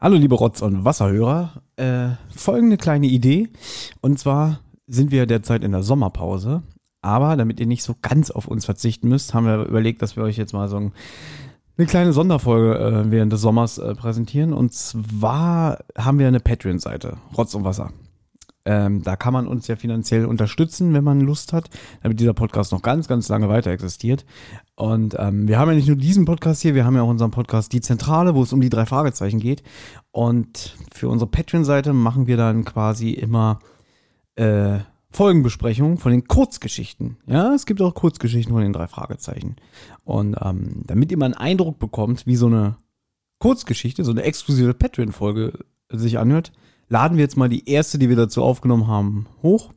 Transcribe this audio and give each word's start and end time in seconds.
Hallo 0.00 0.14
liebe 0.14 0.36
Rotz- 0.36 0.62
und 0.62 0.84
Wasserhörer. 0.84 1.60
Äh, 1.74 2.10
folgende 2.30 2.76
kleine 2.76 3.08
Idee. 3.08 3.48
Und 4.00 4.16
zwar 4.16 4.60
sind 4.86 5.10
wir 5.10 5.26
derzeit 5.26 5.64
in 5.64 5.72
der 5.72 5.82
Sommerpause. 5.82 6.62
Aber 7.02 7.34
damit 7.34 7.58
ihr 7.58 7.66
nicht 7.66 7.82
so 7.82 7.96
ganz 8.00 8.30
auf 8.30 8.46
uns 8.46 8.64
verzichten 8.64 9.08
müsst, 9.08 9.34
haben 9.34 9.46
wir 9.46 9.64
überlegt, 9.64 10.00
dass 10.00 10.14
wir 10.14 10.22
euch 10.22 10.36
jetzt 10.36 10.52
mal 10.52 10.68
so 10.68 10.76
ein, 10.76 10.92
eine 11.76 11.88
kleine 11.88 12.12
Sonderfolge 12.12 12.78
äh, 12.78 13.10
während 13.10 13.32
des 13.32 13.40
Sommers 13.40 13.78
äh, 13.78 13.92
präsentieren. 13.96 14.52
Und 14.52 14.72
zwar 14.72 15.78
haben 15.96 16.20
wir 16.20 16.28
eine 16.28 16.38
Patreon-Seite, 16.38 17.16
Rotz 17.36 17.56
und 17.56 17.64
Wasser. 17.64 17.90
Ähm, 18.64 19.02
da 19.02 19.16
kann 19.16 19.32
man 19.32 19.46
uns 19.46 19.66
ja 19.66 19.76
finanziell 19.76 20.26
unterstützen, 20.26 20.92
wenn 20.92 21.04
man 21.04 21.20
Lust 21.20 21.52
hat, 21.52 21.70
damit 22.02 22.20
dieser 22.20 22.34
Podcast 22.34 22.72
noch 22.72 22.82
ganz, 22.82 23.08
ganz 23.08 23.28
lange 23.28 23.48
weiter 23.48 23.70
existiert. 23.70 24.26
Und 24.74 25.16
ähm, 25.18 25.48
wir 25.48 25.58
haben 25.58 25.68
ja 25.68 25.74
nicht 25.74 25.88
nur 25.88 25.96
diesen 25.96 26.24
Podcast 26.24 26.62
hier, 26.62 26.74
wir 26.74 26.84
haben 26.84 26.94
ja 26.94 27.02
auch 27.02 27.08
unseren 27.08 27.30
Podcast 27.30 27.72
Die 27.72 27.80
Zentrale, 27.80 28.34
wo 28.34 28.42
es 28.42 28.52
um 28.52 28.60
die 28.60 28.68
drei 28.68 28.84
Fragezeichen 28.84 29.40
geht. 29.40 29.62
Und 30.10 30.76
für 30.92 31.08
unsere 31.08 31.30
Patreon-Seite 31.30 31.92
machen 31.92 32.26
wir 32.26 32.36
dann 32.36 32.64
quasi 32.64 33.10
immer 33.10 33.60
äh, 34.34 34.78
Folgenbesprechungen 35.10 35.96
von 35.96 36.12
den 36.12 36.28
Kurzgeschichten. 36.28 37.16
Ja, 37.26 37.54
es 37.54 37.64
gibt 37.64 37.80
auch 37.80 37.94
Kurzgeschichten 37.94 38.52
von 38.52 38.62
den 38.62 38.72
drei 38.72 38.86
Fragezeichen. 38.86 39.56
Und 40.04 40.36
ähm, 40.42 40.82
damit 40.86 41.10
ihr 41.10 41.18
mal 41.18 41.26
einen 41.26 41.34
Eindruck 41.34 41.78
bekommt, 41.78 42.26
wie 42.26 42.36
so 42.36 42.46
eine 42.46 42.76
Kurzgeschichte, 43.38 44.04
so 44.04 44.10
eine 44.10 44.22
exklusive 44.22 44.74
Patreon-Folge 44.74 45.64
sich 45.90 46.18
anhört, 46.18 46.52
laden 46.88 47.16
wir 47.16 47.24
jetzt 47.24 47.36
mal 47.36 47.48
die 47.48 47.68
erste, 47.68 47.98
die 47.98 48.08
wir 48.08 48.16
dazu 48.16 48.42
aufgenommen 48.42 48.86
haben, 48.86 49.26
hoch. 49.42 49.72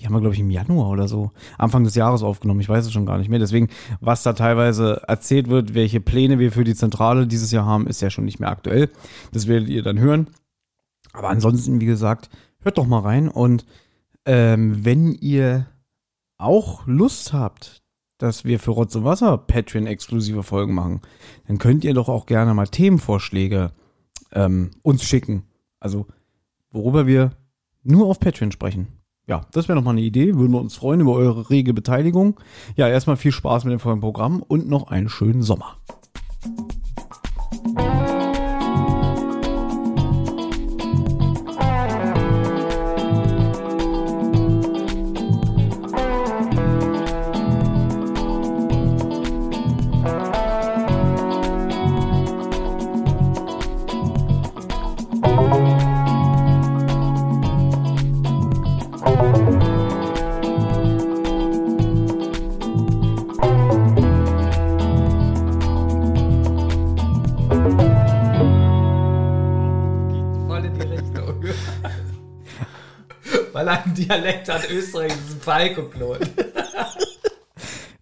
Die 0.00 0.06
haben 0.06 0.12
wir, 0.12 0.20
glaube 0.20 0.34
ich, 0.34 0.40
im 0.40 0.50
Januar 0.50 0.90
oder 0.90 1.08
so, 1.08 1.32
Anfang 1.56 1.82
des 1.82 1.96
Jahres 1.96 2.22
aufgenommen. 2.22 2.60
Ich 2.60 2.68
weiß 2.68 2.86
es 2.86 2.92
schon 2.92 3.06
gar 3.06 3.18
nicht 3.18 3.30
mehr. 3.30 3.40
Deswegen, 3.40 3.68
was 4.00 4.22
da 4.22 4.32
teilweise 4.32 5.02
erzählt 5.08 5.48
wird, 5.48 5.74
welche 5.74 6.00
Pläne 6.00 6.38
wir 6.38 6.52
für 6.52 6.62
die 6.62 6.76
Zentrale 6.76 7.26
dieses 7.26 7.50
Jahr 7.50 7.66
haben, 7.66 7.88
ist 7.88 8.00
ja 8.00 8.10
schon 8.10 8.24
nicht 8.24 8.38
mehr 8.38 8.50
aktuell. 8.50 8.90
Das 9.32 9.48
werdet 9.48 9.68
ihr 9.68 9.82
dann 9.82 9.98
hören. 9.98 10.28
Aber 11.12 11.30
ansonsten, 11.30 11.80
wie 11.80 11.86
gesagt, 11.86 12.30
hört 12.60 12.78
doch 12.78 12.86
mal 12.86 13.00
rein. 13.00 13.28
Und 13.28 13.66
ähm, 14.24 14.84
wenn 14.84 15.14
ihr 15.14 15.66
auch 16.36 16.86
Lust 16.86 17.32
habt, 17.32 17.82
dass 18.18 18.44
wir 18.44 18.60
für 18.60 18.72
Rotz 18.72 18.94
und 18.94 19.04
Wasser 19.04 19.36
Patreon-exklusive 19.38 20.44
Folgen 20.44 20.74
machen, 20.74 21.00
dann 21.46 21.58
könnt 21.58 21.84
ihr 21.84 21.94
doch 21.94 22.08
auch 22.08 22.26
gerne 22.26 22.54
mal 22.54 22.68
Themenvorschläge 22.68 23.72
ähm, 24.32 24.70
uns 24.82 25.04
schicken. 25.04 25.44
Also, 25.80 26.06
worüber 26.70 27.06
wir 27.06 27.32
nur 27.82 28.06
auf 28.06 28.20
Patreon 28.20 28.52
sprechen. 28.52 28.88
Ja, 29.26 29.42
das 29.52 29.68
wäre 29.68 29.76
nochmal 29.76 29.92
eine 29.92 30.00
Idee. 30.00 30.34
Würden 30.36 30.52
wir 30.52 30.60
uns 30.60 30.74
freuen 30.74 31.00
über 31.00 31.12
eure 31.12 31.50
rege 31.50 31.74
Beteiligung. 31.74 32.40
Ja, 32.76 32.88
erstmal 32.88 33.16
viel 33.16 33.32
Spaß 33.32 33.64
mit 33.64 33.72
dem 33.72 33.80
vollen 33.80 34.00
Programm 34.00 34.42
und 34.42 34.68
noch 34.68 34.90
einen 34.90 35.10
schönen 35.10 35.42
Sommer. 35.42 35.76
Einen 73.88 73.94
Dialekt 73.94 74.48
hat, 74.48 74.70
Österreich 74.70 75.12
ist 75.12 75.36
ein 75.36 75.40
Falco-Klon. 75.40 76.18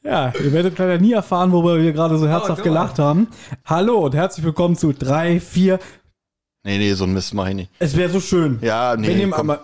Ja, 0.03 0.33
ihr 0.39 0.53
werdet 0.53 0.79
leider 0.79 0.99
nie 0.99 1.15
erfahren, 1.15 1.51
worüber 1.51 1.83
wir 1.83 1.93
gerade 1.93 2.17
so 2.17 2.29
herzhaft 2.29 2.61
Oh, 2.61 2.63
gelacht 2.63 3.01
haben. 3.01 3.27
Hallo 3.65 4.05
und 4.07 4.15
herzlich 4.15 4.47
willkommen 4.47 4.77
zu 4.77 4.93
3, 4.93 5.41
4. 5.41 5.81
Nee, 6.63 6.79
nee, 6.79 6.93
so 6.93 7.03
ein 7.03 7.13
Mist 7.13 7.35
mach 7.35 7.49
ich 7.49 7.57
nicht. 7.57 7.71
Es 7.81 7.97
wäre 7.97 8.09
so 8.09 8.21
schön. 8.21 8.61
Ja, 8.63 8.95
nee, 8.97 9.21
ihr 9.21 9.31
komm. 9.31 9.49
mal, 9.49 9.59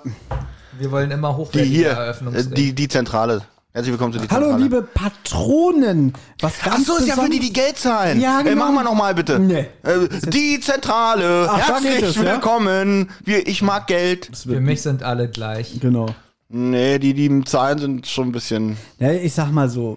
Wir 0.80 0.90
wollen 0.90 1.12
immer 1.12 1.28
Die 1.30 1.36
hochwertige 1.36 1.72
hier, 1.72 2.16
äh, 2.34 2.44
die, 2.56 2.72
die 2.74 2.88
Zentrale. 2.88 3.42
Herzlich 3.74 3.92
willkommen 3.92 4.12
zu 4.12 4.18
die 4.18 4.28
Zentrale. 4.28 4.52
Hallo 4.52 4.62
liebe 4.62 4.82
Patronen. 4.82 6.12
Was 6.40 6.56
Ach 6.60 6.64
ganz 6.72 6.86
so, 6.86 6.96
ist 6.96 7.06
ja 7.08 7.16
für 7.16 7.30
die, 7.30 7.38
die 7.40 7.54
Geld 7.54 7.78
zahlen. 7.78 8.20
Ja, 8.20 8.40
Äh, 8.40 8.44
genau. 8.44 8.64
machen 8.66 8.74
wir 8.74 8.84
nochmal 8.84 9.14
bitte. 9.14 9.38
Nee. 9.38 9.66
Äh, 9.82 10.08
die 10.28 10.60
Zentrale. 10.60 11.48
Ach, 11.50 11.56
Herzlich 11.68 12.02
es, 12.02 12.16
ja? 12.16 12.22
willkommen. 12.34 13.08
Wir, 13.24 13.46
ich 13.48 13.62
mag 13.62 13.86
Geld. 13.86 14.30
Für 14.36 14.60
mich 14.60 14.82
sind 14.82 15.02
alle 15.02 15.30
gleich. 15.30 15.80
Genau. 15.80 16.14
Nee, 16.50 16.98
die, 16.98 17.14
die 17.14 17.44
Zahlen 17.44 17.78
sind 17.78 18.06
schon 18.06 18.28
ein 18.28 18.32
bisschen. 18.32 18.76
Ja, 18.98 19.10
ich 19.12 19.32
sag 19.32 19.50
mal 19.50 19.70
so, 19.70 19.96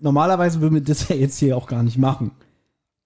normalerweise 0.00 0.62
würden 0.62 0.74
wir 0.76 0.80
das 0.82 1.06
ja 1.10 1.16
jetzt 1.16 1.38
hier 1.38 1.54
auch 1.58 1.66
gar 1.66 1.82
nicht 1.82 1.98
machen. 1.98 2.30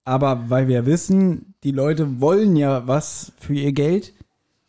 Aber 0.04 0.48
weil 0.48 0.68
wir 0.68 0.86
wissen, 0.86 1.54
die 1.64 1.72
Leute 1.72 2.20
wollen 2.20 2.54
ja 2.54 2.86
was 2.86 3.32
für 3.40 3.54
ihr 3.54 3.72
Geld, 3.72 4.12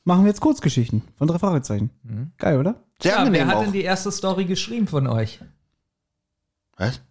machen 0.03 0.23
wir 0.23 0.29
jetzt 0.29 0.41
Kurzgeschichten 0.41 1.03
von 1.15 1.27
drei 1.27 1.37
Fragezeichen. 1.37 1.91
Geil, 2.39 2.57
oder? 2.57 2.81
Sehr 3.02 3.12
Ja, 3.12 3.18
wer 3.19 3.25
angenehm 3.28 3.47
hat 3.47 3.56
auch. 3.58 3.63
denn 3.63 3.74
die 3.74 3.84
erste 3.84 4.12
Story 4.12 4.46
geschrieben 4.46 4.88
von 4.88 5.08
euch? 5.08 5.40
Was? 6.78 7.02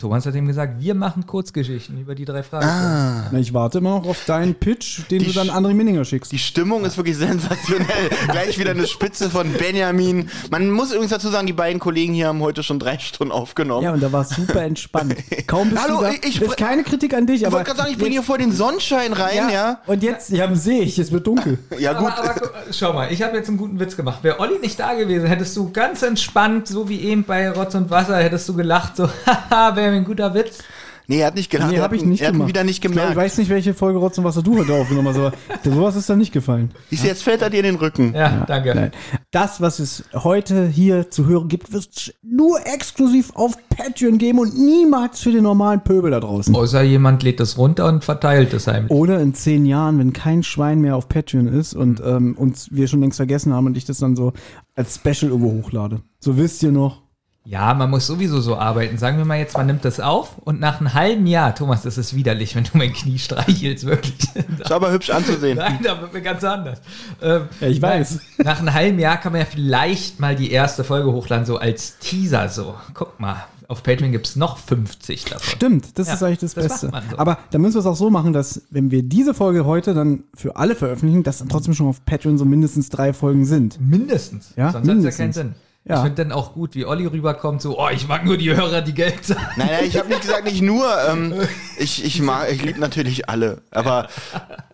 Thomas 0.00 0.24
hat 0.24 0.34
ihm 0.34 0.46
gesagt, 0.46 0.80
wir 0.80 0.94
machen 0.94 1.26
Kurzgeschichten 1.26 2.00
über 2.00 2.14
die 2.14 2.24
drei 2.24 2.42
Fragen. 2.42 2.64
Ah. 2.66 3.28
Na, 3.30 3.38
ich 3.38 3.52
warte 3.52 3.78
immer 3.78 3.98
noch 3.98 4.06
auf 4.06 4.24
deinen 4.24 4.54
Pitch, 4.54 5.00
den 5.10 5.18
Die 5.18 5.26
du 5.26 5.32
dann 5.32 5.50
André 5.50 5.74
Minninger 5.74 6.06
schickst. 6.06 6.32
Die 6.32 6.38
Stimmung 6.38 6.86
ist 6.86 6.96
wirklich 6.96 7.18
sensationell. 7.18 8.08
Gleich 8.30 8.58
wieder 8.58 8.70
eine 8.70 8.86
Spitze 8.86 9.28
von 9.28 9.52
Benjamin. 9.52 10.30
Man 10.50 10.70
muss 10.70 10.90
übrigens 10.90 11.10
dazu 11.10 11.28
sagen, 11.28 11.46
die 11.46 11.52
beiden 11.52 11.78
Kollegen 11.80 12.14
hier 12.14 12.28
haben 12.28 12.40
heute 12.40 12.62
schon 12.62 12.78
drei 12.78 12.98
Stunden 12.98 13.30
aufgenommen. 13.30 13.84
Ja, 13.84 13.92
und 13.92 14.02
da 14.02 14.10
war 14.10 14.22
es 14.22 14.30
super 14.30 14.62
entspannt. 14.62 15.16
Kaum 15.46 15.68
bist 15.68 15.82
Hallo, 15.82 15.98
du 15.98 16.04
da. 16.04 16.10
ich- 16.12 16.40
ist 16.40 16.56
keine 16.56 16.82
Kritik 16.82 17.12
an 17.12 17.26
dich, 17.26 17.42
ich 17.42 17.46
aber. 17.46 17.56
wollte 17.56 17.66
gerade 17.66 17.80
sagen, 17.80 17.92
ich 17.92 17.98
bringe 17.98 18.12
hier 18.12 18.22
vor 18.22 18.38
den 18.38 18.52
Sonnenschein 18.52 19.12
rein, 19.12 19.50
ja. 19.52 19.80
Und 19.86 20.02
jetzt, 20.02 20.30
ja, 20.30 20.52
sehe 20.54 20.80
ich, 20.82 20.98
es 20.98 21.12
wird 21.12 21.26
dunkel. 21.26 21.58
Ja, 21.78 21.92
gut. 21.92 22.10
Aber, 22.16 22.30
aber 22.30 22.50
schau 22.72 22.92
mal, 22.94 23.12
ich 23.12 23.22
habe 23.22 23.36
jetzt 23.36 23.48
einen 23.48 23.56
guten 23.58 23.78
Witz 23.80 23.96
gemacht. 23.96 24.20
Wäre 24.22 24.40
Olli 24.40 24.58
nicht 24.60 24.78
da 24.80 24.94
gewesen, 24.94 25.26
hättest 25.26 25.56
du 25.56 25.70
ganz 25.72 26.02
entspannt, 26.02 26.68
so 26.68 26.88
wie 26.88 27.00
eben 27.00 27.24
bei 27.24 27.50
Rotz 27.50 27.74
und 27.74 27.90
Wasser, 27.90 28.16
hättest 28.18 28.48
du 28.48 28.54
gelacht, 28.54 28.96
so, 28.96 29.08
haha, 29.26 29.76
wäre 29.76 29.89
ein 29.96 30.04
guter 30.04 30.34
Witz. 30.34 30.58
Nee, 31.06 31.22
er 31.22 31.26
hat 31.26 31.34
nicht 31.34 31.50
gelacht. 31.50 31.72
Nee, 31.72 31.78
habe 31.80 31.86
hat 31.96 32.00
ich 32.00 32.04
nicht 32.06 32.20
Er 32.20 32.28
hat 32.28 32.34
ihn 32.34 32.38
gemacht. 32.38 32.48
wieder 32.50 32.62
nicht 32.62 32.76
Ich, 32.76 32.80
glaub, 32.82 32.92
gemerkt. 32.92 33.10
ich 33.10 33.16
weiß 33.16 33.38
nicht, 33.38 33.48
welche 33.50 33.74
Folge 33.74 33.98
Rotz 33.98 34.16
und 34.18 34.22
Wasser 34.22 34.42
du 34.42 34.58
heute 34.58 34.72
aufgenommen 34.74 35.08
hast, 35.08 35.16
aber 35.18 35.32
sowas 35.64 35.96
ist 35.96 36.08
da 36.08 36.14
nicht 36.14 36.32
gefallen. 36.32 36.70
Siehst 36.88 37.02
du, 37.02 37.08
jetzt 37.08 37.24
fällt 37.24 37.42
er 37.42 37.50
dir 37.50 37.56
in 37.58 37.64
den 37.64 37.74
Rücken. 37.74 38.14
Ja, 38.14 38.44
danke. 38.46 38.72
Nein. 38.76 38.92
Das, 39.32 39.60
was 39.60 39.80
es 39.80 40.04
heute 40.14 40.68
hier 40.68 41.10
zu 41.10 41.26
hören 41.26 41.48
gibt, 41.48 41.72
wird 41.72 41.88
es 41.96 42.14
nur 42.22 42.60
exklusiv 42.64 43.32
auf 43.34 43.54
Patreon 43.70 44.18
geben 44.18 44.38
und 44.38 44.56
niemals 44.56 45.18
für 45.18 45.32
den 45.32 45.42
normalen 45.42 45.80
Pöbel 45.82 46.12
da 46.12 46.20
draußen. 46.20 46.54
Außer 46.54 46.82
jemand 46.82 47.24
lädt 47.24 47.40
es 47.40 47.58
runter 47.58 47.86
und 47.88 48.04
verteilt 48.04 48.54
es 48.54 48.68
heimlich. 48.68 48.92
Oder 48.92 49.18
in 49.20 49.34
zehn 49.34 49.66
Jahren, 49.66 49.98
wenn 49.98 50.12
kein 50.12 50.44
Schwein 50.44 50.80
mehr 50.80 50.94
auf 50.94 51.08
Patreon 51.08 51.48
ist 51.48 51.74
und 51.74 52.00
ähm, 52.06 52.36
uns 52.38 52.68
wir 52.70 52.86
schon 52.86 53.00
längst 53.00 53.16
vergessen 53.16 53.52
haben 53.52 53.66
und 53.66 53.76
ich 53.76 53.84
das 53.84 53.98
dann 53.98 54.14
so 54.14 54.32
als 54.76 54.94
Special 54.94 55.32
irgendwo 55.32 55.50
hochlade. 55.60 56.02
So 56.20 56.36
wisst 56.36 56.62
ihr 56.62 56.70
noch. 56.70 57.02
Ja, 57.50 57.74
man 57.74 57.90
muss 57.90 58.06
sowieso 58.06 58.40
so 58.40 58.56
arbeiten. 58.56 58.96
Sagen 58.96 59.18
wir 59.18 59.24
mal 59.24 59.38
jetzt, 59.38 59.56
man 59.56 59.66
nimmt 59.66 59.84
das 59.84 59.98
auf 59.98 60.38
und 60.38 60.60
nach 60.60 60.78
einem 60.78 60.94
halben 60.94 61.26
Jahr, 61.26 61.52
Thomas, 61.52 61.82
das 61.82 61.98
ist 61.98 62.14
widerlich, 62.14 62.54
wenn 62.54 62.62
du 62.62 62.70
mein 62.74 62.92
Knie 62.92 63.18
streichelst, 63.18 63.86
wirklich. 63.86 64.14
Ist 64.60 64.70
aber 64.70 64.92
hübsch 64.92 65.10
anzusehen. 65.10 65.58
Nein, 65.58 65.80
da 65.82 66.00
wird 66.00 66.12
mir 66.14 66.22
ganz 66.22 66.44
anders. 66.44 66.80
Ähm, 67.20 67.48
Ja, 67.60 67.66
ich 67.66 67.82
weiß. 67.82 68.10
Nein, 68.12 68.20
nach 68.46 68.60
einem 68.60 68.72
halben 68.72 68.98
Jahr 69.00 69.16
kann 69.16 69.32
man 69.32 69.40
ja 69.40 69.46
vielleicht 69.46 70.20
mal 70.20 70.36
die 70.36 70.52
erste 70.52 70.84
Folge 70.84 71.10
hochladen, 71.12 71.44
so 71.44 71.56
als 71.56 71.98
Teaser 71.98 72.48
so. 72.48 72.76
Guck 72.94 73.18
mal, 73.18 73.36
auf 73.66 73.82
Patreon 73.82 74.12
gibt 74.12 74.28
es 74.28 74.36
noch 74.36 74.56
50 74.58 75.24
davon. 75.24 75.40
Stimmt, 75.42 75.98
das 75.98 76.06
Ja, 76.06 76.14
ist 76.14 76.22
eigentlich 76.22 76.38
das, 76.38 76.54
das 76.54 76.68
Beste. 76.68 76.86
macht 76.86 77.02
man 77.02 77.10
so. 77.10 77.18
Aber 77.18 77.38
da 77.50 77.58
müssen 77.58 77.74
wir 77.74 77.80
es 77.80 77.86
auch 77.86 77.96
so 77.96 78.10
machen, 78.10 78.32
dass 78.32 78.62
wenn 78.70 78.92
wir 78.92 79.02
diese 79.02 79.34
Folge 79.34 79.64
heute 79.64 79.92
dann 79.92 80.22
für 80.34 80.54
alle 80.54 80.76
veröffentlichen, 80.76 81.24
dass 81.24 81.38
dann 81.38 81.48
trotzdem 81.48 81.74
schon 81.74 81.88
auf 81.88 82.04
Patreon 82.04 82.38
so 82.38 82.44
mindestens 82.44 82.90
drei 82.90 83.12
Folgen 83.12 83.44
sind. 83.44 83.80
Mindestens. 83.80 84.52
Ja, 84.56 84.70
Sonst 84.70 84.88
hat 84.88 84.96
es 84.98 85.04
ja 85.04 85.10
keinen 85.10 85.32
Sinn. 85.32 85.54
Ja. 85.84 85.96
Ich 85.96 86.02
finde 86.02 86.24
dann 86.24 86.32
auch 86.32 86.52
gut, 86.52 86.74
wie 86.74 86.84
Olli 86.84 87.06
rüberkommt, 87.06 87.62
so, 87.62 87.80
oh, 87.80 87.88
ich 87.90 88.06
mag 88.06 88.24
nur 88.24 88.36
die 88.36 88.54
Hörer, 88.54 88.82
die 88.82 88.92
Geld 88.92 89.24
zahlen. 89.24 89.40
Nein, 89.56 89.68
nein, 89.72 89.84
ich 89.86 89.96
habe 89.96 90.08
nicht 90.08 90.20
gesagt, 90.20 90.44
nicht 90.44 90.60
nur. 90.60 90.86
Ähm, 91.08 91.34
ich 91.78 92.04
ich 92.04 92.20
mag, 92.20 92.52
ich 92.52 92.62
liebe 92.62 92.78
natürlich 92.78 93.28
alle. 93.28 93.62
Aber 93.70 94.08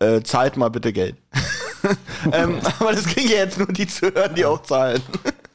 äh, 0.00 0.22
zahlt 0.22 0.56
mal 0.56 0.68
bitte 0.68 0.92
Geld. 0.92 1.16
ähm, 2.32 2.58
aber 2.80 2.92
das 2.92 3.06
kriegen 3.06 3.28
ja 3.28 3.36
jetzt 3.36 3.58
nur 3.58 3.68
die 3.68 3.86
zu 3.86 4.12
hören, 4.12 4.34
die 4.34 4.44
auch 4.44 4.62
zahlen. 4.62 5.00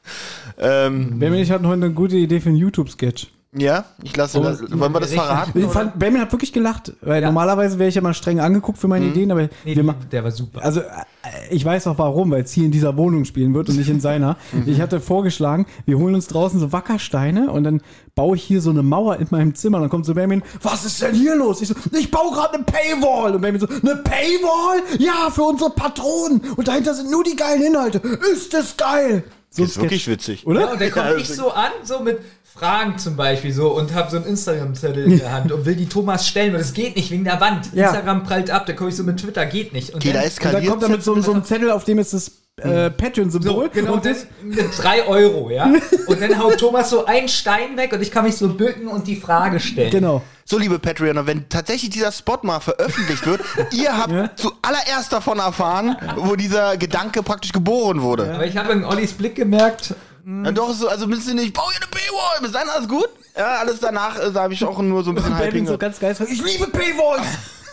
ähm, 0.58 1.20
Benjamin, 1.20 1.44
ich 1.44 1.52
hatte 1.52 1.68
heute 1.68 1.86
eine 1.86 1.94
gute 1.94 2.16
Idee 2.16 2.40
für 2.40 2.50
einen 2.50 2.58
YouTube-Sketch. 2.58 3.28
Ja, 3.54 3.84
ich 4.02 4.16
lasse 4.16 4.40
Oh, 4.40 4.44
das. 4.44 4.62
Wollen 4.62 4.94
wir 4.94 5.02
das 5.02 5.14
verraten? 5.14 5.60
Ich 5.60 5.66
fand, 5.66 6.00
Benjamin 6.00 6.22
hat 6.22 6.32
wirklich 6.32 6.54
gelacht, 6.54 6.94
weil 7.02 7.22
Ja. 7.22 7.28
normalerweise 7.28 7.78
wäre 7.80 7.90
ich 7.90 7.96
ja 7.96 8.02
mal 8.02 8.14
streng 8.14 8.40
angeguckt 8.40 8.78
für 8.78 8.88
meine 8.88 9.08
Ideen, 9.08 9.30
aber 9.30 9.50
Nee, 9.66 9.76
wir 9.76 9.84
machen. 9.84 10.06
der 10.10 10.24
war 10.24 10.32
super. 10.32 10.64
Also, 10.64 10.80
äh, 10.80 10.86
ich 11.50 11.66
weiß 11.66 11.88
auch 11.88 11.98
warum, 11.98 12.32
weil 12.32 12.44
es 12.44 12.54
hier 12.54 12.64
in 12.64 12.72
dieser 12.72 12.96
Wohnung 12.96 13.26
spielen 13.26 13.54
wird 13.54 13.68
und 13.68 13.76
nicht 13.76 13.90
in 13.90 14.00
seiner. 14.00 14.38
Ich 14.66 14.80
hatte 14.80 15.02
vorgeschlagen, 15.02 15.66
wir 15.86 15.98
holen 15.98 16.16
uns 16.16 16.28
draußen 16.28 16.62
so 16.62 16.72
Wackersteine 16.72 17.52
und 17.52 17.66
dann 17.66 17.82
baue 18.16 18.38
ich 18.38 18.44
hier 18.44 18.62
so 18.62 18.70
eine 18.70 18.84
Mauer 18.84 19.18
in 19.18 19.28
meinem 19.32 19.54
Zimmer. 19.54 19.80
Und 19.80 19.84
dann 19.84 19.90
kommt 19.90 20.06
so 20.06 20.14
Benjamin, 20.14 20.44
was 20.62 20.86
ist 20.86 21.02
denn 21.02 21.14
hier 21.14 21.36
los? 21.36 21.62
Ich 21.62 21.68
so, 21.68 21.76
ich 21.92 22.10
baue 22.10 22.32
gerade 22.34 22.54
eine 22.54 22.64
Paywall. 22.64 23.36
Und 23.36 23.42
Benjamin 23.42 23.60
so, 23.60 23.68
eine 23.68 23.98
Paywall? 23.98 24.82
Ja, 24.98 25.30
für 25.30 25.44
unsere 25.44 25.72
Patronen. 25.72 26.40
Und 26.56 26.70
dahinter 26.70 26.94
sind 26.94 27.12
nur 27.12 27.26
die 27.26 27.36
geilen 27.36 27.62
Inhalte. 27.64 27.98
Ist 28.32 28.54
das 28.54 28.78
geil? 28.78 29.26
So 29.54 29.64
Das 29.64 29.72
ist 29.72 29.82
wirklich 29.82 30.08
witzig. 30.08 30.48
oder? 30.48 30.62
Ja, 30.62 30.72
und 30.72 30.80
dann 30.80 30.92
komme 30.92 31.10
Ja, 31.12 31.18
ich 31.18 31.28
das- 31.28 31.36
so 31.36 31.52
an, 31.52 31.72
so 31.84 32.00
mit 32.00 32.20
Fragen 32.54 32.98
zum 32.98 33.16
Beispiel 33.16 33.54
so 33.54 33.70
und 33.70 33.94
habe 33.94 34.12
so 34.12 34.18
einen 34.18 34.26
Instagram-Zettel 34.26 35.06
in 35.06 35.20
der 35.20 35.32
Hand 35.32 35.52
und 35.52 35.66
will 35.66 35.76
die 35.76 35.88
Thomas 35.88 36.28
stellen, 36.28 36.52
weil 36.52 36.60
das 36.60 36.74
geht 36.74 36.96
nicht 36.98 37.10
wegen 37.10 37.24
der 37.24 37.40
Wand. 37.40 37.70
Ja. 37.74 37.88
Instagram 37.88 38.24
prallt 38.24 38.52
ab, 38.52 38.66
da 38.66 38.74
komme 38.74 38.90
ich 38.90 38.96
so 38.96 39.04
mit 39.04 39.18
Twitter, 39.18 39.46
geht 39.46 39.72
nicht. 39.74 39.92
Und 39.92 39.98
Okay, 39.98 40.12
da 40.14 40.22
dann, 40.22 40.56
Und 40.56 40.62
dann 40.62 40.66
kommt 40.68 40.84
er 40.84 40.90
mit 40.90 41.04
so, 41.04 41.20
so 41.22 41.32
einem 41.32 41.44
Zettel, 41.46 41.72
auf 41.72 41.86
dem 41.86 41.98
ist 42.00 42.14
das 42.14 42.32
äh, 42.58 42.90
Patreon-Symbol. 42.92 43.66
so, 43.66 43.70
genau, 43.74 43.94
und 43.94 44.06
das, 44.06 44.28
mit 44.44 44.66
3 44.78 45.08
Euro, 45.08 45.50
ja. 45.50 45.72
Und 46.08 46.22
dann 46.22 46.38
haut 46.38 46.58
Thomas 46.58 46.90
so 46.90 47.06
einen 47.06 47.30
Stein 47.30 47.78
weg 47.78 47.94
und 47.94 48.02
ich 48.02 48.12
kann 48.12 48.26
mich 48.26 48.36
so 48.36 48.50
bücken 48.50 48.88
und 48.88 49.08
die 49.08 49.16
Frage 49.16 49.60
stellen. 49.60 49.92
genau. 49.92 50.22
So, 50.44 50.58
liebe 50.58 50.80
Patreoner, 50.80 51.26
wenn 51.26 51.48
tatsächlich 51.48 51.92
dieser 51.92 52.12
Spot 52.12 52.40
mal 52.42 52.60
veröffentlicht 52.60 53.26
wird, 53.26 53.42
ihr 53.72 53.98
habt 53.98 54.38
zuallererst 54.38 55.14
davon 55.14 55.40
erfahren, 55.40 55.96
wo 56.18 56.36
dieser 56.36 56.76
Gedanke 56.76 57.24
praktisch 57.24 57.54
geboren 57.54 58.02
wurde. 58.02 58.34
Aber 58.34 58.46
ich 58.46 58.58
habe 58.58 58.74
in 58.74 58.84
Ollis 58.84 59.14
Blick 59.14 59.36
gemerkt, 59.36 59.96
Ja, 60.26 60.52
doch, 60.52 60.74
so, 60.74 60.88
also 60.88 61.08
bist 61.08 61.28
du 61.28 61.34
nicht, 61.34 61.54
bau 61.54 61.70
hier 61.72 61.78
eine 61.82 61.90
Paywall, 61.90 62.42
bis 62.42 62.52
dann 62.52 62.68
alles 62.70 62.88
gut? 62.88 63.10
Ja, 63.38 63.60
alles 63.60 63.80
danach 63.80 64.18
äh, 64.20 64.32
da 64.32 64.44
habe 64.44 64.54
ich 64.54 64.64
auch 64.64 64.80
nur 64.82 65.04
so 65.04 65.12
ein 65.12 65.16
bisschen 65.16 65.38
Hyping. 65.38 65.66
so 65.68 65.78
ganz 65.78 66.00
geil. 66.00 66.16
Ich 66.30 66.42
liebe 66.44 66.68
Paywalls. 66.68 67.26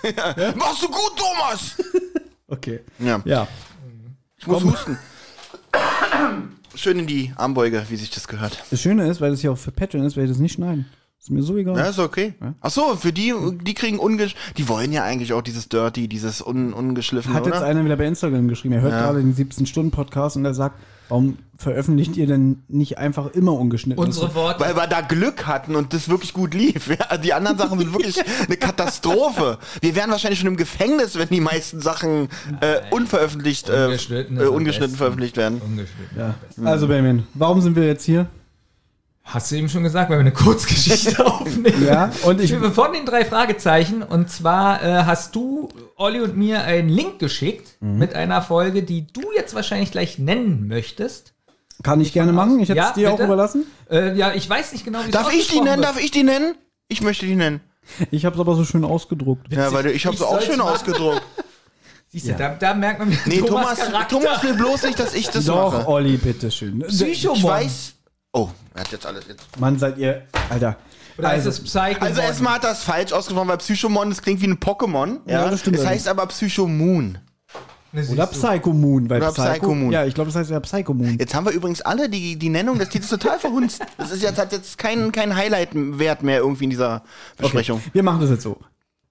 Machst 0.56 0.82
du 0.82 0.88
gut, 0.88 1.12
Thomas! 1.16 1.76
Okay. 2.50 2.80
Ja, 2.98 3.20
Ja. 3.26 3.46
ich 4.38 4.46
muss 4.46 4.64
husten. 4.64 4.96
Schön 6.74 6.98
in 7.00 7.06
die 7.06 7.32
Armbeuge, 7.36 7.84
wie 7.88 7.96
sich 7.96 8.10
das 8.10 8.28
gehört. 8.28 8.64
Das 8.70 8.80
Schöne 8.80 9.06
ist, 9.08 9.20
weil 9.20 9.32
das 9.32 9.40
hier 9.40 9.52
auch 9.52 9.58
für 9.58 9.72
Patreon 9.72 10.04
ist, 10.06 10.16
werde 10.16 10.26
ich 10.26 10.32
das 10.32 10.40
nicht 10.40 10.52
schneiden. 10.54 10.86
Ist 11.20 11.30
mir 11.30 11.42
so 11.42 11.56
egal. 11.56 11.76
Ja, 11.76 11.84
ist 11.90 11.98
okay. 11.98 12.34
Ach 12.60 12.70
so, 12.70 12.96
für 12.96 13.12
die, 13.12 13.34
die 13.62 13.74
kriegen 13.74 13.98
ungesch... 13.98 14.34
Die 14.56 14.66
wollen 14.68 14.92
ja 14.92 15.02
eigentlich 15.02 15.32
auch 15.32 15.42
dieses 15.42 15.68
Dirty, 15.68 16.08
dieses 16.08 16.40
un 16.40 16.72
ungeschliffene, 16.72 17.34
Hat 17.34 17.44
jetzt 17.46 17.56
oder? 17.58 17.66
einer 17.66 17.84
wieder 17.84 17.96
bei 17.96 18.06
Instagram 18.06 18.48
geschrieben. 18.48 18.74
Er 18.74 18.80
hört 18.82 18.92
Ja. 18.92 19.00
gerade 19.02 19.20
den 19.20 19.34
17-Stunden-Podcast 19.34 20.36
und 20.36 20.44
er 20.44 20.54
sagt, 20.54 20.80
warum 21.08 21.38
veröffentlicht 21.56 22.16
ihr 22.16 22.26
denn 22.28 22.62
nicht 22.68 22.98
einfach 22.98 23.32
immer 23.32 23.52
ungeschnitten? 23.52 24.02
unsere 24.02 24.34
Worte. 24.34 24.60
Weil 24.60 24.76
wir 24.76 24.86
da 24.86 25.00
Glück 25.00 25.46
hatten 25.46 25.74
und 25.74 25.92
das 25.92 26.08
wirklich 26.08 26.32
gut 26.32 26.54
lief. 26.54 26.88
Ja, 26.88 27.16
die 27.16 27.32
anderen 27.34 27.58
Sachen 27.58 27.78
sind 27.78 27.92
wirklich 27.92 28.16
eine 28.46 28.56
Katastrophe. 28.56 29.58
Wir 29.80 29.94
wären 29.96 30.10
wahrscheinlich 30.10 30.38
schon 30.38 30.48
im 30.48 30.56
Gefängnis, 30.56 31.16
wenn 31.18 31.28
die 31.28 31.40
meisten 31.40 31.80
Sachen 31.80 32.28
äh, 32.60 32.80
unveröffentlicht, 32.92 33.68
äh, 33.68 33.84
Ungeschnitten 33.86 34.38
äh, 34.38 34.44
ungeschnitten 34.44 34.80
besten. 34.90 34.96
veröffentlicht 34.98 35.36
werden. 35.36 35.60
Ungeschnitten. 35.60 36.16
ja. 36.16 36.34
Also 36.64 36.86
Benjamin, 36.86 37.26
warum 37.34 37.60
sind 37.60 37.74
wir 37.76 37.86
jetzt 37.86 38.04
hier? 38.04 38.26
Hast 39.24 39.50
du 39.50 39.56
eben 39.56 39.68
schon 39.68 39.82
gesagt, 39.82 40.08
weil 40.10 40.16
wir 40.18 40.20
eine 40.22 40.32
Kurzgeschichte 40.32 41.26
aufnehmen. 41.26 41.84
Ja, 41.84 42.10
und 42.24 42.40
ich, 42.40 42.52
Ich 42.52 42.58
bin 42.60 42.72
von 42.72 42.92
den 42.92 43.04
drei 43.04 43.24
Fragezeichen 43.26 44.02
und 44.02 44.30
zwar 44.30 44.82
äh, 44.82 45.04
hast 45.04 45.34
du 45.34 45.68
Olli 45.98 46.20
und 46.20 46.36
mir 46.36 46.62
einen 46.62 46.88
Link 46.88 47.18
geschickt 47.18 47.76
Mhm. 47.80 47.98
mit 47.98 48.14
einer 48.14 48.40
Folge, 48.40 48.82
die 48.82 49.06
du 49.12 49.20
jetzt 49.36 49.54
wahrscheinlich 49.54 49.90
gleich 49.90 50.18
nennen 50.18 50.66
möchtest. 50.68 51.34
kann 51.84 52.00
ich 52.00 52.12
gerne 52.12 52.32
machen. 52.32 52.58
Ich 52.58 52.68
hätte 52.70 52.76
Ja, 52.78 52.88
es 52.88 52.94
dir 52.94 53.08
auch 53.10 53.16
bitte? 53.16 53.26
überlassen. 53.26 53.64
Äh, 53.88 54.16
ja, 54.16 54.32
ich 54.34 54.48
weiß 54.50 54.72
nicht 54.72 54.84
genau, 54.84 54.98
wie 55.02 55.06
es 55.06 55.10
Darf 55.12 55.32
ich 55.32 55.46
die 55.46 55.60
nennen? 55.60 55.76
wird. 55.76 55.84
Darf 55.84 56.00
ich 56.02 56.10
die 56.10 56.24
nennen? 56.24 56.56
Ich 56.88 57.02
möchte 57.02 57.24
die 57.24 57.36
nennen. 57.36 57.60
Ich 58.10 58.24
habe 58.24 58.34
es 58.34 58.40
aber 58.40 58.56
so 58.56 58.64
schön 58.64 58.84
ausgedruckt. 58.84 59.52
Ja, 59.52 59.72
weil 59.72 59.86
ich 59.86 60.04
habe 60.04 60.16
sie 60.16 60.26
auch 60.26 60.40
schön 60.40 60.58
machen. 60.58 60.70
ausgedruckt. 60.72 61.22
Siehst 62.08 62.28
du, 62.28 62.32
da, 62.34 62.54
da 62.54 62.74
merkt 62.74 62.98
man 62.98 63.10
Nee, 63.26 63.38
Thomas, 63.42 63.78
Thomas. 63.78 64.08
Thomas 64.08 64.42
will 64.42 64.54
bloß 64.54 64.82
nicht, 64.84 64.98
dass 64.98 65.14
ich 65.14 65.28
das 65.28 65.44
Doch, 65.44 65.72
mache. 65.72 65.86
Olli, 65.88 66.16
bitteschön. 66.16 66.80
Psychomon. 66.80 67.36
Ich 67.38 67.44
weiß. 67.44 67.92
Oh, 68.32 68.48
er 68.74 68.80
hat 68.80 68.90
jetzt 68.92 69.06
alles. 69.06 69.26
Jetzt. 69.28 69.60
Mann, 69.60 69.78
seid 69.78 69.98
ihr. 69.98 70.22
Alter. 70.50 70.76
Oder 71.18 71.28
Also, 71.30 71.48
ist 71.48 71.58
es 71.58 71.64
Psycho? 71.64 72.00
Also 72.04 72.20
erstmal 72.20 72.54
hat 72.54 72.64
das 72.64 72.84
falsch 72.84 73.12
ausgesprochen, 73.12 73.48
weil 73.48 73.58
Psychomon, 73.58 74.08
das 74.10 74.22
klingt 74.22 74.40
wie 74.40 74.46
ein 74.46 74.58
Pokémon. 74.58 75.18
Ja, 75.26 75.44
Ja, 75.44 75.50
das 75.50 75.60
stimmt 75.60 75.76
Es 75.76 75.82
allerdings. 75.82 76.02
heißt 76.02 76.08
aber 76.08 76.26
Psychomoon. 76.26 77.18
Oder 78.12 78.26
Psycho 78.26 78.72
Moon. 78.74 79.08
Weil 79.08 79.22
Oder 79.22 79.32
Psycho, 79.32 79.48
Psycho 79.50 79.74
Moon. 79.74 79.90
Ja, 79.92 80.04
ich 80.04 80.14
glaube, 80.14 80.28
das 80.28 80.36
heißt 80.36 80.50
ja 80.50 80.60
Psycho 80.60 80.92
Moon. 80.92 81.16
Jetzt 81.18 81.34
haben 81.34 81.46
wir 81.46 81.52
übrigens 81.52 81.80
alle 81.80 82.10
die, 82.10 82.36
die 82.36 82.50
Nennung 82.50 82.78
des 82.78 82.90
Titels 82.90 83.08
total 83.10 83.38
verhunzt. 83.38 83.80
Das 83.96 84.10
ist 84.10 84.22
jetzt, 84.22 84.38
hat 84.38 84.52
jetzt 84.52 84.76
keinen 84.76 85.10
kein 85.10 85.34
Highlight-Wert 85.34 86.22
mehr 86.22 86.40
irgendwie 86.40 86.64
in 86.64 86.70
dieser 86.70 87.02
Besprechung. 87.38 87.80
Wir 87.94 88.02
machen 88.02 88.20
das 88.20 88.28
jetzt 88.30 88.42
so. 88.42 88.58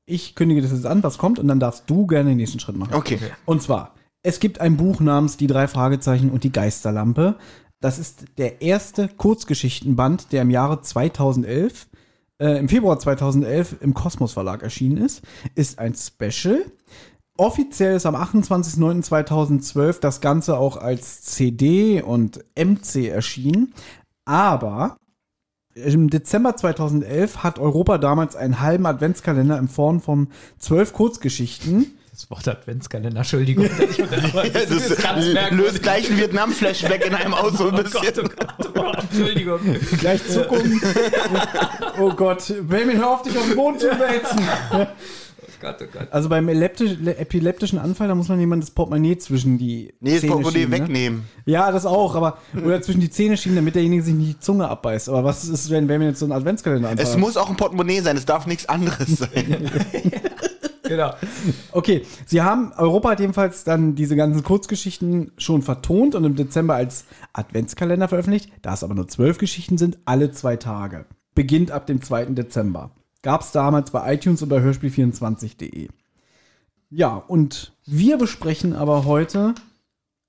Ich 0.05 0.35
kündige 0.35 0.61
das 0.61 0.71
jetzt 0.71 0.85
an, 0.85 1.01
was 1.03 1.17
kommt, 1.17 1.39
und 1.39 1.47
dann 1.47 1.59
darfst 1.59 1.83
du 1.87 2.05
gerne 2.05 2.29
den 2.29 2.37
nächsten 2.37 2.59
Schritt 2.59 2.77
machen. 2.77 2.93
Okay. 2.93 3.19
Und 3.45 3.63
zwar, 3.63 3.95
es 4.21 4.39
gibt 4.39 4.61
ein 4.61 4.77
Buch 4.77 4.99
namens 4.99 5.37
Die 5.37 5.47
drei 5.47 5.67
Fragezeichen 5.67 6.29
und 6.29 6.43
die 6.43 6.51
Geisterlampe. 6.51 7.35
Das 7.81 7.97
ist 7.99 8.25
der 8.37 8.61
erste 8.61 9.07
Kurzgeschichtenband, 9.07 10.31
der 10.31 10.43
im 10.43 10.51
Jahre 10.51 10.81
2011, 10.81 11.87
äh, 12.39 12.57
im 12.59 12.69
Februar 12.69 12.99
2011 12.99 13.77
im 13.81 13.93
Kosmos 13.93 14.33
Verlag 14.33 14.63
erschienen 14.63 14.97
ist. 14.97 15.21
Ist 15.55 15.79
ein 15.79 15.93
Special. 15.95 16.65
Offiziell 17.37 17.95
ist 17.95 18.05
am 18.05 18.15
28.09.2012 18.15 19.99
das 19.99 20.21
Ganze 20.21 20.57
auch 20.57 20.77
als 20.77 21.21
CD 21.21 22.01
und 22.01 22.43
MC 22.55 23.07
erschienen. 23.09 23.73
Aber 24.25 24.97
im 25.75 26.09
Dezember 26.09 26.55
2011 26.55 27.43
hat 27.43 27.59
Europa 27.59 27.99
damals 27.99 28.35
einen 28.35 28.59
halben 28.59 28.87
Adventskalender 28.87 29.59
in 29.59 29.67
Form 29.67 30.01
von 30.01 30.29
zwölf 30.57 30.93
Kurzgeschichten 30.93 31.97
Das 32.17 32.31
Wort 32.31 32.47
Adventskalender, 32.47 33.19
Entschuldigung. 33.19 33.65
Ich. 33.79 34.51
Das, 34.51 34.71
ist 34.71 35.03
ganz 35.03 35.23
merkwürdig. 35.27 35.67
löst 35.67 35.83
gleich 35.83 36.09
ein 36.09 36.17
Vietnam-Flashback 36.17 37.05
in 37.05 37.13
einem 37.13 37.35
aus 37.35 37.53
so 37.53 37.69
ein 37.69 37.75
Oh 37.75 37.83
bisschen. 37.83 38.01
Gott, 38.01 38.17
oh 38.17 38.29
Gott, 38.35 38.55
oh 38.59 38.71
Gott, 38.73 38.97
Entschuldigung. 39.11 39.59
Gleich 39.99 40.27
Zuckung. 40.27 40.81
oh 41.99 42.11
Gott, 42.13 42.51
Benjamin, 42.63 42.97
hör 42.97 43.11
auf, 43.11 43.21
dich 43.21 43.37
auf 43.37 43.45
den 43.45 43.55
Boden 43.55 43.77
zu 43.77 43.87
wälzen. 43.87 44.39
Oh 44.71 44.87
Gott, 45.61 45.75
oh 45.81 45.85
Gott. 45.93 46.07
Also 46.09 46.27
beim 46.29 46.49
epileptischen 46.49 47.77
Anfall, 47.77 48.07
da 48.07 48.15
muss 48.15 48.29
man 48.29 48.39
jemand 48.39 48.63
das 48.63 48.71
Portemonnaie 48.71 49.17
zwischen 49.17 49.59
die 49.59 49.93
Nee, 49.99 50.13
das 50.13 50.21
Zähne 50.21 50.31
Portemonnaie 50.33 50.59
schieben, 50.61 50.71
ne? 50.71 50.79
wegnehmen. 50.79 51.23
Ja, 51.45 51.71
das 51.71 51.85
auch, 51.85 52.15
aber 52.15 52.39
oder 52.65 52.81
zwischen 52.81 53.01
die 53.01 53.11
Zähne 53.11 53.37
schieben, 53.37 53.55
damit 53.55 53.75
derjenige 53.75 54.01
sich 54.01 54.15
nicht 54.15 54.29
die 54.29 54.39
Zunge 54.39 54.67
abbeißt. 54.67 55.09
Aber 55.09 55.23
was 55.23 55.45
ist, 55.45 55.69
wenn 55.69 55.85
Benjamin 55.85 56.09
jetzt 56.09 56.19
so 56.19 56.25
einen 56.25 56.33
Adventskalender 56.33 56.89
anfällt? 56.89 57.09
Es 57.09 57.15
muss 57.17 57.37
auch 57.37 57.49
ein 57.49 57.57
Portemonnaie 57.57 58.01
sein, 58.01 58.17
es 58.17 58.25
darf 58.25 58.47
nichts 58.47 58.67
anderes 58.67 59.07
sein. 59.17 59.69
Genau. 60.87 61.13
Okay, 61.71 62.05
sie 62.25 62.41
haben, 62.41 62.71
Europa 62.77 63.11
hat 63.11 63.19
jedenfalls 63.19 63.63
dann 63.63 63.95
diese 63.95 64.15
ganzen 64.15 64.43
Kurzgeschichten 64.43 65.31
schon 65.37 65.61
vertont 65.61 66.15
und 66.15 66.23
im 66.23 66.35
Dezember 66.35 66.75
als 66.75 67.05
Adventskalender 67.33 68.07
veröffentlicht. 68.07 68.51
Da 68.61 68.73
es 68.73 68.83
aber 68.83 68.95
nur 68.95 69.07
zwölf 69.07 69.37
Geschichten 69.37 69.77
sind, 69.77 69.97
alle 70.05 70.31
zwei 70.31 70.55
Tage. 70.55 71.05
Beginnt 71.35 71.71
ab 71.71 71.85
dem 71.85 72.01
2. 72.01 72.25
Dezember. 72.25 72.91
Gab 73.21 73.41
es 73.41 73.51
damals 73.51 73.91
bei 73.91 74.13
iTunes 74.13 74.41
und 74.41 74.49
bei 74.49 74.59
Hörspiel24.de. 74.61 75.89
Ja, 76.89 77.15
und 77.15 77.73
wir 77.85 78.17
besprechen 78.17 78.73
aber 78.73 79.05
heute 79.05 79.53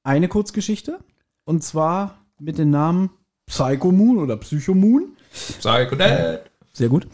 eine 0.03 0.29
Kurzgeschichte. 0.29 0.99
Und 1.45 1.63
zwar 1.63 2.19
mit 2.39 2.59
dem 2.59 2.71
Namen 2.71 3.11
Psycho 3.47 3.93
Moon 3.93 4.19
oder 4.19 4.37
Psycho 4.37 4.75
Moon. 4.75 5.17
Psycho 5.33 5.95
Dad. 5.95 6.51
Sehr 6.73 6.89
gut. 6.89 7.07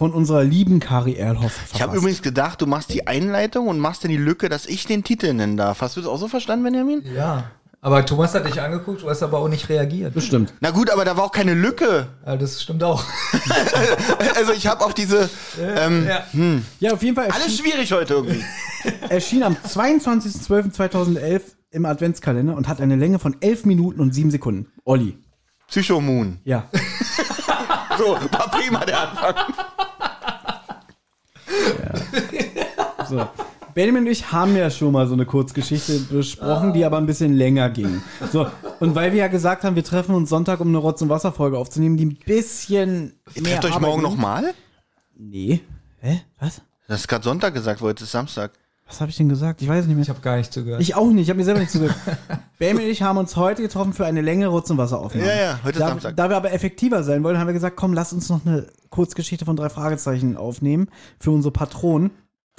Von 0.00 0.14
unserer 0.14 0.42
lieben 0.44 0.80
Kari 0.80 1.16
Erlhoff. 1.16 1.60
Ich 1.66 1.72
habe 1.74 1.90
verfasst. 1.90 1.96
übrigens 1.98 2.22
gedacht, 2.22 2.62
du 2.62 2.66
machst 2.66 2.90
die 2.94 3.06
Einleitung 3.06 3.68
und 3.68 3.78
machst 3.78 4.02
dann 4.02 4.10
die 4.10 4.16
Lücke, 4.16 4.48
dass 4.48 4.64
ich 4.64 4.86
den 4.86 5.04
Titel 5.04 5.34
nennen 5.34 5.58
darf. 5.58 5.82
Hast 5.82 5.94
du 5.94 6.00
das 6.00 6.08
auch 6.08 6.16
so 6.16 6.26
verstanden, 6.26 6.64
Benjamin? 6.64 7.02
Ja. 7.14 7.50
Aber 7.82 8.06
Thomas 8.06 8.32
hat 8.32 8.46
dich 8.46 8.62
angeguckt, 8.62 9.02
du 9.02 9.10
hast 9.10 9.22
aber 9.22 9.36
auch 9.40 9.48
nicht 9.48 9.68
reagiert. 9.68 10.14
Bestimmt. 10.14 10.54
Na 10.60 10.70
gut, 10.70 10.88
aber 10.88 11.04
da 11.04 11.18
war 11.18 11.24
auch 11.24 11.32
keine 11.32 11.52
Lücke. 11.52 12.06
Ja, 12.24 12.38
das 12.38 12.62
stimmt 12.62 12.82
auch. 12.82 13.04
Also 14.36 14.52
ich 14.52 14.66
habe 14.66 14.86
auf 14.86 14.94
diese... 14.94 15.28
Ähm, 15.60 16.06
Ja. 16.06 16.24
Ja, 16.78 16.92
auf 16.94 17.02
jeden 17.02 17.14
Fall 17.14 17.28
Alles 17.30 17.58
schwierig 17.58 17.92
heute 17.92 18.14
irgendwie. 18.14 18.42
erschien 19.10 19.42
am 19.42 19.54
22.12.2011 19.54 21.42
im 21.72 21.84
Adventskalender 21.84 22.56
und 22.56 22.68
hat 22.68 22.80
eine 22.80 22.96
Länge 22.96 23.18
von 23.18 23.36
11 23.42 23.66
Minuten 23.66 24.00
und 24.00 24.14
7 24.14 24.30
Sekunden. 24.30 24.72
Olli. 24.86 25.18
Psychomoon. 25.68 26.38
Ja. 26.44 26.70
So, 27.98 28.12
war 28.14 28.50
prima 28.50 28.82
der 28.86 29.10
Anfang. 29.10 29.34
So. 33.08 33.26
Benjamin 33.74 34.02
und 34.02 34.10
ich 34.10 34.32
haben 34.32 34.56
ja 34.56 34.70
schon 34.70 34.92
mal 34.92 35.06
so 35.06 35.14
eine 35.14 35.26
Kurzgeschichte 35.26 36.00
besprochen, 36.10 36.72
die 36.72 36.84
aber 36.84 36.98
ein 36.98 37.06
bisschen 37.06 37.34
länger 37.34 37.70
ging. 37.70 38.02
So, 38.32 38.46
und 38.80 38.94
weil 38.94 39.12
wir 39.12 39.20
ja 39.20 39.28
gesagt 39.28 39.64
haben, 39.64 39.76
wir 39.76 39.84
treffen 39.84 40.14
uns 40.14 40.28
Sonntag, 40.28 40.60
um 40.60 40.68
eine 40.68 40.78
Rotz- 40.78 41.02
und 41.02 41.08
Wasserfolge 41.08 41.56
aufzunehmen, 41.56 41.96
die 41.96 42.06
ein 42.06 42.18
bisschen. 42.24 43.14
Ihr 43.34 43.44
trefft 43.44 43.64
euch 43.66 43.80
morgen 43.80 44.02
nochmal? 44.02 44.54
Nee. 45.16 45.60
Hä? 46.00 46.22
Was? 46.38 46.62
Das 46.88 47.00
ist 47.00 47.08
gerade 47.08 47.24
Sonntag 47.24 47.54
gesagt, 47.54 47.80
wo 47.80 47.88
jetzt 47.88 48.00
ist 48.00 48.10
Samstag. 48.10 48.52
Was 48.90 49.00
habe 49.00 49.08
ich 49.08 49.16
denn 49.16 49.28
gesagt? 49.28 49.62
Ich 49.62 49.68
weiß 49.68 49.82
es 49.82 49.86
nicht 49.86 49.94
mehr. 49.94 50.02
Ich 50.02 50.08
habe 50.08 50.20
gar 50.20 50.36
nicht 50.36 50.52
zugehört. 50.52 50.80
Ich 50.80 50.96
auch 50.96 51.06
nicht, 51.10 51.22
ich 51.22 51.30
habe 51.30 51.38
mir 51.38 51.44
selber 51.44 51.60
nicht 51.60 51.70
zugehört. 51.70 51.96
Bam 52.58 52.76
und 52.76 52.82
ich 52.82 53.02
haben 53.02 53.18
uns 53.18 53.36
heute 53.36 53.62
getroffen 53.62 53.92
für 53.92 54.04
eine 54.04 54.20
längere 54.20 54.50
Rutz- 54.50 54.68
und 54.68 54.78
Wasseraufnahme. 54.78 55.28
Ja, 55.28 55.40
ja, 55.40 55.60
heute 55.62 55.78
da, 55.78 55.88
Samstag. 55.88 56.16
Da 56.16 56.28
wir 56.28 56.36
aber 56.36 56.52
effektiver 56.52 57.04
sein 57.04 57.22
wollen, 57.22 57.38
haben 57.38 57.46
wir 57.46 57.54
gesagt, 57.54 57.76
komm, 57.76 57.94
lass 57.94 58.12
uns 58.12 58.28
noch 58.28 58.44
eine 58.44 58.66
Kurzgeschichte 58.90 59.44
von 59.44 59.54
drei 59.54 59.68
Fragezeichen 59.68 60.36
aufnehmen 60.36 60.88
für 61.20 61.30
unsere 61.30 61.52
Patronen. 61.52 62.10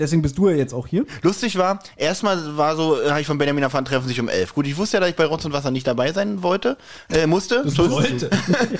Deswegen 0.02 0.22
bist 0.22 0.38
du 0.38 0.50
ja 0.50 0.56
jetzt 0.56 0.74
auch 0.74 0.88
hier. 0.88 1.06
Lustig 1.22 1.58
war, 1.58 1.80
erstmal 1.96 2.58
war 2.58 2.76
so, 2.76 3.00
äh, 3.02 3.10
habe 3.10 3.22
ich 3.22 3.28
von 3.28 3.38
Benjamin 3.38 3.64
erfahren, 3.64 3.86
treffen 3.86 4.08
sich 4.08 4.20
um 4.20 4.28
elf. 4.28 4.54
Gut, 4.54 4.68
ich 4.68 4.76
wusste 4.78 4.98
ja, 4.98 5.02
dass 5.02 5.10
ich 5.10 5.16
bei 5.16 5.26
Rotz 5.26 5.46
und 5.46 5.54
Wasser 5.54 5.72
nicht 5.72 5.88
dabei 5.88 6.12
sein 6.12 6.44
wollte, 6.44 6.78
äh, 7.14 7.28
musste. 7.28 7.70
Sollte. 7.70 8.30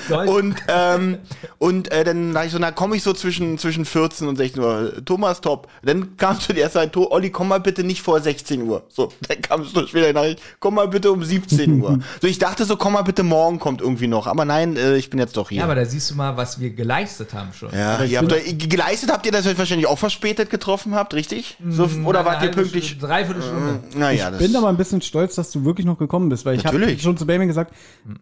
Sollte. 0.10 0.32
Und, 0.32 0.56
ähm, 0.68 1.18
und 1.58 1.92
äh, 1.92 2.04
dann 2.04 2.34
dachte 2.34 2.48
ich 2.48 2.52
so, 2.54 2.60
na 2.60 2.72
komme 2.72 2.96
ich 2.96 3.04
so 3.04 3.14
zwischen, 3.14 3.58
zwischen 3.58 3.86
14 3.86 4.28
und 4.28 4.36
16 4.36 4.62
Uhr. 4.62 4.94
Thomas, 5.06 5.42
top. 5.42 5.68
Dann 5.84 6.18
kamst 6.18 6.48
du 6.50 6.54
die 6.54 6.60
erste 6.60 6.80
Zeit, 6.80 6.96
Olli, 6.98 7.30
komm 7.30 7.48
mal 7.50 7.60
bitte 7.60 7.84
nicht 7.84 8.02
vor 8.02 8.20
16 8.20 8.64
Uhr. 8.64 8.84
So, 8.90 9.12
dann 9.28 9.42
kamst 9.42 9.76
du 9.76 9.86
später 9.88 10.08
die 10.08 10.14
Nachricht, 10.14 10.42
komm 10.60 10.76
mal 10.76 10.88
bitte 10.88 11.12
um 11.12 11.24
17 11.24 11.82
Uhr. 11.82 12.00
so, 12.22 12.28
ich 12.28 12.40
dachte 12.40 12.66
so, 12.66 12.78
komm 12.78 12.94
mal 12.94 13.02
bitte 13.04 13.24
morgen 13.24 13.60
kommt 13.60 13.82
irgendwie 13.82 14.08
noch. 14.08 14.28
Aber 14.28 14.46
nein, 14.46 14.76
äh, 14.78 14.96
ich 14.96 15.10
bin 15.10 15.20
jetzt 15.20 15.38
doch 15.38 15.50
hier. 15.50 15.60
ja, 15.60 15.64
aber 15.66 15.76
da 15.76 15.86
siehst 15.86 16.10
du 16.12 16.16
mal, 16.16 16.38
was 16.38 16.60
wir 16.60 16.72
geleistet 16.72 17.34
haben 17.34 17.54
schon. 17.54 17.70
ja, 17.74 18.04
ihr 18.04 18.18
habt, 18.20 18.32
euch- 18.34 18.58
geleistet 18.58 19.12
habt 19.12 19.26
ihr, 19.26 19.32
dass 19.32 19.46
ihr 19.46 19.52
euch 19.52 19.58
wahrscheinlich 19.58 19.88
auch 19.88 20.00
verspätet 20.00 20.50
getroffen 20.50 20.96
habt, 20.96 21.11
richtig? 21.14 21.58
So, 21.68 21.88
oder 22.06 22.26
wart 22.26 22.44
ihr 22.44 22.52
pünktlich? 22.52 22.98
Dreiviertel 22.98 23.42
Stunde. 23.42 23.80
Naja, 23.96 24.32
Ich 24.32 24.38
bin 24.40 24.56
aber 24.56 24.70
ein 24.70 24.78
bisschen 24.78 25.02
stolz, 25.02 25.36
dass 25.36 25.52
du 25.52 25.66
wirklich 25.66 25.86
noch 25.86 25.98
gekommen 25.98 26.30
bist, 26.30 26.46
weil 26.46 26.58
ich 26.58 26.66
habe 26.66 26.98
schon 27.00 27.18
zu 27.18 27.26
Benjamin 27.26 27.48
gesagt, 27.48 27.74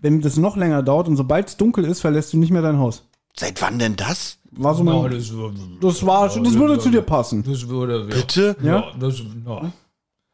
wenn 0.01 0.22
das 0.22 0.38
noch 0.38 0.55
länger 0.58 0.84
dauert 0.84 1.08
und 1.08 1.15
sobald 1.17 1.48
es 1.50 1.58
dunkel 1.58 1.86
ist, 1.86 2.01
verlässt 2.01 2.34
du 2.34 2.38
nicht 2.38 2.51
mehr 2.51 2.62
dein 2.62 2.77
Haus. 2.77 3.03
Seit 3.38 3.62
wann 3.62 3.79
denn 3.79 3.96
das? 3.96 4.38
War 4.51 4.74
so 4.74 4.84
Ja, 4.84 4.91
mein, 5.01 5.12
das, 5.12 5.31
würde- 5.31 5.58
das 5.81 6.05
war, 6.05 6.27
das 6.27 6.36
würde 6.55 6.79
zu 6.79 6.89
dir 6.89 7.01
passen. 7.03 7.43
das 7.43 7.67
würde. 7.69 8.08
Ja. 8.10 8.15
Bitte? 8.15 8.55
Ja? 8.63 8.75
Ja, 8.77 8.91
das, 9.00 9.19
ja. 9.46 9.72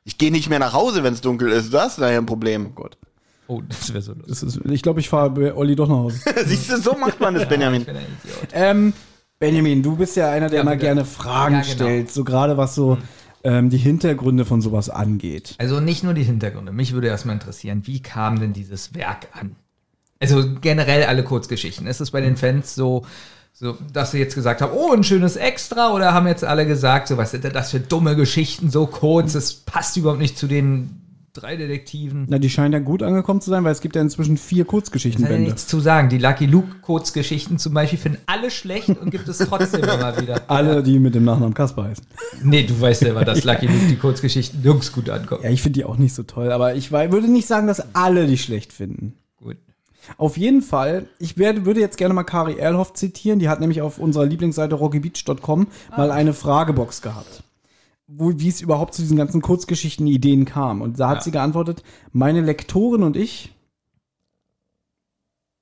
Ich 0.06 0.18
gehe 0.18 0.32
nicht 0.32 0.50
mehr 0.50 0.60
nach 0.60 0.74
Hause, 0.74 1.04
wenn 1.04 1.14
es 1.14 1.22
dunkel 1.22 1.50
ist. 1.52 1.74
Das 1.74 1.94
ist 1.94 2.02
daher 2.02 2.20
ein 2.20 2.26
Problem. 2.26 2.74
Gott. 2.76 2.98
Oh, 3.48 3.62
das 3.68 3.92
wäre 3.94 4.02
so 4.02 4.14
lustig. 4.14 4.30
Das 4.30 4.44
ist, 4.44 4.60
ich 4.66 4.82
glaube, 4.82 5.00
ich 5.02 5.10
fahre 5.10 5.30
bei 5.32 5.54
Olli 5.54 5.76
doch 5.76 5.88
nach 5.90 5.98
Hause. 5.98 6.20
Siehst 6.46 6.72
du, 6.72 6.78
so 6.78 6.96
macht 6.96 7.20
man 7.20 7.34
das, 7.36 7.48
Benjamin. 7.50 7.82
Ich 7.82 7.88
bin 7.88 7.98
ein 7.98 8.06
Idiot. 8.24 8.48
ähm, 8.54 8.94
Benjamin, 9.40 9.84
du 9.84 9.96
bist 9.96 10.16
ja 10.16 10.32
einer, 10.32 10.50
der 10.50 10.58
Ja, 10.58 10.62
immer 10.62 10.78
gerne 10.78 11.06
Fragen 11.06 11.56
Ja, 11.56 11.62
genau. 11.62 11.74
stellt, 11.74 12.12
so 12.12 12.24
gerade 12.24 12.58
was 12.58 12.76
so 12.76 12.98
ähm, 13.44 13.70
die 13.70 13.78
Hintergründe 13.78 14.46
von 14.46 14.62
sowas 14.62 14.90
angeht. 14.90 15.56
Also 15.58 15.80
nicht 15.80 16.04
nur 16.04 16.14
die 16.14 16.24
Hintergründe. 16.24 16.72
Mich 16.72 16.94
würde 16.94 17.08
erstmal 17.08 17.36
interessieren, 17.36 17.82
wie 17.86 18.02
kam 18.02 18.40
denn 18.40 18.54
dieses 18.54 18.96
Werk 18.96 19.28
an? 19.34 19.56
Also 20.20 20.44
generell 20.62 21.04
alle 21.04 21.24
Kurzgeschichten. 21.24 21.86
Ist 21.86 22.00
es 22.00 22.12
bei 22.12 22.22
den 22.22 22.38
Fans 22.38 22.74
so, 22.74 23.06
so, 23.54 23.78
dass 23.94 24.12
sie 24.12 24.20
jetzt 24.20 24.36
gesagt 24.36 24.62
haben, 24.62 24.74
oh, 24.74 24.94
ein 24.94 25.04
schönes 25.04 25.36
Extra, 25.36 25.92
oder 25.92 26.14
haben 26.14 26.28
jetzt 26.28 26.44
alle 26.44 26.66
gesagt, 26.66 27.10
so 27.10 27.18
was 27.18 27.32
sind 27.32 27.44
denn 27.44 27.54
das 27.54 27.72
für 27.72 27.80
dumme 27.80 28.16
Geschichten, 28.16 28.70
so 28.72 28.88
kurz, 28.88 29.34
das 29.34 29.54
passt 29.54 29.98
überhaupt 29.98 30.22
nicht 30.22 30.38
zu 30.38 30.48
den 30.48 31.02
drei 31.36 31.56
Detektiven. 31.56 32.26
Na, 32.30 32.40
die 32.40 32.50
scheinen 32.50 32.74
ja 32.74 32.80
gut 32.80 33.04
angekommen 33.04 33.42
zu 33.42 33.50
sein, 33.50 33.64
weil 33.64 33.72
es 33.72 33.82
gibt 33.82 33.96
ja 33.96 34.02
inzwischen 34.02 34.38
vier 34.38 34.66
Kurzgeschichtenbände. 34.66 35.44
nichts 35.44 35.68
zu 35.68 35.80
sagen. 35.80 36.10
Die 36.10 36.18
Lucky 36.18 36.46
Luke 36.46 36.76
Kurzgeschichten 36.82 37.60
zum 37.60 37.74
Beispiel 37.74 38.00
finden 38.00 38.20
alle 38.26 38.50
schlecht 38.50 38.90
und 38.90 39.12
gibt 39.12 39.28
es 39.28 39.38
trotzdem 39.38 39.84
immer 39.84 40.20
wieder. 40.20 40.42
Alle, 40.48 40.82
die 40.82 41.00
mit 41.00 41.16
dem 41.16 41.26
Nachnamen 41.26 41.54
Kasper 41.54 41.86
heißen. 41.86 42.06
Nee, 42.44 42.64
du 42.64 42.80
weißt 42.80 43.02
selber, 43.02 43.26
dass 43.26 43.44
Lucky 43.46 43.68
Luke 43.68 43.88
die 43.90 43.98
Kurzgeschichten 43.98 44.62
nirgends 44.62 44.92
gut 44.92 45.10
ankommen. 45.10 45.44
Ja, 45.44 45.50
ich 45.50 45.62
finde 45.62 45.80
die 45.80 45.86
auch 45.86 45.98
nicht 45.98 46.14
so 46.14 46.24
toll, 46.24 46.52
aber 46.52 46.76
ich 46.76 46.92
würde 46.92 47.32
nicht 47.32 47.48
sagen, 47.48 47.68
dass 47.68 47.96
alle 47.96 48.28
die 48.28 48.38
schlecht 48.38 48.74
finden. 48.74 49.14
Gut. 49.38 49.58
Auf 50.18 50.38
jeden 50.38 50.62
Fall, 50.62 51.08
ich 51.20 51.38
werde, 51.38 51.66
würde 51.66 51.80
jetzt 51.80 51.98
gerne 51.98 52.14
mal 52.14 52.24
Kari 52.24 52.58
Erlhoff 52.58 52.94
zitieren. 52.94 53.40
Die 53.40 53.50
hat 53.50 53.60
nämlich 53.60 53.82
auf 53.82 53.98
unserer 53.98 54.26
Lieblingsseite 54.26 54.76
rockybeach.com 54.76 55.68
mal 55.98 56.12
eine 56.12 56.34
Fragebox 56.34 57.02
gehabt. 57.02 57.44
Wo, 58.08 58.32
wie 58.38 58.50
es 58.50 58.62
überhaupt 58.62 58.94
zu 58.94 59.02
diesen 59.02 59.18
ganzen 59.18 59.42
Kurzgeschichten-Ideen 59.42 60.46
kam. 60.46 60.82
Und 60.82 61.00
da 61.00 61.10
hat 61.10 61.18
Ja. 61.18 61.22
sie 61.24 61.32
geantwortet, 61.32 61.84
meine 62.12 62.42
Lektorin 62.42 63.02
und 63.04 63.16
ich. 63.18 63.52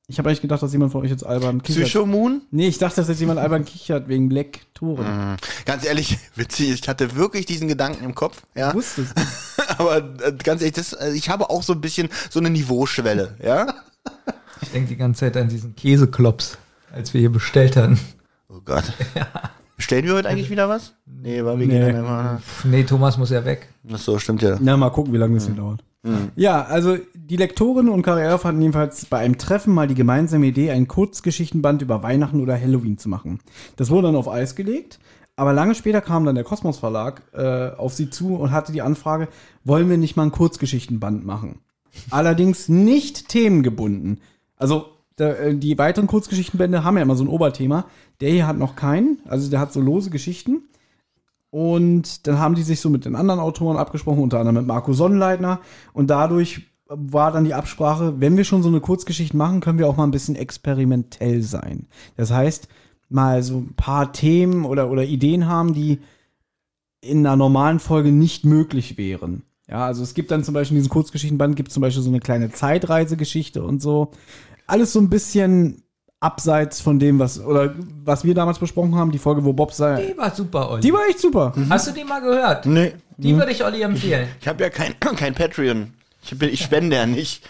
Ich 0.07 0.19
habe 0.19 0.27
eigentlich 0.29 0.41
gedacht, 0.41 0.61
dass 0.61 0.73
jemand 0.73 0.91
von 0.91 1.01
euch 1.03 1.09
jetzt 1.09 1.25
albern 1.25 1.63
kichert. 1.63 1.85
Psychomoon? 1.85 2.41
Nee, 2.51 2.67
ich 2.67 2.77
dachte, 2.77 2.97
dass 2.97 3.07
jetzt 3.07 3.21
jemand 3.21 3.39
albern 3.39 3.63
kichert 3.63 4.09
wegen 4.09 4.29
Lektoren. 4.29 5.31
Mhm. 5.31 5.35
Ganz 5.65 5.85
ehrlich, 5.85 6.17
witzig, 6.35 6.71
ich 6.71 6.89
hatte 6.89 7.15
wirklich 7.15 7.45
diesen 7.45 7.69
Gedanken 7.69 8.03
im 8.03 8.13
Kopf, 8.13 8.43
ja. 8.53 8.69
Ich 8.69 8.75
wusste 8.75 9.03
es. 9.03 9.13
Aber 9.79 9.97
äh, 10.21 10.33
ganz 10.43 10.61
ehrlich, 10.61 10.73
das, 10.75 10.91
äh, 10.91 11.11
ich 11.13 11.29
habe 11.29 11.49
auch 11.49 11.63
so 11.63 11.71
ein 11.71 11.79
bisschen 11.79 12.09
so 12.29 12.39
eine 12.39 12.49
Niveauschwelle, 12.49 13.37
ja. 13.41 13.73
Ich 14.61 14.69
denke 14.69 14.89
die 14.89 14.97
ganze 14.97 15.21
Zeit 15.21 15.37
an 15.37 15.47
diesen 15.47 15.75
Käseklops, 15.77 16.57
als 16.91 17.13
wir 17.13 17.21
hier 17.21 17.31
bestellt 17.31 17.77
hatten. 17.77 17.97
Oh 18.49 18.59
Gott. 18.63 18.83
Stellen 19.83 20.05
wir 20.05 20.13
heute 20.13 20.29
eigentlich 20.29 20.49
wieder 20.49 20.69
was? 20.69 20.93
Nee, 21.05 21.43
weil 21.43 21.59
wir 21.59 21.67
Nee. 21.67 21.73
gehen 21.73 21.87
dann 21.87 21.95
immer. 21.97 22.41
Nee, 22.63 22.83
Thomas 22.83 23.17
muss 23.17 23.29
ja 23.31 23.43
weg. 23.43 23.67
Ach 23.91 23.97
so, 23.97 24.17
stimmt 24.17 24.41
ja. 24.41 24.57
Na, 24.61 24.77
mal 24.77 24.89
gucken, 24.89 25.11
wie 25.13 25.17
lange 25.17 25.35
das 25.35 25.45
hier 25.45 25.55
dauert. 25.55 25.83
Ja, 26.35 26.63
also 26.63 26.97
die 27.15 27.37
Lektorin 27.37 27.87
und 27.87 28.01
Kari 28.01 28.21
Erlhoff 28.23 28.43
hatten 28.43 28.61
jedenfalls 28.61 29.05
bei 29.05 29.19
einem 29.19 29.37
Treffen 29.37 29.73
mal 29.73 29.87
die 29.87 29.95
gemeinsame 29.95 30.45
Idee, 30.47 30.71
ein 30.71 30.87
Kurzgeschichtenband 30.89 31.81
über 31.81 32.03
Weihnachten 32.03 32.41
oder 32.41 32.59
Halloween 32.59 32.97
zu 32.97 33.07
machen. 33.07 33.39
Das 33.77 33.89
wurde 33.89 34.07
dann 34.07 34.17
auf 34.17 34.27
Eis 34.27 34.55
gelegt, 34.55 34.99
aber 35.37 35.53
lange 35.53 35.75
später 35.75 36.01
kam 36.01 36.25
dann 36.25 36.35
der 36.35 36.43
Kosmos 36.43 36.77
Verlag 36.77 37.21
äh, 37.33 37.69
auf 37.77 37.93
sie 37.93 38.09
zu 38.09 38.35
und 38.35 38.51
hatte 38.51 38.73
die 38.73 38.81
Anfrage, 38.81 39.29
wollen 39.63 39.89
wir 39.89 39.97
nicht 39.97 40.17
mal 40.17 40.23
ein 40.23 40.31
Kurzgeschichtenband 40.31 41.25
machen? 41.25 41.59
Allerdings 42.09 42.67
nicht 42.67 43.29
themengebunden. 43.29 44.19
Also 44.57 44.87
die 45.19 45.77
weiteren 45.77 46.07
Kurzgeschichtenbände 46.07 46.83
haben 46.83 46.97
ja 46.97 47.03
immer 47.03 47.15
so 47.15 47.23
ein 47.23 47.29
Oberthema. 47.29 47.85
Der 48.21 48.31
hier 48.31 48.47
hat 48.47 48.57
noch 48.57 48.75
keinen, 48.75 49.19
also 49.25 49.49
der 49.49 49.59
hat 49.59 49.73
so 49.73 49.81
lose 49.81 50.09
Geschichten. 50.09 50.63
Und 51.49 52.25
dann 52.25 52.39
haben 52.39 52.55
die 52.55 52.63
sich 52.63 52.81
so 52.81 52.89
mit 52.89 53.05
den 53.05 53.15
anderen 53.15 53.39
Autoren 53.39 53.77
abgesprochen, 53.77 54.23
unter 54.23 54.39
anderem 54.39 54.55
mit 54.55 54.65
Marco 54.65 54.93
Sonnenleitner. 54.93 55.59
Und 55.93 56.09
dadurch 56.09 56.63
war 56.87 57.31
dann 57.31 57.45
die 57.45 57.53
Absprache, 57.53 58.19
wenn 58.19 58.37
wir 58.37 58.43
schon 58.43 58.63
so 58.63 58.69
eine 58.69 58.81
Kurzgeschichte 58.81 59.37
machen, 59.37 59.59
können 59.59 59.77
wir 59.77 59.87
auch 59.87 59.97
mal 59.97 60.03
ein 60.03 60.11
bisschen 60.11 60.35
experimentell 60.35 61.41
sein. 61.41 61.87
Das 62.17 62.31
heißt, 62.31 62.67
mal 63.09 63.43
so 63.43 63.59
ein 63.59 63.73
paar 63.75 64.13
Themen 64.13 64.65
oder, 64.65 64.89
oder 64.89 65.03
Ideen 65.03 65.47
haben, 65.47 65.73
die 65.73 65.99
in 67.01 67.19
einer 67.19 67.35
normalen 67.35 67.79
Folge 67.79 68.11
nicht 68.11 68.45
möglich 68.45 68.97
wären. 68.97 69.43
Ja, 69.69 69.85
also 69.85 70.03
es 70.03 70.13
gibt 70.13 70.31
dann 70.31 70.43
zum 70.43 70.53
Beispiel 70.53 70.77
in 70.77 70.83
diesem 70.83 70.91
Kurzgeschichtenband 70.91 71.55
gibt 71.55 71.71
zum 71.71 71.81
Beispiel 71.81 72.03
so 72.03 72.09
eine 72.09 72.19
kleine 72.19 72.51
Zeitreisegeschichte 72.51 73.63
und 73.63 73.81
so. 73.81 74.11
Alles 74.67 74.93
so 74.93 74.99
ein 74.99 75.09
bisschen 75.09 75.83
abseits 76.19 76.79
von 76.79 76.99
dem, 76.99 77.19
was, 77.19 77.39
oder 77.39 77.73
was 78.05 78.23
wir 78.23 78.33
damals 78.33 78.57
besprochen 78.59 78.95
haben, 78.95 79.11
die 79.11 79.19
Folge, 79.19 79.43
wo 79.43 79.51
Bob 79.53 79.73
sei. 79.73 80.07
Die 80.13 80.17
war 80.17 80.33
super, 80.33 80.69
Olli. 80.71 80.81
Die 80.81 80.93
war 80.93 81.05
echt 81.09 81.19
super. 81.19 81.53
Hast 81.69 81.87
du 81.87 81.91
die 81.91 82.03
mal 82.03 82.21
gehört? 82.21 82.65
Nee. 82.65 82.93
Die 83.17 83.35
würde 83.35 83.51
ich 83.51 83.63
Olli 83.63 83.81
empfehlen. 83.81 84.27
Ich 84.39 84.47
habe 84.47 84.63
ja 84.63 84.69
kein, 84.69 84.97
kein 84.99 85.35
Patreon. 85.35 85.93
Ich, 86.23 86.37
bin, 86.39 86.49
ich 86.49 86.61
spende 86.63 86.95
ja 86.95 87.05
nicht. 87.05 87.43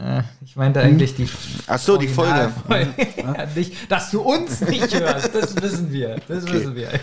Äh, 0.00 0.22
Ich 0.44 0.54
meinte 0.54 0.80
eigentlich 0.80 1.16
die 1.16 1.28
Ach 1.66 1.78
so, 1.78 1.96
die 1.96 2.06
Folge. 2.06 2.52
Originalfolge. 2.68 3.06
ja, 3.16 3.46
nicht, 3.56 3.90
dass 3.90 4.10
du 4.12 4.20
uns 4.20 4.60
nicht 4.60 4.94
hörst, 4.98 5.34
das 5.34 5.60
wissen 5.60 5.92
wir. 5.92 6.16
Das 6.28 6.46
wissen 6.50 6.74
wir. 6.76 6.88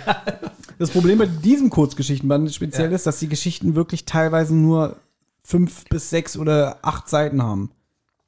Das 0.80 0.92
Problem 0.92 1.18
bei 1.18 1.26
diesem 1.26 1.72
Kurzgeschichtenband 1.72 2.54
speziell 2.54 2.90
Ja. 2.92 2.96
ist, 2.96 3.08
dass 3.08 3.18
die 3.18 3.28
Geschichten 3.28 3.74
wirklich 3.74 4.06
teilweise 4.06 4.54
nur 4.56 4.96
fünf 5.44 5.86
bis 5.86 6.12
sechs 6.12 6.38
oder 6.38 6.78
acht 6.84 7.10
Seiten 7.10 7.42
haben. 7.42 7.72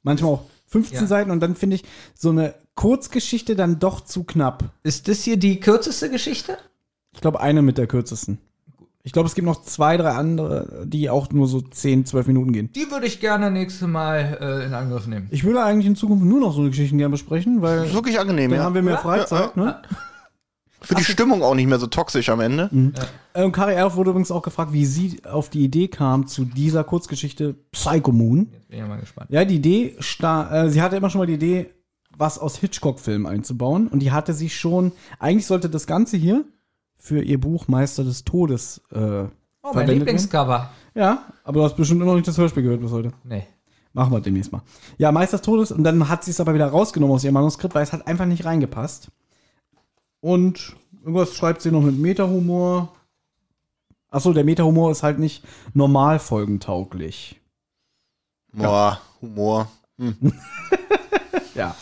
Manchmal 0.02 0.32
auch 0.32 0.42
15 0.70 1.00
Ja. 1.00 1.06
Seiten 1.06 1.30
und 1.30 1.40
dann 1.40 1.54
finde 1.54 1.76
ich 1.76 1.84
so 2.14 2.30
eine 2.30 2.54
Kurzgeschichte 2.74 3.56
dann 3.56 3.78
doch 3.78 4.00
zu 4.00 4.24
knapp. 4.24 4.64
Ist 4.82 5.08
das 5.08 5.22
hier 5.22 5.36
die 5.36 5.60
kürzeste 5.60 6.10
Geschichte? 6.10 6.56
Ich 7.12 7.20
glaube, 7.20 7.40
eine 7.40 7.60
mit 7.60 7.76
der 7.76 7.86
kürzesten. 7.86 8.38
Ich 9.02 9.12
glaube, 9.12 9.26
es 9.28 9.34
gibt 9.34 9.46
noch 9.46 9.62
zwei, 9.62 9.96
drei 9.96 10.10
andere, 10.10 10.84
die 10.86 11.08
auch 11.08 11.30
nur 11.30 11.48
so 11.48 11.60
10, 11.62 12.04
12 12.04 12.26
Minuten 12.26 12.52
gehen. 12.52 12.70
Die 12.72 12.90
würde 12.90 13.06
ich 13.06 13.18
gerne 13.18 13.50
nächstes 13.50 13.88
Mal 13.88 14.38
äh, 14.40 14.66
in 14.66 14.74
Angriff 14.74 15.06
nehmen. 15.06 15.26
Ich 15.30 15.42
würde 15.42 15.62
eigentlich 15.64 15.86
in 15.86 15.96
Zukunft 15.96 16.24
nur 16.24 16.38
noch 16.38 16.52
so 16.52 16.60
eine 16.60 16.68
Geschichten 16.70 16.98
gerne 16.98 17.12
besprechen, 17.12 17.62
weil 17.62 17.86
Ist 17.86 17.94
wirklich 17.94 18.20
angenehm, 18.20 18.50
dann 18.50 18.58
ja. 18.60 18.64
haben 18.64 18.74
wir 18.74 18.82
mehr 18.82 18.94
Ja, 18.94 19.00
Freizeit. 19.00 19.56
Ne? 19.56 19.80
Für 20.82 20.94
die 20.94 21.04
Stimmung 21.04 21.42
auch 21.42 21.54
nicht 21.54 21.66
mehr 21.66 21.78
so 21.78 21.86
toxisch 21.86 22.28
am 22.30 22.40
Ende. 22.40 22.70
Äh, 23.34 23.44
Und 23.44 23.52
Kari 23.52 23.74
Erf 23.74 23.96
wurde 23.96 24.10
übrigens 24.10 24.30
auch 24.30 24.42
gefragt, 24.42 24.72
wie 24.72 24.86
sie 24.86 25.22
auf 25.24 25.50
die 25.50 25.62
Idee 25.64 25.88
kam 25.88 26.26
zu 26.26 26.44
dieser 26.44 26.84
Kurzgeschichte 26.84 27.54
Psycho 27.72 28.12
Moon. 28.12 28.48
Jetzt 28.52 28.68
bin 28.68 28.78
ich 28.78 28.82
ja 28.82 28.88
mal 28.88 29.00
gespannt. 29.00 29.30
Ja, 29.30 29.44
die 29.44 29.56
Idee, 29.56 29.96
äh, 29.98 30.68
sie 30.70 30.80
hatte 30.82 30.96
immer 30.96 31.10
schon 31.10 31.18
mal 31.20 31.26
die 31.26 31.34
Idee, 31.34 31.70
was 32.16 32.38
aus 32.38 32.56
Hitchcock-Filmen 32.56 33.26
einzubauen. 33.26 33.88
Und 33.88 34.00
die 34.00 34.12
hatte 34.12 34.32
sie 34.32 34.48
schon, 34.50 34.92
eigentlich 35.18 35.46
sollte 35.46 35.68
das 35.70 35.86
Ganze 35.86 36.16
hier 36.16 36.44
für 36.98 37.22
ihr 37.22 37.40
Buch 37.40 37.68
Meister 37.68 38.04
des 38.04 38.24
Todes 38.24 38.80
äh, 38.92 39.24
Oh, 39.62 39.72
mein. 39.74 39.88
Lieblingscover. 39.88 40.70
Ja, 40.94 41.24
aber 41.44 41.60
du 41.60 41.64
hast 41.64 41.76
bestimmt 41.76 42.00
immer 42.00 42.10
noch 42.12 42.16
nicht 42.16 42.26
das 42.28 42.38
Hörspiel 42.38 42.62
gehört 42.62 42.80
bis 42.80 42.90
heute. 42.92 43.12
Nee. 43.24 43.46
Machen 43.92 44.12
wir 44.12 44.20
demnächst 44.20 44.52
mal. 44.52 44.62
Ja, 44.96 45.12
Meister 45.12 45.36
des 45.36 45.44
Todes. 45.44 45.70
Und 45.72 45.84
dann 45.84 46.08
hat 46.08 46.24
sie 46.24 46.30
es 46.30 46.40
aber 46.40 46.54
wieder 46.54 46.66
rausgenommen 46.68 47.14
aus 47.14 47.24
ihrem 47.24 47.34
Manuskript, 47.34 47.74
weil 47.74 47.82
es 47.82 47.92
hat 47.92 48.06
einfach 48.06 48.24
nicht 48.24 48.44
reingepasst. 48.44 49.08
Und 50.20 50.76
irgendwas 51.00 51.34
schreibt 51.34 51.62
sie 51.62 51.70
noch 51.70 51.82
mit 51.82 51.98
Meta-Humor. 51.98 52.94
Achso, 54.10 54.32
der 54.32 54.44
Meta-Humor 54.44 54.90
ist 54.90 55.02
halt 55.02 55.18
nicht 55.18 55.44
normal 55.72 56.18
folgentauglich. 56.18 57.40
Boah, 58.52 59.00
Humor. 59.20 59.70
Ja. 61.54 61.74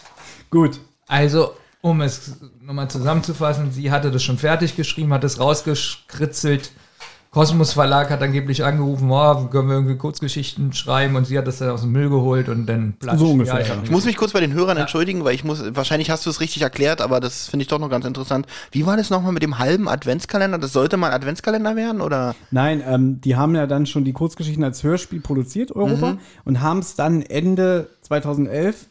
Gut. 0.50 0.80
Also, 1.06 1.52
um 1.80 2.00
es 2.00 2.36
nochmal 2.60 2.90
zusammenzufassen, 2.90 3.70
sie 3.70 3.90
hatte 3.90 4.10
das 4.10 4.22
schon 4.22 4.38
fertig 4.38 4.76
geschrieben, 4.76 5.12
hat 5.12 5.24
es 5.24 5.38
rausgekritzelt 5.38 6.72
Kosmos 7.30 7.74
Verlag 7.74 8.08
hat 8.10 8.22
angeblich 8.22 8.64
angerufen, 8.64 9.10
oh, 9.10 9.34
können 9.50 9.68
wir 9.68 9.74
irgendwie 9.74 9.96
Kurzgeschichten 9.96 10.72
schreiben 10.72 11.14
und 11.14 11.26
sie 11.26 11.36
hat 11.36 11.46
das 11.46 11.58
dann 11.58 11.68
aus 11.70 11.82
dem 11.82 11.92
Müll 11.92 12.08
geholt 12.08 12.48
und 12.48 12.64
dann 12.66 12.94
platsch. 12.98 13.18
So 13.18 13.32
ungefähr, 13.32 13.60
ich 13.60 13.68
ja. 13.68 13.76
hab- 13.76 13.84
Ich 13.84 13.90
muss 13.90 14.06
mich 14.06 14.16
kurz 14.16 14.32
bei 14.32 14.40
den 14.40 14.54
Hörern 14.54 14.78
entschuldigen, 14.78 15.24
weil 15.24 15.34
ich 15.34 15.44
muss, 15.44 15.62
wahrscheinlich 15.74 16.10
hast 16.10 16.24
du 16.24 16.30
es 16.30 16.40
richtig 16.40 16.62
erklärt, 16.62 17.02
aber 17.02 17.20
das 17.20 17.46
finde 17.48 17.64
ich 17.64 17.68
doch 17.68 17.78
noch 17.78 17.90
ganz 17.90 18.06
interessant. 18.06 18.46
Wie 18.72 18.86
war 18.86 18.96
das 18.96 19.10
nochmal 19.10 19.32
mit 19.32 19.42
dem 19.42 19.58
halben 19.58 19.88
Adventskalender? 19.88 20.56
Das 20.58 20.72
sollte 20.72 20.96
mal 20.96 21.08
ein 21.08 21.12
Adventskalender 21.14 21.76
werden, 21.76 22.00
oder? 22.00 22.34
Nein, 22.50 22.82
ähm, 22.86 23.20
die 23.20 23.36
haben 23.36 23.54
ja 23.54 23.66
dann 23.66 23.84
schon 23.84 24.04
die 24.04 24.12
Kurzgeschichten 24.14 24.64
als 24.64 24.82
Hörspiel 24.82 25.20
produziert, 25.20 25.70
Europa, 25.76 26.16
und 26.46 26.60
haben 26.62 26.78
es 26.78 26.94
dann 26.94 27.20
Ende 27.20 27.88
2011 28.02 28.86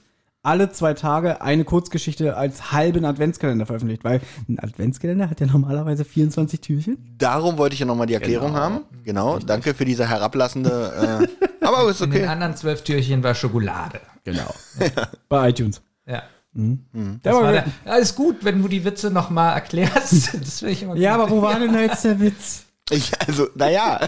alle 0.48 0.72
zwei 0.72 0.94
Tage 0.94 1.42
eine 1.42 1.66
Kurzgeschichte 1.66 2.38
als 2.38 2.72
halben 2.72 3.04
Adventskalender 3.04 3.66
veröffentlicht, 3.66 4.06
weil 4.06 4.22
ein 4.48 4.58
Adventskalender 4.60 5.30
hat 5.30 5.42
ja 5.42 5.46
normalerweise 5.46 6.06
24 6.06 6.62
Türchen. 6.62 6.98
Darum 7.18 7.58
wollte 7.58 7.74
ich 7.74 7.82
ja 7.82 7.86
nochmal 7.86 8.08
die 8.08 8.14
Erklärung 8.14 8.54
haben. 8.54 8.86
Genau, 9.04 9.40
danke 9.40 9.74
für 9.74 9.84
diese 9.84 10.08
herablassende, 10.08 11.28
äh, 11.62 11.66
aber 11.66 11.90
ist 11.90 12.02
In 12.08 12.12
den 12.12 12.22
okay. 12.22 12.32
anderen 12.32 12.56
zwölf 12.56 12.82
Türchen 12.84 13.22
war 13.24 13.36
Schokolade. 13.36 14.00
Genau. 14.24 14.54
Bei 15.30 15.50
iTunes. 15.50 15.82
Ja. 16.06 16.24
Der 16.54 16.78
Das 17.24 17.36
war 17.36 17.52
der, 17.52 17.66
alles 17.84 18.16
gut, 18.16 18.38
wenn 18.44 18.62
du 18.62 18.70
die 18.70 18.86
Witze 18.86 19.12
nochmal 19.12 19.54
erklärst. 19.54 20.34
Das 20.40 20.60
finde 20.60 20.72
ich 20.72 20.84
immer 20.84 20.96
ja, 20.96 21.18
gut. 21.18 21.26
aber 21.26 21.32
wo 21.32 21.42
war 21.42 21.60
denn 21.60 21.74
da 21.74 21.82
jetzt 21.82 22.06
der 22.06 22.22
Witz? 22.22 22.67
Ich, 22.90 23.12
also, 23.28 23.48
naja, 23.56 24.00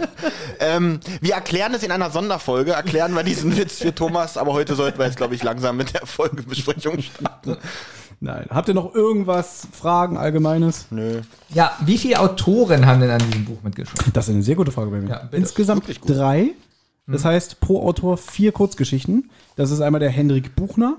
ähm, 0.60 1.00
wir 1.20 1.34
erklären 1.34 1.74
es 1.74 1.84
in 1.84 1.92
einer 1.92 2.12
Sonderfolge, 2.12 2.72
erklären 2.72 3.14
wir 3.14 3.24
diesen 3.24 3.58
Witz 3.58 3.80
für 3.80 3.94
Thomas, 3.94 4.38
aber 4.38 4.54
heute 4.54 4.76
sollten 4.76 5.00
wir 5.00 5.06
jetzt, 5.06 5.18
glaube 5.18 5.36
ich, 5.36 5.44
langsam 5.44 5.76
mit 5.76 5.94
der 5.94 6.06
Folgebesprechung 6.06 7.02
starten. 7.02 7.58
Nein. 8.22 8.48
Habt 8.50 8.68
ihr 8.68 8.74
noch 8.74 8.94
irgendwas, 8.96 9.68
Fragen, 9.72 10.18
Allgemeines? 10.18 10.88
Nö. 10.92 11.22
Ja, 11.50 11.78
wie 11.82 11.98
viele 11.98 12.20
Autoren 12.20 12.86
haben 12.86 13.00
denn 13.02 13.10
an 13.10 13.20
diesem 13.20 13.46
Buch 13.46 13.62
mitgeschrieben? 13.64 14.12
Das 14.14 14.28
ist 14.28 14.34
eine 14.34 14.44
sehr 14.44 14.56
gute 14.56 14.72
Frage 14.72 14.92
bei 14.92 14.98
mir. 15.00 15.10
Ja. 15.10 15.30
Insgesamt 15.32 15.84
drei. 16.06 16.52
Das 17.08 17.26
heißt, 17.26 17.60
pro 17.60 17.88
Autor 17.88 18.18
vier 18.18 18.52
Kurzgeschichten. 18.52 19.32
Das 19.56 19.72
ist 19.72 19.82
einmal 19.82 20.00
der 20.00 20.12
Hendrik 20.12 20.56
Buchner, 20.56 20.98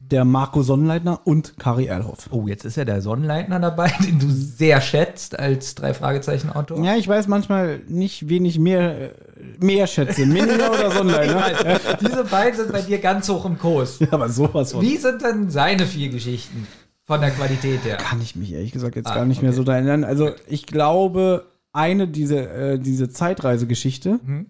der 0.00 0.24
Marco 0.24 0.62
Sonnleitner 0.62 1.20
und 1.24 1.58
Kari 1.58 1.86
Erlhoff. 1.86 2.28
Oh, 2.30 2.46
jetzt 2.46 2.64
ist 2.64 2.76
ja 2.76 2.84
der 2.84 3.02
Sonnenleitner 3.02 3.60
dabei, 3.60 3.92
den 4.06 4.18
du 4.18 4.30
sehr 4.30 4.80
schätzt 4.80 5.38
als 5.38 5.74
drei 5.74 5.92
Fragezeichen 5.92 6.50
Autor. 6.50 6.82
Ja, 6.84 6.96
ich 6.96 7.06
weiß 7.06 7.28
manchmal 7.28 7.80
nicht, 7.88 8.28
wen 8.28 8.44
ich 8.44 8.58
mehr, 8.58 9.10
äh, 9.10 9.14
mehr 9.60 9.86
schätze. 9.86 10.24
Minninger 10.24 10.70
oder 10.72 10.90
Sonnleitner. 10.96 11.78
Diese 12.00 12.24
beiden 12.24 12.56
sind 12.58 12.72
bei 12.72 12.80
dir 12.82 12.98
ganz 12.98 13.28
hoch 13.28 13.44
im 13.44 13.58
Kurs. 13.58 13.98
Ja, 13.98 14.08
aber 14.12 14.28
sowas 14.28 14.72
von. 14.72 14.80
Wie 14.82 14.96
sind 14.96 15.20
denn 15.22 15.50
seine 15.50 15.84
vier 15.84 16.08
Geschichten 16.08 16.66
von 17.04 17.20
der 17.20 17.30
Qualität 17.30 17.84
her? 17.84 17.96
Kann 17.98 18.20
ich 18.22 18.34
mich 18.36 18.52
ehrlich 18.52 18.72
gesagt 18.72 18.96
jetzt 18.96 19.10
Ah, 19.10 19.14
gar 19.16 19.24
nicht 19.26 19.42
mehr 19.42 19.50
okay. 19.50 19.56
so 19.58 19.64
da 19.64 19.74
erinnern. 19.74 20.04
Also 20.04 20.30
ich 20.46 20.64
glaube, 20.66 21.46
eine, 21.72 22.08
diese, 22.08 22.48
äh, 22.48 22.78
diese 22.78 23.10
Zeitreisegeschichte 23.10 24.20
Mhm. 24.24 24.46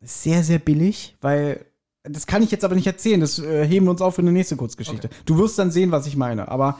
ist 0.00 0.22
sehr, 0.22 0.42
sehr 0.42 0.58
billig, 0.58 1.16
weil 1.20 1.66
das 2.04 2.26
kann 2.26 2.42
ich 2.42 2.50
jetzt 2.50 2.64
aber 2.64 2.74
nicht 2.74 2.86
erzählen. 2.86 3.20
Das 3.20 3.38
äh, 3.38 3.66
heben 3.66 3.86
wir 3.86 3.90
uns 3.90 4.02
auf 4.02 4.16
für 4.16 4.22
eine 4.22 4.32
nächste 4.32 4.56
Kurzgeschichte. 4.56 5.08
Du 5.24 5.38
wirst 5.38 5.58
dann 5.58 5.70
sehen, 5.70 5.92
was 5.92 6.06
ich 6.06 6.16
meine. 6.16 6.48
Aber 6.48 6.78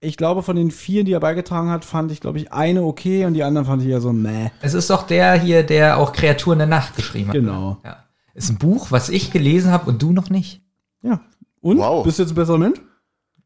ich 0.00 0.16
glaube, 0.16 0.42
von 0.42 0.56
den 0.56 0.70
vier, 0.70 1.04
die 1.04 1.12
er 1.12 1.20
beigetragen 1.20 1.70
hat, 1.70 1.84
fand 1.84 2.12
ich, 2.12 2.20
glaube 2.20 2.38
ich, 2.38 2.52
eine 2.52 2.82
okay 2.82 3.24
und 3.24 3.34
die 3.34 3.42
anderen 3.42 3.66
fand 3.66 3.82
ich 3.82 3.88
ja 3.88 4.00
so 4.00 4.12
meh. 4.12 4.50
Es 4.62 4.74
ist 4.74 4.90
doch 4.90 5.02
der 5.06 5.34
hier, 5.34 5.62
der 5.62 5.98
auch 5.98 6.12
Kreaturen 6.12 6.58
der 6.58 6.66
Nacht 6.66 6.96
geschrieben 6.96 7.28
hat. 7.28 7.34
Genau. 7.34 7.78
Ja. 7.84 8.04
Ist 8.34 8.50
ein 8.50 8.58
Buch, 8.58 8.90
was 8.90 9.08
ich 9.08 9.30
gelesen 9.30 9.70
habe 9.72 9.88
und 9.88 10.02
du 10.02 10.12
noch 10.12 10.30
nicht. 10.30 10.62
Ja. 11.02 11.20
Und? 11.60 11.78
Wow. 11.78 12.04
Bist 12.04 12.18
du 12.18 12.22
jetzt 12.22 12.32
ein 12.32 12.36
besserer 12.36 12.58
Mensch? 12.58 12.80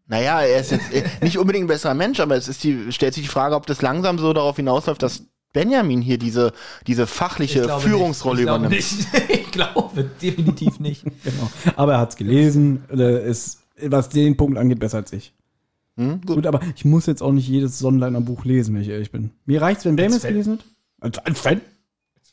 Naja, 0.06 0.40
er 0.40 0.60
ist 0.60 0.72
jetzt 0.72 0.92
äh, 0.92 1.04
nicht 1.22 1.38
unbedingt 1.38 1.64
ein 1.64 1.68
besserer 1.68 1.94
Mensch, 1.94 2.18
aber 2.18 2.34
es 2.34 2.48
ist 2.48 2.64
die, 2.64 2.90
stellt 2.90 3.14
sich 3.14 3.22
die 3.22 3.28
Frage, 3.28 3.54
ob 3.54 3.66
das 3.66 3.80
langsam 3.80 4.18
so 4.18 4.32
darauf 4.32 4.56
hinausläuft, 4.56 5.02
dass 5.02 5.24
Benjamin 5.52 6.00
hier 6.00 6.19
diese, 6.19 6.52
diese 6.87 7.07
fachliche 7.07 7.80
Führungsrolle 7.80 8.69
nicht. 8.69 8.95
ich 8.99 9.02
glaube 9.02 9.11
übernimmt. 9.11 9.28
Nicht. 9.28 9.30
Ich 9.50 9.50
glaube 9.52 10.04
definitiv 10.23 10.78
nicht. 10.78 11.04
Genau. 11.25 11.50
Aber 11.76 11.95
er 11.95 11.99
hat's 11.99 12.16
gelesen, 12.16 12.85
äh, 12.90 13.28
ist, 13.28 13.62
was 13.83 14.09
den 14.09 14.37
Punkt 14.37 14.59
angeht, 14.59 14.78
besser 14.78 14.99
als 14.99 15.12
ich. 15.12 15.33
Hm? 15.97 16.21
Gut. 16.21 16.37
Gut, 16.37 16.47
aber 16.47 16.61
ich 16.76 16.85
muss 16.85 17.07
jetzt 17.07 17.23
auch 17.23 17.33
nicht 17.33 17.49
jedes 17.49 17.78
Sonnenleitner-Buch 17.78 18.45
lesen, 18.45 18.75
wenn 18.75 18.83
ich 18.83 18.88
ehrlich 18.88 19.11
bin. 19.11 19.30
Mir 19.45 19.61
reicht's, 19.61 19.85
wenn 19.85 19.97
Damon 19.97 20.14
es 20.14 20.23
gelesen 20.23 20.59
hat. 20.59 20.64
Als, 21.00 21.19
als 21.19 21.40
Fan? 21.40 21.61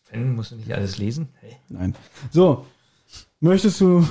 Fan 0.03 0.35
musst 0.35 0.51
du 0.51 0.55
nicht 0.55 0.73
alles 0.73 0.97
lesen. 0.97 1.29
Hey. 1.41 1.57
Nein. 1.69 1.95
So, 2.31 2.65
möchtest 3.39 3.81
du. 3.81 4.07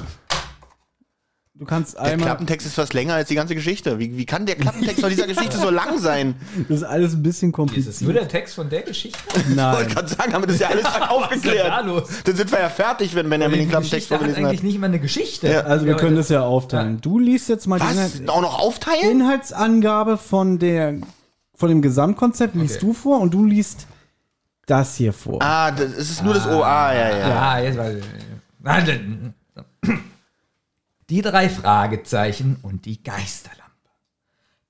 Du 1.58 1.64
kannst 1.64 1.94
Der 1.94 2.02
einmal. 2.02 2.26
Klappentext 2.26 2.66
ist 2.66 2.74
fast 2.74 2.92
länger 2.92 3.14
als 3.14 3.28
die 3.28 3.34
ganze 3.34 3.54
Geschichte. 3.54 3.98
Wie, 3.98 4.14
wie 4.18 4.26
kann 4.26 4.44
der 4.44 4.56
Klappentext 4.56 5.00
von 5.00 5.08
dieser 5.08 5.26
Geschichte 5.26 5.56
so 5.56 5.70
lang 5.70 5.98
sein? 5.98 6.34
Das 6.68 6.78
ist 6.78 6.82
alles 6.84 7.14
ein 7.14 7.22
bisschen 7.22 7.48
Ist 7.50 7.54
es 7.86 8.00
nur 8.02 8.12
kompliziert. 8.12 8.14
der 8.16 8.28
Text 8.28 8.54
von 8.56 8.68
der 8.68 8.82
Geschichte? 8.82 9.18
Ich 9.28 9.34
wollte 9.34 9.54
Nein. 9.54 9.88
gerade 9.88 10.08
sagen, 10.08 10.32
haben 10.34 10.42
wir 10.42 10.48
das 10.48 10.58
ja 10.58 10.68
alles 10.68 10.84
Was 10.84 10.92
ist 10.92 11.00
denn 11.46 11.56
da 11.56 11.78
aufgeklärt. 11.78 11.86
los? 11.86 12.08
Dann 12.24 12.36
sind 12.36 12.52
wir 12.52 12.60
ja 12.60 12.68
fertig, 12.68 13.14
wenn 13.14 13.30
Benjamin 13.30 13.58
den 13.58 13.64
Die 13.64 13.70
Klappentext 13.70 13.90
Geschichte 14.10 14.14
hat 14.14 14.20
vorgelesen 14.20 14.44
eigentlich 14.44 14.62
nicht 14.64 14.78
mal 14.78 14.86
eine 14.88 15.00
Geschichte. 15.00 15.48
Ja, 15.48 15.60
Also, 15.60 15.86
wir 15.86 15.92
Ja, 15.92 15.98
können 15.98 16.16
das 16.16 16.28
ja 16.28 16.42
aufteilen. 16.42 17.00
Du 17.00 17.18
liest 17.18 17.48
jetzt 17.48 17.66
mal 17.66 17.78
die, 17.80 17.86
Was? 17.86 17.92
Inhalt, 18.16 18.28
Auch 18.28 18.42
noch 18.42 18.58
die 18.58 18.62
aufteilen? 18.62 19.10
Inhaltsangabe 19.20 20.18
von, 20.18 20.58
der, 20.58 20.96
von 21.54 21.70
dem 21.70 21.80
Gesamtkonzept, 21.80 22.54
liest 22.54 22.76
Okay. 22.76 22.86
du 22.86 22.92
vor 22.92 23.20
und 23.20 23.32
du 23.32 23.46
liest 23.46 23.86
das 24.66 24.96
hier 24.96 25.14
vor. 25.14 25.38
Ah, 25.42 25.70
das 25.70 25.90
es 25.92 26.10
ist 26.10 26.22
nur 26.22 26.34
das 26.34 26.46
OA, 26.46 26.92
ja, 26.92 27.08
ja. 27.16 27.28
Ja, 27.28 27.58
jetzt 27.60 27.78
war. 27.78 27.86
Nein, 28.60 28.84
dann- 28.86 29.34
Die 31.08 31.22
drei 31.22 31.48
Fragezeichen 31.48 32.56
und 32.62 32.84
die 32.84 33.00
Geisterlampe. 33.00 33.62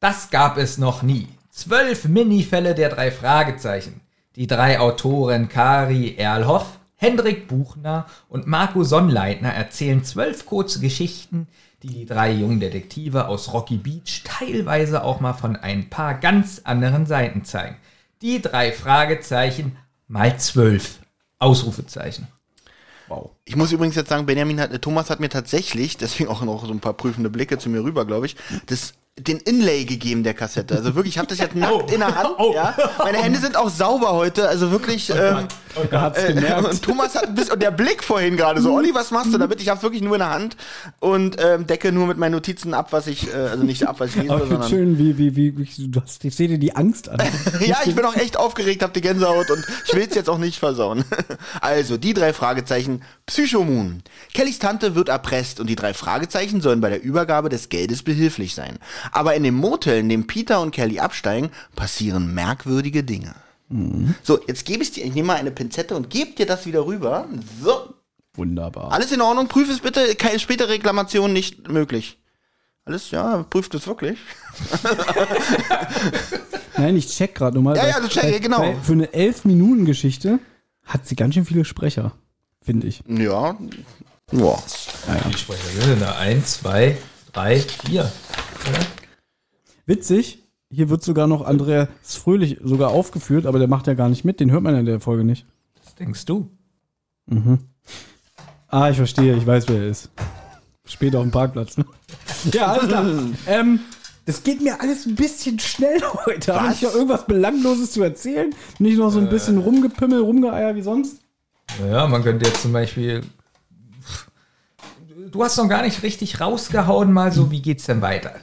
Das 0.01 0.29
gab 0.29 0.59
es 0.59 0.77
noch 0.77 1.03
nie. 1.03 1.29
Zwölf 1.51 2.05
Minifälle 2.05 2.75
der 2.75 2.91
drei 2.91 3.11
Fragezeichen. 3.11 4.03
Die 4.35 4.47
drei 4.47 4.79
Autoren 4.79 5.49
Kari 5.49 6.15
Erlhoff, 6.19 6.79
Hendrik 6.97 7.49
Buchner 7.49 8.05
und 8.29 8.47
Marco 8.47 8.85
Sonnleitner 8.85 9.55
erzählen 9.55 10.05
zwölf 10.05 10.45
kurze 10.45 10.79
Geschichten, 10.81 11.49
die 11.83 11.89
die 11.89 12.05
drei 12.05 12.33
jungen 12.33 12.61
Detektive 12.61 13.29
aus 13.29 13.55
Rocky 13.55 13.79
Beach 13.79 14.23
teilweise 14.25 15.05
auch 15.05 15.21
mal 15.21 15.33
von 15.33 15.57
ein 15.57 15.89
paar 15.89 16.13
ganz 16.13 16.61
anderen 16.65 17.07
Seiten 17.07 17.47
zeigen. 17.47 17.77
Die 18.21 18.43
drei 18.43 18.73
Fragezeichen 18.73 19.79
mal 20.07 20.39
zwölf. 20.39 20.99
Ausrufezeichen. 21.39 22.29
Wow. 23.09 23.31
Ich 23.45 23.57
muss 23.57 23.73
übrigens 23.73 23.95
jetzt 23.95 24.09
sagen, 24.09 24.27
Benjamin 24.27 24.61
hat, 24.61 24.83
Thomas 24.83 25.11
hat 25.11 25.21
mir 25.21 25.29
tatsächlich, 25.29 25.97
deswegen 25.97 26.29
auch 26.29 26.43
noch 26.43 26.67
so 26.67 26.73
ein 26.73 26.81
paar 26.81 26.95
prüfende 26.95 27.31
Blicke 27.31 27.59
zu 27.59 27.69
mir 27.69 27.83
rüber, 27.85 28.05
glaube 28.05 28.27
ich, 28.27 28.37
das, 28.67 28.95
den 29.19 29.39
Inlay 29.39 29.85
gegeben 29.87 30.25
der 30.25 30.35
Kassette. 30.35 30.75
Also 30.77 30.95
wirklich, 30.95 31.15
ich 31.15 31.19
habe 31.19 31.29
das 31.29 31.39
jetzt 31.39 31.55
nackt 31.55 31.91
in 31.91 32.01
der 32.01 32.15
Hand. 32.15 32.31
Oh. 32.39 32.53
Ja. 32.55 32.75
Meine 32.99 33.19
Hände 33.19 33.39
sind 33.39 33.57
auch 33.57 33.71
sauber 33.71 34.13
heute, 34.13 34.47
also 34.49 34.71
wirklich. 34.71 35.09
Ähm, 35.11 35.49
Er 35.91 36.01
hat's 36.01 36.23
äh, 36.23 36.35
gemerkt. 36.35 36.65
und 36.71 36.83
Thomas 36.83 37.15
hat 37.15 37.29
ein 37.29 37.35
bisschen, 37.35 37.55
und 37.55 37.63
der 37.63 37.71
Blick 37.71 38.05
vorhin 38.05 38.37
gerade 38.37 38.61
so, 38.61 38.75
Olli, 38.75 38.95
was 38.95 39.11
machst 39.11 39.33
du 39.33 39.39
damit? 39.39 39.61
Ich 39.63 39.69
habe 39.71 39.83
wirklich 39.83 40.03
nur 40.03 40.15
in 40.17 40.21
der 40.21 40.31
Hand 40.31 40.57
und 41.01 41.37
ähm, 41.43 41.67
decke 41.67 41.93
nur 41.93 42.07
mit 42.07 42.19
meinen 42.19 42.33
Notizen 42.33 42.75
ab, 42.75 42.89
was 42.93 43.07
ich, 43.07 43.33
äh, 43.33 43.37
also 43.37 43.65
nicht 43.65 43.87
ab, 43.89 43.97
was 44.01 44.11
ich 44.11 44.17
lese, 44.17 44.33
Aber 44.35 44.47
sondern. 44.47 44.69
schön, 44.69 44.99
wie, 44.99 45.17
wie, 45.17 45.35
wie, 45.37 45.89
du 45.89 46.01
hast, 46.03 46.23
ich 46.25 46.35
sehe 46.37 46.49
dir 46.49 46.59
die 46.59 46.77
Angst 46.77 47.09
an. 47.09 47.19
Ja, 47.67 47.79
ich 47.87 47.95
bin 47.95 48.05
auch 48.05 48.17
echt 48.17 48.37
aufgeregt, 48.37 48.83
hab 48.83 48.93
die 48.93 49.01
Gänsehaut 49.01 49.51
und 49.51 49.65
ich 49.87 49.95
will's 49.95 50.15
jetzt 50.15 50.29
auch 50.29 50.39
nicht 50.39 50.59
versauen. 50.59 51.05
Also, 51.61 51.97
die 51.97 52.13
drei 52.13 52.33
Fragezeichen. 52.35 53.03
Psychomoon. 53.27 54.03
Kellys 54.35 54.59
Tante 54.61 54.95
wird 54.95 55.09
erpresst 55.09 55.59
und 55.59 55.69
die 55.69 55.75
drei 55.75 55.95
Fragezeichen 55.95 56.61
sollen 56.61 56.81
bei 56.81 56.91
der 56.91 57.03
Übergabe 57.03 57.49
des 57.49 57.69
Geldes 57.71 58.03
behilflich 58.03 58.55
sein. 58.55 58.79
Aber 59.13 59.35
in 59.35 59.43
dem 59.43 59.55
Motel, 59.55 59.99
in 60.01 60.09
dem 60.09 60.27
Peter 60.27 60.61
und 60.61 60.71
Kelly 60.73 60.99
absteigen, 61.01 61.51
passieren 61.75 62.33
merkwürdige 62.35 63.05
Dinge. 63.05 63.35
So, 64.23 64.39
jetzt 64.47 64.65
gebe 64.65 64.83
ich 64.85 64.93
dir, 64.93 65.05
ich 65.05 65.15
nehme 65.15 65.27
mal 65.29 65.37
eine 65.37 65.51
Pinzette 65.51 65.97
und 65.97 66.09
gebe 66.09 66.33
dir 66.33 66.47
das 66.47 66.67
wieder 66.67 66.87
rüber. 66.87 67.27
So, 67.63 67.95
Wunderbar. 68.35 68.93
alles 68.93 69.11
in 69.11 69.21
Ordnung, 69.21 69.49
prüf 69.49 69.69
es 69.69 69.81
bitte, 69.81 70.15
keine 70.15 70.39
spätere 70.39 70.69
Reklamation 70.69 71.33
nicht 71.33 71.69
möglich. 71.69 72.19
Alles, 72.85 73.11
ja, 73.11 73.43
prüft 73.43 73.75
es 73.75 73.89
wirklich. 73.89 74.19
Nein, 76.77 76.97
ich 76.97 77.09
check 77.09 77.35
gerade 77.35 77.57
nochmal. 77.57 77.77
Ja, 77.77 77.83
weil- 77.83 77.91
ja, 77.91 78.01
du 78.01 78.09
check, 78.09 78.25
weil- 78.25 78.41
genau. 78.41 78.61
weil 78.61 78.77
Für 78.83 78.93
eine 78.93 79.07
11-Minuten-Geschichte 79.07 80.39
hat 80.85 81.07
sie 81.07 81.17
ganz 81.17 81.35
schön 81.35 81.45
viele 81.45 81.65
Sprecher, 81.65 82.13
finde 82.63 82.87
ich. 82.87 83.03
Ja. 83.09 83.57
Boah. 84.31 84.63
Die 85.33 85.39
Sprecher 85.39 85.83
sind 85.83 86.03
da. 86.03 86.17
Eins, 86.17 86.61
zwei, 86.61 86.97
drei, 87.33 87.61
vier. 87.61 88.11
Oder? 88.69 88.79
Witzig, 89.87 90.43
hier 90.69 90.91
wird 90.91 91.05
sogar 91.05 91.29
noch 91.29 91.47
Andreas 91.47 91.89
Fröhlich 92.03 92.59
sogar 92.63 92.91
aufgeführt, 92.91 93.47
aber 93.47 93.61
der 93.61 93.69
macht 93.69 93.87
ja 93.87 93.95
gar 93.95 94.09
nicht 94.09 94.25
mit, 94.25 94.41
den 94.41 94.51
hört 94.51 94.65
man 94.65 94.75
in 94.75 94.85
der 94.85 94.99
Folge 95.01 95.23
nicht. 95.23 95.47
Was 95.85 95.95
denkst 95.95 96.25
du? 96.25 96.51
Ah, 98.67 98.91
ich 98.91 98.97
verstehe, 98.97 99.37
ich 99.37 99.47
weiß, 99.47 99.69
wer 99.69 99.77
er 99.77 99.89
ist. 99.89 100.11
Später 100.85 101.19
auf 101.19 101.25
dem 101.25 101.31
Parkplatz. 101.31 101.79
Ne? 101.79 101.85
Ja, 102.53 102.67
alles 102.67 102.89
klar. 102.89 103.07
ähm, 103.47 103.81
das 104.25 104.43
geht 104.43 104.61
mir 104.61 104.81
alles 104.81 105.07
ein 105.07 105.15
bisschen 105.15 105.59
schnell 105.59 106.01
heute. 106.27 106.55
Habe 106.55 106.69
Was? 106.69 106.77
ich 106.77 106.83
noch 106.83 106.95
irgendwas 106.95 107.27
Belangloses 107.27 107.93
zu 107.93 108.03
erzählen? 108.03 108.55
Nicht 108.79 108.99
noch 108.99 109.11
so 109.11 109.19
ein 109.19 109.29
bisschen 109.29 109.59
rumgepimmel, 109.59 110.21
rumgeeier 110.21 110.75
wie 110.77 110.83
sonst? 110.83 111.21
Ja, 111.89 112.07
man 112.07 112.23
könnte 112.23 112.47
jetzt 112.47 112.63
zum 112.63 112.73
Beispiel. 112.73 113.23
Du 115.31 115.43
hast 115.43 115.57
noch 115.57 115.69
gar 115.69 115.83
nicht 115.83 116.03
richtig 116.03 116.41
rausgehauen, 116.41 117.13
mal 117.13 117.33
so, 117.33 117.51
wie 117.51 117.63
geht's 117.63 117.87
denn 117.87 118.03
weiter 118.03 118.35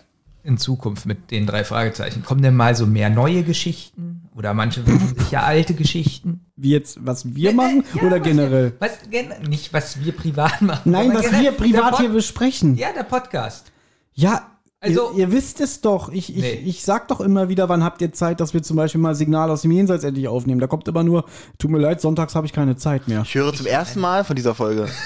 in 0.43 0.57
Zukunft 0.57 1.05
mit 1.05 1.31
den 1.31 1.45
drei 1.47 1.63
Fragezeichen? 1.63 2.23
Kommen 2.23 2.41
denn 2.41 2.55
mal 2.55 2.75
so 2.75 2.85
mehr 2.85 3.09
neue 3.09 3.43
Geschichten? 3.43 4.29
Oder 4.35 4.53
manche 4.53 4.85
wünschen 4.87 5.15
sich 5.17 5.31
ja 5.31 5.43
alte 5.43 5.73
Geschichten. 5.73 6.45
Wie 6.55 6.71
jetzt, 6.71 6.97
was 7.05 7.35
wir 7.35 7.53
machen 7.53 7.83
Ja, 7.93 8.01
oder 8.03 8.17
was 8.19 8.23
generell? 8.27 8.71
Wir, 8.71 8.81
was, 8.81 9.09
gen 9.09 9.27
nicht, 9.47 9.73
was 9.73 10.03
wir 10.03 10.11
privat 10.11 10.61
machen. 10.61 10.91
Nein, 10.91 11.13
was 11.13 11.31
wir 11.31 11.51
privat 11.51 11.99
hier 11.99 12.09
besprechen. 12.09 12.75
Ja, 12.75 12.87
der 12.93 13.03
Podcast. 13.03 13.71
Ja, 14.13 14.49
Also- 14.79 15.11
ihr, 15.13 15.19
ihr 15.19 15.31
wisst 15.31 15.61
es 15.61 15.81
doch. 15.81 16.09
Ich, 16.09 16.35
ich, 16.35 16.41
Nee. 16.41 16.61
ich 16.65 16.83
sag 16.83 17.07
doch 17.09 17.21
immer 17.21 17.47
wieder, 17.47 17.69
wann 17.69 17.83
habt 17.83 18.01
ihr 18.01 18.11
Zeit, 18.11 18.39
dass 18.39 18.53
wir 18.55 18.63
zum 18.63 18.75
Beispiel 18.75 18.99
mal 19.01 19.13
Signal 19.15 19.49
aus 19.51 19.61
dem 19.61 19.71
Jenseits 19.71 20.03
endlich 20.03 20.27
aufnehmen. 20.27 20.59
Da 20.59 20.67
kommt 20.67 20.87
immer 20.87 21.03
nur, 21.03 21.25
tut 21.59 21.69
mir 21.71 21.79
leid, 21.79 22.01
sonntags 22.01 22.33
habe 22.35 22.47
ich 22.47 22.53
keine 22.53 22.75
Zeit 22.75 23.07
mehr. 23.07 23.21
Ich 23.21 23.35
höre 23.35 23.53
zum 23.53 23.67
ersten 23.67 23.99
Mal 24.01 24.23
von 24.23 24.35
dieser 24.35 24.55
Folge. 24.55 24.87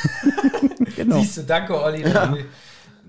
Genau. 0.95 1.19
Siehst 1.19 1.37
du, 1.37 1.43
danke, 1.43 1.79
Olli. 1.79 2.03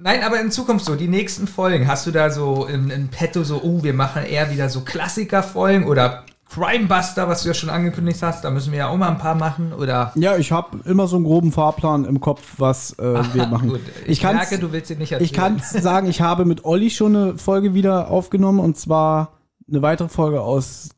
Nein, 0.01 0.23
aber 0.23 0.41
in 0.41 0.51
Zukunft 0.51 0.85
so, 0.85 0.95
die 0.95 1.09
nächsten 1.09 1.49
Folgen, 1.49 1.89
hast 1.89 2.07
du 2.07 2.13
da 2.13 2.31
so 2.31 2.67
in, 2.67 2.91
in 2.91 3.09
petto 3.09 3.43
so, 3.43 3.61
oh, 3.63 3.83
wir 3.83 3.95
machen 3.95 4.25
eher 4.25 4.51
wieder 4.51 4.69
so 4.69 4.83
Klassiker-Folgen 4.83 5.87
oder 5.87 6.25
Crimebuster, 6.49 7.29
was 7.29 7.43
du 7.43 7.49
ja 7.49 7.55
schon 7.55 7.69
angekündigt 7.69 8.23
hast, 8.23 8.45
da 8.45 8.51
müssen 8.51 8.73
wir 8.73 8.79
ja 8.79 8.89
auch 8.89 8.97
mal 8.97 9.09
ein 9.09 9.19
paar 9.19 9.35
machen 9.35 9.73
oder. 9.73 10.13
Ja, 10.15 10.37
ich 10.37 10.51
habe 10.51 10.79
immer 10.89 11.07
so 11.07 11.17
einen 11.17 11.25
groben 11.25 11.53
Fahrplan 11.53 12.05
im 12.05 12.21
Kopf, 12.21 12.55
was 12.59 12.99
äh, 12.99 13.35
wir 13.35 13.47
machen. 13.49 13.69
Gut, 13.69 13.81
ich 14.05 14.19
ich, 14.19 14.23
merke, 14.23 14.59
du 14.59 14.73
willst 14.73 14.91
ihn 14.91 14.99
nicht 14.99 15.13
erzählen. 15.13 15.27
Ich 15.27 15.33
kann 15.33 15.59
sagen, 15.61 16.09
ich 16.09 16.21
habe 16.21 16.45
mit 16.45 16.65
Olli 16.65 16.91
schon 16.91 17.15
eine 17.15 17.39
Folge 17.39 17.75
wieder 17.75 18.09
aufgenommen 18.09 18.61
und 18.61 18.79
zwar 18.79 19.39
eine 19.69 19.83
weitere 19.83 20.09
Folge 20.09 20.41
aus 20.41 20.91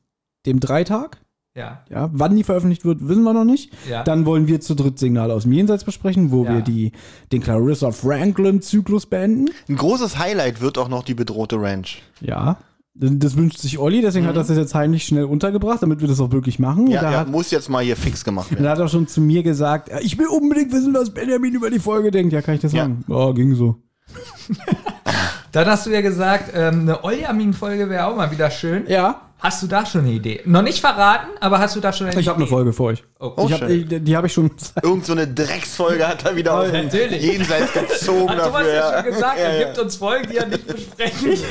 dem 0.46 0.60
Dreitag. 0.60 1.18
Ja, 1.60 1.80
Ja, 1.90 2.10
wann 2.12 2.34
die 2.36 2.42
veröffentlicht 2.44 2.84
wird, 2.84 3.06
wissen 3.08 3.22
wir 3.22 3.32
noch 3.32 3.44
nicht. 3.44 3.72
ja. 3.88 4.02
Dann 4.02 4.24
wollen 4.26 4.46
wir 4.48 4.60
zu 4.60 4.74
dritt 4.74 4.98
Signal 4.98 5.30
aus 5.30 5.42
dem 5.44 5.52
Jenseits 5.52 5.84
besprechen, 5.84 6.30
wo 6.30 6.44
Ja. 6.44 6.54
wir 6.54 6.60
die, 6.62 6.92
den 7.32 7.40
Clarissa 7.42 7.90
Franklin-Zyklus 7.92 9.06
beenden. 9.06 9.46
Ein 9.68 9.76
großes 9.76 10.18
Highlight 10.18 10.60
wird 10.60 10.78
auch 10.78 10.88
noch 10.88 11.02
die 11.04 11.14
bedrohte 11.14 11.60
Ranch. 11.60 12.02
Ja. 12.20 12.56
Das, 12.94 13.36
wünscht 13.36 13.58
sich 13.58 13.78
Olli, 13.78 14.02
deswegen 14.02 14.26
hat 14.26 14.34
er 14.36 14.42
das 14.44 14.54
jetzt 14.56 14.74
heimlich 14.74 15.04
schnell 15.04 15.24
untergebracht, 15.24 15.80
damit 15.82 16.00
wir 16.00 16.08
das 16.08 16.20
auch 16.20 16.32
wirklich 16.32 16.58
machen. 16.58 16.88
Ja, 16.88 17.00
er 17.02 17.12
ja, 17.12 17.18
hat, 17.20 17.28
muss 17.30 17.50
jetzt 17.50 17.70
mal 17.70 17.82
hier 17.84 17.96
fix 17.96 18.24
gemacht 18.24 18.50
werden. 18.50 18.64
er 18.64 18.72
hat 18.72 18.80
auch 18.80 18.88
schon 18.90 19.06
zu 19.06 19.20
mir 19.20 19.42
gesagt, 19.42 19.88
"Ja, 19.88 20.00
ich 20.00 20.18
will 20.18 20.26
unbedingt 20.26 20.72
wissen, 20.72 20.92
was 20.92 21.08
Benjamin 21.10 21.54
über 21.54 21.70
die 21.70 21.78
Folge 21.78 22.10
denkt. 22.10 22.32
Ja, 22.32 22.42
kann 22.42 22.56
ich 22.56 22.60
das 22.60 22.72
Ja. 22.72 22.82
sagen? 22.82 23.04
Ja, 23.08 23.30
ging 23.32 23.54
so. 23.54 23.76
Dann 25.52 25.66
hast 25.66 25.86
du 25.86 25.90
ja 25.90 26.00
gesagt, 26.00 26.52
ähm, 26.54 26.80
eine 26.80 27.02
Oljamin-Folge 27.02 27.88
wäre 27.88 28.06
auch 28.06 28.16
mal 28.16 28.30
wieder 28.30 28.50
schön. 28.50 28.84
Ja, 28.88 29.20
Hast 29.40 29.62
du 29.62 29.66
da 29.66 29.86
schon 29.86 30.02
eine 30.02 30.10
Idee? 30.12 30.42
Noch 30.44 30.60
nicht 30.62 30.80
verraten, 30.80 31.28
aber 31.40 31.58
hast 31.58 31.74
du 31.74 31.80
da 31.80 31.92
schon 31.92 32.08
eine 32.08 32.20
ich 32.20 32.28
habe 32.28 32.36
eine 32.36 32.44
Idee? 32.44 32.50
Folge 32.52 32.72
für 32.74 32.82
euch. 32.84 33.02
Oh, 33.18 33.32
Oh, 33.36 33.46
ich 33.46 33.52
hab, 33.54 33.68
ich, 33.68 33.86
die 33.88 34.16
habe 34.16 34.26
ich 34.26 34.32
schon. 34.34 34.50
Irgend 34.82 35.06
so 35.06 35.12
eine 35.12 35.26
Drecksfolge 35.26 36.06
hat 36.06 36.24
er 36.26 36.36
wieder 36.36 36.54
aus 36.58 36.70
dem 36.70 36.84
natürlich. 36.86 37.22
Jenseits 37.22 37.72
gezogen 37.72 38.26
Thomas 38.26 38.38
dafür. 38.52 38.74
ja 38.74 39.02
schon 39.02 39.12
gesagt, 39.12 39.38
Ja, 39.38 39.44
er 39.44 39.64
gibt 39.64 39.78
uns 39.78 39.96
Folgen, 39.96 40.28
die 40.30 40.36
er 40.36 40.46
nicht 40.46 40.66
besprechen 40.66 41.32
ich 41.32 41.42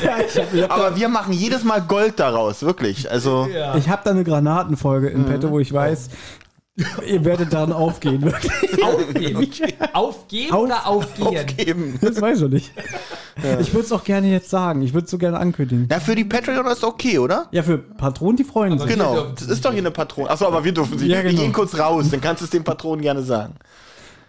ich 0.54 0.62
hab 0.62 0.70
Aber 0.70 0.94
wir 0.96 1.08
machen 1.08 1.32
jedes 1.32 1.64
Mal 1.64 1.80
Gold 1.82 2.20
daraus, 2.20 2.62
wirklich. 2.62 3.10
Also, 3.10 3.48
Ja. 3.52 3.74
Ich 3.76 3.88
habe 3.88 4.02
da 4.04 4.10
eine 4.10 4.22
Granatenfolge 4.24 5.08
im 5.08 5.26
Petto, 5.26 5.50
wo 5.50 5.58
ich 5.58 5.72
weiß, 5.72 6.10
ihr 7.06 7.24
werdet 7.24 7.52
daran 7.52 7.72
aufgehen. 7.72 8.22
Wirklich. 8.22 8.50
Aufgehen. 8.82 9.74
Aufgehen 9.92 10.52
Auf- 10.52 10.62
oder 10.64 10.86
aufgehen? 10.86 11.26
aufgeben. 11.26 11.98
Das 12.00 12.20
weiß 12.20 12.42
ich 12.42 12.48
nicht. 12.50 12.72
Ich 13.60 13.72
würde 13.72 13.86
es 13.86 13.92
auch 13.92 14.04
gerne 14.04 14.28
jetzt 14.30 14.50
sagen. 14.50 14.82
Ich 14.82 14.92
würde 14.92 15.04
es 15.06 15.10
so 15.10 15.18
gerne 15.18 15.38
ankündigen. 15.38 15.88
Ja, 15.90 16.00
für 16.00 16.14
die 16.14 16.24
Patreon 16.24 16.66
ist 16.66 16.84
okay, 16.84 17.18
oder? 17.18 17.48
Ja, 17.52 17.62
für 17.62 17.78
Patronen, 17.78 18.36
die 18.36 18.44
freuen 18.44 18.78
sich. 18.78 18.88
Genau, 18.88 19.26
das 19.32 19.48
ist 19.48 19.64
doch 19.64 19.70
hier 19.72 19.80
eine 19.80 19.90
Patron. 19.90 20.28
Achso, 20.28 20.46
aber 20.46 20.62
wir 20.64 20.72
dürfen 20.72 20.98
sie. 20.98 21.06
Ja, 21.06 21.22
Wir 21.22 21.30
genau. 21.30 21.42
gehen 21.42 21.52
kurz 21.52 21.78
raus, 21.78 22.06
dann 22.10 22.20
kannst 22.20 22.42
du 22.42 22.44
es 22.44 22.50
den 22.50 22.64
Patronen 22.64 23.02
gerne 23.02 23.22
sagen. 23.22 23.54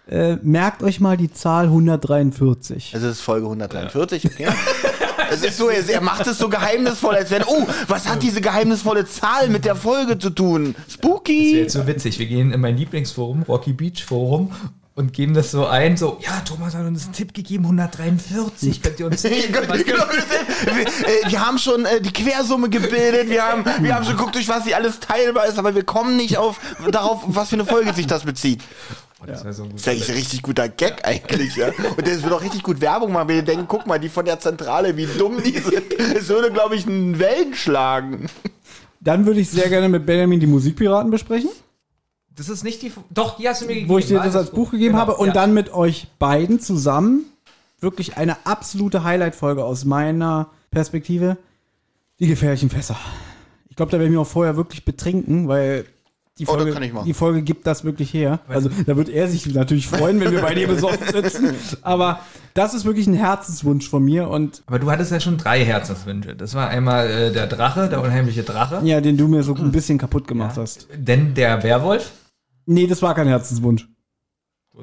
Äh, 0.08 0.36
merkt 0.42 0.82
euch 0.82 0.98
mal 0.98 1.16
die 1.16 1.32
Zahl 1.32 1.66
143. 1.66 2.92
Es 2.94 3.02
ist 3.02 3.20
Folge 3.20 3.46
143, 3.46 4.26
okay? 4.26 4.48
Es 5.32 5.42
ist 5.42 5.56
so, 5.56 5.68
er 5.68 5.88
er 5.88 6.00
macht 6.00 6.26
es 6.26 6.38
so 6.38 6.48
geheimnisvoll, 6.48 7.14
als 7.14 7.30
wenn, 7.30 7.42
oh, 7.44 7.66
was 7.88 8.08
hat 8.08 8.22
diese 8.22 8.40
geheimnisvolle 8.40 9.06
Zahl 9.06 9.48
mit 9.48 9.64
der 9.64 9.76
Folge 9.76 10.18
zu 10.18 10.30
tun? 10.30 10.74
Das 10.74 10.98
wäre 10.98 11.12
Spooky! 11.12 11.56
jetzt 11.56 11.72
so 11.72 11.86
witzig. 11.86 12.18
Wir 12.18 12.26
gehen 12.26 12.52
in 12.52 12.60
mein 12.60 12.76
Lieblingsforum, 12.76 13.42
Rocky 13.42 13.72
Beach 13.72 14.04
Forum, 14.04 14.52
und 14.94 15.14
geben 15.14 15.32
das 15.32 15.50
so 15.50 15.66
ein, 15.66 15.96
so, 15.96 16.18
ja, 16.20 16.40
Thomas 16.40 16.74
hat 16.74 16.84
uns 16.86 17.04
einen 17.04 17.14
Tipp 17.14 17.32
gegeben, 17.32 17.64
143, 17.64 18.82
könnt 18.82 19.00
ihr 19.00 19.06
uns 19.06 19.22
Genau, 19.22 19.62
was 19.68 19.86
wir, 19.86 20.86
äh, 20.86 21.30
wir 21.30 21.46
haben 21.46 21.58
schon 21.58 21.86
äh, 21.86 22.00
die 22.00 22.12
Quersumme 22.12 22.68
gebildet, 22.68 23.30
wir 23.30 23.42
haben, 23.42 23.64
wir 23.80 23.94
haben 23.94 24.04
schon 24.04 24.16
geguckt, 24.16 24.34
durch 24.34 24.48
was 24.48 24.64
sie 24.64 24.74
alles 24.74 25.00
teilbar 25.00 25.46
ist, 25.46 25.58
aber 25.58 25.74
wir 25.74 25.84
kommen 25.84 26.16
nicht 26.16 26.36
auf 26.36 26.60
darauf, 26.90 27.22
was 27.26 27.48
für 27.48 27.56
eine 27.56 27.64
Folge 27.64 27.94
sich 27.94 28.06
das 28.06 28.24
bezieht. 28.24 28.62
Oh, 29.22 29.26
das 29.26 29.44
wäre 29.44 29.54
so. 29.54 29.66
Das 29.66 29.82
ist 29.82 29.88
eigentlich 29.88 30.08
ein 30.08 30.14
richtig 30.16 30.42
guter 30.42 30.68
Gag 30.68 31.06
eigentlich, 31.06 31.54
ja. 31.56 31.68
Und 31.96 32.06
das 32.06 32.22
wird 32.22 32.32
auch 32.32 32.42
richtig 32.42 32.62
gut 32.62 32.80
Werbung 32.80 33.12
machen, 33.12 33.28
wenn 33.28 33.36
die 33.36 33.44
denken, 33.44 33.66
guck 33.68 33.86
mal, 33.86 33.98
die 33.98 34.08
von 34.08 34.24
der 34.24 34.40
Zentrale, 34.40 34.96
wie 34.96 35.06
dumm 35.06 35.40
die 35.42 35.58
sind. 35.58 35.92
Es 36.16 36.28
würde, 36.28 36.50
glaube 36.50 36.74
ich, 36.74 36.86
einen 36.86 37.18
Wellen 37.18 37.54
schlagen. 37.54 38.26
Dann 39.00 39.24
würde 39.26 39.40
ich 39.40 39.50
sehr 39.50 39.68
gerne 39.68 39.88
mit 39.88 40.04
Benjamin 40.06 40.40
die 40.40 40.46
Musikpiraten 40.46 41.10
besprechen, 41.10 41.50
Das 42.34 42.48
ist 42.48 42.64
nicht 42.64 42.82
die, 42.82 42.92
doch, 43.10 43.36
die 43.36 43.48
hast 43.48 43.62
du 43.62 43.66
mir 43.66 43.74
gegeben. 43.74 43.90
wo 43.90 43.98
ich 43.98 44.06
dir 44.06 44.18
das 44.20 44.34
als 44.36 44.50
Buch 44.50 44.70
gegeben 44.72 44.92
Genau, 44.94 45.00
habe. 45.00 45.16
Und 45.16 45.28
ja. 45.28 45.32
dann 45.34 45.54
mit 45.54 45.72
euch 45.72 46.08
beiden 46.18 46.60
zusammen 46.60 47.24
wirklich 47.80 48.16
eine 48.16 48.44
absolute 48.46 49.02
Highlight-Folge 49.04 49.64
aus 49.64 49.84
meiner 49.84 50.50
Perspektive. 50.70 51.36
Die 52.20 52.28
gefährlichen 52.28 52.70
Fässer. 52.70 52.96
Ich 53.68 53.76
glaube, 53.76 53.90
da 53.90 53.98
werde 53.98 54.04
ich 54.06 54.10
mich 54.12 54.20
auch 54.20 54.26
vorher 54.30 54.56
wirklich 54.56 54.84
betrinken, 54.84 55.48
weil 55.48 55.84
die 56.38 56.46
Oh, 56.48 56.54
Folge, 56.54 56.72
kann 56.72 56.82
ich 56.82 56.92
machen. 56.94 57.04
die 57.06 57.12
Folge 57.14 57.42
gibt 57.42 57.66
das 57.66 57.84
wirklich 57.84 58.12
her. 58.14 58.40
Also 58.48 58.70
da 58.86 58.96
wird 58.96 59.08
er 59.10 59.28
sich 59.28 59.46
natürlich 59.54 59.86
freuen, 59.86 60.18
wenn 60.20 60.32
wir 60.32 60.40
bei 60.40 60.54
dir 60.54 60.66
besoffen 60.66 61.06
sitzen. 61.12 61.54
Aber 61.82 62.20
das 62.54 62.72
ist 62.72 62.84
wirklich 62.86 63.06
ein 63.06 63.14
Herzenswunsch 63.14 63.88
von 63.88 64.02
mir 64.02 64.28
und 64.28 64.62
Aber 64.66 64.78
du 64.78 64.90
hattest 64.90 65.12
ja 65.12 65.20
schon 65.20 65.36
drei 65.36 65.62
Herzenswünsche. 65.64 66.34
Das 66.34 66.54
war 66.54 66.68
einmal 66.68 67.08
äh, 67.10 67.32
der 67.32 67.46
Drache, 67.46 67.88
der 67.90 68.00
unheimliche 68.02 68.42
Drache. 68.44 68.80
ja, 68.84 69.00
den 69.02 69.16
du 69.18 69.28
mir 69.28 69.42
so 69.42 69.54
ein 69.54 69.72
bisschen 69.72 69.98
kaputt 69.98 70.26
gemacht 70.26 70.56
hast. 70.56 70.88
Denn 70.96 71.34
der 71.34 71.62
Werwolf. 71.62 72.10
Nee, 72.64 72.86
das 72.86 73.02
war 73.02 73.14
kein 73.14 73.26
Herzenswunsch. 73.28 73.86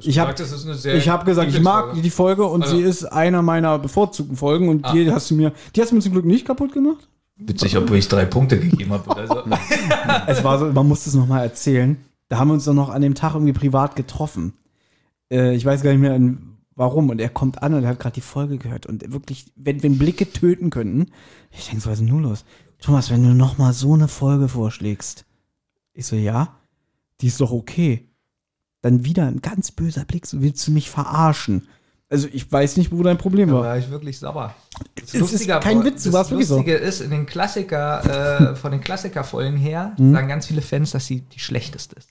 Ich 0.02 0.20
hab- 0.20 0.36
gesagt, 0.36 0.84
Ich 0.86 1.08
habe 1.08 1.24
gesagt, 1.24 1.50
ich 1.52 1.60
mag 1.60 2.00
die 2.00 2.10
Folge 2.10 2.46
und 2.46 2.62
Also- 2.62 2.76
sie 2.76 2.82
ist 2.84 3.04
einer 3.06 3.42
meiner 3.42 3.76
bevorzugten 3.80 4.36
Folgen 4.36 4.68
und 4.68 4.84
Ah. 4.84 4.92
die 4.92 5.10
hast 5.10 5.28
du 5.30 5.34
mir, 5.34 5.52
die 5.74 5.80
hast 5.80 5.90
du 5.90 5.96
mir 5.96 6.00
zum 6.00 6.12
Glück 6.12 6.24
nicht 6.26 6.46
kaputt 6.46 6.72
gemacht. 6.72 7.08
Witzig, 7.40 7.76
obwohl 7.76 7.96
ich 7.96 8.08
drei 8.08 8.24
Punkte 8.24 8.58
gegeben 8.58 8.92
habe 8.92 9.08
oder 9.08 9.26
so. 9.26 9.42
Es 10.26 10.44
war 10.44 10.58
so, 10.58 10.66
man 10.66 10.86
muss 10.86 11.06
es 11.06 11.14
nochmal 11.14 11.42
erzählen. 11.42 11.96
Da 12.28 12.38
haben 12.38 12.48
wir 12.48 12.54
uns 12.54 12.64
doch 12.64 12.74
noch 12.74 12.90
an 12.90 13.02
dem 13.02 13.14
Tag 13.14 13.34
irgendwie 13.34 13.52
privat 13.52 13.96
getroffen. 13.96 14.52
Äh, 15.30 15.54
ich 15.54 15.64
weiß 15.64 15.82
gar 15.82 15.90
nicht 15.90 16.00
mehr 16.00 16.18
warum. 16.76 17.10
Und 17.10 17.20
er 17.20 17.28
kommt 17.28 17.62
an 17.62 17.74
und 17.74 17.86
hat 17.86 18.00
gerade 18.00 18.14
die 18.14 18.20
Folge 18.20 18.58
gehört. 18.58 18.86
Und 18.86 19.12
wirklich, 19.12 19.52
wenn, 19.56 19.82
wenn 19.82 19.98
Blicke 19.98 20.30
töten 20.32 20.70
könnten, 20.70 21.12
ich 21.50 21.66
denke, 21.66 21.82
so, 21.82 21.90
was 21.90 22.00
ist 22.00 22.06
denn 22.06 22.14
nun 22.14 22.24
los? 22.24 22.44
Thomas, 22.80 23.10
wenn 23.10 23.22
du 23.22 23.34
nochmal 23.34 23.72
so 23.72 23.94
eine 23.94 24.08
Folge 24.08 24.48
vorschlägst. 24.48 25.26
Ich 25.92 26.06
so, 26.06 26.16
ja, 26.16 26.56
die 27.20 27.26
ist 27.26 27.40
doch 27.40 27.52
okay. 27.52 28.08
Dann 28.80 29.04
wieder 29.04 29.26
ein 29.26 29.42
ganz 29.42 29.70
böser 29.70 30.04
Blick, 30.04 30.26
so 30.26 30.40
willst 30.40 30.66
du 30.66 30.72
mich 30.72 30.88
verarschen. 30.88 31.68
Also 32.12 32.26
ich 32.32 32.50
weiß 32.50 32.76
nicht, 32.76 32.90
wo 32.92 33.02
dein 33.04 33.18
Problem 33.18 33.48
Da 33.48 33.54
war. 33.54 33.62
war 33.62 33.78
ich 33.78 33.88
wirklich 33.90 34.18
sauer. 34.18 34.52
Das 35.00 35.14
Es 35.14 35.32
ist 35.32 35.46
kein 35.48 35.84
Witz, 35.84 36.02
du 36.02 36.08
das 36.08 36.12
warst 36.12 36.30
wirklich 36.30 36.48
so. 36.48 36.56
Lustige 36.56 36.76
ist, 36.76 37.00
in 37.00 37.10
den 37.10 37.24
Klassiker, 37.24 38.50
äh, 38.52 38.56
von 38.60 38.72
den 38.72 38.80
Klassikerfolgen 38.80 39.56
her, 39.56 39.92
Mhm. 39.96 40.12
sagen 40.12 40.28
ganz 40.28 40.46
viele 40.46 40.60
Fans, 40.60 40.90
dass 40.90 41.06
sie 41.06 41.20
die 41.20 41.38
schlechteste 41.38 41.94
ist. 41.96 42.08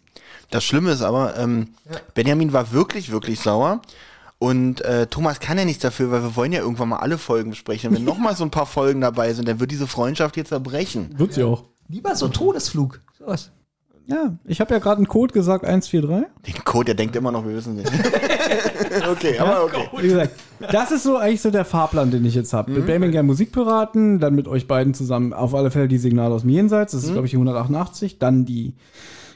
Das 0.51 0.63
Schlimme 0.63 0.91
ist 0.91 1.01
aber, 1.01 1.38
ähm, 1.38 1.67
Benjamin 2.13 2.53
war 2.53 2.71
wirklich, 2.71 3.12
wirklich 3.12 3.39
sauer. 3.39 3.81
Und 4.39 4.79
äh, 4.85 5.05
Thomas 5.07 5.41
kann 5.41 5.57
ja 5.57 5.65
nichts 5.65 5.81
dafür, 5.81 6.12
weil 6.12 6.23
wir 6.23 6.35
wollen 6.38 6.53
ja 6.53 6.62
irgendwann 6.62 6.88
mal 6.89 6.99
alle 6.99 7.17
Folgen 7.17 7.49
besprechen. 7.49 7.89
Und 7.89 7.97
wenn 7.97 8.05
noch 8.05 8.17
mal 8.17 8.35
so 8.38 8.45
ein 8.45 8.51
paar 8.51 8.65
Folgen 8.65 9.01
dabei 9.01 9.33
sind, 9.33 9.49
dann 9.49 9.59
wird 9.59 9.69
diese 9.69 9.85
Freundschaft 9.85 10.38
jetzt 10.38 10.47
zerbrechen. 10.47 11.13
Wird 11.17 11.33
sie 11.33 11.43
auch. 11.43 11.65
Lieber 11.89 12.15
so 12.15 12.29
Todesflug. 12.29 13.01
Sowas. 13.17 13.51
Ja, 14.10 14.34
ich 14.45 14.60
habe 14.60 14.74
ja 14.74 14.80
gerade 14.80 14.98
einen 14.98 15.08
Code 15.08 15.34
gesagt, 15.34 15.63
143. 15.63 16.28
Den 16.48 16.63
Code, 16.63 16.86
der 16.86 16.95
denkt 16.95 17.15
immer 17.15 17.32
noch, 17.32 17.45
wir 17.45 17.54
wissen 17.56 17.76
nicht. 17.76 17.91
okay, 19.12 19.38
aber 19.38 19.63
okay. 19.65 19.88
Wie 19.98 20.08
gesagt, 20.08 20.32
das 20.72 20.91
ist 20.91 21.04
so 21.04 21.17
eigentlich 21.17 21.41
so 21.41 21.52
der 21.52 21.63
Fahrplan, 21.63 22.10
den 22.10 22.26
ich 22.26 22.34
jetzt 22.34 22.52
habe. 22.54 22.72
Mit 22.72 22.88
Birmingham 22.88 23.28
Musikpiraten, 23.28 24.19
dann 24.19 24.34
mit 24.34 24.48
euch 24.48 24.67
beiden 24.67 24.93
zusammen 24.93 25.32
auf 25.32 25.54
alle 25.54 25.69
Fälle 25.69 25.88
die 25.88 26.00
Signale 26.00 26.34
aus 26.34 26.41
dem 26.41 26.50
Jenseits, 26.50 26.93
das 26.93 27.04
ist 27.04 27.12
glaube 27.12 27.28
ich 27.28 27.32
die 27.32 27.38
188, 27.38 28.17
dann 28.17 28.45
die 28.45 28.74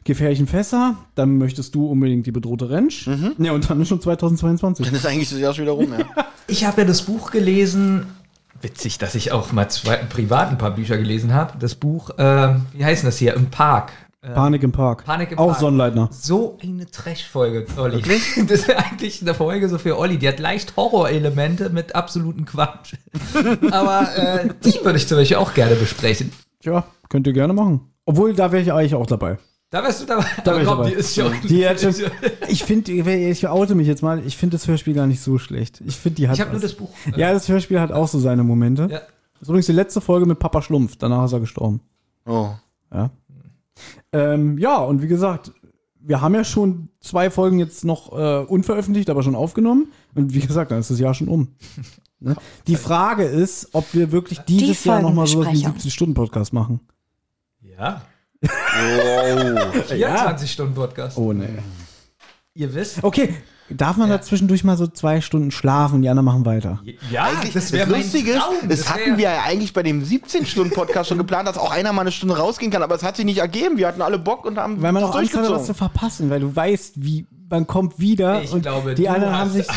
gefährlichen 0.04 0.48
Fässer, 0.48 0.98
dann 1.16 1.38
möchtest 1.38 1.76
du 1.76 1.88
unbedingt 1.88 2.26
die 2.26 2.32
bedrohte 2.32 2.70
Rentsch. 2.70 3.08
Ja, 3.38 3.54
und 3.54 3.70
dann 3.70 3.82
ist 3.82 3.88
schon 3.88 4.02
2022. 4.02 4.86
Dann 4.86 4.96
ist 4.96 5.06
eigentlich 5.06 5.30
das 5.30 5.40
Jahr 5.40 5.54
schon 5.54 5.64
wieder 5.64 5.74
rum, 5.74 5.94
ja. 5.98 6.06
Ich 6.48 6.66
habe 6.66 6.82
ja 6.82 6.88
das 6.88 7.04
Buch 7.04 7.32
gelesen. 7.32 8.06
Witzig, 8.62 8.98
dass 8.98 9.16
ich 9.16 9.32
auch 9.32 9.54
mal 9.54 9.70
zwei, 9.70 9.96
privat 9.96 10.50
ein 10.50 10.58
paar 10.58 10.72
Bücher 10.72 10.98
gelesen 10.98 11.34
habe. 11.34 11.54
Das 11.58 11.76
Buch, 11.76 12.18
äh, 12.18 12.56
wie 12.74 12.84
heißt 12.84 13.06
das 13.06 13.18
hier? 13.18 13.34
Im 13.34 13.50
Park. 13.50 13.92
Äh, 14.24 14.30
Panik 14.34 14.64
im 14.64 14.72
Park. 14.72 15.04
Panik 15.04 15.32
im 15.34 15.38
Auch 15.38 15.48
Park. 15.50 15.60
Sonnenleitner. 15.60 16.08
So 16.12 16.58
eine 16.64 16.90
Trash-Folge, 16.90 17.66
Olli. 17.78 18.02
Das 18.48 18.60
ist 18.62 18.70
eigentlich 18.72 19.22
eine 19.22 19.34
Folge 19.34 19.68
so 19.68 19.78
für 19.78 19.98
Olli. 20.00 20.18
Die 20.18 20.28
hat 20.30 20.40
leicht 20.40 20.78
Horrorelemente 20.78 21.70
mit 21.70 21.94
absoluten 21.94 22.46
Quatsch. 22.46 22.94
Aber 23.72 24.16
äh, 24.16 24.50
die 24.64 24.80
würde 24.84 24.98
ich 24.98 25.08
zum 25.08 25.18
Beispiel 25.18 25.38
auch 25.38 25.54
gerne 25.54 25.76
besprechen. 25.76 26.32
Ja, 26.64 26.86
könnt 27.10 27.28
ihr 27.28 27.34
gerne 27.34 27.52
machen. 27.54 27.82
Obwohl, 28.06 28.34
da 28.34 28.52
wäre 28.54 28.62
ich 28.64 28.72
eigentlich 28.72 28.96
auch 28.96 29.06
dabei. 29.06 29.38
Da 29.70 29.84
wärst 29.84 30.02
du 30.04 30.06
dabei. 30.06 30.26
Da 30.46 30.52
Aber 30.52 30.64
komm, 30.64 30.78
dabei. 30.78 30.90
die 30.92 30.96
ist 30.96 31.16
schon. 31.16 31.34
Die 31.50 31.68
hat 31.68 31.82
schon, 31.82 31.94
ich 32.48 32.64
finde, 32.64 32.92
ich 32.94 33.48
oute 33.50 33.76
mich 33.76 33.88
jetzt 33.88 34.04
mal, 34.04 34.22
ich 34.26 34.38
finde 34.38 34.56
das 34.56 34.68
Hörspiel 34.68 34.94
gar 34.94 35.08
nicht 35.08 35.20
so 35.22 35.38
schlecht. 35.38 35.82
Ich 35.86 35.98
finde, 35.98 36.16
die 36.18 36.28
hat. 36.30 36.36
ich 36.36 36.42
habe 36.42 36.52
nur 36.52 36.62
das 36.62 36.74
Buch. 36.74 36.92
äh, 37.14 37.20
Ja, 37.20 37.34
das 37.34 37.50
Hörspiel 37.50 37.80
hat 37.82 37.92
auch 37.92 38.08
so 38.08 38.20
seine 38.20 38.44
Momente. 38.44 38.84
Ja. 38.84 39.00
Das 39.00 39.42
ist 39.42 39.48
übrigens 39.50 39.66
die 39.66 39.72
letzte 39.74 40.00
Folge 40.00 40.26
mit 40.26 40.40
Papa 40.40 40.62
Schlumpf. 40.62 40.96
Danach 40.98 41.26
ist 41.26 41.34
er 41.34 41.40
gestorben. 41.42 41.82
Oh. 42.26 42.52
Ja. 42.94 43.10
Ähm, 44.14 44.58
ja, 44.58 44.78
und 44.78 45.02
wie 45.02 45.08
gesagt, 45.08 45.52
wir 46.00 46.22
haben 46.22 46.36
ja 46.36 46.44
schon 46.44 46.90
zwei 47.00 47.30
Folgen 47.30 47.60
jetzt 47.60 47.86
noch 47.86 48.12
äh, 48.12 48.46
unveröffentlicht, 48.46 49.10
aber 49.10 49.24
schon 49.24 49.36
aufgenommen. 49.36 49.92
Und 50.16 50.34
wie 50.34 50.40
gesagt, 50.40 50.72
dann 50.72 50.80
ist 50.80 50.92
das 50.92 51.00
Jahr 51.00 51.14
schon 51.14 51.28
um. 51.28 51.50
Ne? 52.26 52.38
Die 52.68 52.78
Frage 52.78 53.26
ist, 53.26 53.68
ob 53.74 53.94
wir 53.94 54.14
wirklich 54.14 54.40
dieses 54.40 54.86
Jahr 54.86 55.02
nochmal 55.02 55.28
so 55.28 55.42
einen 55.42 55.48
Folgenbesprechung. 55.48 55.92
70-Stunden-Podcast 55.92 56.54
machen. 56.54 56.80
Ja. 57.60 58.02
Wow. 58.42 59.84
24 59.88 60.50
Stunden 60.50 60.74
Podcast. 60.74 61.18
Oh, 61.18 61.34
nee. 61.34 61.50
Ihr 62.54 62.74
wisst. 62.74 63.04
Okay, 63.04 63.36
darf 63.70 63.98
man 63.98 64.10
da 64.10 64.22
zwischendurch 64.22 64.64
mal 64.64 64.78
so 64.78 64.88
zwei 64.88 65.22
Stunden 65.22 65.52
schlafen 65.52 65.96
und 65.96 66.02
die 66.04 66.10
anderen 66.10 66.26
machen 66.26 66.46
weiter? 66.46 66.82
Ja, 67.12 67.24
Eigentlich, 67.26 67.54
das, 67.54 67.72
mein 67.72 67.90
Lustige 67.90 68.32
ist, 68.32 68.42
das, 68.62 68.70
Das 68.86 68.90
hatten 68.94 69.18
wir 69.18 69.24
ja 69.32 69.42
eigentlich 69.44 69.74
bei 69.74 69.84
dem 69.84 70.04
17-Stunden-Podcast 70.04 71.10
schon 71.10 71.18
geplant, 71.18 71.48
dass 71.48 71.58
auch 71.58 71.72
einer 71.72 71.94
mal 71.94 72.02
eine 72.02 72.12
Stunde 72.12 72.38
rausgehen 72.38 72.72
kann, 72.72 72.84
aber 72.84 72.96
es 72.96 73.04
hat 73.04 73.16
sich 73.16 73.26
nicht 73.26 73.40
ergeben. 73.40 73.78
Wir 73.78 73.88
hatten 73.88 74.02
alle 74.02 74.20
Bock 74.20 74.46
und 74.46 74.58
haben 74.58 74.82
Weil 74.82 74.92
man 74.92 75.02
das 75.02 75.12
auch 75.12 75.16
Angst 75.18 75.36
hatte, 75.36 75.52
was 75.52 75.66
zu 75.66 75.74
verpassen, 75.74 76.30
weil 76.30 76.40
du 76.42 76.56
weißt, 76.56 76.94
wie 76.98 77.26
man 77.50 77.68
kommt 77.68 78.00
wieder 78.00 78.42
Ich 78.42 78.52
und 78.52 78.64
glaube, 78.64 78.96
die 78.96 79.08
anderen 79.10 79.38
haben 79.38 79.52
sich 79.52 79.68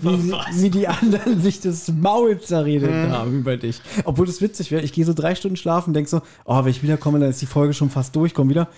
wie, 0.00 0.32
wie 0.62 0.70
die 0.70 0.86
anderen 0.86 1.40
sich 1.42 1.60
das 1.60 1.88
Maul 1.88 2.40
zerredet 2.40 2.88
Mhm. 2.90 3.10
haben 3.12 3.38
über 3.40 3.56
dich. 3.56 3.80
Obwohl 4.04 4.26
das 4.26 4.40
witzig 4.40 4.70
wäre, 4.70 4.82
ich 4.82 4.92
gehe 4.92 5.04
so 5.04 5.12
drei 5.12 5.34
Stunden 5.34 5.56
schlafen 5.56 5.90
und 5.90 5.94
denk 5.94 6.08
so, 6.08 6.20
oh, 6.44 6.64
wenn 6.64 6.70
ich 6.70 6.82
wiederkomme, 6.82 7.18
dann 7.18 7.30
ist 7.30 7.42
die 7.42 7.46
Folge 7.46 7.74
schon 7.74 7.90
fast 7.90 8.14
durch, 8.16 8.32
komm 8.34 8.48
wieder. 8.48 8.68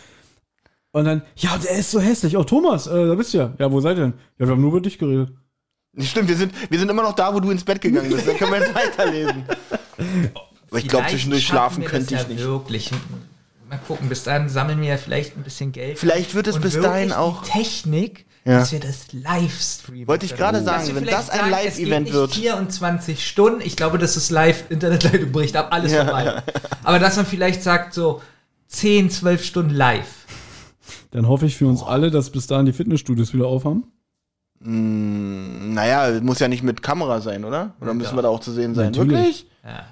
Und 0.92 1.05
dann, 1.05 1.22
ja, 1.37 1.57
der 1.59 1.72
ist 1.79 1.90
so 1.90 2.00
hässlich. 2.00 2.37
Oh, 2.37 2.42
Thomas, 2.44 2.87
äh, 2.87 3.07
da 3.07 3.14
bist 3.14 3.33
du 3.33 3.38
ja. 3.38 3.53
Ja, 3.59 3.70
wo 3.70 3.81
seid 3.81 3.96
ihr 3.98 4.05
denn? 4.05 4.14
Ja, 4.38 4.46
wir 4.46 4.53
haben 4.53 4.61
nur 4.61 4.70
über 4.72 4.81
dich 4.81 4.98
geredet. 4.98 5.31
Stimmt, 5.98 6.29
wir 6.29 6.37
sind, 6.37 6.53
wir 6.70 6.79
sind 6.79 6.88
immer 6.88 7.03
noch 7.03 7.14
da, 7.14 7.33
wo 7.35 7.40
du 7.40 7.50
ins 7.50 7.64
Bett 7.64 7.81
gegangen 7.81 8.11
bist. 8.11 8.26
Dann 8.26 8.37
können 8.37 8.53
wir 8.53 8.59
jetzt 8.61 8.74
weiterlesen. 8.98 9.44
Aber 10.70 10.79
ich 10.79 10.88
glaube, 10.88 11.07
zwischendurch 11.09 11.46
schlafen 11.46 11.85
könnte 11.85 12.14
ich 12.14 12.20
ja 12.20 12.26
nicht. 12.29 12.40
Wirklich. 12.44 12.90
Mal 13.68 13.79
gucken, 13.87 14.09
bis 14.09 14.24
dahin 14.24 14.48
sammeln 14.48 14.81
wir 14.81 14.88
ja 14.88 14.96
vielleicht 14.96 15.37
ein 15.37 15.42
bisschen 15.42 15.70
Geld. 15.72 15.98
Vielleicht 15.98 16.35
wird 16.35 16.46
es 16.48 16.57
Und 16.57 16.62
bis 16.62 16.74
dahin 16.81 17.12
auch- 17.12 17.42
Die 17.44 17.50
Technik, 17.50 18.26
Ja. 18.44 18.59
dass 18.61 18.72
wir 18.72 18.81
das 18.81 19.12
Livestreamen. 19.12 20.09
Wollte 20.09 20.26
ich 20.26 20.37
gerade 20.37 20.61
sagen, 20.62 20.87
Dass 20.87 20.94
wenn 20.96 21.05
das 21.07 21.31
ein 21.31 21.38
sagen, 21.38 21.50
Live-Event 21.50 22.12
wird. 22.12 22.31
nicht 22.31 22.40
24 22.40 23.26
Stunden. 23.29 23.61
Ich 23.61 23.76
glaube, 23.76 23.98
das 23.98 24.16
ist 24.16 24.31
live. 24.31 24.64
Internetleitung 24.70 25.31
bricht 25.33 25.57
ab, 25.57 25.68
alles 25.70 25.92
Ja. 25.92 26.05
vorbei. 26.05 26.42
Aber 26.83 26.98
dass 26.98 27.16
man 27.16 27.26
vielleicht 27.26 27.62
sagt, 27.62 27.94
so 27.94 28.20
10, 28.68 29.11
12 29.11 29.44
Stunden 29.44 29.74
live. 29.74 30.19
Dann 31.12 31.26
hoffe 31.28 31.46
ich 31.46 31.56
für 31.56 31.66
uns 31.66 31.82
alle, 31.82 32.10
dass 32.10 32.30
bis 32.30 32.46
dahin 32.46 32.66
die 32.66 32.72
Fitnessstudios 32.72 33.32
wieder 33.34 33.46
aufhaben. 33.46 33.84
Hm, 34.62 35.74
naja, 35.74 36.20
muss 36.20 36.38
ja 36.38 36.48
nicht 36.48 36.62
mit 36.62 36.82
Kamera 36.82 37.20
sein, 37.20 37.44
oder? 37.44 37.74
Oder 37.80 37.94
müssen 37.94 38.10
Ja. 38.10 38.16
wir 38.18 38.22
da 38.22 38.28
auch 38.28 38.40
zu 38.40 38.52
sehen 38.52 38.74
sein? 38.74 38.86
Natürlich. 38.92 39.10
Wirklich? 39.10 39.46
Ja. 39.64 39.84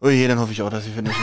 Oh 0.00 0.08
je, 0.08 0.26
dann 0.26 0.40
hoffe 0.40 0.50
ich 0.52 0.60
auch, 0.62 0.70
dass 0.70 0.84
sie 0.84 0.90
finden. 0.90 1.12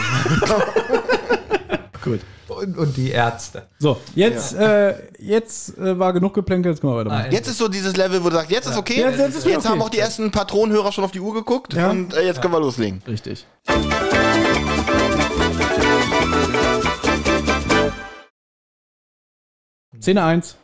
Gut. 2.04 2.22
Und, 2.48 2.78
und 2.78 2.96
die 2.98 3.12
Ärzte. 3.12 3.64
So, 3.78 4.00
jetzt, 4.16 4.54
äh, 4.56 4.96
jetzt 5.20 5.78
äh, 5.78 5.98
war 6.00 6.14
genug 6.14 6.34
geplänkelt, 6.34 6.76
jetzt 6.76 6.82
können 6.82 6.94
wir 6.94 6.98
weitermachen. 7.00 7.32
Jetzt 7.32 7.48
ist 7.50 7.58
so 7.58 7.68
dieses 7.68 7.96
Level, 7.96 8.24
wo 8.24 8.30
du 8.30 8.36
sagst, 8.36 8.52
jetzt 8.52 8.68
ist 8.68 8.78
okay. 8.78 9.02
Jetzt- 9.02 9.20
jetzt 9.20 9.36
ist 9.38 9.46
wieder 9.46 9.58
okay. 9.60 9.68
haben 9.68 9.82
auch 9.82 9.90
die 9.90 10.00
ersten 10.00 10.32
Patronenhörer 10.32 10.92
schon 10.92 11.04
auf 11.04 11.12
die 11.12 11.20
Uhr 11.20 11.34
geguckt 11.34 11.74
Ja. 11.74 11.90
und 11.90 12.14
äh, 12.14 12.26
jetzt 12.26 12.42
können 12.42 12.54
wir 12.54 12.60
loslegen. 12.60 13.02
Richtig. 13.08 13.46
Szene 20.00 20.24
1. 20.24 20.56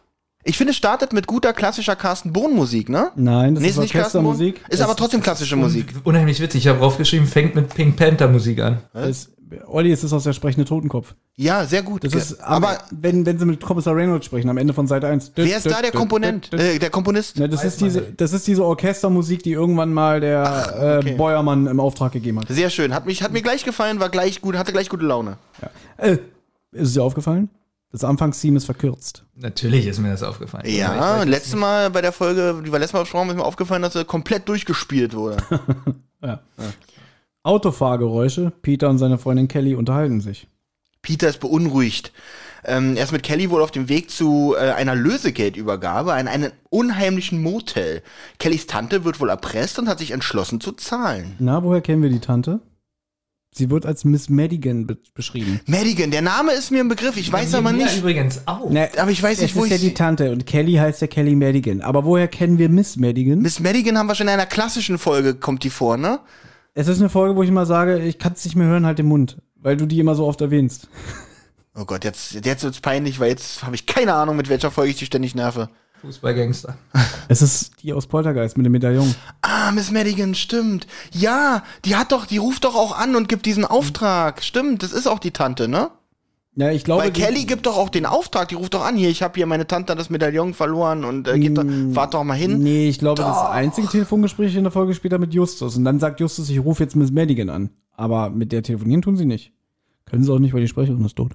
Ich 0.47 0.57
finde, 0.57 0.71
es 0.71 0.77
startet 0.77 1.11
mit 1.11 1.25
guter 1.25 1.53
klassischer 1.53 1.95
Carsten 1.95 2.31
Bohn 2.31 2.53
Musik, 2.53 2.88
ne? 2.88 3.11
Nein, 3.15 3.55
das 3.55 3.63
Nee, 3.63 3.69
ist 3.69 3.75
ist 3.77 3.81
nicht 3.81 3.93
Carsten 3.93 4.19
Bohn. 4.19 4.27
Orchestermusik. 4.27 4.63
Ist 4.69 4.81
aber 4.81 4.95
trotzdem 4.95 5.21
klassische 5.21 5.55
Musik. 5.55 5.88
Unheimlich 6.03 6.39
witzig. 6.39 6.63
Ich 6.63 6.67
habe 6.67 6.79
draufgeschrieben, 6.79 7.25
fängt 7.25 7.55
mit 7.55 7.73
Pink 7.73 7.95
Panther 7.95 8.27
Musik 8.27 8.61
an. 8.61 8.77
Es, 8.93 9.31
Olli, 9.65 9.91
es 9.91 10.03
ist 10.03 10.13
aus 10.13 10.23
der 10.23 10.33
sprechende 10.33 10.65
Totenkopf. 10.65 11.15
Ja, 11.35 11.65
sehr 11.65 11.81
gut. 11.81 12.03
Das 12.03 12.13
ist, 12.13 12.39
aber 12.41 12.69
aber 12.69 12.77
wenn, 12.91 13.25
wenn 13.25 13.39
sie 13.39 13.45
mit 13.45 13.59
Kommissar 13.61 13.95
Reynolds 13.95 14.27
sprechen, 14.27 14.49
am 14.49 14.57
Ende 14.57 14.73
von 14.73 14.85
Seite 14.85 15.07
1. 15.07 15.31
wer 15.35 15.57
ist 15.57 15.65
da 15.65 15.81
der 15.81 15.91
Komponent? 15.91 16.53
Äh, 16.53 16.77
der 16.77 16.91
Komponist? 16.91 17.39
Ne, 17.39 17.49
das, 17.49 17.63
ist 17.63 17.81
diese, 17.81 18.01
das 18.01 18.33
ist 18.33 18.45
diese 18.45 18.63
Orchestermusik, 18.63 19.41
die 19.41 19.51
irgendwann 19.51 19.93
mal 19.93 20.19
der 20.19 20.99
okay. 20.99 21.13
äh, 21.13 21.15
Beuermann 21.15 21.65
im 21.65 21.79
Auftrag 21.79 22.11
gegeben 22.11 22.39
hat. 22.39 22.49
Sehr 22.49 22.69
schön. 22.69 22.93
Hat, 22.93 23.07
mich, 23.07 23.23
hat 23.23 23.33
mir 23.33 23.41
gleich 23.41 23.65
gefallen, 23.65 23.99
war 23.99 24.09
gleich 24.09 24.41
gut, 24.41 24.57
hatte 24.57 24.71
gleich 24.71 24.89
gute 24.89 25.05
Laune. 25.05 25.38
Äh, 25.97 26.17
ist 26.71 26.89
es 26.89 26.93
dir 26.93 27.03
aufgefallen? 27.03 27.49
Das 27.95 28.03
Anfangstheme 28.03 28.58
ist 28.58 28.65
verkürzt. 28.65 29.23
Natürlich 29.36 29.88
ist 29.88 29.99
mir 29.99 30.10
das 30.10 30.21
aufgefallen. 30.21 30.65
Ja, 30.67 31.23
letztes 31.23 31.55
Mal 31.55 31.89
bei 31.89 32.01
der 32.01 32.12
Folge, 32.12 32.62
die 32.62 32.69
wir 32.69 32.77
letztes 32.77 32.91
Mal 32.91 32.99
besprochen 32.99 33.21
haben, 33.21 33.29
ist 33.29 33.36
mir 33.38 33.45
aufgefallen, 33.45 33.84
dass 33.84 33.95
er 33.95 34.03
komplett 34.03 34.49
durchgespielt 34.49 35.15
wurde. 35.15 35.38
Ja. 36.21 36.39
Autofahrgeräusche. 37.43 38.51
Peter 38.63 38.89
und 38.89 38.97
seine 38.97 39.19
Freundin 39.19 39.47
Kelly 39.47 39.75
unterhalten 39.75 40.21
sich. 40.21 40.47
Peter 41.03 41.29
ist 41.29 41.39
beunruhigt. 41.39 42.12
Ähm, 42.63 42.97
er 42.97 43.03
ist 43.03 43.12
mit 43.12 43.21
Kelly 43.21 43.51
wohl 43.51 43.62
auf 43.62 43.69
dem 43.69 43.89
Weg 43.89 44.10
zu 44.10 44.55
äh, 44.58 44.71
einer 44.71 44.95
Lösegeldübergabe 44.95 46.13
an 46.13 46.27
einen 46.27 46.51
unheimlichen 46.71 47.43
Motel. 47.43 48.01
Kellys 48.39 48.65
Tante 48.65 49.05
wird 49.05 49.19
wohl 49.19 49.29
erpresst 49.29 49.77
und 49.77 49.88
hat 49.88 49.99
sich 49.99 50.12
entschlossen 50.12 50.60
zu 50.60 50.71
zahlen. 50.71 51.36
Na, 51.38 51.63
woher 51.63 51.81
kennen 51.81 52.01
wir 52.01 52.10
die 52.10 52.19
Tante? 52.19 52.60
Sie 53.57 53.69
wird 53.69 53.85
als 53.85 54.03
Miss 54.03 54.27
Madigan 54.29 54.85
be 54.85 54.97
beschrieben. 55.13 55.61
Madigan, 55.65 56.11
der 56.11 56.21
Name 56.21 56.51
ist 56.51 56.71
mir 56.71 56.81
ein 56.81 56.89
Begriff, 56.89 57.15
ich 57.15 57.31
weiß 57.31 57.53
Mir- 57.53 57.57
aber 57.59 57.71
mir 57.71 57.85
nicht. 57.85 57.97
übrigens 57.99 58.41
auch. 58.45 58.69
Ne, 58.69 58.89
Aber 58.97 59.11
ich 59.11 59.23
weiß 59.23 59.37
es 59.37 59.43
nicht, 59.43 59.55
wo 59.55 59.63
ist 59.63 59.69
ja 59.69 59.75
ich 59.77 59.81
die 59.81 59.87
sie- 59.87 59.93
Tante 59.93 60.31
und 60.31 60.45
Kelly 60.45 60.73
heißt 60.73 60.99
ja 61.01 61.07
Kelly 61.07 61.35
Madigan. 61.35 61.79
Aber 61.81 62.03
woher 62.03 62.27
kennen 62.27 62.57
wir 62.57 62.67
Miss 62.67 62.97
Madigan? 62.97 63.39
Miss 63.39 63.61
Madigan 63.61 63.97
haben 63.97 64.07
wir 64.07 64.15
schon 64.15 64.27
in 64.27 64.33
einer 64.33 64.45
klassischen 64.45 64.97
Folge, 64.97 65.35
kommt 65.35 65.63
die 65.63 65.69
vor, 65.69 65.95
ne? 65.97 66.19
es 66.73 66.89
ist 66.89 66.99
eine 66.99 67.07
Folge, 67.09 67.37
wo 67.37 67.43
ich 67.43 67.47
immer 67.49 67.65
sage, 67.65 67.99
ich 67.99 68.19
kann 68.19 68.33
es 68.33 68.43
nicht 68.43 68.57
mehr 68.57 68.67
hören, 68.67 68.85
halt 68.85 68.99
den 68.99 69.05
Mund. 69.05 69.37
Weil 69.61 69.77
du 69.77 69.85
die 69.85 69.99
immer 69.99 70.13
so 70.15 70.25
oft 70.27 70.41
erwähnst. 70.41 70.89
Oh 71.73 71.85
Gott, 71.85 72.03
jetzt, 72.03 72.33
jetzt 72.45 72.63
wird's 72.63 72.81
peinlich, 72.81 73.19
weil 73.21 73.29
jetzt 73.29 73.63
habe 73.63 73.75
ich 73.75 73.85
keine 73.85 74.13
Ahnung, 74.13 74.35
mit 74.35 74.49
welcher 74.49 74.71
Folge 74.71 74.91
ich 74.91 74.97
die 74.97 75.05
ständig 75.05 75.35
nerve. 75.35 75.69
Fußballgangster. 76.01 76.77
Es 77.27 77.41
ist 77.41 77.81
die 77.81 77.91
aus 77.91 78.05
Poltergeist 78.05 78.55
mit 78.55 78.67
dem 78.67 78.71
Medaillon. 78.71 79.15
Ah, 79.41 79.71
Miss 79.71 79.89
Madigan, 79.89 80.36
stimmt. 80.36 80.86
Ja, 81.12 81.63
die 81.84 81.95
hat 81.95 82.12
doch, 82.12 82.27
die 82.27 82.38
ruft 82.38 82.63
doch 82.63 82.75
auch 82.75 82.95
an 82.95 83.15
und 83.15 83.27
gibt 83.29 83.47
diesen 83.47 83.65
Auftrag. 83.65 84.43
Stimmt, 84.43 84.84
das 84.84 84.91
ist 84.91 85.08
auch 85.08 85.17
die 85.17 85.31
Tante, 85.31 85.67
ne? 85.67 85.89
Ja, 86.55 86.71
ich 86.71 86.84
glaube. 86.84 87.03
Weil 87.03 87.12
Kelly 87.12 87.45
gibt 87.45 87.65
doch 87.65 87.77
auch 87.77 87.89
den 87.89 88.05
Auftrag, 88.05 88.47
die 88.49 88.55
ruft 88.55 88.75
doch 88.75 88.86
an, 88.86 88.95
hier, 88.95 89.10
ich 89.10 89.23
habe 89.23 89.34
hier 89.36 89.45
meine 89.45 89.65
Tante 89.67 89.95
das 89.95 90.10
Medaillon 90.10 90.53
verloren 90.53 91.03
und 91.03 91.27
äh, 91.27 91.39
geht 91.39 91.58
doch, 91.58 91.65
fahrt 91.93 92.13
doch 92.13 92.23
mal 92.23 92.36
hin. 92.36 92.60
Nee, 92.60 92.88
ich 92.88 92.99
glaube, 92.99 93.21
das 93.21 93.49
einzige 93.49 93.88
Telefongespräch 93.88 94.55
in 94.55 94.63
der 94.63 94.71
Folge 94.71 94.93
später 94.93 95.17
mit 95.17 95.34
Justus. 95.34 95.75
Und 95.75 95.84
dann 95.84 95.99
sagt 95.99 96.19
Justus, 96.19 96.49
ich 96.49 96.63
rufe 96.63 96.84
jetzt 96.84 96.95
Miss 96.95 97.12
Madigan 97.12 97.49
an. 97.49 97.71
Aber 97.97 98.29
mit 98.29 98.51
der 98.51 98.63
telefonieren 98.63 99.01
tun 99.01 99.17
sie 99.17 99.25
nicht. 99.25 99.51
Können 100.05 100.23
sie 100.23 100.31
auch 100.31 100.39
nicht, 100.39 100.53
weil 100.53 100.62
die 100.62 100.67
Sprecherin 100.67 101.03
ist 101.03 101.15
tot. 101.15 101.34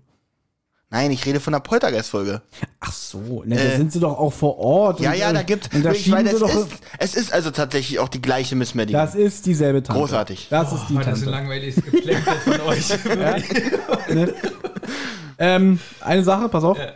Nein, 0.93 1.13
ich 1.13 1.25
rede 1.25 1.39
von 1.39 1.53
der 1.53 1.61
Poltergeist-Folge. 1.61 2.43
Ach 2.81 2.93
so, 2.93 3.45
ne, 3.47 3.55
da 3.55 3.77
sind 3.77 3.93
sie 3.93 4.01
doch 4.01 4.19
auch 4.19 4.33
vor 4.33 4.59
Ort. 4.59 4.99
Ja, 4.99 5.13
und, 5.13 5.19
ja, 5.19 5.31
äh, 5.31 5.35
da 5.35 5.43
gibt 5.45 5.73
und 5.73 5.85
da 5.85 5.93
ich 5.93 6.09
meine, 6.09 6.31
es 6.31 6.43
ist, 6.43 6.67
es 6.99 7.15
ist 7.15 7.33
also 7.33 7.53
tatsächlich 7.53 8.01
auch 8.01 8.09
die 8.09 8.21
gleiche 8.21 8.57
Miss 8.57 8.75
Madigan. 8.75 9.01
Das 9.01 9.15
ist 9.15 9.47
dieselbe 9.47 9.85
Tante. 9.85 10.01
Großartig. 10.01 10.49
Das 10.51 10.73
ist 10.73 10.89
die 10.89 10.95
Oh, 10.95 10.99
das 10.99 11.07
ist 11.07 11.09
ein 11.09 11.15
Tante. 11.15 11.31
langweiliges 11.31 11.77
Geplänkel 11.77 12.33
von 12.45 12.61
euch. 12.67 12.89
Ne? 14.13 14.35
ähm, 15.39 15.79
eine 16.01 16.25
Sache, 16.25 16.49
pass 16.49 16.65
auf. 16.65 16.77
Ja. 16.77 16.93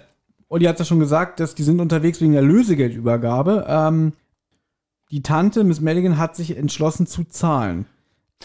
Olli 0.49 0.65
hat 0.67 0.79
ja 0.79 0.85
schon 0.85 0.99
gesagt, 0.99 1.39
dass 1.39 1.55
die 1.55 1.63
sind 1.63 1.81
unterwegs 1.81 2.21
wegen 2.21 2.33
der 2.33 2.43
Lösegeldübergabe. 2.43 3.65
Ähm, 3.69 4.13
die 5.13 5.23
Tante, 5.23 5.63
Miss 5.63 5.81
Madigan, 5.81 6.19
hat 6.19 6.35
sich 6.35 6.57
entschlossen 6.57 7.07
zu 7.07 7.23
zahlen. 7.25 7.87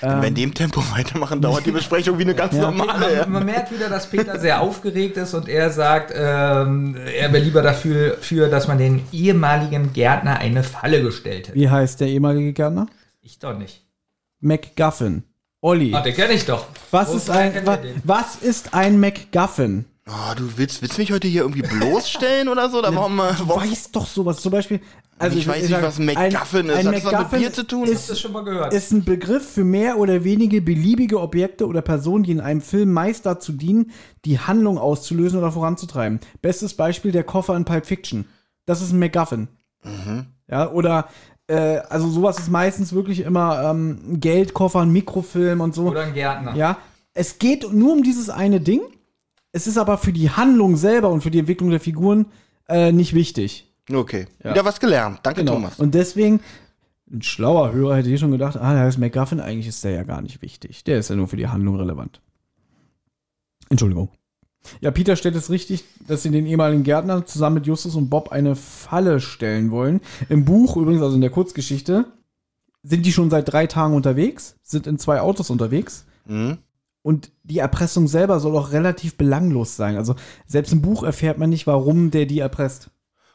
Wenn 0.02 0.22
wir 0.22 0.28
in 0.30 0.36
dem 0.36 0.54
Tempo 0.54 0.82
weitermachen, 0.96 1.42
dauert 1.42 1.66
die 1.66 1.72
Besprechung 1.72 2.18
wie 2.18 2.24
eine 2.24 2.36
ganz 2.36 2.54
Ja. 2.56 2.62
normale. 2.72 3.14
Ja. 3.14 3.22
Man, 3.24 3.32
man 3.34 3.46
merkt 3.46 3.72
wieder, 3.72 3.90
dass 3.90 4.10
Peter 4.10 4.40
sehr 4.40 4.62
aufgeregt 4.62 5.18
ist 5.18 5.34
und 5.34 5.50
er 5.50 5.70
sagt, 5.72 6.12
ähm, 6.16 6.96
er 6.96 7.34
wäre 7.34 7.44
lieber 7.44 7.62
dafür, 7.62 8.18
für, 8.22 8.48
dass 8.50 8.68
man 8.68 8.78
den 8.78 9.02
ehemaligen 9.12 9.92
Gärtner 9.92 10.38
eine 10.40 10.64
Falle 10.64 11.02
gestellt 11.04 11.50
hätte. 11.50 11.58
Wie 11.60 11.70
heißt 11.70 12.00
der 12.00 12.08
ehemalige 12.08 12.54
Gärtner? 12.54 12.88
Ich 13.22 13.40
doch 13.40 13.58
nicht. 13.58 13.86
MacGuffin. 14.40 15.24
Olli, 15.62 15.94
Ah, 15.94 16.02
den 16.02 16.16
kenne 16.16 16.34
ich 16.34 16.46
doch. 16.46 16.68
was, 16.92 17.10
Wo 17.12 17.18
ist 17.18 17.30
ein, 17.30 17.66
wa, 17.66 17.78
was 18.06 18.38
ist 18.38 18.74
ein 18.74 19.00
MacGuffin? 19.02 19.84
Oh, 20.08 20.34
du 20.36 20.58
willst, 20.58 20.82
willst 20.82 20.98
mich 20.98 21.12
heute 21.12 21.28
hier 21.28 21.42
irgendwie 21.42 21.62
bloßstellen 21.62 22.48
oder 22.48 22.70
so? 22.70 22.80
Oder 22.80 22.96
warum, 22.96 23.20
äh, 23.20 23.34
Du 23.38 23.48
warum 23.50 23.70
weißt 23.70 23.94
doch 23.96 24.08
sowas. 24.08 24.38
Zum 24.38 24.52
Beispiel. 24.54 24.80
Also 25.20 25.38
Ich 25.38 25.48
weiß 25.48 25.70
nicht, 25.70 25.82
was 25.82 26.00
ein 26.00 26.06
MacGuffin 26.06 26.70
ist. 26.70 26.78
Ein 26.78 26.88
Hat 26.88 26.96
das 26.96 27.04
was 27.04 27.04
mit 27.04 27.04
MacGuffin 27.04 27.40
Bier 27.40 27.54
zu 27.54 27.68
tun? 27.68 27.88
Ist, 27.88 28.10
das 28.10 28.20
schon 28.20 28.32
mal 28.32 28.44
gehört? 28.44 28.74
ist 28.74 28.92
ein 28.92 29.04
Begriff 29.04 29.48
für 29.52 29.64
mehr 29.64 30.00
oder 30.00 30.24
wenige 30.24 30.62
beliebige 30.62 31.20
Objekte 31.20 31.68
oder 31.68 31.82
Personen, 31.82 32.24
die 32.24 32.32
in 32.32 32.40
einem 32.40 32.62
Film 32.62 32.92
meist 32.92 33.26
dazu 33.26 33.52
dienen, 33.52 33.92
die 34.26 34.40
Handlung 34.40 34.78
auszulösen 34.78 35.38
oder 35.38 35.52
voranzutreiben. 35.52 36.20
Bestes 36.42 36.74
Beispiel 36.74 37.12
der 37.12 37.24
Koffer 37.24 37.56
in 37.56 37.66
Pulp 37.66 37.86
Fiction. 37.86 38.26
Das 38.66 38.82
ist 38.82 38.92
ein 38.92 39.00
MacGuffin. 39.00 39.50
Mhm. 39.84 40.28
Ja, 40.50 40.72
oder 40.72 41.10
äh, 41.48 41.80
also 41.90 42.08
sowas 42.10 42.40
ist 42.40 42.50
meistens 42.50 42.94
wirklich 42.94 43.22
immer 43.22 43.62
ähm, 43.64 44.00
ein 44.14 44.20
Geldkoffer, 44.20 44.80
ein 44.80 44.92
Mikrofilm 44.92 45.62
und 45.62 45.76
so. 45.76 45.88
Oder 45.88 46.04
ein 46.04 46.14
Gärtner. 46.14 46.56
Ja, 46.56 46.78
es 47.14 47.40
geht 47.40 47.72
nur 47.74 47.94
um 47.94 48.04
dieses 48.04 48.30
eine 48.30 48.62
Ding. 48.62 48.82
Es 49.52 49.68
ist 49.68 49.78
aber 49.78 49.98
für 49.98 50.14
die 50.14 50.30
Handlung 50.30 50.78
selber 50.78 51.10
und 51.10 51.22
für 51.22 51.32
die 51.32 51.40
Entwicklung 51.40 51.72
der 51.72 51.80
Figuren 51.80 52.28
äh, 52.68 52.92
nicht 52.92 53.14
wichtig. 53.14 53.69
Okay. 53.92 54.28
Wieder 54.40 54.66
was 54.66 54.80
gelernt. 54.80 55.20
Danke, 55.24 55.42
Genau. 55.42 55.54
Thomas. 55.54 55.80
Und 55.80 55.94
deswegen, 55.96 56.42
ein 57.12 57.22
schlauer 57.22 57.72
Hörer 57.72 57.98
hätte 57.98 58.10
hier 58.10 58.18
schon 58.18 58.32
gedacht, 58.32 58.58
ah, 58.58 58.74
der 58.74 58.84
heißt 58.84 59.00
MacGuffin, 59.00 59.40
eigentlich 59.40 59.68
ist 59.68 59.84
der 59.84 59.92
ja 59.92 60.04
gar 60.04 60.22
nicht 60.22 60.42
wichtig. 60.42 60.84
Der 60.84 61.00
ist 61.00 61.10
ja 61.10 61.16
nur 61.16 61.28
für 61.28 61.38
die 61.38 61.48
Handlung 61.48 61.76
relevant. 61.78 62.22
Entschuldigung. 63.70 64.10
Ja, 64.82 64.92
Peter 64.92 65.16
stellt 65.16 65.36
es 65.36 65.50
richtig, 65.50 65.86
dass 66.08 66.24
sie 66.24 66.32
den 66.32 66.46
ehemaligen 66.46 66.84
Gärtner 66.84 67.26
zusammen 67.26 67.56
mit 67.56 67.68
Justus 67.68 67.96
und 67.96 68.10
Bob 68.10 68.32
eine 68.32 68.56
Falle 68.56 69.20
stellen 69.20 69.72
wollen. 69.72 70.02
Im 70.28 70.46
Buch, 70.46 70.76
übrigens, 70.78 71.02
also 71.02 71.16
in 71.16 71.22
der 71.22 71.30
Kurzgeschichte, 71.30 72.06
sind 72.84 73.06
die 73.06 73.14
schon 73.14 73.30
seit 73.30 73.52
drei 73.52 73.68
Tagen 73.68 73.94
unterwegs, 73.94 74.56
sind 74.62 74.86
in 74.86 75.00
zwei 75.00 75.22
Autos 75.22 75.50
unterwegs. 75.50 76.06
Mhm. 76.26 76.58
Und 77.02 77.32
die 77.44 77.60
Erpressung 77.60 78.08
selber 78.08 78.40
soll 78.40 78.56
auch 78.58 78.72
relativ 78.72 79.16
belanglos 79.16 79.76
sein. 79.78 79.96
Also 79.96 80.16
selbst 80.46 80.74
im 80.74 80.82
Buch 80.82 81.04
erfährt 81.04 81.38
man 81.38 81.50
nicht, 81.50 81.66
warum 81.66 82.12
der 82.12 82.26
die 82.26 82.40
erpresst. 82.40 82.92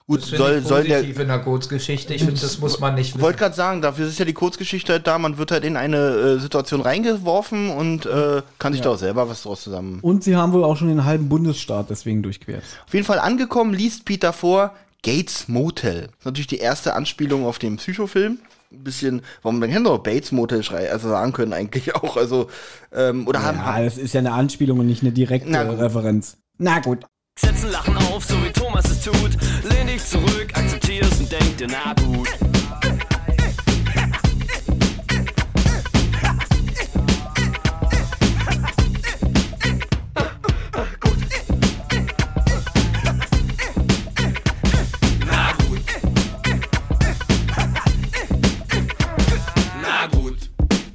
Gut, 0.06 0.20
Das 0.20 0.28
soll, 0.38 0.58
ich 0.58 0.66
soll 0.66 0.84
der. 0.84 0.96
positiv 0.96 1.18
in 1.18 1.28
der 1.28 1.38
Kurzgeschichte. 1.38 2.12
Ich 2.12 2.24
finde, 2.24 2.38
das 2.38 2.58
muss 2.58 2.78
man 2.78 2.94
nicht 2.94 3.14
Ich 3.14 3.20
wollte 3.22 3.38
gerade 3.38 3.54
sagen, 3.54 3.80
dafür 3.80 4.06
ist 4.06 4.18
ja 4.18 4.26
die 4.26 4.34
Kurzgeschichte 4.34 4.92
halt 4.92 5.06
da, 5.06 5.18
man 5.18 5.38
wird 5.38 5.50
halt 5.50 5.64
in 5.64 5.78
eine 5.78 5.96
äh, 5.96 6.38
Situation 6.38 6.82
reingeworfen 6.82 7.70
und 7.70 8.04
äh, 8.04 8.42
kann 8.58 8.74
sich 8.74 8.82
da 8.82 8.90
auch 8.90 8.98
selber 8.98 9.30
was 9.30 9.44
draus 9.44 9.62
zusammen. 9.62 10.00
Und 10.02 10.22
sie 10.22 10.36
haben 10.36 10.52
wohl 10.52 10.62
auch 10.62 10.76
schon 10.76 10.88
den 10.88 11.06
halben 11.06 11.30
Bundesstaat 11.30 11.88
deswegen 11.88 12.22
durchquert. 12.22 12.62
Auf 12.86 12.92
jeden 12.92 13.06
Fall 13.06 13.18
angekommen, 13.18 13.72
liest 13.72 14.04
Peter 14.04 14.34
vor 14.34 14.74
Gates 15.02 15.48
Motel. 15.48 16.02
Das 16.02 16.10
ist 16.18 16.24
natürlich 16.26 16.46
die 16.48 16.58
erste 16.58 16.94
Anspielung 16.94 17.46
auf 17.46 17.58
den 17.58 17.76
Psychofilm. 17.76 18.38
Ein 18.72 18.84
bisschen, 18.84 19.22
warum 19.42 19.62
hätten 19.62 19.84
wir 19.84 19.90
doch 19.90 20.02
Bates 20.02 20.32
Motel 20.32 20.62
schrei, 20.62 20.90
also 20.92 21.08
sagen 21.08 21.32
können 21.32 21.54
eigentlich 21.54 21.94
auch, 21.94 22.18
also, 22.18 22.48
ähm, 22.92 23.26
oder 23.26 23.42
haben, 23.42 23.56
Ja, 23.56 23.82
das 23.82 23.96
ist 23.96 24.12
ja 24.12 24.20
eine 24.20 24.32
Anspielung 24.32 24.80
und 24.80 24.86
nicht 24.86 25.02
eine 25.02 25.12
direkte 25.12 25.48
Na. 25.50 25.62
Referenz. 25.62 26.36
Na 26.58 26.80
gut. 26.80 27.06
Setzen 27.36 27.72
Lachen 27.72 27.96
auf, 27.96 28.24
so 28.24 28.34
wie 28.44 28.52
Thomas 28.52 28.84
es 28.84 29.00
tut. 29.00 29.36
Lehn 29.64 29.88
dich 29.88 30.04
zurück, 30.04 30.52
akzeptierst 30.54 31.20
und 31.20 31.32
denk 31.32 31.56
dir, 31.56 31.66
na 31.68 31.92
gut. 32.04 32.43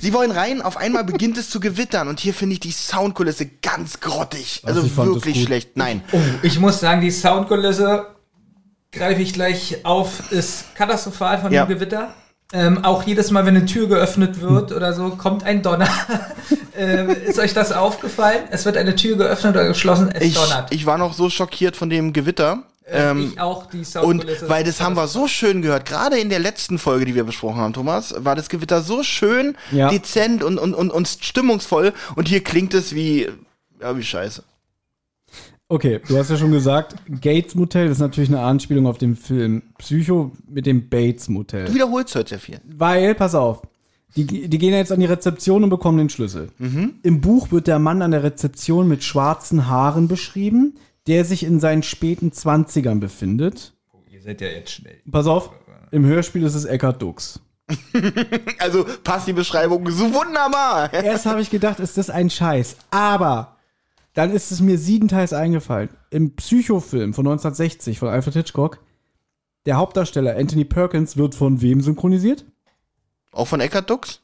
Sie 0.09 0.15
wollen 0.15 0.31
rein, 0.31 0.63
auf 0.63 0.75
einmal 0.75 1.03
beginnt 1.03 1.37
es 1.37 1.51
zu 1.51 1.59
gewittern 1.59 2.07
und 2.07 2.19
hier 2.19 2.33
finde 2.33 2.53
ich 2.53 2.59
die 2.59 2.71
Soundkulisse 2.71 3.45
ganz 3.61 3.99
grottig. 3.99 4.63
Also 4.65 4.81
das 4.81 4.97
wirklich 4.97 5.43
schlecht. 5.43 5.77
Nein. 5.77 6.01
Oh, 6.11 6.17
ich 6.41 6.59
muss 6.59 6.79
sagen, 6.79 7.01
die 7.01 7.11
Soundkulisse 7.11 8.07
greife 8.91 9.21
ich 9.21 9.33
gleich 9.33 9.85
auf, 9.85 10.31
ist 10.31 10.73
katastrophal 10.73 11.37
von 11.37 11.51
Ja. 11.51 11.63
dem 11.67 11.75
Gewitter. 11.75 12.11
Ähm, 12.51 12.83
auch 12.83 13.03
jedes 13.03 13.29
Mal, 13.29 13.45
wenn 13.45 13.55
eine 13.55 13.67
Tür 13.67 13.87
geöffnet 13.87 14.41
wird 14.41 14.71
oder 14.71 14.93
so, 14.93 15.11
kommt 15.11 15.43
ein 15.43 15.61
Donner. 15.61 15.87
ähm, 16.75 17.09
ist 17.11 17.37
euch 17.37 17.53
das 17.53 17.71
aufgefallen? 17.71 18.45
Es 18.49 18.65
wird 18.65 18.77
eine 18.77 18.95
Tür 18.95 19.15
geöffnet 19.15 19.53
oder 19.53 19.67
geschlossen, 19.67 20.09
es 20.11 20.23
Ich, 20.23 20.33
donnert. 20.33 20.73
ich 20.73 20.87
war 20.87 20.97
noch 20.97 21.13
so 21.13 21.29
schockiert 21.29 21.77
von 21.77 21.91
dem 21.91 22.13
Gewitter. 22.13 22.63
Ähm, 22.91 23.31
ich 23.33 23.39
auch 23.39 23.65
die 23.67 23.77
und 23.79 23.85
Soundkulisse. 23.85 24.49
weil 24.49 24.63
das 24.63 24.81
haben 24.81 24.95
wir 24.95 25.07
so 25.07 25.27
schön 25.27 25.61
gehört, 25.61 25.85
gerade 25.85 26.17
in 26.19 26.29
der 26.29 26.39
letzten 26.39 26.77
Folge, 26.79 27.05
die 27.05 27.15
wir 27.15 27.23
besprochen 27.23 27.57
haben, 27.61 27.73
Thomas, 27.73 28.13
war 28.17 28.35
das 28.35 28.49
Gewitter 28.49 28.81
so 28.81 29.03
schön, 29.03 29.55
Ja. 29.71 29.89
dezent 29.89 30.43
und, 30.43 30.57
und, 30.57 30.73
und, 30.73 30.91
und 30.91 31.07
stimmungsvoll 31.07 31.93
und 32.15 32.27
hier 32.27 32.43
klingt 32.43 32.73
es 32.73 32.93
wie, 32.95 33.27
ja, 33.81 33.97
wie 33.97 34.03
scheiße. 34.03 34.43
Okay, 35.71 35.99
du 36.07 36.17
hast 36.17 36.31
ja 36.31 36.37
schon 36.37 36.51
gesagt, 36.51 36.95
Gates 37.21 37.53
Motel 37.53 37.89
ist 37.89 37.99
natürlich 37.99 38.29
eine 38.29 38.41
Anspielung 38.41 38.87
auf 38.87 38.97
den 38.97 39.15
Film 39.15 39.61
Psycho 39.77 40.31
mit 40.47 40.65
dem 40.65 40.89
Bates 40.89 41.27
Du 41.27 41.33
Motel. 41.33 41.71
wiederholst 41.71 42.15
heute 42.15 42.29
sehr 42.29 42.39
viel. 42.39 42.59
Weil, 42.65 43.13
pass 43.13 43.35
auf, 43.35 43.61
die, 44.15 44.25
die 44.49 44.57
gehen 44.57 44.73
jetzt 44.73 44.91
an 44.91 44.99
die 44.99 45.05
Rezeption 45.05 45.63
und 45.63 45.69
bekommen 45.69 45.99
den 45.99 46.09
Schlüssel. 46.09 46.49
Im 47.03 47.21
Buch 47.21 47.51
wird 47.51 47.67
der 47.67 47.77
Mann 47.77 48.01
an 48.01 48.09
der 48.09 48.23
Rezeption 48.23 48.87
mit 48.87 49.03
schwarzen 49.03 49.67
Haaren 49.67 50.07
beschrieben, 50.07 50.73
der 51.07 51.25
sich 51.25 51.43
in 51.43 51.59
seinen 51.59 51.83
späten 51.83 52.31
Zwanzigern 52.31 52.99
befindet. 52.99 53.73
Ihr 54.09 54.21
seid 54.21 54.41
ja 54.41 54.47
jetzt 54.47 54.71
schnell. 54.71 55.01
Pass 55.09 55.27
auf, 55.27 55.51
im 55.91 56.05
Hörspiel 56.05 56.43
ist 56.43 56.55
es 56.55 56.65
Eckhard 56.65 57.01
Dux. 57.01 57.39
Also 58.59 58.85
passt 59.03 59.27
die 59.27 59.33
Beschreibung 59.33 59.89
so 59.89 60.13
wunderbar. 60.13 60.91
Erst 61.03 61.25
habe 61.25 61.41
ich 61.41 61.49
gedacht, 61.49 61.79
ist 61.79 61.97
das 61.97 62.09
ein 62.09 62.29
Scheiß. 62.29 62.77
Aber 62.91 63.57
dann 64.13 64.31
ist 64.31 64.51
es 64.51 64.59
mir 64.59 64.77
siebenteils 64.77 65.33
eingefallen. 65.33 65.89
Im 66.09 66.35
Psychofilm 66.35 67.13
von 67.13 67.25
1960 67.25 67.99
von 67.99 68.09
Alfred 68.09 68.33
Hitchcock, 68.33 68.79
der 69.65 69.77
Hauptdarsteller 69.77 70.35
Anthony 70.35 70.65
Perkins 70.65 71.15
wird 71.15 71.35
von 71.35 71.61
wem 71.61 71.81
synchronisiert? 71.81 72.45
Auch 73.31 73.47
von 73.47 73.61
Eckhard 73.61 73.89
Dux? 73.89 74.21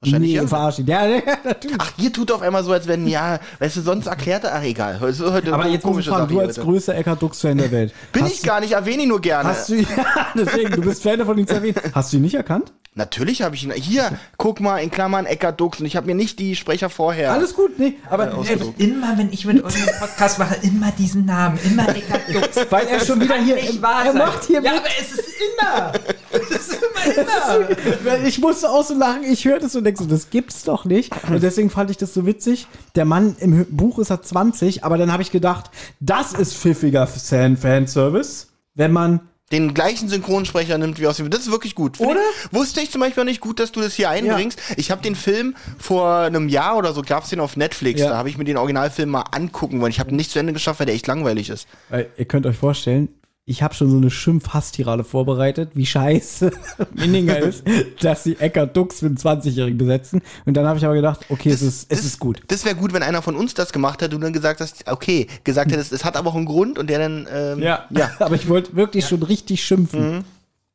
Wahrscheinlich 0.00 0.32
ja. 0.32 0.46
verarsch 0.46 0.78
ihn. 0.80 0.86
Ja, 0.86 1.06
ja, 1.06 1.22
natürlich. 1.44 1.78
Ach, 1.80 1.92
ihr 1.96 2.12
tut 2.12 2.30
auf 2.30 2.42
einmal 2.42 2.62
so, 2.62 2.72
als 2.72 2.86
wenn, 2.86 3.06
ja, 3.06 3.38
weißt 3.60 3.76
du, 3.76 3.80
sonst 3.80 4.06
erklärt 4.06 4.44
er, 4.44 4.54
ach 4.54 4.62
egal. 4.62 5.00
Heute, 5.00 5.32
heute 5.32 5.54
Aber 5.54 5.66
jetzt 5.66 5.72
muss 5.72 5.76
ich 5.76 5.82
komische 5.82 6.10
fragen, 6.10 6.22
Sache 6.24 6.34
du 6.34 6.40
als 6.40 6.60
größter 6.60 6.94
Eckhard 6.94 7.22
Dux-Fan 7.22 7.56
der 7.56 7.70
Welt. 7.70 7.94
Bin 8.12 8.26
ich 8.26 8.42
gar 8.42 8.60
nicht, 8.60 8.72
erwähne 8.72 9.04
ihn 9.04 9.08
nur 9.08 9.20
gerne. 9.20 9.48
Hast 9.48 9.70
du, 9.70 9.74
ja, 9.80 9.86
deswegen, 10.34 10.72
du 10.72 10.82
bist 10.82 11.02
Fan 11.02 11.18
davon, 11.18 11.38
ihn 11.38 11.46
zu 11.46 11.54
erwähnen. 11.54 11.76
Hast 11.94 12.12
du 12.12 12.18
ihn 12.18 12.22
nicht 12.22 12.34
erkannt? 12.34 12.72
Natürlich 12.96 13.42
habe 13.42 13.54
ich 13.54 13.62
ihn. 13.62 13.72
Hier, 13.72 14.18
guck 14.38 14.58
mal, 14.60 14.78
in 14.78 14.90
Klammern 14.90 15.26
Eckhard 15.26 15.60
Dux 15.60 15.80
und 15.80 15.86
ich 15.86 15.96
habe 15.96 16.06
mir 16.06 16.14
nicht 16.14 16.38
die 16.38 16.56
Sprecher 16.56 16.88
vorher. 16.88 17.30
Alles 17.30 17.54
gut, 17.54 17.78
nee. 17.78 17.98
Aber 18.08 18.32
äh, 18.32 18.82
Immer, 18.82 19.18
wenn 19.18 19.30
ich 19.32 19.44
mit 19.44 19.62
euch 19.62 19.76
einen 19.76 19.98
Podcast 20.00 20.38
mache, 20.38 20.56
immer 20.62 20.90
diesen 20.92 21.26
Namen, 21.26 21.58
immer 21.62 21.86
Eckhard 21.94 22.22
Dux. 22.32 22.56
weil 22.70 22.86
er 22.86 22.98
schon 23.00 23.20
wieder 23.20 23.36
hier, 23.36 23.58
er 23.58 24.12
macht 24.14 24.44
hier 24.44 24.62
Ja, 24.62 24.72
mit. 24.72 24.80
aber 24.80 24.88
es 24.98 25.12
ist 25.12 25.28
immer. 25.60 25.92
Es 26.32 26.50
ist 26.50 26.72
immer, 26.72 27.16
immer. 27.20 28.18
Ich 28.26 28.38
musste 28.40 28.70
auch 28.70 28.82
so 28.84 28.94
lachen, 28.94 29.24
ich 29.24 29.44
hörte 29.44 29.66
es 29.66 29.76
und 29.76 29.84
denke 29.84 30.02
so, 30.02 30.08
das 30.08 30.30
gibt's 30.30 30.64
doch 30.64 30.86
nicht. 30.86 31.12
Und 31.28 31.42
deswegen 31.42 31.68
fand 31.68 31.90
ich 31.90 31.98
das 31.98 32.14
so 32.14 32.24
witzig. 32.24 32.66
Der 32.94 33.04
Mann 33.04 33.36
im 33.40 33.66
Buch 33.76 33.98
ist 33.98 34.08
er 34.08 34.22
20, 34.22 34.84
aber 34.84 34.96
dann 34.96 35.12
habe 35.12 35.22
ich 35.22 35.30
gedacht, 35.30 35.70
das 36.00 36.32
ist 36.32 36.54
pfiffiger 36.56 37.06
Fan 37.06 37.58
Fanservice, 37.58 38.46
wenn 38.74 38.92
man 38.92 39.20
Den 39.52 39.74
gleichen 39.74 40.08
Synchronsprecher 40.08 40.76
nimmt 40.76 40.98
wie 40.98 41.06
aus 41.06 41.18
dem. 41.18 41.30
Das 41.30 41.40
ist 41.40 41.52
wirklich 41.52 41.76
gut. 41.76 42.00
Oder? 42.00 42.18
Ich, 42.44 42.52
wusste 42.52 42.80
ich 42.80 42.90
zum 42.90 43.00
Beispiel 43.00 43.20
auch 43.20 43.26
nicht 43.26 43.40
gut, 43.40 43.60
dass 43.60 43.70
du 43.70 43.80
das 43.80 43.94
hier 43.94 44.10
einbringst. 44.10 44.60
Ich 44.76 44.90
habe 44.90 45.02
den 45.02 45.14
Film 45.14 45.54
vor 45.78 46.16
einem 46.16 46.48
Jahr 46.48 46.76
oder 46.76 46.92
so, 46.92 47.02
gab's 47.02 47.30
den 47.30 47.38
auf 47.38 47.56
Netflix. 47.56 48.00
Ja. 48.00 48.08
Da 48.08 48.16
habe 48.16 48.28
ich 48.28 48.38
mir 48.38 48.44
den 48.44 48.56
Originalfilm 48.56 49.08
mal 49.08 49.24
angucken 49.30 49.80
wollen. 49.80 49.92
Ich 49.92 50.00
habe 50.00 50.10
ihn 50.10 50.16
nicht 50.16 50.32
zu 50.32 50.40
Ende 50.40 50.52
geschafft, 50.52 50.80
weil 50.80 50.86
der 50.86 50.96
echt 50.96 51.06
langweilig 51.06 51.48
ist. 51.48 51.68
Weil 51.90 52.08
ihr 52.16 52.24
könnt 52.24 52.44
euch 52.44 52.56
vorstellen, 52.56 53.08
ich 53.48 53.62
habe 53.62 53.74
schon 53.74 53.88
so 53.88 53.96
eine 53.96 54.10
Schimpf-Hass-Tirade 54.10 55.04
vorbereitet, 55.04 55.70
wie 55.74 55.86
scheiße 55.86 56.50
Minninger 56.94 57.38
ist, 57.38 57.62
dass 58.00 58.24
sie 58.24 58.36
Eckart 58.36 58.76
Dux 58.76 58.98
für 58.98 59.06
einen 59.06 59.16
20-Jährigen 59.16 59.78
besetzen. 59.78 60.20
Und 60.44 60.54
dann 60.54 60.66
habe 60.66 60.78
ich 60.78 60.84
aber 60.84 60.96
gedacht, 60.96 61.20
okay, 61.28 61.50
es 61.50 61.62
ist, 61.62 61.86
es 61.88 61.98
das, 61.98 62.06
ist 62.06 62.18
gut. 62.18 62.42
Das 62.48 62.64
wäre 62.64 62.74
gut, 62.74 62.92
wenn 62.92 63.04
einer 63.04 63.22
von 63.22 63.36
uns 63.36 63.54
das 63.54 63.72
gemacht 63.72 64.02
hat 64.02 64.12
und 64.12 64.20
dann 64.20 64.32
gesagt 64.32 64.60
hast, 64.60 64.90
okay, 64.90 65.28
gesagt 65.44 65.70
hättest, 65.70 65.92
es 65.92 66.04
hat 66.04 66.16
aber 66.16 66.30
auch 66.30 66.34
einen 66.34 66.46
Grund 66.46 66.76
und 66.76 66.90
der 66.90 66.98
dann, 66.98 67.28
ähm, 67.32 67.62
ja. 67.62 67.86
aber 68.18 68.34
ich 68.34 68.48
wollte 68.48 68.74
wirklich 68.74 69.06
schon 69.06 69.22
richtig 69.22 69.64
schimpfen. 69.64 70.24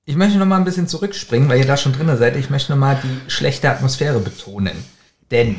Ich 0.05 0.15
möchte 0.15 0.37
noch 0.37 0.45
mal 0.45 0.57
ein 0.57 0.65
bisschen 0.65 0.87
zurückspringen, 0.87 1.49
weil 1.49 1.59
ihr 1.59 1.67
da 1.67 1.75
schon 1.75 1.91
drin 1.91 2.09
seid. 2.17 2.37
Ich 2.37 2.49
möchte 2.49 2.71
noch 2.71 2.79
mal 2.79 2.97
die 3.03 3.29
schlechte 3.29 3.69
Atmosphäre 3.69 4.19
betonen. 4.19 4.77
Denn 5.29 5.57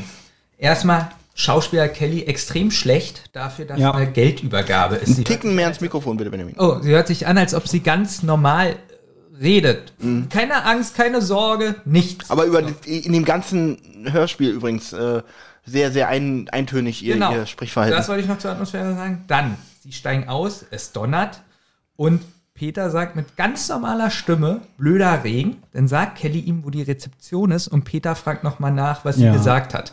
erstmal 0.57 1.11
Schauspieler 1.35 1.88
Kelly 1.88 2.23
extrem 2.25 2.71
schlecht 2.71 3.31
dafür, 3.33 3.64
dass 3.64 3.79
Ja. 3.79 3.92
eine 3.92 4.11
Geldübergabe 4.11 4.97
ist. 4.97 5.16
Sie 5.16 5.25
Ticken 5.25 5.55
mehr 5.55 5.68
ins 5.68 5.81
Mikrofon, 5.81 6.16
bitte, 6.16 6.31
Benjamin. 6.31 6.55
Oh, 6.59 6.79
sie 6.81 6.90
hört 6.90 7.07
sich 7.07 7.27
an, 7.27 7.38
als 7.38 7.55
ob 7.55 7.66
sie 7.68 7.81
ganz 7.81 8.23
normal 8.23 8.77
redet. 9.40 9.92
Keine 10.31 10.64
Angst, 10.64 10.95
keine 10.95 11.23
Sorge, 11.23 11.77
nichts. 11.85 12.31
Aber 12.31 12.45
über 12.45 12.62
in 12.85 13.12
dem 13.12 13.25
ganzen 13.25 13.79
Hörspiel 14.11 14.51
übrigens 14.51 14.92
äh, 14.92 15.23
sehr, 15.64 15.90
sehr 15.90 16.09
ein, 16.09 16.49
eintönig 16.51 17.03
ihr, 17.03 17.16
ihr 17.16 17.47
Sprechverhalten. 17.47 17.92
Genau. 17.92 18.01
Das 18.01 18.09
wollte 18.09 18.23
ich 18.23 18.29
noch 18.29 18.38
zur 18.38 18.51
Atmosphäre 18.53 18.95
sagen. 18.95 19.25
Dann, 19.29 19.57
sie 19.83 19.92
steigen 19.92 20.29
aus, 20.29 20.64
es 20.71 20.92
donnert 20.92 21.42
und 21.97 22.23
Peter 22.55 22.90
sagt 22.90 23.16
mit 23.16 23.37
ganz 23.37 23.68
normaler 23.71 24.11
Stimme, 24.11 24.61
blöder 24.77 25.25
Regen. 25.25 25.62
Dann 25.73 25.88
sagt 25.88 26.18
Kelly 26.18 26.38
ihm, 26.40 26.64
wo 26.64 26.71
die 26.71 26.83
Rezeption 26.83 27.51
ist 27.51 27.66
und 27.66 27.85
Peter 27.85 28.14
fragt 28.14 28.45
nochmal 28.45 28.73
nach, 28.73 29.05
was 29.05 29.16
sie 29.16 29.25
Ja. 29.25 29.33
gesagt 29.33 29.73
hat. 29.75 29.92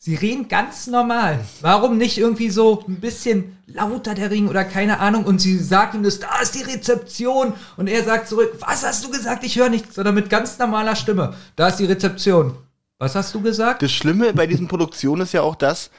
Sie 0.00 0.14
reden 0.14 0.46
ganz 0.46 0.86
normal. 0.86 1.44
Warum 1.60 1.98
nicht 1.98 2.18
irgendwie 2.18 2.50
so 2.50 2.84
ein 2.86 3.00
bisschen 3.00 3.58
lauter 3.66 4.14
der 4.14 4.30
Regen 4.30 4.48
oder 4.48 4.64
keine 4.64 5.00
Ahnung 5.00 5.24
und 5.24 5.40
sie 5.40 5.58
sagt 5.58 5.94
ihm 5.94 6.04
das, 6.04 6.20
da 6.20 6.40
ist 6.40 6.54
die 6.54 6.62
Rezeption 6.62 7.52
und 7.76 7.88
er 7.88 8.04
sagt 8.04 8.28
zurück, 8.28 8.52
was 8.60 8.86
hast 8.86 9.04
du 9.04 9.10
gesagt? 9.10 9.42
Ich 9.42 9.58
höre 9.58 9.68
nichts, 9.68 9.96
sondern 9.96 10.14
mit 10.14 10.30
ganz 10.30 10.56
normaler 10.56 10.94
Stimme. 10.94 11.34
Da 11.56 11.66
ist 11.66 11.76
die 11.78 11.86
Rezeption. 11.86 12.56
Was 13.00 13.14
hast 13.14 13.32
du 13.32 13.40
gesagt? 13.40 13.82
Das 13.82 13.92
Schlimme 13.92 14.32
bei 14.32 14.48
diesen 14.48 14.66
Produktionen 14.66 15.22
ist 15.22 15.32
ja 15.32 15.42
auch, 15.42 15.54
dass 15.54 15.92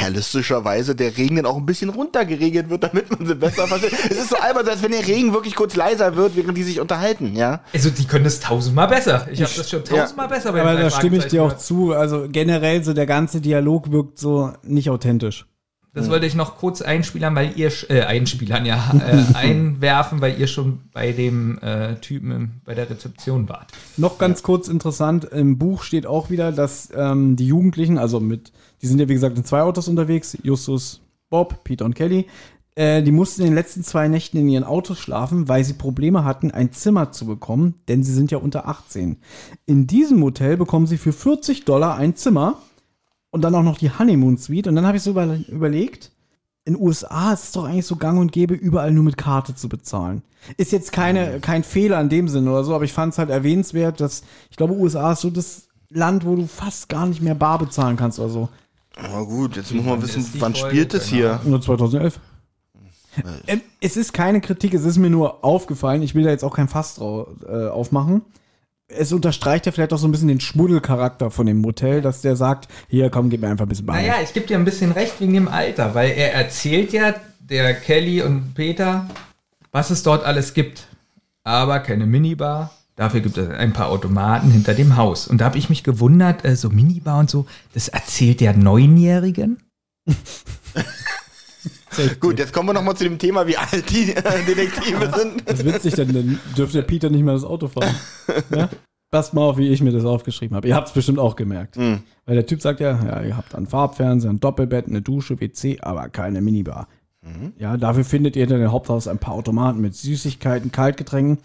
realistischerweise 0.00 0.94
der 0.94 1.18
Regen 1.18 1.36
dann 1.36 1.44
auch 1.44 1.58
ein 1.58 1.66
bisschen 1.66 1.90
runtergeregelt 1.90 2.70
wird, 2.70 2.82
damit 2.82 3.10
man 3.10 3.28
sie 3.28 3.34
besser 3.34 3.66
versteht. 3.66 3.92
es 3.92 4.16
ist 4.16 4.30
so 4.30 4.36
albern, 4.36 4.66
als 4.66 4.82
wenn 4.82 4.92
der 4.92 5.06
Regen 5.06 5.34
wirklich 5.34 5.54
kurz 5.54 5.76
leiser 5.76 6.16
wird, 6.16 6.34
während 6.34 6.56
die 6.56 6.62
sich 6.62 6.80
unterhalten, 6.80 7.36
ja. 7.36 7.60
Also, 7.74 7.90
die 7.90 8.06
können 8.06 8.24
das 8.24 8.40
tausendmal 8.40 8.88
besser. 8.88 9.28
Ich 9.30 9.42
habe 9.42 9.52
das 9.54 9.68
schon 9.68 9.84
tausendmal 9.84 10.28
besser 10.28 10.50
bei 10.52 10.62
Aber 10.62 10.80
da 10.80 10.88
stimme 10.88 11.18
ich 11.18 11.26
dir 11.26 11.42
auch 11.42 11.58
zu. 11.58 11.92
Also 11.92 12.26
generell 12.26 12.82
so 12.82 12.94
der 12.94 13.06
ganze 13.06 13.42
Dialog 13.42 13.92
wirkt 13.92 14.18
so 14.18 14.54
nicht 14.62 14.88
authentisch. 14.88 15.44
Das 15.96 16.10
wollte 16.10 16.26
ich 16.26 16.34
noch 16.34 16.58
kurz 16.58 16.82
einspielern, 16.82 17.34
weil 17.34 17.52
ihr, 17.56 17.72
äh, 17.88 18.02
einspielern, 18.02 18.66
ja, 18.66 18.94
äh, 19.00 19.34
einwerfen, 19.34 20.20
weil 20.20 20.38
ihr 20.38 20.46
schon 20.46 20.80
bei 20.92 21.12
dem 21.12 21.58
äh, 21.60 21.94
Typen 21.96 22.60
bei 22.66 22.74
der 22.74 22.90
Rezeption 22.90 23.48
wart. 23.48 23.72
Noch 23.96 24.18
ganz 24.18 24.42
kurz 24.42 24.68
interessant, 24.68 25.24
im 25.24 25.56
Buch 25.56 25.82
steht 25.82 26.06
auch 26.06 26.28
wieder, 26.28 26.52
dass 26.52 26.90
ähm, 26.94 27.36
die 27.36 27.46
Jugendlichen, 27.46 27.96
also 27.96 28.20
mit, 28.20 28.52
die 28.82 28.88
sind 28.88 29.00
ja 29.00 29.08
wie 29.08 29.14
gesagt 29.14 29.38
in 29.38 29.44
zwei 29.46 29.62
Autos 29.62 29.88
unterwegs, 29.88 30.36
Justus, 30.42 31.00
Bob, 31.30 31.64
Peter 31.64 31.86
und 31.86 31.94
Kelly, 31.94 32.26
äh, 32.74 33.02
die 33.02 33.10
mussten 33.10 33.40
in 33.40 33.48
den 33.48 33.54
letzten 33.54 33.82
zwei 33.82 34.06
Nächten 34.06 34.36
in 34.36 34.50
ihren 34.50 34.64
Autos 34.64 34.98
schlafen, 34.98 35.48
weil 35.48 35.64
sie 35.64 35.72
Probleme 35.72 36.24
hatten, 36.24 36.50
ein 36.50 36.72
Zimmer 36.72 37.10
zu 37.10 37.24
bekommen, 37.24 37.74
denn 37.88 38.02
sie 38.02 38.12
sind 38.12 38.30
ja 38.30 38.36
unter 38.36 38.68
18. 38.68 39.16
In 39.64 39.86
diesem 39.86 40.22
Hotel 40.22 40.58
bekommen 40.58 40.86
sie 40.86 40.98
für 40.98 41.14
40 41.14 41.64
Dollar 41.64 41.96
ein 41.96 42.16
Zimmer 42.16 42.58
und 43.36 43.42
dann 43.42 43.54
auch 43.54 43.62
noch 43.62 43.78
die 43.78 43.90
Honeymoon 43.90 44.36
Suite. 44.38 44.66
Und 44.66 44.74
dann 44.74 44.86
habe 44.86 44.96
ich 44.96 45.02
so 45.02 45.10
über, 45.10 45.36
überlegt, 45.48 46.10
in 46.64 46.74
den 46.74 46.82
USA 46.82 47.32
ist 47.32 47.44
es 47.44 47.52
doch 47.52 47.64
eigentlich 47.64 47.86
so 47.86 47.94
gang 47.96 48.18
und 48.18 48.32
gäbe, 48.32 48.54
überall 48.54 48.90
nur 48.90 49.04
mit 49.04 49.16
Karte 49.16 49.54
zu 49.54 49.68
bezahlen. 49.68 50.22
Ist 50.56 50.72
jetzt 50.72 50.90
keine, 50.90 51.38
kein 51.40 51.62
Fehler 51.62 52.00
in 52.00 52.08
dem 52.08 52.28
Sinne 52.28 52.50
oder 52.50 52.64
so, 52.64 52.74
aber 52.74 52.84
ich 52.84 52.92
fand 52.92 53.12
es 53.12 53.18
halt 53.18 53.30
erwähnenswert, 53.30 54.00
dass 54.00 54.22
ich 54.50 54.56
glaube, 54.56 54.74
USA 54.74 55.12
ist 55.12 55.20
so 55.20 55.30
das 55.30 55.68
Land, 55.90 56.26
wo 56.26 56.34
du 56.34 56.46
fast 56.48 56.88
gar 56.88 57.06
nicht 57.06 57.22
mehr 57.22 57.36
bar 57.36 57.58
bezahlen 57.58 57.96
kannst 57.96 58.18
oder 58.18 58.28
so. 58.30 58.48
Na 59.00 59.20
gut, 59.22 59.56
jetzt 59.56 59.72
muss 59.72 59.84
man 59.84 60.02
wissen, 60.02 60.26
wann 60.38 60.54
Folge? 60.54 60.68
spielt 60.74 60.94
es 60.94 61.06
hier? 61.06 61.40
Nur 61.44 61.60
2011. 61.60 62.18
Ähm, 63.46 63.60
es 63.80 63.96
ist 63.96 64.12
keine 64.12 64.40
Kritik, 64.40 64.74
es 64.74 64.84
ist 64.84 64.98
mir 64.98 65.08
nur 65.10 65.44
aufgefallen. 65.44 66.02
Ich 66.02 66.14
will 66.14 66.24
da 66.24 66.30
jetzt 66.30 66.44
auch 66.44 66.54
kein 66.54 66.68
Fass 66.68 66.96
drau- 66.96 67.28
äh, 67.48 67.68
aufmachen. 67.68 68.22
Es 68.88 69.12
unterstreicht 69.12 69.66
ja 69.66 69.72
vielleicht 69.72 69.92
auch 69.92 69.98
so 69.98 70.06
ein 70.06 70.12
bisschen 70.12 70.28
den 70.28 70.40
Schmuddelcharakter 70.40 71.30
von 71.30 71.46
dem 71.46 71.60
Motel, 71.60 72.02
dass 72.02 72.20
der 72.20 72.36
sagt, 72.36 72.68
hier 72.88 73.10
komm, 73.10 73.30
gib 73.30 73.40
mir 73.40 73.48
einfach 73.48 73.66
ein 73.66 73.68
bisschen 73.68 73.86
Bar. 73.86 73.96
Naja, 73.96 74.14
ich 74.22 74.32
gebe 74.32 74.46
dir 74.46 74.56
ein 74.56 74.64
bisschen 74.64 74.92
recht 74.92 75.20
wegen 75.20 75.34
dem 75.34 75.48
Alter, 75.48 75.94
weil 75.94 76.10
er 76.10 76.34
erzählt 76.34 76.92
ja, 76.92 77.14
der 77.40 77.74
Kelly 77.74 78.22
und 78.22 78.54
Peter, 78.54 79.08
was 79.72 79.90
es 79.90 80.02
dort 80.02 80.24
alles 80.24 80.54
gibt. 80.54 80.86
Aber 81.42 81.80
keine 81.80 82.06
Minibar. 82.06 82.72
Dafür 82.96 83.20
gibt 83.20 83.36
es 83.36 83.50
ein 83.50 83.74
paar 83.74 83.88
Automaten 83.90 84.50
hinter 84.50 84.72
dem 84.72 84.96
Haus. 84.96 85.28
Und 85.28 85.40
da 85.40 85.44
habe 85.44 85.58
ich 85.58 85.68
mich 85.68 85.84
gewundert, 85.84 86.44
äh, 86.44 86.56
so 86.56 86.70
Minibar 86.70 87.18
und 87.18 87.28
so, 87.28 87.46
das 87.74 87.88
erzählt 87.88 88.40
der 88.40 88.56
Neunjährigen? 88.56 89.58
Gut, 92.20 92.38
jetzt 92.38 92.52
kommen 92.52 92.68
wir 92.68 92.72
nochmal 92.72 92.96
zu 92.96 93.04
dem 93.04 93.18
Thema, 93.18 93.46
wie 93.46 93.56
alt 93.56 93.90
die 93.90 94.14
äh, 94.14 94.44
Detektive 94.46 95.12
sind. 95.16 95.48
Das 95.48 95.60
ist 95.60 95.64
witzig, 95.64 95.94
denn 95.94 96.12
dann 96.12 96.40
dürfte 96.56 96.78
der 96.78 96.84
Peter 96.86 97.10
nicht 97.10 97.22
mehr 97.22 97.34
das 97.34 97.44
Auto 97.44 97.68
fahren. 97.68 97.94
Ja? 98.54 98.68
Passt 99.10 99.34
mal 99.34 99.42
auf, 99.42 99.56
wie 99.56 99.68
ich 99.68 99.82
mir 99.82 99.92
das 99.92 100.04
aufgeschrieben 100.04 100.56
habe. 100.56 100.66
Ihr 100.68 100.74
habt 100.74 100.88
es 100.88 100.94
bestimmt 100.94 101.18
auch 101.18 101.36
gemerkt. 101.36 101.76
Hm. 101.76 102.02
Weil 102.24 102.34
der 102.34 102.46
Typ 102.46 102.60
sagt 102.60 102.80
ja, 102.80 102.98
ja, 103.04 103.22
ihr 103.22 103.36
habt 103.36 103.54
einen 103.54 103.66
Farbfernseher, 103.66 104.30
ein 104.30 104.40
Doppelbett, 104.40 104.88
eine 104.88 105.00
Dusche, 105.00 105.40
WC, 105.40 105.80
aber 105.80 106.08
keine 106.08 106.40
Minibar. 106.40 106.88
Mhm. 107.22 107.52
Ja, 107.58 107.76
dafür 107.76 108.04
findet 108.04 108.36
ihr 108.36 108.44
in 108.44 108.50
dem 108.50 108.72
Haupthaus 108.72 109.08
ein 109.08 109.18
paar 109.18 109.34
Automaten 109.34 109.80
mit 109.80 109.94
Süßigkeiten, 109.94 110.70
Kaltgetränken 110.70 111.38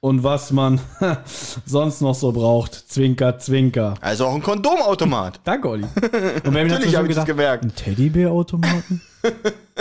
und 0.00 0.24
was 0.24 0.50
man 0.50 0.80
sonst 1.64 2.00
noch 2.00 2.14
so 2.14 2.32
braucht. 2.32 2.74
Zwinker, 2.74 3.38
zwinker. 3.38 3.94
Also 4.00 4.26
auch 4.26 4.34
ein 4.34 4.42
Kondomautomat. 4.42 5.40
Danke, 5.44 5.68
Olli. 5.68 5.86
Und 6.44 6.52
mir 6.52 6.66
Natürlich 6.66 6.96
habe 6.96 7.06
ich 7.06 7.14
das 7.14 7.24
gedacht, 7.24 7.26
gemerkt. 7.26 7.64
ein 7.64 7.74
Teddybärautomaten? 7.74 9.00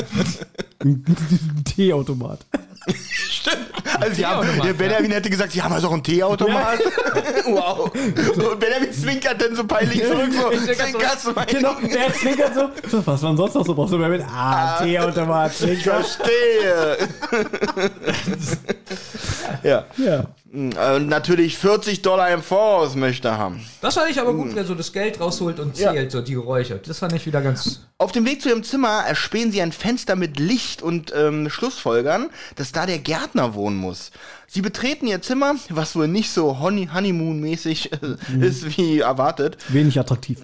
ein 0.80 1.04
Teeautomat. 1.66 2.45
Stimmt. 2.93 3.70
Also 3.99 4.15
sie 4.15 4.26
haben, 4.26 4.47
der 4.63 4.74
Benjamin 4.74 5.11
hätte 5.11 5.30
gesagt, 5.30 5.51
sie 5.51 5.61
haben 5.61 5.74
also 5.74 5.88
auch 5.88 5.93
einen 5.93 6.03
Teeautomat. 6.03 6.80
wow. 7.45 7.91
Und 7.93 8.59
Benjamin 8.59 8.91
zwinkert 8.91 9.41
dann 9.41 9.55
so 9.55 9.65
peinlich 9.65 10.03
zurück. 10.03 10.32
So, 10.34 10.74
zwinkerst 10.74 11.36
mein 11.36 11.47
Genau, 11.47 11.76
der 11.82 12.13
zwinkert 12.13 12.53
so. 12.53 12.69
so. 12.89 13.05
Was 13.05 13.22
man 13.22 13.38
sonst 13.38 13.55
noch 13.55 13.65
so 13.65 13.76
braucht. 13.76 13.89
So 13.89 13.97
mit, 13.97 14.22
ah, 14.24 14.84
Teeautomat, 14.84 15.61
Ich 15.61 15.84
verstehe. 15.84 16.97
ja. 19.63 19.86
Ja. 19.97 20.26
Und 20.53 21.07
natürlich 21.07 21.57
40 21.57 22.01
Dollar 22.01 22.30
im 22.32 22.43
Voraus 22.43 22.95
möchte 22.95 23.30
er 23.30 23.38
haben. 23.38 23.65
Das 23.80 23.93
fand 23.93 24.11
ich 24.11 24.19
aber 24.19 24.34
gut, 24.34 24.49
wer 24.53 24.65
so 24.65 24.76
das 24.76 24.91
Geld 24.91 25.17
rausholt 25.22 25.61
und 25.61 25.78
zählt, 25.78 26.11
so 26.11 26.22
die 26.22 26.34
Geräusche. 26.34 26.76
Das 26.86 26.99
fand 26.99 27.13
ich 27.13 27.26
wieder 27.26 27.41
ganz. 27.41 27.82
Auf 27.97 28.11
dem 28.11 28.26
Weg 28.26 28.41
zu 28.41 28.49
ihrem 28.49 28.63
Zimmer 28.63 29.05
erspähen 29.07 29.53
sie 29.53 29.61
ein 29.61 29.72
Fenster 29.72 30.17
mit 30.17 30.39
Licht 30.39 30.82
und 30.82 31.13
ähm, 31.15 31.49
Schlussfolgern, 31.49 32.30
dass 32.57 32.74
da 32.74 32.86
der 32.86 32.99
Gärtner 32.99 33.55
wohnen 33.62 33.78
muss. 33.78 34.12
Sie 34.47 34.62
betreten 34.62 35.07
ihr 35.07 35.22
Zimmer, 35.22 35.55
was 35.70 35.95
wohl 35.95 36.07
nicht 36.07 36.32
so 36.32 36.59
Honey 36.59 36.89
Honeymoon-mäßig 36.93 37.91
äh, 37.93 38.45
ist 38.45 38.78
wie 38.78 38.99
erwartet. 38.99 39.57
Wenig 39.70 39.99
attraktiv. 39.99 40.39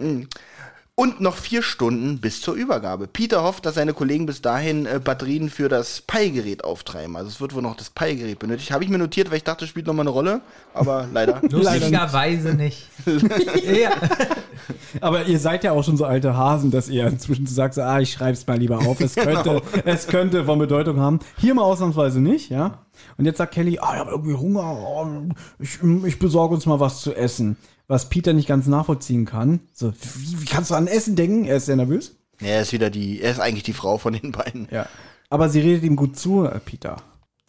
Und 0.99 1.21
noch 1.21 1.35
vier 1.35 1.61
Stunden 1.61 2.17
bis 2.17 2.41
zur 2.41 2.55
Übergabe. 2.55 3.05
Peter 3.05 3.43
hofft, 3.43 3.67
dass 3.67 3.75
seine 3.75 3.93
Kollegen 3.93 4.25
bis 4.25 4.41
dahin 4.41 4.87
äh, 4.87 4.99
Batterien 4.99 5.51
für 5.51 5.69
das 5.69 6.01
Pi-Gerät 6.01 6.63
auftreiben. 6.63 7.15
Also 7.15 7.29
es 7.29 7.39
wird 7.39 7.53
wohl 7.53 7.61
noch 7.61 7.75
das 7.75 7.91
Pi-Gerät 7.91 8.39
benötigt. 8.39 8.71
Habe 8.71 8.83
ich 8.83 8.89
mir 8.89 8.97
notiert, 8.97 9.29
weil 9.29 9.37
ich 9.37 9.43
dachte, 9.43 9.65
es 9.65 9.69
spielt 9.69 9.85
noch 9.85 9.93
mal 9.93 10.01
eine 10.01 10.09
Rolle. 10.09 10.41
Aber 10.73 11.07
leider. 11.13 11.39
Lustigerweise 11.47 12.55
nicht. 12.55 12.87
ja. 13.05 13.91
Aber 14.99 15.25
ihr 15.27 15.37
seid 15.37 15.63
ja 15.63 15.73
auch 15.73 15.83
schon 15.83 15.97
so 15.97 16.05
alte 16.05 16.35
Hasen, 16.35 16.71
dass 16.71 16.89
ihr 16.89 17.05
inzwischen 17.05 17.45
sagt, 17.45 17.75
so, 17.75 17.83
ah, 17.83 17.99
ich 17.99 18.11
schreib's 18.11 18.47
mal 18.47 18.57
lieber 18.57 18.79
auf. 18.79 18.99
Es 18.99 19.13
könnte, 19.15 19.61
es 19.85 20.07
könnte 20.07 20.45
von 20.45 20.57
Bedeutung 20.57 20.99
haben. 20.99 21.19
Hier 21.37 21.53
mal 21.53 21.61
ausnahmsweise 21.61 22.21
nicht, 22.21 22.49
ja. 22.49 22.79
Und 23.19 23.25
jetzt 23.25 23.37
sagt 23.37 23.53
Kelly, 23.53 23.77
ah, 23.79 23.93
ich 23.93 23.99
habe 23.99 24.09
irgendwie 24.09 24.33
Hunger. 24.33 24.75
Oh, 24.75 25.07
ich, 25.59 25.77
ich 26.07 26.17
besorge 26.17 26.55
uns 26.55 26.65
mal 26.65 26.79
was 26.79 27.01
zu 27.01 27.13
essen. 27.13 27.55
Was 27.87 28.09
Peter 28.09 28.33
nicht 28.33 28.47
ganz 28.47 28.67
nachvollziehen 28.67 29.25
kann. 29.25 29.61
So, 29.73 29.93
wie, 29.93 30.41
wie 30.41 30.45
kannst 30.45 30.71
du 30.71 30.75
an 30.75 30.87
Essen 30.87 31.15
denken? 31.15 31.45
Er 31.45 31.57
ist 31.57 31.67
sehr 31.67 31.77
nervös. 31.77 32.15
Ja, 32.41 32.47
er 32.47 32.61
ist 32.61 32.73
wieder 32.73 32.89
die, 32.89 33.21
er 33.21 33.31
ist 33.31 33.39
eigentlich 33.39 33.63
die 33.63 33.73
Frau 33.73 33.97
von 33.97 34.13
den 34.13 34.31
beiden. 34.31 34.67
Ja. 34.71 34.87
Aber 35.29 35.49
sie 35.49 35.59
redet 35.59 35.83
ihm 35.83 35.95
gut 35.95 36.17
zu, 36.17 36.45
äh, 36.45 36.59
Peter. 36.59 36.97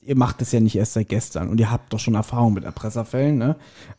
Ihr 0.01 0.17
macht 0.17 0.41
es 0.41 0.53
ja 0.53 0.61
nicht 0.61 0.77
erst 0.77 0.95
seit 0.95 1.09
gestern 1.11 1.49
und 1.49 1.61
ihr 1.61 1.71
habt 1.71 1.93
doch 1.93 1.99
schon 1.99 2.15
Erfahrung 2.15 2.55
mit 2.55 2.65
Erpresserfällen, 2.65 3.37
ne? 3.37 3.57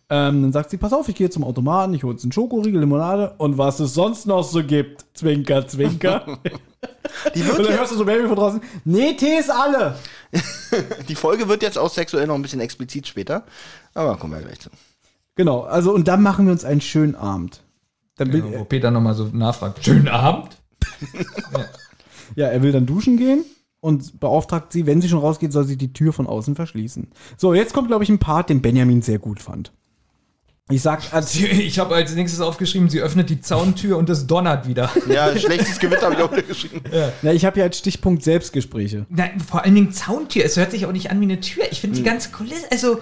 Ähm, 0.10 0.42
dann 0.42 0.52
sagt 0.52 0.72
sie, 0.72 0.78
pass 0.78 0.92
auf, 0.92 1.08
ich 1.08 1.14
gehe 1.14 1.30
zum 1.30 1.44
Automaten, 1.44 1.94
ich 1.94 2.04
hole 2.04 2.14
uns 2.14 2.24
einen 2.24 2.32
Schokoriegel, 2.32 2.80
Limonade 2.80 3.36
und 3.38 3.60
was 3.60 3.80
es 3.80 3.94
sonst 3.94 4.26
noch 4.26 4.44
so 4.44 4.64
gibt. 4.64 5.06
Zwinker, 5.14 5.68
zwinker. 5.68 6.40
Die, 7.36 7.42
und 7.42 7.48
wird 7.48 7.60
dann 7.60 7.66
jetzt, 7.66 7.78
hörst 7.78 7.92
du 7.92 7.98
so 7.98 8.06
Baby 8.06 8.28
von 8.28 8.38
draußen, 8.38 8.62
nee, 8.86 9.14
Tee 9.14 9.38
ist 9.38 9.52
alle. 9.52 10.00
die 11.10 11.16
Folge 11.16 11.48
wird 11.48 11.62
jetzt 11.62 11.78
auch 11.78 11.92
sexuell 11.92 12.26
noch 12.26 12.36
ein 12.36 12.42
bisschen 12.42 12.62
explizit 12.62 13.06
später. 13.06 13.44
Aber 13.94 14.18
kommen 14.18 14.34
wir 14.34 14.42
gleich 14.42 14.60
zu. 14.60 14.70
Genau, 15.40 15.62
also 15.62 15.94
und 15.94 16.10
dann 16.10 16.22
machen 16.22 16.48
wir 16.48 16.52
uns 16.52 16.66
einen 16.66 16.82
schönen 16.82 17.16
Abend. 17.16 17.62
Dann 18.18 18.34
will, 18.34 18.44
Wo 18.44 18.66
Peter 18.66 18.92
nochmal 18.92 19.14
so 19.16 19.30
nachfragt. 19.32 19.82
Schönen 19.86 20.10
Abend. 20.10 20.58
Ja, 22.36 22.48
er 22.48 22.62
will 22.62 22.72
dann 22.74 22.86
duschen 22.86 23.16
gehen 23.18 23.44
und 23.80 24.20
beauftragt 24.20 24.72
sie, 24.74 24.86
wenn 24.86 25.02
sie 25.02 25.08
schon 25.10 25.20
rausgeht, 25.20 25.52
soll 25.54 25.64
sie 25.66 25.78
die 25.78 25.94
Tür 25.94 26.12
von 26.14 26.28
außen 26.28 26.56
verschließen. 26.56 27.08
So, 27.38 27.54
jetzt 27.54 27.74
kommt, 27.74 27.88
glaube 27.88 28.04
ich, 28.04 28.10
ein 28.10 28.20
Part, 28.20 28.50
den 28.50 28.62
Benjamin 28.62 29.02
sehr 29.02 29.18
gut 29.18 29.42
fand. 29.42 29.72
Ich 30.70 30.82
sag, 30.84 31.02
als, 31.14 31.32
Sie- 31.34 31.48
Ich 31.48 31.80
habe 31.80 31.96
als 31.96 32.14
nächstes 32.14 32.42
aufgeschrieben, 32.42 32.90
sie 32.90 33.00
öffnet 33.00 33.30
die 33.30 33.42
Zauntür 33.42 33.98
und 33.98 34.10
es 34.10 34.28
donnert 34.28 34.68
wieder. 34.68 34.92
Ja, 35.10 35.36
schlechtes 35.38 35.80
Gewitter 35.80 36.04
habe 36.04 36.16
ich 36.16 36.22
auch 36.22 36.48
geschrieben. 36.48 36.82
na, 37.24 37.32
ich 37.34 37.46
habe 37.46 37.60
ja 37.60 37.66
als 37.66 37.80
Stichpunkt 37.80 38.24
Selbstgespräche. 38.24 39.06
Nein, 39.10 39.40
vor 39.40 39.64
allen 39.64 39.74
Dingen 39.74 39.92
Zauntür. 39.92 40.44
Es 40.46 40.56
hört 40.58 40.72
sich 40.72 40.86
auch 40.86 40.92
nicht 40.92 41.10
an 41.10 41.20
wie 41.22 41.26
eine 41.26 41.40
Tür. 41.40 41.64
Ich 41.72 41.82
finde 41.82 41.96
die 41.98 42.04
ganze 42.04 42.30
Kulisse, 42.30 42.70
also 42.72 43.00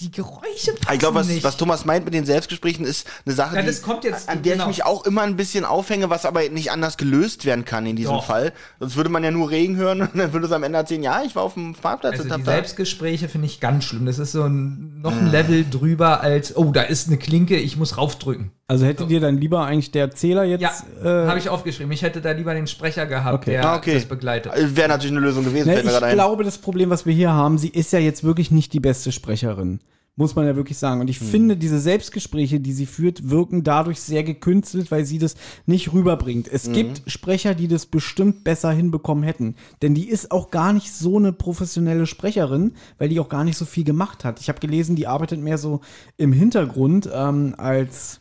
die, 0.00 0.06
die 0.06 0.10
Geräusche 0.12 0.72
passen 0.72 0.92
Ich 0.94 0.98
glaube, 0.98 1.14
was, 1.16 1.28
nicht. 1.28 1.44
was 1.44 1.56
Thomas 1.56 1.84
meint 1.84 2.04
mit 2.04 2.14
den 2.14 2.24
Selbstgesprächen, 2.26 2.84
ist 2.84 3.06
eine 3.26 3.34
Sache, 3.34 3.56
Ja, 3.56 3.62
die, 3.62 3.68
jetzt- 3.68 4.28
an 4.28 4.42
der 4.42 4.52
genau. 4.54 4.64
ich 4.64 4.68
mich 4.78 4.84
auch 4.84 5.04
immer 5.04 5.22
ein 5.22 5.36
bisschen 5.36 5.64
aufhänge, 5.64 6.10
was 6.10 6.24
aber 6.26 6.48
nicht 6.48 6.70
anders 6.70 6.96
gelöst 6.96 7.44
werden 7.44 7.64
kann 7.64 7.86
in 7.86 7.96
diesem 7.96 8.12
Doch. 8.14 8.24
Fall. 8.24 8.52
Sonst 8.78 8.96
würde 8.96 9.10
man 9.10 9.22
ja 9.24 9.30
nur 9.30 9.50
Regen 9.50 9.76
hören 9.76 10.00
und 10.02 10.10
dann 10.18 10.32
würde 10.32 10.46
es 10.46 10.52
am 10.52 10.62
Ende 10.62 10.78
erzählen, 10.78 11.02
ja, 11.02 11.22
ich 11.22 11.36
war 11.36 11.42
auf 11.42 11.54
dem 11.54 11.74
Parkplatz 11.74 12.12
also 12.12 12.22
und 12.24 12.28
die 12.28 12.32
hab 12.34 12.44
da. 12.44 12.52
Selbstgespräche 12.52 13.28
finde 13.28 13.46
ich 13.46 13.60
ganz 13.60 13.84
schlimm. 13.84 14.06
Das 14.06 14.18
ist 14.18 14.32
so 14.32 14.42
ein, 14.44 15.00
noch 15.00 15.12
ein 15.12 15.30
Level 15.30 15.64
drüber 15.68 16.20
als, 16.20 16.56
oh, 16.56 16.72
da 16.72 16.82
ist 16.82 17.08
eine 17.08 17.18
Klinke, 17.18 17.56
ich 17.56 17.76
muss 17.76 17.96
raufdrücken. 17.96 18.52
Also 18.70 18.86
hätte 18.86 19.04
dir 19.08 19.18
dann 19.18 19.36
lieber 19.36 19.64
eigentlich 19.64 19.90
der 19.90 20.02
Erzähler 20.02 20.44
jetzt. 20.44 20.60
Ja, 20.62 20.70
äh, 21.02 21.26
habe 21.26 21.40
ich 21.40 21.48
aufgeschrieben. 21.48 21.90
Ich 21.90 22.02
hätte 22.02 22.20
da 22.20 22.30
lieber 22.30 22.54
den 22.54 22.68
Sprecher 22.68 23.04
gehabt, 23.04 23.34
Okay. 23.42 23.50
der 23.50 23.64
Ah, 23.68 23.76
okay. 23.76 23.94
das 23.94 24.04
begleitet. 24.04 24.52
Wäre 24.76 24.88
natürlich 24.88 25.10
eine 25.10 25.20
Lösung 25.26 25.42
gewesen, 25.42 25.66
mir 25.66 25.80
ich 25.82 26.12
glaube, 26.12 26.44
das 26.44 26.58
Problem, 26.58 26.88
was 26.88 27.04
wir 27.04 27.12
hier 27.12 27.32
haben, 27.32 27.58
sie 27.58 27.70
ist 27.70 27.92
ja 27.92 27.98
jetzt 27.98 28.22
wirklich 28.22 28.52
nicht 28.52 28.72
die 28.72 28.78
beste 28.78 29.10
Sprecherin. 29.10 29.80
Muss 30.14 30.36
man 30.36 30.46
ja 30.46 30.54
wirklich 30.54 30.78
sagen. 30.78 31.00
Und 31.00 31.08
ich 31.08 31.18
finde, 31.18 31.56
diese 31.56 31.80
Selbstgespräche, 31.80 32.60
die 32.60 32.72
sie 32.72 32.86
führt, 32.86 33.30
wirken 33.30 33.64
dadurch 33.64 34.00
sehr 34.00 34.22
gekünstelt, 34.22 34.90
weil 34.92 35.04
sie 35.04 35.18
das 35.18 35.34
nicht 35.66 35.92
rüberbringt. 35.92 36.46
Es 36.46 36.70
gibt 36.70 37.02
Sprecher, 37.06 37.54
die 37.56 37.68
das 37.68 37.86
bestimmt 37.86 38.44
besser 38.44 38.70
hinbekommen 38.70 39.24
hätten. 39.24 39.56
Denn 39.82 39.94
die 39.94 40.08
ist 40.08 40.30
auch 40.30 40.50
gar 40.50 40.72
nicht 40.72 40.92
so 40.92 41.16
eine 41.16 41.32
professionelle 41.32 42.06
Sprecherin, 42.06 42.74
weil 42.98 43.08
die 43.08 43.18
auch 43.18 43.28
gar 43.30 43.42
nicht 43.44 43.56
so 43.56 43.64
viel 43.64 43.84
gemacht 43.84 44.24
hat. 44.24 44.40
Ich 44.40 44.48
habe 44.48 44.60
gelesen, 44.60 44.94
die 44.94 45.06
arbeitet 45.08 45.40
mehr 45.40 45.58
so 45.58 45.80
im 46.18 46.32
Hintergrund 46.32 47.08
ähm, 47.12 47.54
als 47.56 48.19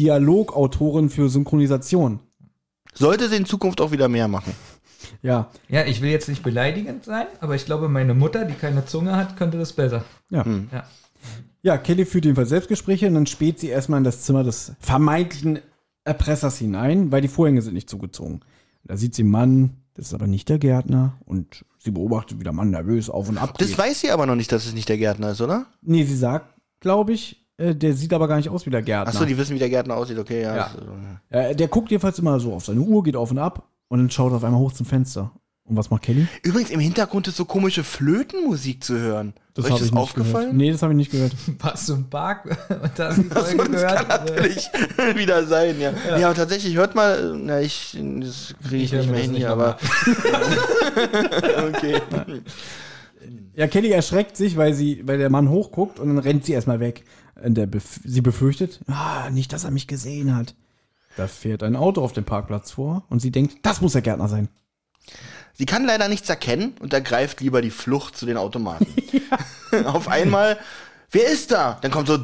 Dialogautorin 0.00 1.10
für 1.10 1.28
Synchronisation. 1.28 2.20
Sollte 2.94 3.28
sie 3.28 3.36
in 3.36 3.44
Zukunft 3.44 3.80
auch 3.80 3.92
wieder 3.92 4.08
mehr 4.08 4.28
machen. 4.28 4.54
Ja, 5.22 5.50
Ja, 5.68 5.84
ich 5.84 6.00
will 6.00 6.10
jetzt 6.10 6.28
nicht 6.28 6.42
beleidigend 6.42 7.04
sein, 7.04 7.26
aber 7.40 7.54
ich 7.54 7.66
glaube, 7.66 7.88
meine 7.88 8.14
Mutter, 8.14 8.44
die 8.46 8.54
keine 8.54 8.86
Zunge 8.86 9.14
hat, 9.16 9.36
könnte 9.36 9.58
das 9.58 9.72
besser. 9.72 10.04
ja. 10.30 10.44
Ja. 10.72 10.84
Ja, 11.62 11.76
Kelly 11.76 12.06
führt 12.06 12.24
jedenfalls 12.24 12.48
Selbstgespräche 12.48 13.06
und 13.06 13.12
dann 13.12 13.26
späht 13.26 13.60
sie 13.60 13.68
erstmal 13.68 13.98
in 13.98 14.04
das 14.04 14.22
Zimmer 14.22 14.42
des 14.44 14.72
vermeintlichen 14.80 15.58
Erpressers 16.04 16.56
hinein, 16.56 17.12
weil 17.12 17.20
die 17.20 17.28
Vorhänge 17.28 17.60
sind 17.60 17.74
nicht 17.74 17.90
zugezogen. 17.90 18.40
Da 18.84 18.96
sieht 18.96 19.14
sie 19.14 19.20
einen 19.22 19.30
Mann, 19.30 19.70
das 19.92 20.06
ist 20.06 20.14
aber 20.14 20.26
nicht 20.26 20.48
der 20.48 20.58
Gärtner 20.58 21.18
und 21.26 21.66
sie 21.78 21.90
beobachtet, 21.90 22.38
wie 22.40 22.44
der 22.44 22.54
Mann 22.54 22.70
nervös 22.70 23.10
auf 23.10 23.28
und 23.28 23.36
ab 23.36 23.58
Das 23.58 23.68
geht. 23.68 23.76
weiß 23.78 24.00
sie 24.00 24.10
aber 24.10 24.24
noch 24.24 24.36
nicht, 24.36 24.50
dass 24.52 24.64
es 24.64 24.72
nicht 24.72 24.88
der 24.88 24.96
Gärtner 24.96 25.32
ist, 25.32 25.42
oder? 25.42 25.66
Nee, 25.82 26.04
sie 26.04 26.16
sagt, 26.16 26.46
glaube 26.80 27.12
ich, 27.12 27.39
der 27.74 27.92
sieht 27.94 28.12
aber 28.12 28.26
gar 28.28 28.36
nicht 28.36 28.48
aus 28.48 28.64
wie 28.66 28.70
der 28.70 28.82
Gärtner. 28.82 29.12
Achso, 29.12 29.24
die 29.24 29.36
wissen, 29.36 29.54
wie 29.54 29.58
der 29.58 29.68
Gärtner 29.70 29.96
aussieht, 29.96 30.18
okay, 30.18 30.42
ja. 30.42 30.56
Ja. 30.56 30.70
Das- 31.30 31.50
äh, 31.50 31.54
der 31.54 31.68
guckt 31.68 31.90
jedenfalls 31.90 32.18
immer 32.18 32.40
so 32.40 32.52
auf 32.54 32.64
seine 32.64 32.80
Uhr, 32.80 33.02
geht 33.02 33.16
auf 33.16 33.30
und 33.30 33.38
ab 33.38 33.68
und 33.88 33.98
dann 33.98 34.10
schaut 34.10 34.32
er 34.32 34.36
auf 34.36 34.44
einmal 34.44 34.60
hoch 34.60 34.72
zum 34.72 34.86
Fenster. 34.86 35.30
Und 35.64 35.76
was 35.76 35.88
macht 35.90 36.02
Kelly? 36.02 36.26
Übrigens, 36.42 36.70
im 36.70 36.80
Hintergrund 36.80 37.28
ist 37.28 37.36
so 37.36 37.44
komische 37.44 37.84
Flötenmusik 37.84 38.82
zu 38.82 38.98
hören. 38.98 39.34
ist 39.56 39.64
euch 39.66 39.70
das 39.78 39.82
ich 39.82 39.92
aufgefallen? 39.92 40.46
Gehört. 40.46 40.56
Nee, 40.56 40.72
das 40.72 40.82
habe 40.82 40.92
ich 40.94 40.96
nicht 40.96 41.12
gehört. 41.12 41.32
Warst 41.60 41.88
du 41.88 41.94
im 41.94 42.10
Park 42.10 42.44
und 42.68 42.90
da 42.96 43.08
hast 43.10 43.18
du 43.18 43.22
die 43.22 43.28
Das 43.28 43.52
Folge 43.52 43.70
gehört? 43.70 44.08
natürlich 44.08 44.68
wieder 45.14 45.44
sein, 45.46 45.76
ja. 45.78 45.92
Ja, 46.18 46.26
aber 46.26 46.34
tatsächlich, 46.34 46.74
hört 46.74 46.96
mal, 46.96 47.38
na, 47.40 47.60
ich, 47.60 47.96
das 48.20 48.54
kriege 48.66 48.82
ich, 48.82 48.92
Ich 48.92 48.98
nicht 48.98 49.10
mehr 49.10 49.18
das 49.20 49.26
hin 49.26 49.34
hier, 49.36 49.50
aber. 49.50 49.76
okay. 51.68 52.00
Ja, 53.54 53.66
Kelly 53.66 53.90
erschreckt 53.90 54.36
sich, 54.36 54.56
weil 54.56 54.74
sie, 54.74 55.02
weil 55.06 55.18
der 55.18 55.30
Mann 55.30 55.50
hochguckt 55.50 55.98
und 55.98 56.08
dann 56.08 56.18
rennt 56.18 56.44
sie 56.44 56.52
erstmal 56.52 56.80
weg. 56.80 57.04
Der 57.44 57.66
bef 57.66 58.00
sie 58.04 58.20
befürchtet, 58.20 58.80
ah, 58.88 59.30
nicht, 59.30 59.52
dass 59.52 59.64
er 59.64 59.70
mich 59.70 59.86
gesehen 59.86 60.36
hat. 60.36 60.54
Da 61.16 61.26
fährt 61.26 61.62
ein 61.62 61.76
Auto 61.76 62.02
auf 62.02 62.12
dem 62.12 62.24
Parkplatz 62.24 62.70
vor 62.70 63.04
und 63.08 63.20
sie 63.20 63.30
denkt, 63.30 63.58
das 63.62 63.80
muss 63.80 63.92
der 63.92 64.02
Gärtner 64.02 64.28
sein. 64.28 64.48
Sie 65.54 65.66
kann 65.66 65.84
leider 65.84 66.08
nichts 66.08 66.28
erkennen 66.28 66.74
und 66.80 66.92
ergreift 66.92 67.40
lieber 67.40 67.60
die 67.62 67.70
Flucht 67.70 68.16
zu 68.16 68.26
den 68.26 68.36
Automaten. 68.36 68.86
Auf 69.84 70.08
einmal, 70.08 70.58
wer 71.10 71.26
ist 71.30 71.50
da? 71.50 71.78
Dann 71.82 71.90
kommt 71.90 72.08
so 72.08 72.18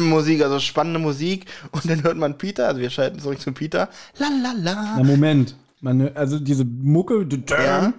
Musik, 0.00 0.42
also 0.42 0.60
spannende 0.60 0.98
Musik. 1.00 1.46
Und 1.72 1.88
dann 1.88 2.02
hört 2.02 2.16
man 2.16 2.36
Peter, 2.38 2.68
also 2.68 2.80
wir 2.80 2.90
schalten 2.90 3.18
zurück 3.18 3.40
zu 3.40 3.52
Peter. 3.52 3.88
La 4.18 4.28
la 4.42 4.52
la. 4.56 4.94
Na, 4.98 5.02
Moment. 5.02 5.56
Man, 5.80 6.00
hört- 6.02 6.16
also 6.16 6.38
diese 6.38 6.64
Mucke, 6.64 7.26
Ja. 7.48 7.92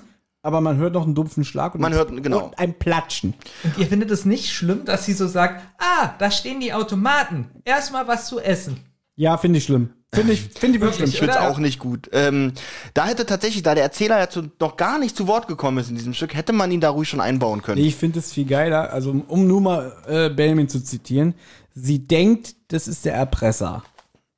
Aber 0.43 0.61
man 0.61 0.77
hört 0.77 0.93
noch 0.93 1.05
einen 1.05 1.15
dumpfen 1.15 1.43
Schlag 1.45 1.75
und, 1.75 1.81
Man 1.81 1.93
hört, 1.93 2.09
genau. 2.23 2.45
und 2.45 2.59
ein 2.59 2.73
Platschen. 2.77 3.33
Und 3.63 3.77
ihr 3.77 3.87
findet 3.87 4.09
es 4.11 4.25
nicht 4.25 4.51
schlimm, 4.51 4.85
dass 4.85 5.05
sie 5.05 5.13
so 5.13 5.27
sagt, 5.27 5.61
ah, 5.77 6.13
da 6.19 6.31
stehen 6.31 6.59
die 6.59 6.73
Automaten. 6.73 7.49
Erstmal 7.65 8.07
was 8.07 8.27
zu 8.27 8.39
essen. 8.39 8.77
Ja, 9.15 9.37
finde 9.37 9.59
ich 9.59 9.65
schlimm. 9.65 9.91
Finde 10.13 10.33
ich, 10.33 10.41
finde 10.41 10.77
ich 10.77 10.81
wirklich 10.81 10.99
Wirklich, 10.99 11.09
Ich 11.11 11.17
schlimm. 11.19 11.29
finde 11.31 11.45
es 11.45 11.51
auch 11.53 11.57
nicht 11.59 11.79
gut. 11.79 12.09
Ähm, 12.11 12.51
da 12.93 13.05
hätte 13.05 13.25
tatsächlich, 13.25 13.63
da 13.63 13.75
der 13.75 13.83
Erzähler 13.83 14.19
ja 14.19 14.29
zu, 14.29 14.49
noch 14.59 14.75
gar 14.75 14.99
nicht 14.99 15.15
zu 15.15 15.25
Wort 15.27 15.47
gekommen 15.47 15.77
ist 15.77 15.89
in 15.89 15.95
diesem 15.95 16.13
Stück, 16.13 16.33
hätte 16.35 16.51
man 16.51 16.69
ihn 16.71 16.81
da 16.81 16.89
ruhig 16.89 17.07
schon 17.07 17.21
einbauen 17.21 17.61
können. 17.61 17.79
Nee, 17.79 17.87
ich 17.87 17.95
finde 17.95 18.19
es 18.19 18.33
viel 18.33 18.45
geiler, 18.45 18.91
also 18.91 19.11
um- 19.27 19.47
nur 19.47 19.61
mal 19.61 19.93
äh, 20.07 20.29
Belmin 20.29 20.67
zu 20.67 20.83
zitieren, 20.83 21.33
sie 21.73 21.99
denkt, 22.05 22.55
das 22.69 22.89
ist 22.89 23.05
der 23.05 23.13
Erpresser. 23.13 23.83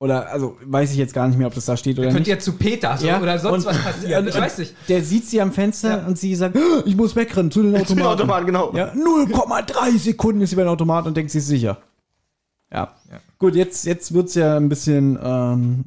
Oder, 0.03 0.29
also, 0.29 0.57
weiß 0.65 0.91
ich 0.91 0.97
jetzt 0.97 1.13
gar 1.13 1.27
nicht 1.29 1.37
mehr, 1.37 1.47
ob 1.47 1.53
das 1.55 1.63
da 1.63 1.77
steht 1.77 1.97
oder 1.97 2.07
Könnt 2.09 2.19
nicht. 2.19 2.27
ihr 2.27 2.37
zu 2.39 2.51
Peter 2.53 2.97
so, 2.97 3.07
oder 3.07 3.39
sonst 3.39 3.65
und- 3.65 3.73
was 3.73 3.81
passiert. 3.81 4.11
ja, 4.11 4.19
ich 4.21 4.35
weiß 4.37 4.57
nicht. 4.57 4.75
Der 4.89 5.01
sieht 5.01 5.25
sie 5.29 5.39
am 5.39 5.53
Fenster 5.53 6.05
und 6.05 6.17
sie 6.17 6.35
sagt, 6.35 6.57
"Oh, 6.57 6.81
ich 6.85 6.97
muss 6.97 7.15
wegrennen 7.15 7.49
zu 7.51 7.63
den 7.63 7.71
Zu 7.85 7.95
den 7.95 8.03
Automaten. 8.03 8.19
Automaten, 8.21 8.45
genau. 8.47 8.73
Ja, 8.75 8.91
0,3 8.93 9.97
Sekunden 9.97 10.41
ist 10.41 10.49
sie 10.49 10.57
bei 10.57 10.63
den 10.63 10.69
Automaten 10.71 11.07
und 11.07 11.15
denkt, 11.15 11.31
sie 11.31 11.37
ist 11.37 11.47
sicher. 11.47 11.77
Ja. 12.69 12.93
Gut, 13.39 13.55
jetzt, 13.55 13.85
jetzt 13.85 14.13
wird's 14.13 14.35
ja 14.35 14.57
ein 14.57 14.67
bisschen 14.67 15.17
ähm, 15.23 15.85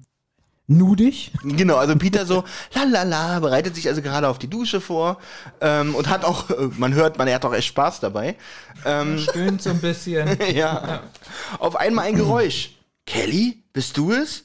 nudig. 0.66 1.32
Genau, 1.42 1.76
also 1.76 1.94
Peter 1.96 2.24
so, 2.24 2.44
la 2.74 2.84
la 2.84 3.02
la, 3.02 3.40
bereitet 3.40 3.74
sich 3.74 3.86
also 3.88 4.00
gerade 4.00 4.28
auf 4.28 4.38
die 4.38 4.48
Dusche 4.48 4.80
vor 4.80 5.18
ähm, 5.60 5.94
und 5.94 6.08
hat 6.08 6.24
auch, 6.24 6.48
äh, 6.50 6.68
man 6.78 6.94
hört, 6.94 7.18
man 7.18 7.28
er 7.28 7.34
hat 7.34 7.44
auch 7.44 7.52
echt 7.54 7.66
Spaß 7.68 8.00
dabei. 8.00 8.36
Ähm, 8.86 9.18
Stöhnt 9.18 9.60
so 9.60 9.70
ein 9.70 9.80
bisschen. 9.80 10.26
ja. 10.54 11.00
Auf 11.58 11.76
einmal 11.76 12.06
ein 12.06 12.16
Geräusch. 12.16 12.75
Kelly, 13.06 13.62
bist 13.72 13.96
du 13.96 14.12
es? 14.12 14.44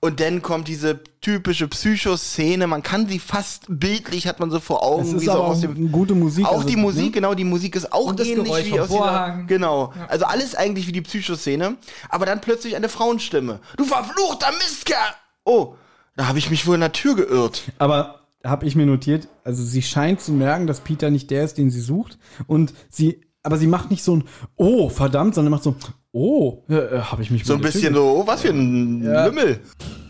Und 0.00 0.20
dann 0.20 0.42
kommt 0.42 0.68
diese 0.68 1.00
typische 1.20 1.66
Psychoszene, 1.66 2.68
man 2.68 2.84
kann 2.84 3.08
sie 3.08 3.18
fast 3.18 3.64
bildlich, 3.68 4.28
hat 4.28 4.38
man 4.38 4.48
so 4.48 4.60
vor 4.60 4.84
Augen. 4.84 5.02
Es 5.02 5.12
ist 5.12 5.22
wie 5.22 5.26
so 5.26 5.32
aus 5.32 5.56
auch 5.56 5.60
dem, 5.60 5.90
gute 5.90 6.14
Musik. 6.14 6.46
auch 6.46 6.58
also, 6.58 6.68
die 6.68 6.76
Musik, 6.76 7.06
ne? 7.06 7.10
genau, 7.10 7.34
die 7.34 7.44
Musik 7.44 7.74
ist 7.74 7.92
auch 7.92 8.06
Und 8.06 8.20
das 8.20 8.28
ähnlich 8.28 8.44
Geräusch 8.44 8.66
wie 8.66 8.80
aus 8.80 8.88
dieser. 8.88 9.44
Genau. 9.48 9.92
Also 10.06 10.26
alles 10.26 10.54
eigentlich 10.54 10.86
wie 10.86 10.92
die 10.92 11.00
Psychoszene, 11.00 11.76
aber 12.08 12.26
dann 12.26 12.40
plötzlich 12.40 12.76
eine 12.76 12.88
Frauenstimme. 12.88 13.58
Du 13.76 13.84
verfluchter 13.84 14.52
Mistkerl! 14.52 14.96
Oh, 15.44 15.74
da 16.14 16.28
habe 16.28 16.38
ich 16.38 16.48
mich 16.48 16.64
wohl 16.68 16.76
in 16.76 16.80
der 16.80 16.92
Tür 16.92 17.16
geirrt. 17.16 17.62
Aber 17.78 18.20
habe 18.44 18.66
ich 18.66 18.76
mir 18.76 18.86
notiert, 18.86 19.26
also 19.42 19.64
sie 19.64 19.82
scheint 19.82 20.20
zu 20.20 20.32
merken, 20.32 20.68
dass 20.68 20.80
Peter 20.80 21.10
nicht 21.10 21.30
der 21.32 21.42
ist, 21.44 21.58
den 21.58 21.70
sie 21.70 21.80
sucht. 21.80 22.18
Und 22.46 22.72
sie, 22.88 23.22
aber 23.42 23.58
sie 23.58 23.66
macht 23.66 23.90
nicht 23.90 24.04
so 24.04 24.16
ein 24.16 24.24
Oh, 24.54 24.88
verdammt, 24.88 25.34
sondern 25.34 25.50
macht 25.50 25.64
so, 25.64 25.74
oh, 26.18 26.64
äh, 26.68 27.00
habe 27.00 27.22
ich 27.22 27.30
mich 27.30 27.44
So 27.44 27.54
ein 27.54 27.60
bisschen 27.60 27.94
so, 27.94 28.22
oh, 28.22 28.26
was 28.26 28.42
für 28.42 28.48
ein 28.48 29.02
Lümmel. 29.02 29.60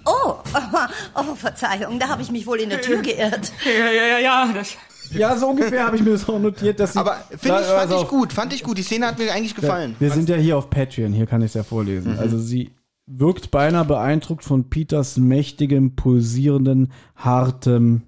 Oh, 0.05 0.35
oh, 1.15 1.35
Verzeihung, 1.35 1.99
da 1.99 2.09
habe 2.09 2.23
ich 2.23 2.31
mich 2.31 2.47
wohl 2.47 2.61
in 2.61 2.71
der 2.71 2.81
Tür 2.81 3.03
geirrt. 3.03 3.53
Ja, 3.65 3.91
ja, 3.91 4.07
ja, 4.07 4.19
ja. 4.19 4.53
Das 4.53 4.77
Ja, 5.11 5.37
so 5.37 5.49
ungefähr 5.49 5.85
habe 5.85 5.97
ich 5.97 6.03
mir 6.03 6.13
das 6.13 6.29
auch 6.29 6.39
notiert, 6.39 6.81
dass 6.81 6.95
sie. 6.95 6.99
Aber 6.99 7.17
finde 7.29 7.61
ich, 7.61 7.67
fand 7.67 7.79
also 7.79 8.03
ich 8.03 8.09
gut, 8.09 8.33
fand 8.33 8.53
ich 8.55 8.63
gut. 8.63 8.79
Die 8.79 8.83
Szene 8.83 9.07
hat 9.07 9.19
mir 9.19 9.33
eigentlich 9.33 9.55
gefallen. 9.55 9.97
Wir 9.99 10.11
sind 10.11 10.29
ja 10.29 10.37
hier 10.37 10.57
auf 10.57 10.71
Patreon, 10.71 11.13
hier 11.13 11.27
kann 11.27 11.43
ich 11.43 11.49
es 11.49 11.55
ja 11.55 11.63
vorlesen. 11.63 12.15
Mhm. 12.15 12.19
Also 12.21 12.39
sie 12.39 12.71
wirkt 13.07 13.51
beinahe 13.51 13.85
beeindruckt 13.85 14.45
von 14.45 14.69
Peters 14.71 15.17
mächtigem, 15.17 15.95
pulsierenden, 15.95 16.93
hartem 17.17 18.03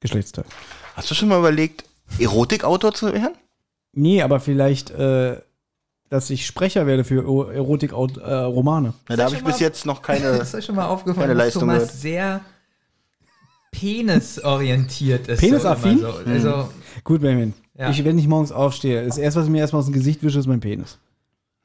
Geschlechtsteil. 0.00 0.44
Hast 0.94 1.10
du 1.10 1.14
schon 1.14 1.28
mal 1.28 1.38
überlegt, 1.38 1.84
Erotikautor 2.18 2.92
zu 2.92 3.12
werden? 3.12 3.34
Nee, 3.92 4.22
aber 4.22 4.40
vielleicht, 4.40 4.90
äh, 4.90 5.40
dass 6.10 6.28
ich 6.28 6.44
Sprecher 6.44 6.86
werde 6.86 7.04
für 7.04 7.24
Erotik-Romane. 7.54 8.92
Na, 9.08 9.16
da 9.16 9.24
habe 9.24 9.36
ich 9.36 9.42
bis 9.44 9.54
mal- 9.54 9.60
jetzt 9.60 9.86
noch 9.86 10.02
keine. 10.02 10.26
ist 10.42 10.54
euch 10.54 10.64
schon 10.66 10.74
mal 10.76 10.86
aufgefallen, 10.86 11.28
Keine 11.28 11.34
dass 11.38 11.46
Leistung 11.46 11.60
Thomas 11.62 11.78
gehört. 11.78 11.94
sehr 11.96 12.40
penisorientiert 13.70 15.28
ist. 15.28 15.40
Penisaffin? 15.40 15.98
So 16.00 16.10
so. 16.12 16.18
Also, 16.30 16.68
Gut, 17.04 17.20
Benjamin. 17.20 17.54
Ja. 17.78 17.90
Ich, 17.90 18.04
wenn 18.04 18.18
ich 18.18 18.26
morgens 18.28 18.52
aufstehe, 18.52 19.06
das 19.06 19.16
erste, 19.16 19.40
was 19.40 19.46
ich 19.46 19.52
mir 19.52 19.58
erstmal 19.60 19.80
aus 19.80 19.86
dem 19.86 19.94
Gesicht 19.94 20.22
wische, 20.22 20.38
ist 20.38 20.46
mein 20.46 20.60
Penis. 20.60 20.98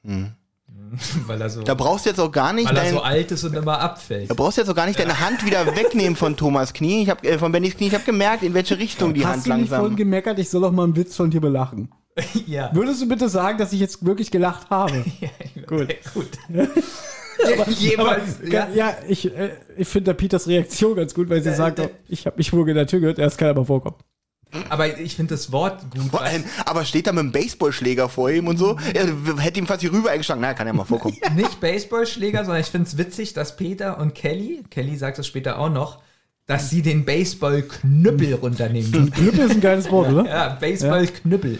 weil 1.25 1.41
er 1.41 1.49
so, 1.49 1.63
Da 1.63 1.73
brauchst 1.73 2.05
du 2.05 2.09
jetzt 2.11 2.19
auch 2.19 2.31
gar 2.31 2.53
nicht 2.53 2.69
weil 2.69 2.77
er 2.77 2.83
dein, 2.83 2.93
so 2.93 3.01
alt 3.01 3.31
ist 3.31 3.43
und 3.43 3.55
immer 3.55 3.79
abfällt. 3.79 4.29
da 4.29 4.35
brauchst 4.35 4.57
du 4.57 4.61
jetzt 4.61 4.69
auch 4.69 4.75
gar 4.75 4.85
nicht 4.85 4.99
deine 4.99 5.19
Hand 5.19 5.43
wieder 5.45 5.65
wegnehmen 5.75 6.15
von 6.15 6.37
Thomas 6.37 6.73
Knie. 6.73 7.01
Ich 7.01 7.09
habe 7.09 7.27
äh, 7.27 7.39
von 7.39 7.51
Bennys 7.51 7.75
Knie. 7.75 7.87
Ich 7.87 7.93
habe 7.95 8.03
gemerkt, 8.03 8.43
in 8.43 8.53
welche 8.53 8.77
Richtung 8.77 9.13
die 9.15 9.25
Hand 9.25 9.37
Hast 9.37 9.47
du 9.47 9.53
nicht 9.55 9.67
vorhin 9.69 9.81
langsam. 9.81 9.95
gemeckert, 9.97 10.37
ich 10.39 10.49
soll 10.49 10.61
doch 10.61 10.71
mal 10.71 10.83
einen 10.83 10.95
Witz 10.95 11.15
von 11.15 11.31
dir 11.31 11.41
belachen? 11.41 11.89
ja. 12.47 12.69
Würdest 12.73 13.01
du 13.01 13.07
bitte 13.07 13.29
sagen, 13.29 13.57
dass 13.57 13.73
ich 13.73 13.79
jetzt 13.79 14.05
wirklich 14.05 14.31
gelacht 14.31 14.69
habe? 14.69 15.03
Gut. 15.67 15.95
gut. 16.13 16.29
Jeweils, 17.67 18.39
ja, 18.43 18.67
ja. 18.69 18.69
ja 18.73 18.97
ich, 19.07 19.25
äh, 19.35 19.57
ich 19.75 19.87
finde 19.87 20.05
der 20.05 20.13
Peters 20.13 20.47
Reaktion 20.47 20.95
ganz 20.95 21.13
gut, 21.13 21.29
weil 21.29 21.41
sie 21.41 21.49
Ja, 21.49 21.55
sagt, 21.55 21.79
äh, 21.79 21.83
doch, 21.83 21.89
ich 22.07 22.25
habe 22.25 22.37
mich 22.37 22.53
wohl 22.53 22.69
in 22.69 22.75
der 22.75 22.87
Tür 22.87 23.01
gehört, 23.01 23.19
erst 23.19 23.37
kann 23.37 23.49
aber 23.49 23.65
vorkommen. 23.65 23.97
Aber 24.69 24.99
ich 24.99 25.15
finde 25.17 25.33
das 25.33 25.51
Wort 25.51 25.81
gut. 25.91 26.11
Vor 26.11 26.21
allem, 26.21 26.45
aber 26.65 26.85
steht 26.85 27.07
da 27.07 27.11
mit 27.11 27.19
einem 27.19 27.31
Baseballschläger 27.33 28.07
vor 28.07 28.29
ihm 28.29 28.47
und 28.47 28.57
so. 28.57 28.77
Er 28.93 29.07
hätte 29.41 29.59
ihm 29.59 29.67
fast 29.67 29.81
hier 29.81 29.91
rüber 29.91 30.11
eingeschlagen. 30.11 30.39
Na, 30.39 30.53
kann 30.53 30.67
ja 30.67 30.71
mal 30.71 30.85
vorkommen. 30.85 31.17
Nicht 31.35 31.59
Baseballschläger, 31.59 32.45
sondern 32.45 32.61
ich 32.61 32.67
finde 32.67 32.87
es 32.87 32.97
witzig, 32.97 33.33
dass 33.33 33.57
Peter 33.57 33.97
und 33.97 34.15
Kelly, 34.15 34.63
Kelly 34.69 34.95
sagt 34.95 35.19
es 35.19 35.27
später 35.27 35.59
auch 35.59 35.69
noch, 35.69 36.01
dass 36.47 36.69
sie 36.69 36.83
den 36.83 37.05
Baseballknüppel 37.05 38.35
runternehmen. 38.35 39.11
Knüppel 39.11 39.39
ist 39.45 39.51
ein 39.51 39.61
geiles 39.61 39.89
Wort, 39.89 40.11
oder? 40.11 40.25
Ja, 40.25 40.49
Baseballknüppel. 40.59 41.57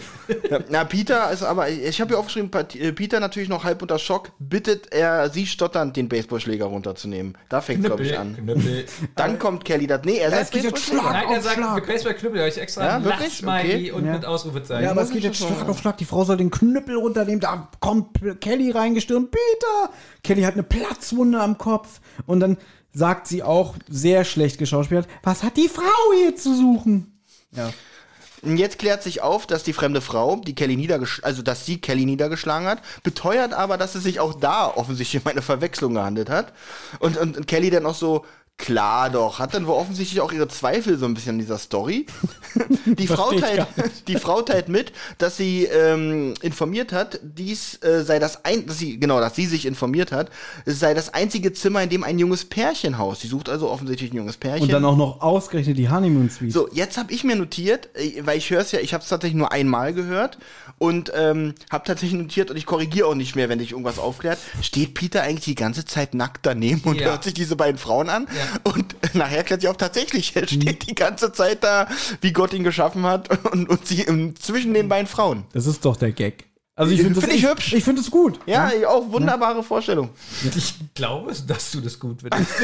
Ja, 0.48 0.60
na, 0.68 0.84
Peter 0.84 1.30
ist 1.32 1.42
aber, 1.42 1.68
ich 1.68 2.00
habe 2.00 2.10
hier 2.10 2.18
aufgeschrieben, 2.18 2.50
äh, 2.52 2.92
Peter 2.92 3.18
natürlich 3.18 3.48
noch 3.48 3.64
halb 3.64 3.82
unter 3.82 3.98
Schock, 3.98 4.30
bittet 4.38 4.92
er 4.92 5.28
sie 5.30 5.46
stotternd, 5.46 5.96
den 5.96 6.08
Baseballschläger 6.08 6.66
runterzunehmen. 6.66 7.36
Da 7.48 7.60
fängt 7.60 7.84
glaube 7.84 8.04
ich, 8.04 8.16
an. 8.16 8.36
Knüppel. 8.36 8.86
Dann 9.16 9.40
kommt 9.40 9.64
Kelly 9.64 9.88
das. 9.88 10.02
Nee, 10.04 10.18
er 10.18 10.30
sagt 10.30 10.42
es 10.42 10.50
geht 10.50 10.62
jetzt 10.64 10.74
Baseballschläger. 10.74 11.12
Nein, 11.12 11.34
er 11.34 11.42
sagt 11.42 11.56
Schlag. 11.56 11.86
Baseballknüppel, 11.86 12.38
habe 12.38 12.48
ich 12.48 12.58
extra 12.58 12.84
Ja, 12.86 13.04
wirklich? 13.04 13.44
Okay. 13.44 13.90
und 13.90 14.06
Ja. 14.06 14.12
mit 14.12 14.24
Ausrufezeichen. 14.24 14.84
Ja, 14.84 14.92
aber 14.92 15.02
es 15.02 15.10
geht 15.10 15.24
jetzt 15.24 15.38
Schlag 15.38 15.68
auf 15.68 15.80
Schlag. 15.80 15.96
Die 15.98 16.04
Frau 16.04 16.22
soll 16.24 16.36
den 16.36 16.52
Knüppel 16.52 16.94
runternehmen. 16.96 17.40
Da 17.40 17.68
kommt 17.80 18.20
Kelly 18.40 18.70
reingestürmt. 18.70 19.32
Peter! 19.32 19.92
Kelly 20.22 20.42
hat 20.42 20.54
eine 20.54 20.62
Platzwunde 20.62 21.40
am 21.40 21.58
Kopf. 21.58 22.00
Und 22.26 22.38
dann 22.40 22.56
sagt 22.96 23.28
sie 23.28 23.42
auch, 23.42 23.74
sehr 23.90 24.24
schlecht 24.24 24.56
geschauspielert, 24.56 25.06
was 25.22 25.42
hat 25.42 25.58
die 25.58 25.68
Frau 25.68 25.82
hier 26.18 26.34
zu 26.34 26.56
suchen? 26.56 27.20
Ja. 27.52 27.70
Jetzt 28.42 28.78
klärt 28.78 29.02
sich 29.02 29.20
auf, 29.20 29.46
dass 29.46 29.64
die 29.64 29.74
fremde 29.74 30.00
Frau, 30.00 30.36
die 30.36 30.54
Kelly 30.54 30.76
niedergesch 30.76 31.20
also 31.22 31.42
dass 31.42 31.66
sie 31.66 31.78
Kelly 31.78 32.06
niedergeschlagen 32.06 32.66
hat, 32.66 32.80
beteuert 33.02 33.52
aber, 33.52 33.76
dass 33.76 33.96
es 33.96 34.02
sich 34.02 34.18
auch 34.18 34.34
da 34.34 34.68
offensichtlich 34.68 35.22
um 35.22 35.30
eine 35.30 35.42
Verwechslung 35.42 35.94
gehandelt 35.94 36.30
hat. 36.30 36.54
Und, 36.98 37.18
und, 37.18 37.36
und 37.36 37.46
Kelly 37.46 37.68
dann 37.68 37.84
auch 37.84 37.94
so, 37.94 38.24
klar 38.58 39.10
doch, 39.10 39.38
hat 39.38 39.54
dann 39.54 39.66
wohl 39.66 39.74
offensichtlich 39.74 40.20
auch 40.20 40.32
ihre 40.32 40.48
Zweifel 40.48 40.98
so 40.98 41.04
ein 41.04 41.14
bisschen 41.14 41.32
an 41.32 41.38
dieser 41.38 41.58
Story. 41.58 42.06
Die 42.86 43.06
Frau, 43.06 43.32
teilt, 43.32 43.66
die 44.08 44.16
Frau 44.16 44.40
teilt 44.42 44.68
mit, 44.68 44.92
dass 45.18 45.36
sie 45.36 45.64
ähm, 45.64 46.32
informiert 46.40 46.92
hat, 46.92 47.20
dies 47.22 47.82
äh, 47.82 48.02
sei 48.02 48.18
das 48.18 48.44
ein, 48.44 48.66
dass 48.66 48.78
sie, 48.78 48.98
genau, 48.98 49.20
dass 49.20 49.34
sie 49.34 49.44
sich 49.46 49.66
informiert 49.66 50.10
hat, 50.12 50.30
es 50.64 50.80
sei 50.80 50.94
das 50.94 51.12
einzige 51.12 51.52
Zimmer, 51.52 51.82
in 51.82 51.90
dem 51.90 52.02
ein 52.04 52.18
junges 52.18 52.44
Pärchen 52.44 52.96
haust. 52.96 53.20
Sie 53.22 53.28
sucht 53.28 53.48
also 53.48 53.68
offensichtlich 53.68 54.12
ein 54.12 54.16
junges 54.16 54.36
Pärchen. 54.38 54.62
Und 54.62 54.72
dann 54.72 54.84
auch 54.84 54.96
noch 54.96 55.20
ausgerechnet 55.20 55.76
die 55.76 55.90
Honeymoon 55.90 56.30
Suite. 56.30 56.52
So, 56.52 56.68
jetzt 56.72 56.96
habe 56.96 57.12
ich 57.12 57.24
mir 57.24 57.36
notiert, 57.36 57.90
äh, 57.94 58.22
weil 58.24 58.38
ich 58.38 58.48
höre 58.48 58.60
es 58.60 58.72
ja, 58.72 58.78
ich 58.80 58.94
habe 58.94 59.02
es 59.02 59.08
tatsächlich 59.08 59.36
nur 59.36 59.52
einmal 59.52 59.92
gehört 59.92 60.38
und 60.78 61.12
ähm, 61.14 61.54
habe 61.70 61.84
tatsächlich 61.84 62.18
notiert 62.18 62.50
und 62.50 62.56
ich 62.56 62.64
korrigiere 62.66 63.08
auch 63.08 63.14
nicht 63.14 63.36
mehr, 63.36 63.48
wenn 63.48 63.58
dich 63.58 63.72
irgendwas 63.72 63.98
aufklärt. 63.98 64.38
Steht 64.62 64.94
Peter 64.94 65.22
eigentlich 65.22 65.44
die 65.44 65.54
ganze 65.56 65.84
Zeit 65.84 66.14
nackt 66.14 66.46
daneben 66.46 66.82
und 66.84 67.00
Ja. 67.00 67.08
hört 67.08 67.24
sich 67.24 67.34
diese 67.34 67.56
beiden 67.56 67.78
Frauen 67.78 68.08
an? 68.08 68.26
Ja. 68.34 68.45
Und 68.64 68.96
nachher 69.14 69.44
klärt 69.44 69.60
sie 69.60 69.68
auch 69.68 69.76
tatsächlich, 69.76 70.34
er 70.36 70.46
steht 70.46 70.88
die 70.88 70.94
ganze 70.94 71.32
Zeit 71.32 71.64
da, 71.64 71.88
wie 72.20 72.32
Gott 72.32 72.52
ihn 72.52 72.64
geschaffen 72.64 73.04
hat 73.04 73.28
und, 73.52 73.68
und 73.68 73.86
sie 73.86 74.02
im, 74.02 74.36
zwischen 74.36 74.74
den 74.74 74.88
beiden 74.88 75.06
Frauen. 75.06 75.44
Das 75.52 75.66
ist 75.66 75.84
doch 75.84 75.96
der 75.96 76.12
Gag. 76.12 76.44
Also 76.78 76.92
ich 76.92 77.00
finde 77.00 77.18
Find 77.18 77.32
das 77.32 77.38
ich 77.38 77.48
hübsch. 77.48 77.72
Ich 77.72 77.84
finde 77.84 78.02
es 78.02 78.10
gut. 78.10 78.38
Ja, 78.44 78.70
auch 78.86 79.10
wunderbare 79.10 79.62
Vorstellung. 79.62 80.10
Ich 80.44 80.74
glaube, 80.94 81.32
dass 81.46 81.70
du 81.70 81.80
das 81.80 81.98
gut 81.98 82.20
findest. 82.20 82.50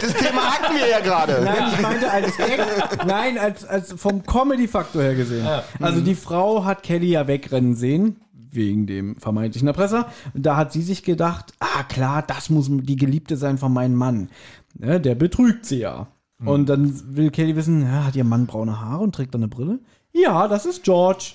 Das 0.00 0.14
Thema 0.14 0.52
hatten 0.52 0.74
wir 0.76 0.88
ja 0.88 1.00
gerade. 1.00 1.42
Nein, 1.42 1.72
ich 1.74 1.80
meinte 1.80 2.10
als 2.10 2.36
Gag, 2.36 2.60
nein, 3.06 3.36
als, 3.38 3.64
als 3.64 3.92
vom 3.96 4.24
Comedy-Faktor 4.24 5.02
her 5.02 5.14
gesehen. 5.14 5.46
Also 5.80 6.00
die 6.00 6.14
Frau 6.14 6.64
hat 6.64 6.82
Kelly 6.82 7.10
ja 7.10 7.26
wegrennen 7.26 7.74
sehen, 7.74 8.20
wegen 8.50 8.86
dem 8.86 9.16
vermeintlichen 9.16 9.68
Erpresser. 9.68 10.10
Und 10.34 10.44
da 10.46 10.56
hat 10.56 10.72
sie 10.72 10.82
sich 10.82 11.02
gedacht, 11.02 11.52
ah 11.58 11.82
klar, 11.82 12.22
das 12.22 12.48
muss 12.50 12.68
die 12.70 12.96
Geliebte 12.96 13.36
sein 13.36 13.58
von 13.58 13.72
meinem 13.72 13.94
Mann. 13.94 14.30
Ne, 14.78 15.00
der 15.00 15.14
betrügt 15.14 15.64
sie 15.64 15.78
ja. 15.78 16.08
Und 16.44 16.68
dann 16.68 17.16
will 17.16 17.30
Kelly 17.30 17.56
wissen, 17.56 17.82
ja, 17.82 18.04
hat 18.04 18.16
ihr 18.16 18.24
Mann 18.24 18.46
braune 18.46 18.80
Haare 18.80 19.02
und 19.02 19.14
trägt 19.14 19.34
dann 19.34 19.42
eine 19.42 19.48
Brille? 19.48 19.78
Ja, 20.12 20.48
das 20.48 20.66
ist 20.66 20.82
George. 20.82 21.32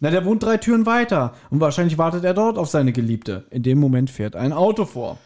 Na, 0.00 0.10
der 0.10 0.24
wohnt 0.24 0.42
drei 0.42 0.56
Türen 0.56 0.86
weiter. 0.86 1.34
Und 1.50 1.60
wahrscheinlich 1.60 1.98
wartet 1.98 2.24
er 2.24 2.34
dort 2.34 2.58
auf 2.58 2.68
seine 2.68 2.92
Geliebte. 2.92 3.44
In 3.50 3.62
dem 3.62 3.78
Moment 3.78 4.10
fährt 4.10 4.36
ein 4.36 4.52
Auto 4.52 4.84
vor. 4.84 5.18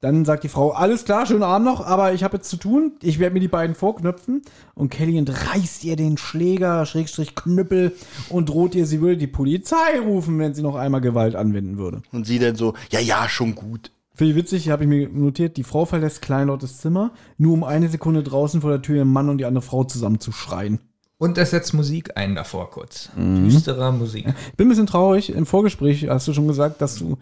Dann 0.00 0.24
sagt 0.24 0.44
die 0.44 0.48
Frau, 0.48 0.70
alles 0.70 1.04
klar, 1.04 1.26
schönen 1.26 1.42
Abend 1.42 1.66
noch, 1.66 1.84
aber 1.84 2.14
ich 2.14 2.24
habe 2.24 2.38
jetzt 2.38 2.48
zu 2.48 2.56
tun. 2.56 2.92
Ich 3.02 3.18
werde 3.18 3.34
mir 3.34 3.40
die 3.40 3.48
beiden 3.48 3.74
vorknöpfen. 3.76 4.42
Und 4.74 4.90
Kelly 4.90 5.18
entreißt 5.18 5.84
ihr 5.84 5.94
den 5.96 6.16
Schläger, 6.16 6.86
Schrägstrich 6.86 7.34
Knüppel 7.34 7.94
und 8.30 8.48
droht 8.48 8.74
ihr, 8.74 8.86
sie 8.86 9.00
würde 9.00 9.18
die 9.18 9.26
Polizei 9.26 10.00
rufen, 10.02 10.38
wenn 10.38 10.54
sie 10.54 10.62
noch 10.62 10.76
einmal 10.76 11.02
Gewalt 11.02 11.36
anwenden 11.36 11.76
würde. 11.76 12.00
Und 12.12 12.26
sie 12.26 12.38
dann 12.38 12.56
so, 12.56 12.74
ja, 12.90 13.00
ja, 13.00 13.28
schon 13.28 13.54
gut. 13.54 13.90
Finde 14.20 14.32
ich 14.32 14.36
witzig, 14.36 14.68
habe 14.68 14.84
ich 14.84 14.88
mir 14.90 15.08
notiert, 15.08 15.56
die 15.56 15.64
Frau 15.64 15.86
verlässt 15.86 16.20
kleinlaut 16.20 16.62
das 16.62 16.76
Zimmer, 16.76 17.12
nur 17.38 17.54
um 17.54 17.64
eine 17.64 17.88
Sekunde 17.88 18.22
draußen 18.22 18.60
vor 18.60 18.68
der 18.68 18.82
Tür 18.82 18.96
ihren 18.96 19.10
Mann 19.10 19.30
und 19.30 19.38
die 19.38 19.46
andere 19.46 19.62
Frau 19.62 19.84
zusammen 19.84 20.20
zu 20.20 20.30
schreien. 20.30 20.78
Und 21.16 21.38
es 21.38 21.52
setzt 21.52 21.72
Musik 21.72 22.18
ein 22.18 22.34
davor 22.34 22.68
kurz. 22.68 23.08
Düsterer 23.16 23.92
Musik. 23.92 24.26
Ich 24.26 24.56
bin 24.58 24.66
ein 24.66 24.68
bisschen 24.68 24.86
traurig. 24.86 25.32
Im 25.32 25.46
Vorgespräch 25.46 26.06
hast 26.06 26.28
du 26.28 26.34
schon 26.34 26.46
gesagt, 26.46 26.82
dass 26.82 26.96
du 26.96 27.16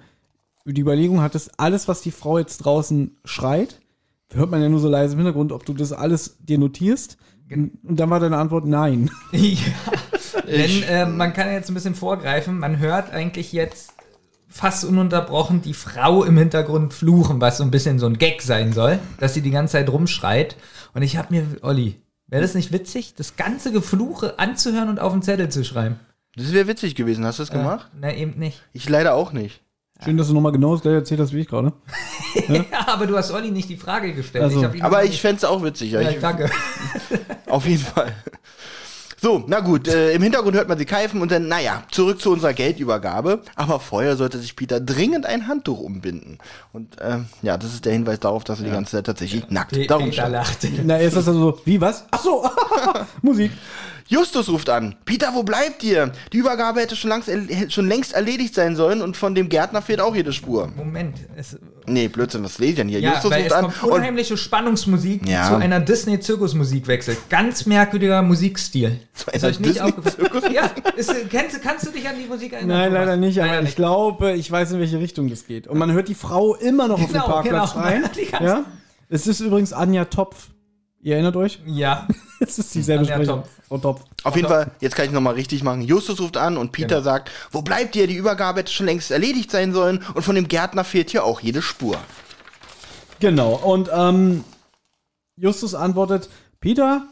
die 0.64 0.80
Überlegung 0.80 1.20
hattest, 1.20 1.52
alles, 1.60 1.86
was 1.86 2.00
die 2.00 2.10
Frau 2.10 2.36
jetzt 2.36 2.64
draußen 2.64 3.16
schreit, 3.24 3.78
hört 4.32 4.50
man 4.50 4.60
ja 4.60 4.68
nur 4.68 4.80
so 4.80 4.88
leise 4.88 5.12
im 5.12 5.20
Hintergrund, 5.20 5.52
ob 5.52 5.64
du 5.64 5.74
das 5.74 5.92
alles 5.92 6.38
dir 6.40 6.58
notierst. 6.58 7.16
Und 7.48 7.78
dann 7.84 8.10
war 8.10 8.18
deine 8.18 8.38
Antwort 8.38 8.66
nein. 8.66 9.08
Ja, 9.30 10.42
denn 10.48 10.82
äh, 10.82 11.06
man 11.06 11.32
kann 11.32 11.52
jetzt 11.52 11.70
ein 11.70 11.74
bisschen 11.74 11.94
vorgreifen. 11.94 12.58
Man 12.58 12.80
hört 12.80 13.12
eigentlich 13.12 13.52
jetzt 13.52 13.92
fast 14.48 14.84
ununterbrochen 14.84 15.62
die 15.62 15.74
Frau 15.74 16.24
im 16.24 16.36
Hintergrund 16.36 16.94
fluchen, 16.94 17.40
was 17.40 17.58
so 17.58 17.64
ein 17.64 17.70
bisschen 17.70 17.98
so 17.98 18.06
ein 18.06 18.18
Gag 18.18 18.42
sein 18.42 18.72
soll, 18.72 18.98
dass 19.18 19.34
sie 19.34 19.42
die 19.42 19.50
ganze 19.50 19.72
Zeit 19.72 19.90
rumschreit. 19.90 20.56
Und 20.94 21.02
ich 21.02 21.16
habe 21.16 21.28
mir, 21.34 21.44
Olli, 21.62 21.96
wäre 22.26 22.42
das 22.42 22.54
nicht 22.54 22.72
witzig, 22.72 23.14
das 23.14 23.36
ganze 23.36 23.72
Gefluche 23.72 24.38
anzuhören 24.38 24.88
und 24.88 25.00
auf 25.00 25.12
den 25.12 25.22
Zettel 25.22 25.48
zu 25.50 25.64
schreiben? 25.64 26.00
Das 26.36 26.52
wäre 26.52 26.68
witzig 26.68 26.94
gewesen. 26.94 27.24
Hast 27.24 27.38
du 27.38 27.42
das 27.42 27.50
gemacht? 27.50 27.88
Na, 28.00 28.12
eben 28.14 28.38
nicht. 28.38 28.62
Ich 28.72 28.88
leider 28.88 29.14
auch 29.14 29.32
nicht. 29.32 29.60
Schön, 30.04 30.16
dass 30.16 30.28
du 30.28 30.34
nochmal 30.34 30.52
genau 30.52 30.74
das 30.74 30.82
gleiche 30.82 30.98
erzählt 30.98 31.20
hast 31.20 31.32
wie 31.32 31.40
ich 31.40 31.48
gerade. 31.48 31.72
Ja, 32.48 32.86
aber 32.86 33.06
du 33.06 33.16
hast 33.16 33.32
Olli 33.32 33.50
nicht 33.50 33.68
die 33.68 33.76
Frage 33.76 34.14
gestellt. 34.14 34.44
Also, 34.44 34.62
ihm 34.62 34.82
Aber 34.82 35.02
ich 35.02 35.20
fände 35.20 35.38
es 35.38 35.44
auch 35.44 35.62
witzig. 35.62 35.90
Ja. 35.92 36.00
ja, 36.02 36.10
Ich, 36.10 36.20
danke. 36.20 36.48
auf 37.46 37.66
jeden 37.66 37.82
Fall. 37.82 38.12
So, 39.20 39.42
na 39.48 39.58
gut, 39.60 39.88
äh, 39.88 40.12
im 40.12 40.22
Hintergrund 40.22 40.54
hört 40.54 40.68
man 40.68 40.78
sie 40.78 40.84
keifen 40.84 41.20
und 41.20 41.32
dann, 41.32 41.48
naja, 41.48 41.82
zurück 41.90 42.20
zu 42.20 42.30
unserer 42.30 42.52
Geldübergabe. 42.52 43.40
Aber 43.56 43.80
vorher 43.80 44.16
sollte 44.16 44.38
sich 44.38 44.54
Peter 44.54 44.78
dringend 44.80 45.26
ein 45.26 45.48
Handtuch 45.48 45.80
umbinden. 45.80 46.38
Und 46.72 46.96
ähm, 47.00 47.26
ja, 47.42 47.56
das 47.58 47.74
ist 47.74 47.84
der 47.84 47.94
Hinweis 47.94 48.20
darauf, 48.20 48.44
dass 48.44 48.60
er 48.60 48.66
die 48.66 48.70
ganze 48.70 48.92
Zeit 48.92 49.06
tatsächlich 49.06 49.50
nackt 49.50 49.72
Pe- 49.72 49.86
darum 49.86 50.04
Peter 50.10 50.14
stand. 50.22 50.32
lachte. 50.32 50.68
Na, 50.84 50.98
ist 50.98 51.16
das 51.16 51.26
also 51.26 51.40
so, 51.52 51.60
wie 51.64 51.80
was? 51.80 52.04
Ach 52.12 52.20
so, 52.22 52.48
Musik. 53.22 53.50
Justus 54.10 54.48
ruft 54.48 54.70
an. 54.70 54.96
Peter, 55.04 55.34
wo 55.34 55.42
bleibt 55.42 55.84
ihr? 55.84 56.12
Die 56.32 56.38
Übergabe 56.38 56.80
hätte 56.80 56.96
schon, 56.96 57.10
langs, 57.10 57.26
schon 57.68 57.86
längst 57.88 58.14
erledigt 58.14 58.54
sein 58.54 58.74
sollen 58.74 59.02
und 59.02 59.16
von 59.18 59.34
dem 59.34 59.50
Gärtner 59.50 59.82
fehlt 59.82 60.00
auch 60.00 60.16
jede 60.16 60.32
Spur. 60.32 60.72
Moment. 60.76 61.16
Es, 61.36 61.58
Nee, 61.86 62.08
Blödsinn, 62.08 62.42
was 62.44 62.58
lese 62.58 62.70
ich 62.70 62.76
denn 62.76 62.88
hier? 62.88 63.00
ja, 63.00 63.12
Justus 63.14 63.30
weil 63.30 63.38
ruft 63.42 63.50
es 63.50 63.56
an 63.56 63.64
kommt 63.66 63.82
und 63.84 63.90
unheimliche 63.92 64.36
Spannungsmusik, 64.36 65.24
die 65.24 65.32
Ja. 65.32 65.48
zu 65.48 65.56
einer 65.56 65.80
Disney-Zirkusmusik 65.80 66.86
wechselt. 66.86 67.18
Ganz 67.30 67.64
merkwürdiger 67.66 68.20
Musikstil. 68.22 69.00
Zu 69.14 69.30
Ist 69.30 69.44
einer 69.44 69.52
euch 69.52 69.60
nicht 69.60 69.74
Disney-Zirkus-? 69.82 70.52
Ja, 70.52 70.70
ist, 70.96 71.14
kennst, 71.30 71.62
kannst 71.62 71.86
du 71.86 71.90
dich 71.90 72.06
an 72.08 72.14
die 72.22 72.26
Musik 72.26 72.52
erinnern? 72.54 72.76
Nein, 72.78 72.92
leider 72.92 73.16
nicht, 73.16 73.38
aber 73.40 73.52
Leider 73.52 73.68
ich 73.68 73.76
glaube, 73.76 74.32
ich 74.32 74.50
weiß, 74.50 74.72
in 74.72 74.80
welche 74.80 74.98
Richtung 74.98 75.28
das 75.30 75.46
geht. 75.46 75.66
Und 75.66 75.78
man 75.78 75.92
hört 75.92 76.08
die 76.08 76.14
Frau 76.14 76.54
immer 76.56 76.88
noch 76.88 76.96
auf 77.00 77.06
dem 77.06 77.12
Genau, 77.12 77.26
Parkplatz 77.26 77.72
genau. 77.72 77.84
ganze- 78.30 78.44
Ja? 78.44 78.64
Es 79.10 79.26
ist 79.26 79.40
übrigens 79.40 79.72
Anja 79.72 80.04
Topf. 80.06 80.48
Ihr 81.08 81.14
erinnert 81.14 81.36
euch? 81.36 81.58
Ja. 81.64 82.06
Es 82.40 82.56
ist 82.56 82.72
dieselbe 82.72 83.02
Anja 83.02 83.14
Sprecherin. 83.16 83.80
Topf. 83.82 84.04
Auf 84.22 84.36
jeden 84.36 84.46
Fall, 84.46 84.70
jetzt 84.78 84.94
kann 84.94 85.06
ich 85.06 85.10
nochmal 85.10 85.34
richtig 85.34 85.64
machen. 85.64 85.82
Justus 85.82 86.20
ruft 86.20 86.36
an 86.36 86.56
und 86.56 86.70
Peter 86.70 86.96
Genau. 86.96 87.02
sagt, 87.02 87.32
wo 87.50 87.62
bleibt 87.62 87.96
ihr? 87.96 88.06
Die 88.06 88.14
Übergabe 88.14 88.60
hätte 88.60 88.70
schon 88.70 88.86
längst 88.86 89.10
erledigt 89.10 89.50
sein 89.50 89.72
sollen 89.72 90.04
und 90.14 90.22
von 90.22 90.36
dem 90.36 90.46
Gärtner 90.46 90.84
fehlt 90.84 91.10
hier 91.10 91.24
auch 91.24 91.40
jede 91.40 91.62
Spur. 91.62 91.96
Genau. 93.18 93.54
Und 93.56 93.90
ähm, 93.92 94.44
Justus 95.36 95.74
antwortet, 95.74 96.28
Peter, 96.60 97.02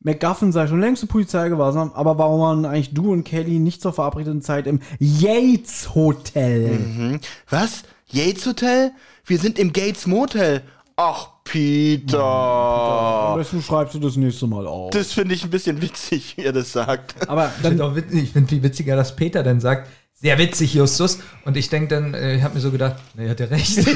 McGuffin 0.00 0.52
sei 0.52 0.68
schon 0.68 0.80
längst 0.80 1.00
zur 1.00 1.08
Polizei 1.08 1.48
gewahrsam, 1.48 1.90
aber 1.94 2.16
warum 2.16 2.40
waren 2.40 2.64
eigentlich 2.64 2.94
du 2.94 3.10
und 3.10 3.24
Kelly 3.24 3.58
nicht 3.58 3.82
zur 3.82 3.92
verabredeten 3.92 4.40
Zeit 4.42 4.68
im 4.68 4.80
Yates 5.00 5.96
Hotel? 5.96 6.68
Hm? 6.78 7.20
Was? 7.50 7.82
Yates 8.08 8.46
Hotel? 8.46 8.92
Wir 9.24 9.38
sind 9.38 9.58
im 9.58 9.72
Gates 9.72 10.06
Motel. 10.06 10.62
Ach, 10.98 11.28
Peter. 11.44 12.18
Am 12.24 13.38
besten 13.38 13.62
schreibst 13.62 13.94
du 13.94 13.98
das 13.98 14.16
nächste 14.16 14.46
Mal 14.46 14.66
auf. 14.66 14.90
Das 14.90 15.12
finde 15.12 15.34
ich 15.34 15.44
ein 15.44 15.50
bisschen 15.50 15.82
witzig, 15.82 16.36
wie 16.38 16.42
er 16.44 16.52
das 16.52 16.72
sagt. 16.72 17.28
aber 17.28 17.52
Ich 17.56 17.62
dann, 17.62 17.72
finde 17.72 17.84
auch 17.84 17.94
wit- 17.94 18.12
ich 18.12 18.32
finde 18.32 18.48
viel 18.48 18.62
witziger, 18.62 18.96
dass 18.96 19.14
Peter 19.14 19.42
dann 19.42 19.60
sagt, 19.60 19.88
sehr 20.14 20.38
witzig, 20.38 20.72
Justus. 20.72 21.18
Und 21.44 21.58
ich 21.58 21.68
denke 21.68 21.88
dann, 21.94 22.14
äh, 22.14 22.36
ich 22.36 22.42
habe 22.42 22.54
mir 22.54 22.60
so 22.60 22.70
gedacht, 22.70 22.96
na, 23.14 23.24
er 23.24 23.30
hat 23.30 23.40
ja 23.40 23.46
recht. 23.46 23.76
Das 23.76 23.86
ist 23.86 23.94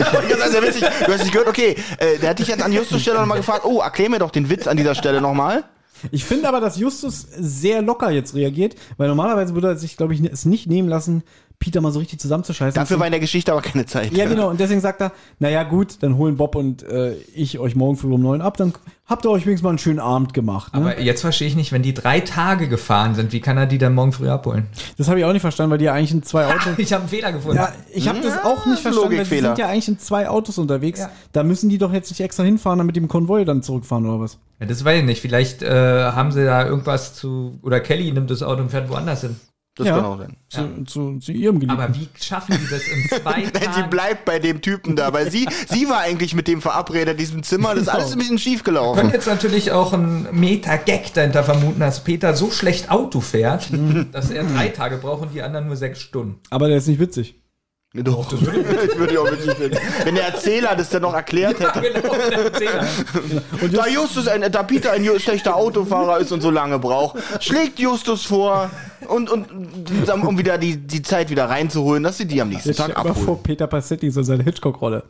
ja 0.54 0.62
witzig. 0.62 0.82
Du 1.06 1.12
hast 1.12 1.20
nicht 1.22 1.32
gehört, 1.32 1.48
okay, 1.48 1.74
äh, 1.98 2.18
der 2.18 2.30
hat 2.30 2.38
dich 2.38 2.48
jetzt 2.48 2.62
an 2.62 2.72
Justus 2.72 3.00
Stelle 3.00 3.18
nochmal 3.20 3.38
gefragt, 3.38 3.64
oh, 3.64 3.80
erklär 3.80 4.10
mir 4.10 4.18
doch 4.18 4.30
den 4.30 4.50
Witz 4.50 4.66
an 4.66 4.76
dieser 4.76 4.94
Stelle 4.94 5.22
nochmal. 5.22 5.64
ich 6.12 6.24
finde 6.24 6.48
aber, 6.48 6.60
dass 6.60 6.76
Justus 6.76 7.26
sehr 7.38 7.80
locker 7.80 8.10
jetzt 8.10 8.34
reagiert, 8.34 8.74
weil 8.98 9.08
normalerweise 9.08 9.54
würde 9.54 9.68
er 9.68 9.76
sich, 9.76 9.96
glaube 9.96 10.12
ich, 10.12 10.20
es 10.22 10.44
nicht 10.44 10.66
nehmen 10.66 10.88
lassen, 10.90 11.22
Peter 11.60 11.82
mal 11.82 11.92
so 11.92 11.98
richtig 11.98 12.18
zusammenzuscheißen. 12.18 12.74
Dafür 12.74 12.98
war 12.98 13.06
in 13.06 13.12
der 13.12 13.20
Geschichte 13.20 13.52
aber 13.52 13.60
keine 13.60 13.84
Zeit. 13.84 14.12
Ja, 14.12 14.26
genau. 14.26 14.48
Und 14.48 14.58
deswegen 14.58 14.80
sagt 14.80 15.02
er, 15.02 15.12
naja, 15.38 15.62
gut, 15.62 15.98
dann 16.00 16.16
holen 16.16 16.38
Bob 16.38 16.56
und 16.56 16.82
äh, 16.82 17.12
ich 17.34 17.58
euch 17.58 17.76
morgen 17.76 17.98
früh 17.98 18.10
um 18.10 18.22
neun 18.22 18.40
ab, 18.40 18.56
dann 18.56 18.72
habt 19.04 19.26
ihr 19.26 19.30
euch 19.30 19.44
wenigstens 19.44 19.64
mal 19.64 19.68
einen 19.68 19.78
schönen 19.78 19.98
Abend 19.98 20.32
gemacht. 20.32 20.72
Ne? 20.72 20.80
Aber 20.80 21.00
jetzt 21.00 21.20
verstehe 21.20 21.48
ich 21.48 21.56
nicht, 21.56 21.70
wenn 21.72 21.82
die 21.82 21.92
drei 21.92 22.20
Tage 22.20 22.66
gefahren 22.66 23.14
sind, 23.14 23.32
wie 23.32 23.40
kann 23.40 23.58
er 23.58 23.66
die 23.66 23.76
dann 23.76 23.94
morgen 23.94 24.12
früh 24.12 24.30
abholen? 24.30 24.68
das 24.96 25.08
habe 25.08 25.18
ich 25.18 25.26
auch 25.26 25.32
nicht 25.34 25.42
verstanden, 25.42 25.72
weil 25.72 25.78
die 25.78 25.84
ja 25.84 25.92
eigentlich 25.92 26.12
in 26.12 26.22
zwei 26.22 26.46
Autos. 26.54 26.78
Ich 26.78 26.94
habe 26.94 27.02
einen 27.02 27.10
Fehler 27.10 27.32
gefunden. 27.32 27.58
Ja, 27.58 27.72
ich 27.92 28.08
habe 28.08 28.20
das 28.22 28.42
auch 28.42 28.64
nicht 28.64 28.80
verstanden, 28.80 29.02
weil 29.02 29.10
sie 29.10 29.16
Logikfehler. 29.16 29.48
sind 29.48 29.58
ja 29.58 29.68
eigentlich 29.68 29.88
in 29.88 29.98
zwei 29.98 30.30
Autos 30.30 30.56
unterwegs. 30.56 31.00
Ja. 31.00 31.10
Da 31.32 31.42
müssen 31.44 31.68
die 31.68 31.76
doch 31.76 31.92
jetzt 31.92 32.08
nicht 32.10 32.20
extra 32.20 32.42
hinfahren, 32.42 32.78
damit 32.78 32.96
die 32.96 33.00
im 33.00 33.08
Konvoi 33.08 33.44
dann 33.44 33.62
zurückfahren 33.62 34.06
oder 34.06 34.20
was? 34.20 34.38
Ja, 34.60 34.66
das 34.66 34.82
weiß 34.82 35.00
ich 35.00 35.04
nicht. 35.04 35.20
Vielleicht 35.20 35.62
äh, 35.62 35.68
haben 36.12 36.32
sie 36.32 36.44
da 36.44 36.66
irgendwas 36.66 37.14
zu. 37.14 37.58
Oder 37.62 37.80
Kelly 37.80 38.10
nimmt 38.12 38.30
das 38.30 38.42
Auto 38.42 38.62
und 38.62 38.70
fährt 38.70 38.88
woanders 38.88 39.20
hin. 39.20 39.36
Das 39.76 39.86
ja. 39.86 39.96
kann 39.96 40.04
auch 40.04 40.18
sein. 40.18 40.36
Zu, 40.48 40.84
zu, 40.84 41.18
zu 41.20 41.32
ihrem 41.32 41.60
Geliebten. 41.60 41.80
Aber 41.80 41.94
wie 41.94 42.08
schaffen 42.20 42.58
die 42.60 42.68
das 42.68 42.82
in 42.88 43.08
zwei 43.08 43.44
sie 43.74 43.82
bleibt 43.88 44.24
bei 44.24 44.38
dem 44.38 44.60
Typen 44.60 44.96
da, 44.96 45.12
weil 45.12 45.30
sie, 45.30 45.48
sie 45.68 45.88
war 45.88 46.00
eigentlich 46.00 46.34
mit 46.34 46.48
dem 46.48 46.60
verabredet, 46.60 47.12
in 47.12 47.18
diesem 47.18 47.42
Zimmer. 47.42 47.74
Das 47.74 47.84
ist 47.84 47.88
alles 47.88 48.12
ein 48.12 48.18
bisschen 48.18 48.38
schief 48.38 48.64
können 48.64 48.76
gelaufen. 48.76 49.10
jetzt 49.10 49.26
natürlich 49.26 49.72
auch 49.72 49.92
einen 49.92 50.28
Meta-Gag 50.32 51.14
dahinter 51.14 51.44
vermuten, 51.44 51.80
dass 51.80 52.02
Peter 52.02 52.34
so 52.34 52.50
schlecht 52.50 52.90
Auto 52.90 53.20
fährt, 53.20 53.70
dass 54.12 54.30
er 54.30 54.44
drei 54.44 54.68
Tage 54.68 54.96
braucht 54.98 55.22
und 55.22 55.34
die 55.34 55.42
anderen 55.42 55.66
nur 55.66 55.76
sechs 55.76 56.00
Stunden. 56.00 56.40
Aber 56.50 56.68
der 56.68 56.78
ist 56.78 56.88
nicht 56.88 57.00
witzig. 57.00 57.36
Doch, 57.92 58.28
das 58.28 58.40
würde 58.40 58.60
ich, 58.92 58.98
würde 58.98 59.12
ich 59.12 59.18
auch 59.18 59.30
witzig 59.30 59.52
finden. 59.54 59.78
Wenn 60.04 60.14
der 60.14 60.26
Erzähler 60.26 60.76
das 60.76 60.90
dann 60.90 61.02
noch 61.02 61.14
erklärt 61.14 61.58
hätte. 61.58 61.80
genau, 61.80 62.14
der 62.14 62.44
Erzähler. 62.44 62.86
Da 63.72 63.86
Justus 63.88 64.28
ein, 64.28 64.50
da 64.50 64.62
Peter 64.62 64.92
ein 64.92 65.04
schlechter 65.18 65.56
Autofahrer 65.56 66.18
ist 66.18 66.30
und 66.30 66.40
so 66.40 66.50
lange 66.50 66.78
braucht, 66.78 67.18
schlägt 67.42 67.78
Justus 67.78 68.24
vor 68.24 68.70
und, 69.08 69.28
und 69.28 69.48
um 70.08 70.38
wieder 70.38 70.56
die, 70.56 70.76
die 70.76 71.02
Zeit 71.02 71.30
wieder 71.30 71.46
reinzuholen, 71.48 72.02
dass 72.02 72.18
sie 72.18 72.26
die 72.26 72.40
am 72.40 72.48
nächsten 72.48 72.70
Jetzt 72.70 72.78
Tag 72.78 72.96
abholen. 72.96 73.14
vor, 73.16 73.42
Peter 73.42 73.66
Passetti, 73.66 74.10
so 74.10 74.22
seine 74.22 74.44
Hitchcock-Rolle. 74.44 75.02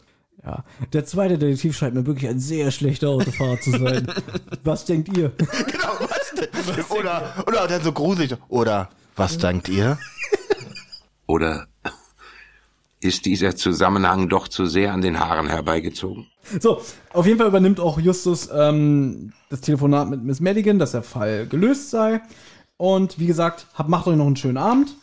Ja. 0.42 0.64
Der 0.94 1.04
zweite 1.04 1.36
Detektiv 1.36 1.76
scheint 1.76 1.94
mir 1.94 2.06
wirklich 2.06 2.30
ein 2.30 2.40
sehr 2.40 2.70
schlechter 2.70 3.10
Autofahrer 3.10 3.60
zu 3.60 3.72
sein. 3.72 4.06
Was 4.64 4.86
denkt 4.86 5.14
ihr? 5.16 5.32
Genau, 5.36 5.92
was 6.00 6.32
denn? 6.34 6.98
Oder, 6.98 7.34
oder 7.46 7.68
dann 7.68 7.82
so 7.82 7.92
gruselig. 7.92 8.34
Oder, 8.48 8.88
was 9.16 9.36
dankt 9.36 9.68
ihr? 9.68 9.98
Oder 11.26 11.66
ist 13.00 13.24
dieser 13.24 13.56
Zusammenhang 13.56 14.28
doch 14.28 14.46
zu 14.48 14.66
sehr 14.66 14.92
an 14.92 15.00
den 15.00 15.18
Haaren 15.18 15.48
herbeigezogen? 15.48 16.26
So, 16.60 16.82
auf 17.12 17.26
jeden 17.26 17.38
Fall 17.38 17.48
übernimmt 17.48 17.80
auch 17.80 17.98
Justus 17.98 18.48
ähm, 18.54 19.32
das 19.48 19.62
Telefonat 19.62 20.08
mit 20.10 20.22
Miss 20.22 20.40
Madigan, 20.40 20.78
dass 20.78 20.92
der 20.92 21.02
Fall 21.02 21.46
gelöst 21.46 21.90
sei. 21.90 22.20
Und 22.76 23.18
wie 23.18 23.26
gesagt, 23.26 23.66
habt, 23.74 23.88
macht 23.88 24.06
euch 24.06 24.16
noch 24.16 24.26
einen 24.26 24.36
schönen 24.36 24.56
Abend. 24.58 24.94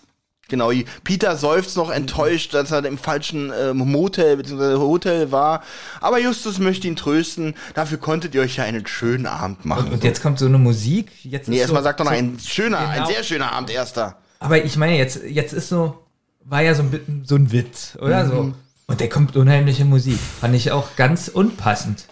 Genau, 0.49 0.71
Peter 1.03 1.35
seufzt 1.35 1.75
noch 1.75 1.91
enttäuscht, 1.91 2.53
dass 2.53 2.71
er 2.71 2.85
im 2.85 2.97
falschen 2.97 3.51
ähm, 3.59 3.79
Motel 3.79 4.37
bzw. 4.37 4.77
Hotel 4.77 5.31
war. 5.31 5.61
Aber 5.99 6.19
Justus 6.19 6.59
möchte 6.59 6.87
ihn 6.87 6.95
trösten. 6.95 7.53
Dafür 7.73 7.97
konntet 7.97 8.33
ihr 8.33 8.41
euch 8.41 8.55
ja 8.55 8.63
einen 8.63 8.87
schönen 8.87 9.25
Abend 9.25 9.65
machen. 9.65 9.91
Und 9.91 10.03
jetzt 10.05 10.21
kommt 10.21 10.39
so 10.39 10.45
eine 10.45 10.57
Musik. 10.57 11.11
Jetzt 11.23 11.49
nee, 11.49 11.57
erstmal 11.57 11.81
so, 11.81 11.85
sagt 11.85 11.99
doch 11.99 12.05
noch 12.05 12.13
so, 12.13 12.17
ein 12.17 12.39
schöner, 12.39 12.79
ein 12.79 12.95
Genau. 12.95 13.07
sehr 13.07 13.23
schöner 13.23 13.51
Abend, 13.51 13.69
erster. 13.71 14.17
Aber 14.39 14.63
ich 14.63 14.77
meine, 14.77 14.97
jetzt, 14.97 15.21
jetzt 15.25 15.51
ist 15.51 15.67
so, 15.67 15.97
war 16.49 16.61
ja 16.61 16.73
so 16.73 16.83
ein, 16.83 17.23
so 17.25 17.35
ein 17.35 17.51
Witz, 17.51 17.97
oder 18.01 18.23
Mhm. 18.25 18.29
so. 18.29 18.53
Und 18.89 18.99
der 19.01 19.09
kommt 19.09 19.35
unheimliche 19.35 19.83
Musik. 19.85 20.17
Fand 20.17 20.55
ich 20.55 20.71
auch 20.71 20.95
ganz 20.95 21.27
unpassend. 21.27 22.05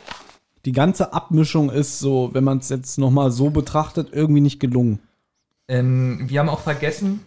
Die 0.65 0.73
ganze 0.73 1.13
Abmischung 1.13 1.69
ist 1.69 1.99
so, 1.99 2.31
wenn 2.33 2.43
man 2.43 2.57
es 2.57 2.69
jetzt 2.69 2.97
nochmal 2.97 3.31
so 3.31 3.49
betrachtet, 3.49 4.09
irgendwie 4.11 4.41
nicht 4.41 4.59
gelungen. 4.59 4.99
Ähm, 5.67 6.25
wir 6.27 6.39
haben 6.39 6.49
auch 6.49 6.59
vergessen, 6.61 7.21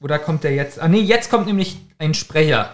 oder 0.00 0.18
kommt 0.18 0.44
der 0.44 0.54
jetzt? 0.54 0.78
Ah 0.78 0.88
nee, 0.88 1.00
jetzt 1.00 1.30
kommt 1.30 1.46
nämlich 1.46 1.78
ein 1.98 2.14
Sprecher. 2.14 2.70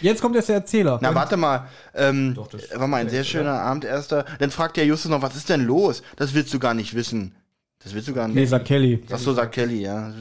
Jetzt 0.00 0.22
kommt 0.22 0.36
jetzt 0.36 0.48
der 0.48 0.56
Erzähler. 0.56 0.98
Na, 1.02 1.14
warte 1.14 1.36
mal. 1.36 1.66
Ähm, 1.94 2.34
Doch, 2.34 2.46
das- 2.46 2.70
war 2.74 2.86
mal 2.86 2.98
ein 3.02 3.10
sehr 3.10 3.24
schöner 3.24 3.60
Abend, 3.60 3.84
erster. 3.84 4.24
Dann 4.38 4.50
fragt 4.52 4.76
der 4.76 4.86
Justus 4.86 5.10
noch, 5.10 5.20
was 5.20 5.34
ist 5.36 5.48
denn 5.48 5.64
los? 5.66 6.02
Das 6.16 6.32
willst 6.32 6.54
du 6.54 6.58
gar 6.60 6.74
nicht 6.74 6.94
wissen. 6.94 7.34
Das 7.82 7.94
willst 7.94 8.08
du 8.08 8.12
gar 8.12 8.26
nicht 8.28 8.34
Nee, 8.36 8.44
sagt 8.44 8.66
Kelly. 8.66 9.02
Ach 9.10 9.16
so, 9.18 9.32
sagt 9.32 9.54
Kelly, 9.54 9.80
ja. 9.80 10.12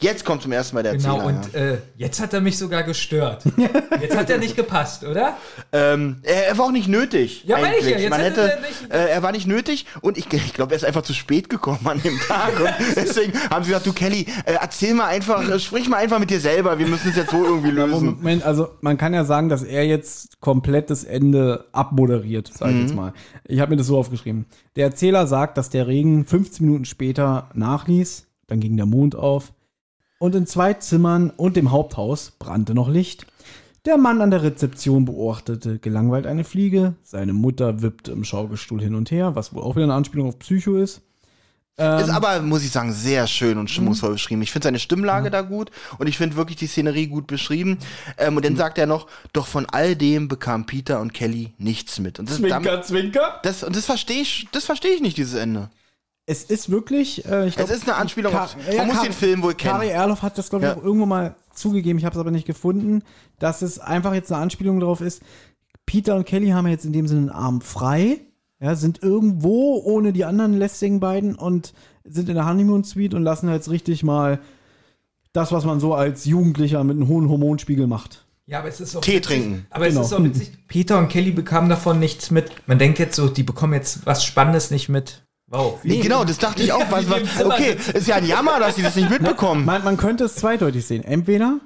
Jetzt 0.00 0.24
kommt 0.24 0.42
zum 0.42 0.50
ersten 0.50 0.74
Mal 0.74 0.82
der 0.82 0.96
Genau, 0.96 1.20
Erzähler. 1.28 1.40
und 1.44 1.54
äh, 1.54 1.78
jetzt 1.96 2.20
hat 2.20 2.34
er 2.34 2.40
mich 2.40 2.58
sogar 2.58 2.82
gestört. 2.82 3.44
jetzt 4.00 4.16
hat 4.16 4.28
er 4.30 4.38
nicht 4.38 4.56
gepasst, 4.56 5.04
oder? 5.04 5.20
ja. 5.20 5.36
ähm, 5.72 6.16
er, 6.24 6.48
er 6.48 6.58
war 6.58 6.64
auch 6.66 6.72
nicht 6.72 6.88
nötig. 6.88 7.44
Ja, 7.46 7.58
meine 7.58 7.76
ich 7.76 7.84
ja. 7.84 7.90
eigentlich. 7.90 8.02
Jetzt 8.02 8.10
Man 8.10 8.20
hätte 8.20 8.42
hätte, 8.42 8.52
er 8.54 8.60
nicht- 8.60 8.92
äh, 8.92 9.08
er 9.10 9.22
war 9.22 9.30
nicht 9.30 9.46
nötig 9.46 9.86
und 10.00 10.18
ich, 10.18 10.32
ich 10.32 10.54
glaube, 10.54 10.72
er 10.72 10.76
ist 10.76 10.84
einfach 10.84 11.02
zu 11.02 11.14
spät 11.14 11.48
gekommen 11.48 11.78
an 11.84 12.02
dem 12.02 12.18
Tag. 12.18 12.58
Und 12.58 12.68
deswegen 12.96 13.32
haben 13.48 13.62
sie 13.62 13.68
gesagt, 13.70 13.86
du 13.86 13.92
Kelly, 13.92 14.26
äh, 14.44 14.54
erzähl 14.60 14.94
mal 14.94 15.06
einfach, 15.06 15.48
äh, 15.48 15.60
sprich 15.60 15.88
mal 15.88 15.98
einfach 15.98 16.18
mit 16.18 16.30
dir 16.30 16.40
selber. 16.40 16.80
Wir 16.80 16.88
müssen 16.88 17.10
es 17.10 17.16
jetzt 17.16 17.30
so 17.30 17.44
irgendwie 17.44 17.70
lösen. 17.70 18.16
Moment, 18.16 18.42
also 18.42 18.70
man 18.80 18.98
kann 18.98 19.14
ja 19.14 19.24
sagen, 19.24 19.48
dass 19.48 19.62
er 19.62 19.86
jetzt 19.86 20.40
komplett 20.40 20.90
das 20.90 21.04
Ende 21.04 21.66
abmoderiert, 21.70 22.50
sag 22.52 22.70
ich 22.70 22.74
Mhm. 22.74 22.80
jetzt 22.82 22.94
mal. 22.96 23.12
Ich 23.46 23.60
habe 23.60 23.70
mir 23.70 23.76
das 23.76 23.86
so 23.86 23.96
aufgeschrieben. 23.98 24.46
Der 24.74 24.86
Erzähler 24.86 25.26
sagt, 25.26 25.58
dass 25.58 25.68
der 25.70 25.86
Regen 25.86 26.24
15 26.24 26.64
Minuten 26.64 26.71
später 26.84 27.48
nachließ, 27.54 28.26
dann 28.46 28.60
ging 28.60 28.76
der 28.76 28.86
Mond 28.86 29.14
auf 29.14 29.52
und 30.18 30.34
in 30.34 30.46
zwei 30.46 30.74
Zimmern 30.74 31.30
und 31.30 31.56
dem 31.56 31.70
Haupthaus 31.70 32.32
brannte 32.38 32.74
noch 32.74 32.88
Licht. 32.88 33.26
Der 33.84 33.96
Mann 33.96 34.20
an 34.20 34.30
der 34.30 34.42
Rezeption 34.44 35.04
beobachtete 35.04 35.78
gelangweilt 35.78 36.26
eine 36.26 36.44
Fliege, 36.44 36.94
seine 37.02 37.32
Mutter 37.32 37.82
wippte 37.82 38.12
im 38.12 38.22
Schaukelstuhl 38.24 38.80
hin 38.80 38.94
und 38.94 39.10
her, 39.10 39.34
was 39.34 39.52
wohl 39.54 39.62
auch 39.62 39.74
wieder 39.74 39.84
eine 39.84 39.94
Anspielung 39.94 40.28
auf 40.28 40.38
Psycho 40.38 40.76
ist. 40.76 41.02
Ist 41.78 42.10
aber, 42.10 42.40
muss 42.42 42.62
ich 42.62 42.70
sagen, 42.70 42.92
sehr 42.92 43.26
schön 43.26 43.56
und 43.56 43.70
stimmungsvoll 43.70 44.12
beschrieben. 44.12 44.42
Ich 44.42 44.52
finde 44.52 44.64
seine 44.66 44.78
Stimmlage 44.78 45.30
da 45.30 45.40
gut 45.40 45.70
und 45.98 46.06
ich 46.06 46.18
finde 46.18 46.36
wirklich 46.36 46.58
die 46.58 46.66
Szenerie 46.66 47.06
gut 47.06 47.26
beschrieben. 47.26 47.78
Ähm, 48.18 48.36
und 48.36 48.44
dann 48.44 48.56
sagt 48.56 48.76
er 48.76 48.86
noch, 48.86 49.06
doch 49.32 49.46
von 49.46 49.64
all 49.66 49.96
dem 49.96 50.28
bekam 50.28 50.66
Peter 50.66 51.00
und 51.00 51.14
Kelly 51.14 51.54
nichts 51.58 51.98
mit. 51.98 52.18
Und 52.20 52.28
das, 52.28 52.40
damit- 52.40 52.84
Zwinker. 52.84 53.40
das, 53.42 53.64
und 53.64 53.74
das 53.74 53.86
verstehe 53.86 54.20
ich, 54.20 54.46
das 54.52 54.66
verstehe 54.66 54.92
ich 54.92 55.00
nicht, 55.00 55.16
dieses 55.16 55.34
Ende. 55.34 55.70
Es 56.24 56.44
ist 56.44 56.70
wirklich, 56.70 57.24
äh, 57.26 57.42
ich 57.48 57.50
Es 57.50 57.56
glaub, 57.56 57.70
ist 57.70 57.82
eine 57.88 57.96
Anspielung 57.96 58.32
Ka- 58.32 58.44
auf, 58.44 58.56
ja, 58.70 58.78
man 58.78 58.86
muss 58.88 58.96
Ka- 58.98 59.02
den 59.02 59.12
Film 59.12 59.42
wohl 59.42 59.54
Kari 59.54 59.86
kennen. 59.88 59.98
Erloff 60.00 60.22
hat 60.22 60.38
das, 60.38 60.50
glaube 60.50 60.66
ich, 60.66 60.70
Ja. 60.70 60.76
auch 60.78 60.84
irgendwo 60.84 61.04
mal 61.06 61.34
zugegeben, 61.52 61.98
ich 61.98 62.04
habe 62.04 62.14
es 62.14 62.20
aber 62.20 62.30
nicht 62.30 62.46
gefunden, 62.46 63.02
dass 63.40 63.60
es 63.62 63.78
einfach 63.80 64.14
jetzt 64.14 64.30
eine 64.32 64.40
Anspielung 64.40 64.78
drauf 64.78 65.00
ist. 65.00 65.20
Peter 65.84 66.14
und 66.14 66.24
Kelly 66.24 66.50
haben 66.50 66.66
ja 66.66 66.72
jetzt 66.72 66.84
in 66.84 66.92
dem 66.92 67.08
Sinne 67.08 67.20
einen 67.22 67.30
Arm 67.30 67.60
frei, 67.60 68.20
ja, 68.60 68.76
sind 68.76 69.02
irgendwo 69.02 69.82
ohne 69.84 70.12
die 70.12 70.24
anderen 70.24 70.56
lästigen 70.56 71.00
beiden 71.00 71.34
und 71.34 71.74
sind 72.04 72.28
in 72.28 72.36
der 72.36 72.46
Honeymoon 72.48 72.84
Suite 72.84 73.14
und 73.14 73.22
lassen 73.24 73.48
jetzt 73.50 73.68
richtig 73.70 74.04
mal 74.04 74.38
das, 75.32 75.50
was 75.50 75.64
man 75.64 75.80
so 75.80 75.94
als 75.94 76.24
Jugendlicher 76.24 76.84
mit 76.84 76.96
einem 76.96 77.08
hohen 77.08 77.28
Hormonspiegel 77.28 77.88
macht. 77.88 78.24
Ja, 78.46 78.60
aber 78.60 78.68
es 78.68 78.80
ist 78.80 78.94
auch 78.94 79.00
Tee 79.00 79.16
witzig. 79.16 79.22
trinken. 79.40 79.66
Aber 79.70 79.88
Genau. 79.88 80.00
es 80.02 80.06
ist 80.06 80.12
auch 80.12 80.22
witzig. 80.22 80.52
Peter 80.68 80.98
und 80.98 81.08
Kelly 81.08 81.32
bekamen 81.32 81.68
davon 81.68 81.98
nichts 81.98 82.30
mit. 82.30 82.50
Man 82.68 82.78
denkt 82.78 82.98
jetzt 83.00 83.16
so, 83.16 83.28
die 83.28 83.42
bekommen 83.42 83.72
jetzt 83.74 84.06
was 84.06 84.24
Spannendes 84.24 84.70
nicht 84.70 84.88
mit. 84.88 85.24
Wow. 85.52 85.78
Nee, 85.82 85.98
genau, 85.98 86.24
das 86.24 86.38
dachte 86.38 86.62
ich 86.62 86.72
auch. 86.72 86.90
Was, 86.90 87.08
was, 87.10 87.44
okay, 87.44 87.76
ist 87.94 88.06
ja 88.08 88.16
ein 88.16 88.26
Jammer, 88.26 88.58
dass 88.58 88.74
sie 88.76 88.82
das 88.82 88.96
nicht 88.96 89.10
mitbekommen. 89.10 89.64
Man, 89.66 89.84
man 89.84 89.96
könnte 89.98 90.24
es 90.24 90.34
zweideutig 90.34 90.84
sehen. 90.86 91.04
Entweder, 91.04 91.60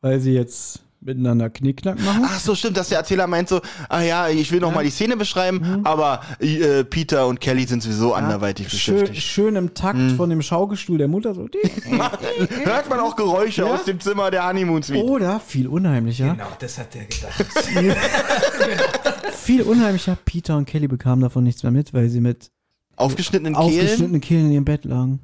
weil 0.00 0.20
sie 0.20 0.32
jetzt 0.32 0.80
miteinander 1.02 1.48
Knickknack 1.48 1.98
machen. 2.00 2.24
Ach 2.26 2.38
so, 2.38 2.54
stimmt, 2.54 2.76
dass 2.76 2.90
der 2.90 2.98
Erzähler 2.98 3.26
meint 3.26 3.48
so, 3.48 3.62
ah 3.88 4.02
ja, 4.02 4.28
ich 4.28 4.52
will 4.52 4.60
noch 4.60 4.74
mal 4.74 4.84
die 4.84 4.90
Szene 4.90 5.16
beschreiben, 5.16 5.80
aber 5.84 6.20
äh, 6.40 6.84
Peter 6.84 7.26
und 7.26 7.40
Kelly 7.40 7.64
sind 7.64 7.82
sowieso 7.82 8.12
anderweitig 8.12 8.68
schön, 8.68 8.96
beschäftigt. 8.96 9.22
schön 9.22 9.56
im 9.56 9.72
Takt 9.72 9.96
Hm. 9.98 10.16
von 10.18 10.28
dem 10.28 10.42
Schaukelstuhl 10.42 10.98
der 10.98 11.08
Mutter 11.08 11.34
so. 11.34 11.48
Hört 12.64 12.90
man 12.90 13.00
auch 13.00 13.16
Geräusche 13.16 13.62
Ja? 13.62 13.68
aus 13.68 13.84
dem 13.84 13.98
Zimmer 13.98 14.30
der 14.30 14.46
Honeymoon 14.46 14.82
Suite. 14.82 15.02
Oder 15.02 15.40
viel 15.40 15.68
unheimlicher, 15.68 16.32
Genau, 16.32 16.48
das 16.58 16.78
hat 16.78 16.94
er 16.94 17.04
gedacht. 17.06 17.46
viel 19.32 19.62
unheimlicher, 19.62 20.18
Peter 20.24 20.56
und 20.58 20.66
Kelly 20.66 20.86
bekamen 20.88 21.22
davon 21.22 21.44
nichts 21.44 21.62
mehr 21.62 21.72
mit, 21.72 21.94
weil 21.94 22.10
sie 22.10 22.20
mit 22.20 22.50
Aufgeschnittenen 23.00 23.54
Kehlen. 23.54 23.66
aufgeschnittenen 23.66 24.20
Kehlen 24.20 24.46
in 24.46 24.52
ihrem 24.52 24.64
Bett 24.64 24.84
lagen. 24.84 25.20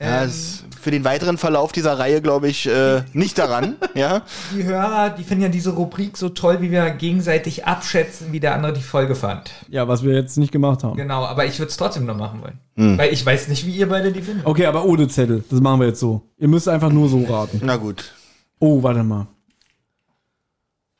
Ja, 0.00 0.22
ist 0.22 0.64
für 0.80 0.90
den 0.90 1.04
weiteren 1.04 1.36
Verlauf 1.36 1.72
dieser 1.72 1.98
Reihe, 1.98 2.22
glaube 2.22 2.48
ich, 2.48 2.66
äh, 2.66 3.02
nicht 3.12 3.36
daran. 3.36 3.76
ja. 3.94 4.22
Die 4.56 4.64
Hörer, 4.64 5.10
die 5.10 5.24
finden 5.24 5.42
ja 5.42 5.50
diese 5.50 5.70
Rubrik 5.70 6.16
so 6.16 6.30
toll, 6.30 6.62
wie 6.62 6.70
wir 6.70 6.88
gegenseitig 6.90 7.66
abschätzen, 7.66 8.32
wie 8.32 8.40
der 8.40 8.54
andere 8.54 8.72
die 8.72 8.82
Folge 8.82 9.14
fand. 9.14 9.50
Ja, 9.68 9.88
was 9.88 10.02
wir 10.02 10.14
jetzt 10.14 10.38
nicht 10.38 10.52
gemacht 10.52 10.82
haben. 10.84 10.96
Genau, 10.96 11.26
aber 11.26 11.44
ich 11.44 11.58
würde 11.58 11.68
es 11.68 11.76
trotzdem 11.76 12.06
noch 12.06 12.16
machen 12.16 12.40
wollen. 12.40 12.58
Hm. 12.76 12.96
Weil 12.96 13.12
ich 13.12 13.24
weiß 13.26 13.48
nicht, 13.48 13.66
wie 13.66 13.72
ihr 13.72 13.90
beide 13.90 14.10
die 14.10 14.22
findet. 14.22 14.46
Okay, 14.46 14.64
aber 14.64 14.86
ohne 14.86 15.06
Zettel. 15.06 15.44
Das 15.50 15.60
machen 15.60 15.80
wir 15.80 15.88
jetzt 15.88 16.00
so. 16.00 16.22
Ihr 16.38 16.48
müsst 16.48 16.66
einfach 16.66 16.90
nur 16.90 17.10
so 17.10 17.22
raten. 17.24 17.60
Na 17.62 17.76
gut. 17.76 18.14
Oh, 18.58 18.82
warte 18.82 19.02
mal. 19.02 19.26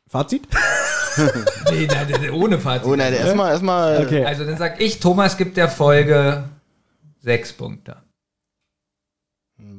Fazit? 0.08 0.46
Nee, 1.70 1.86
nein, 1.86 2.06
nein, 2.10 2.30
ohne 2.30 2.58
Fazit. 2.58 2.86
Oh 2.86 2.94
nein, 2.96 3.12
erstmal, 3.12 3.52
erstmal. 3.52 4.04
Okay. 4.06 4.24
Also 4.24 4.44
dann 4.44 4.56
sag 4.56 4.80
ich, 4.80 5.00
Thomas 5.00 5.36
gibt 5.36 5.56
der 5.56 5.68
Folge 5.68 6.44
sechs 7.20 7.52
Punkte. 7.52 7.96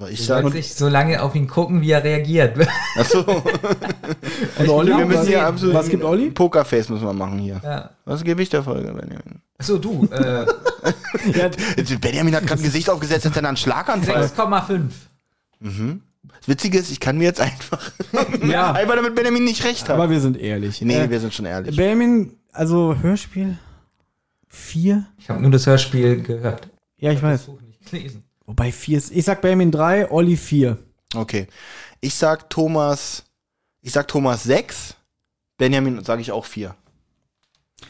Ich 0.09 0.19
Du 0.19 0.23
sag, 0.25 0.41
sollst 0.41 0.55
nicht 0.55 0.75
so 0.75 0.87
lange 0.87 1.21
auf 1.21 1.35
ihn 1.35 1.47
gucken, 1.47 1.81
wie 1.81 1.91
er 1.91 2.03
reagiert. 2.03 2.57
achso, 2.97 3.19
Und 4.59 4.69
Olli, 4.69 4.95
wir 4.97 5.05
müssen 5.05 5.19
was, 5.21 5.27
hier 5.27 5.45
absolut 5.45 5.75
was 5.75 5.89
gibt 5.89 6.03
Olli? 6.03 6.31
Pokerface 6.31 6.89
müssen 6.89 7.05
wir 7.05 7.13
machen 7.13 7.37
hier. 7.39 7.61
ja. 7.63 7.89
Was 8.05 8.23
gebe 8.23 8.41
ich 8.41 8.49
der 8.49 8.63
Folge, 8.63 8.91
Benjamin? 8.93 9.41
Achso, 9.59 9.77
du, 9.77 10.07
äh, 10.11 10.45
Ja, 11.35 11.49
Benjamin 11.99 12.35
hat 12.35 12.47
gerade 12.47 12.61
ein 12.61 12.63
Gesicht 12.63 12.89
aufgesetzt, 12.89 13.25
hat 13.25 13.35
dann 13.37 13.45
einen 13.45 13.57
Schlaganfall. 13.57 14.23
6,5. 14.25 14.89
Das 16.23 16.47
Witzige 16.47 16.77
ist, 16.77 16.91
ich 16.91 16.99
kann 16.99 17.17
mir 17.17 17.23
jetzt 17.25 17.41
einfach, 17.41 17.91
ja 18.45 18.71
einfach 18.73 18.95
damit 18.95 19.15
Benjamin 19.15 19.43
nicht 19.43 19.63
recht 19.63 19.83
hat. 19.83 19.91
aber 19.95 20.09
wir 20.09 20.19
sind 20.19 20.37
ehrlich. 20.37 20.81
nee, 20.81 20.95
Äh, 20.99 21.09
wir 21.09 21.19
sind 21.19 21.33
schon 21.33 21.45
ehrlich. 21.45 21.75
Benjamin, 21.75 22.37
also 22.51 22.95
Hörspiel 23.01 23.57
4? 24.49 25.05
Ich 25.17 25.29
habe 25.29 25.41
nur 25.41 25.51
das 25.51 25.65
Hörspiel 25.65 26.21
gehört. 26.21 26.69
Ja, 26.97 27.11
ich 27.11 27.19
Das 27.21 27.23
weiß. 27.31 27.45
Buch 27.45 27.61
nicht 27.61 27.89
gelesen. 27.89 28.23
Wobei 28.45 28.71
4 28.71 28.97
ist. 28.97 29.11
Ich 29.11 29.25
sag 29.25 29.41
Benjamin 29.41 29.71
3, 29.71 30.11
Olli 30.11 30.37
4. 30.37 30.77
Okay. 31.15 31.47
Ich 32.01 32.15
sag 32.15 32.49
Thomas, 32.49 33.23
ich 33.81 33.91
sag 33.91 34.07
Thomas 34.07 34.43
6, 34.43 34.95
Benjamin 35.57 36.03
sage 36.03 36.21
ich 36.21 36.31
auch 36.31 36.45
4. 36.45 36.75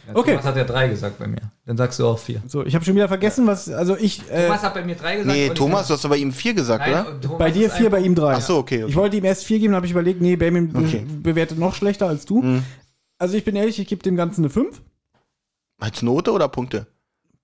Ja, 0.08 0.16
Okay. 0.16 0.32
Thomas 0.32 0.46
hat 0.46 0.58
ja 0.58 0.64
drei 0.64 0.88
gesagt 0.88 1.20
bei 1.20 1.28
mir. 1.28 1.42
Dann 1.66 1.78
sagst 1.78 2.00
du 2.00 2.08
auch 2.08 2.18
vier. 2.20 2.42
So, 2.48 2.66
ich 2.66 2.74
habe 2.76 2.84
schon 2.84 2.96
wieder 2.96 3.08
vergessen, 3.08 3.46
was. 3.48 3.70
Also 3.70 3.96
ich. 3.98 4.22
Äh, 4.32 4.46
Thomas 4.48 4.64
hat 4.64 4.74
bei 4.74 4.84
mir 4.84 4.96
drei 4.96 5.18
gesagt. 5.18 5.36
Nee, 5.36 5.48
ich 5.48 5.54
Thomas, 5.54 5.88
du 5.88 5.94
hast 5.94 6.08
bei 6.10 6.18
ihm 6.18 6.32
4 6.32 6.54
gesagt, 6.54 6.86
Nein, 6.88 7.06
oder? 7.06 7.22
Thomas 7.22 7.38
bei 7.40 7.52
dir 7.52 7.70
4, 7.70 7.90
bei 7.90 8.00
ihm 8.00 8.16
3. 8.16 8.34
Ach 8.36 8.42
so, 8.42 8.58
okay. 8.58 8.84
okay. 8.84 8.90
Ich 8.90 8.96
wollte 8.96 9.18
ihm 9.18 9.26
erst 9.26 9.46
4 9.46 9.60
geben, 9.60 9.76
habe 9.76 9.86
ich 9.86 9.92
überlegt, 9.92 10.22
nee, 10.22 10.36
Benjamin 10.36 10.72
be- 10.74 10.80
Okay. 10.80 11.06
bewertet 11.22 11.60
noch 11.60 11.76
schlechter 11.76 12.08
als 12.08 12.26
du. 12.26 12.42
Mhm. 12.42 12.64
Also 13.20 13.36
ich 13.38 13.44
bin 13.46 13.56
ehrlich, 13.56 13.80
ich 13.80 13.88
gebe 13.88 14.02
dem 14.04 14.16
Ganzen 14.16 14.42
eine 14.42 14.50
5. 14.50 14.82
Als 15.80 16.02
Note 16.02 16.32
oder 16.32 16.48
Punkte? 16.48 16.88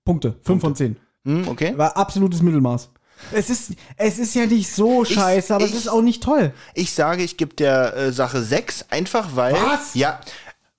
Punkte. 0.04 0.36
5 0.42 0.60
von 0.60 0.74
10. 0.76 0.96
Hm, 1.24 1.48
okay. 1.48 1.74
War 1.76 1.96
absolutes 1.96 2.42
Mittelmaß. 2.42 2.90
Es 3.32 3.50
ist, 3.50 3.72
es 3.96 4.18
ist 4.20 4.34
ja 4.36 4.46
nicht 4.46 4.70
so 4.72 5.04
scheiße, 5.04 5.52
aber 5.54 5.64
es 5.64 5.70
ich- 5.70 5.76
ist 5.76 5.88
auch 5.88 6.02
nicht 6.02 6.22
toll. 6.22 6.52
Ich 6.74 6.92
sage, 6.92 7.22
ich 7.22 7.36
gebe 7.36 7.54
der 7.54 7.96
äh, 7.96 8.12
Sache 8.12 8.42
6, 8.42 8.86
einfach 8.90 9.30
weil. 9.34 9.54
Was? 9.54 9.94
Ja. 9.94 10.20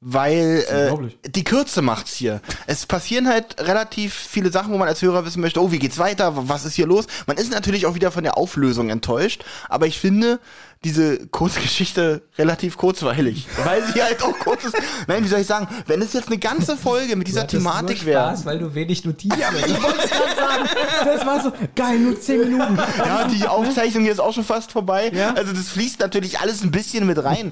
Weil 0.01 0.63
äh, 0.69 1.29
die 1.29 1.43
Kürze 1.43 1.81
macht's 1.81 2.13
hier. 2.13 2.39
Es 2.67 2.85
passieren 2.85 3.27
halt 3.27 3.59
relativ 3.59 4.13
viele 4.13 4.49
Sachen, 4.49 4.71
wo 4.71 4.77
man 4.77 4.87
als 4.87 5.01
Hörer 5.01 5.25
wissen 5.25 5.41
möchte, 5.41 5.61
oh, 5.61 5.73
wie 5.73 5.79
geht's 5.79 5.97
weiter? 5.97 6.47
Was 6.47 6.63
ist 6.63 6.75
hier 6.75 6.87
los? 6.87 7.07
Man 7.27 7.35
ist 7.35 7.51
natürlich 7.51 7.85
auch 7.85 7.95
wieder 7.95 8.09
von 8.09 8.23
der 8.23 8.37
Auflösung 8.37 8.89
enttäuscht, 8.89 9.43
aber 9.67 9.87
ich 9.87 9.99
finde 9.99 10.39
diese 10.85 11.27
Kurzgeschichte 11.27 12.21
relativ 12.37 12.77
kurzweilig, 12.77 13.47
weil 13.65 13.83
sie 13.93 14.01
halt 14.01 14.23
auch 14.23 14.37
kurz 14.39 14.63
ist. 14.63 14.77
Nein, 15.07 15.23
wie 15.25 15.27
soll 15.27 15.41
ich 15.41 15.47
sagen, 15.47 15.67
wenn 15.87 16.01
es 16.01 16.13
jetzt 16.13 16.27
eine 16.27 16.37
ganze 16.37 16.77
Folge 16.77 17.17
mit 17.17 17.27
dieser 17.27 17.45
Thematik 17.47 18.05
wäre. 18.05 18.27
Spaß, 18.29 18.45
weil 18.45 18.59
du 18.59 18.73
wenig 18.73 19.03
Notizen 19.03 19.35
hast. 19.43 19.67
Ich 19.67 19.83
wollte 19.83 19.99
es 20.05 20.09
gerade 20.09 20.35
sagen. 20.37 20.69
Das 21.03 21.25
war 21.25 21.43
so 21.43 21.51
geil, 21.75 21.99
nur 21.99 22.19
10 22.19 22.39
Minuten. 22.39 22.77
Ja, 22.97 23.27
die 23.27 23.45
Aufzeichnung 23.45 24.03
hier 24.03 24.13
ist 24.13 24.19
auch 24.21 24.33
schon 24.33 24.45
fast 24.45 24.71
vorbei. 24.71 25.11
Ja. 25.13 25.33
Also 25.33 25.51
das 25.51 25.67
fließt 25.67 25.99
natürlich 25.99 26.39
alles 26.39 26.63
ein 26.63 26.71
bisschen 26.71 27.05
mit 27.05 27.21
rein. 27.23 27.51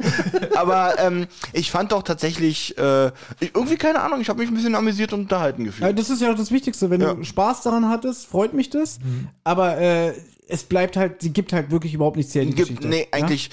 Aber 0.55 0.97
ähm, 0.99 1.27
ich 1.51 1.69
fand 1.69 1.91
doch 1.91 2.03
tatsächlich 2.03 2.77
äh, 2.77 3.11
irgendwie 3.41 3.75
keine 3.75 3.99
Ahnung. 4.01 4.21
Ich 4.21 4.29
habe 4.29 4.39
mich 4.39 4.49
ein 4.49 4.55
bisschen 4.55 4.75
amüsiert 4.75 5.11
und 5.11 5.21
unterhalten 5.21 5.63
Ja, 5.63 5.67
gefühlt. 5.67 5.99
das 5.99 6.09
ist 6.09 6.21
ja 6.21 6.31
auch 6.31 6.37
das 6.37 6.51
Wichtigste. 6.51 6.89
Wenn 6.89 7.01
Ja. 7.01 7.13
du 7.13 7.23
Spaß 7.25 7.61
daran 7.63 7.89
hattest, 7.89 8.27
freut 8.27 8.53
mich 8.53 8.69
das. 8.69 8.99
Aber 9.43 9.77
äh, 9.77 10.13
es 10.47 10.63
bleibt 10.63 10.97
halt, 10.97 11.21
sie 11.21 11.31
gibt 11.33 11.53
halt 11.53 11.71
wirklich 11.71 11.93
überhaupt 11.93 12.17
nichts 12.17 12.33
her 12.35 12.41
in 12.43 12.49
die 12.49 12.55
Gibt, 12.55 12.67
Geschichte. 12.69 12.87
nee, 12.87 13.07
eigentlich, 13.11 13.49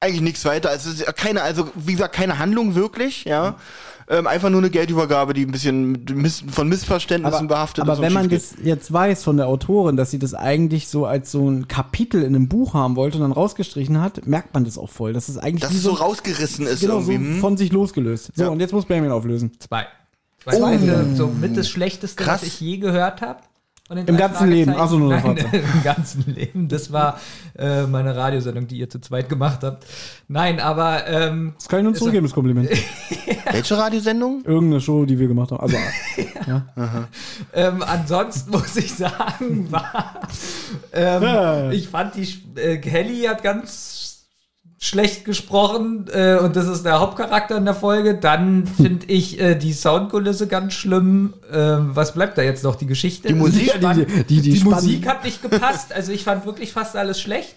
eigentlich 0.00 0.20
nichts 0.22 0.44
weiter. 0.44 0.70
Also 0.70 0.90
es 0.90 1.00
ist 1.00 1.16
keine, 1.16 1.42
also 1.42 1.68
wie 1.74 1.92
gesagt, 1.92 2.14
keine 2.14 2.38
Handlung 2.38 2.74
wirklich, 2.74 3.24
ja. 3.24 3.56
Ähm, 4.10 4.26
einfach 4.26 4.48
nur 4.48 4.62
eine 4.62 4.70
Geldübergabe, 4.70 5.34
die 5.34 5.44
ein 5.44 5.50
bisschen 5.50 6.02
miss 6.14 6.42
von 6.50 6.66
Missverständnissen 6.66 7.46
behaftet 7.46 7.82
aber 7.82 7.92
ist. 7.92 7.98
und 7.98 8.04
wenn 8.06 8.12
man 8.14 8.30
das 8.30 8.54
jetzt 8.62 8.90
weiß 8.90 9.22
von 9.22 9.36
der 9.36 9.48
Autorin, 9.48 9.98
dass 9.98 10.10
sie 10.10 10.18
das 10.18 10.32
eigentlich 10.32 10.88
so 10.88 11.04
als 11.04 11.30
so 11.30 11.46
ein 11.50 11.68
Kapitel 11.68 12.22
in 12.22 12.34
einem 12.34 12.48
Buch 12.48 12.72
haben 12.72 12.96
wollte 12.96 13.18
und 13.18 13.22
dann 13.24 13.32
rausgestrichen 13.32 14.00
hat, 14.00 14.26
merkt 14.26 14.54
man 14.54 14.64
das 14.64 14.78
auch 14.78 14.88
voll. 14.88 15.12
Das 15.12 15.28
ist 15.28 15.36
eigentlich 15.36 15.60
dass 15.60 15.72
es 15.74 15.82
so 15.82 15.90
so, 15.90 15.96
rausgerissen 16.02 16.66
ist 16.66 16.80
genau, 16.80 17.02
so 17.02 17.10
irgendwie. 17.12 17.34
hm? 17.34 17.40
von 17.40 17.58
sich 17.58 17.70
losgelöst. 17.70 18.30
So, 18.34 18.44
Ja. 18.44 18.48
und 18.48 18.60
jetzt 18.60 18.72
muss 18.72 18.86
Benjamin 18.86 19.10
auflösen. 19.12 19.52
Zwei. 19.58 19.86
Zweite, 20.42 21.14
so 21.14 21.26
mit 21.26 21.58
das 21.58 21.68
Schlechteste, 21.68 22.22
Krass. 22.24 22.40
was 22.40 22.48
ich 22.48 22.60
je 22.60 22.78
gehört 22.78 23.20
habe. 23.20 23.40
Im 23.90 24.16
ganzen 24.18 24.50
Leben. 24.50 24.74
Fragezeichen. 24.74 24.80
Ach 24.80 24.88
so, 24.90 24.98
nur 24.98 25.10
Nein, 25.10 25.22
Vater. 25.22 25.54
Im 25.54 25.82
ganzen 25.82 26.34
Leben. 26.34 26.68
Das 26.68 26.92
war 26.92 27.18
äh, 27.58 27.84
meine 27.86 28.14
Radiosendung, 28.14 28.66
die 28.66 28.76
ihr 28.78 28.90
zu 28.90 29.00
zweit 29.00 29.30
gemacht 29.30 29.60
habt. 29.62 29.86
Nein, 30.28 30.60
aber 30.60 31.06
ähm, 31.06 31.54
Das 31.56 31.68
kann 31.68 31.78
ich 31.80 31.84
nur 31.84 31.92
Ist 31.92 31.98
zurückgeben, 31.98 32.26
das 32.26 32.34
Kompliment. 32.34 32.68
Welche 33.50 33.78
Radiosendung? 33.78 34.42
Irgendeine 34.44 34.80
Show, 34.82 35.06
die 35.06 35.18
wir 35.18 35.26
gemacht 35.26 35.52
haben. 35.52 35.60
Also, 35.60 35.76
ähm, 37.54 37.82
ansonsten 37.82 38.50
muss 38.50 38.76
ich 38.76 38.94
sagen, 38.94 39.70
war 39.70 40.20
ähm, 40.92 41.22
Ja. 41.22 41.70
ich 41.70 41.88
fand 41.88 42.14
die 42.14 42.28
äh, 42.60 42.76
Kelly 42.78 43.22
hat 43.22 43.42
ganz 43.42 43.97
schlecht 44.80 45.24
gesprochen 45.24 46.06
äh, 46.12 46.36
und 46.36 46.54
das 46.54 46.68
ist 46.68 46.84
der 46.84 47.00
Hauptcharakter 47.00 47.56
in 47.56 47.64
der 47.64 47.74
Folge. 47.74 48.14
Dann 48.14 48.66
finde 48.66 49.06
ich 49.08 49.40
äh, 49.40 49.54
die 49.56 49.72
Soundkulisse 49.72 50.46
ganz 50.46 50.74
schlimm. 50.74 51.34
Ähm, 51.52 51.90
was 51.94 52.14
bleibt 52.14 52.38
da 52.38 52.42
jetzt 52.42 52.62
noch? 52.64 52.76
Die 52.76 52.86
Geschichte? 52.86 53.28
Die 53.28 53.34
Musik? 53.34 53.72
Die- 53.80 54.04
die- 54.24 54.40
die 54.40 54.52
die 54.52 54.64
Musik 54.64 55.06
hat 55.08 55.24
nicht 55.24 55.42
gepasst. 55.42 55.92
Also 55.92 56.12
ich 56.12 56.22
fand 56.24 56.46
wirklich 56.46 56.72
fast 56.72 56.94
alles 56.96 57.20
schlecht. 57.20 57.56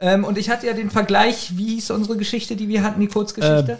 Ähm, 0.00 0.24
und 0.24 0.36
ich 0.36 0.50
hatte 0.50 0.66
ja 0.66 0.72
den 0.72 0.90
Vergleich, 0.90 1.52
wie 1.56 1.74
hieß 1.76 1.92
unsere 1.92 2.16
Geschichte, 2.16 2.56
die 2.56 2.68
wir 2.68 2.82
hatten, 2.82 3.00
die 3.00 3.06
Kurzgeschichte? 3.08 3.78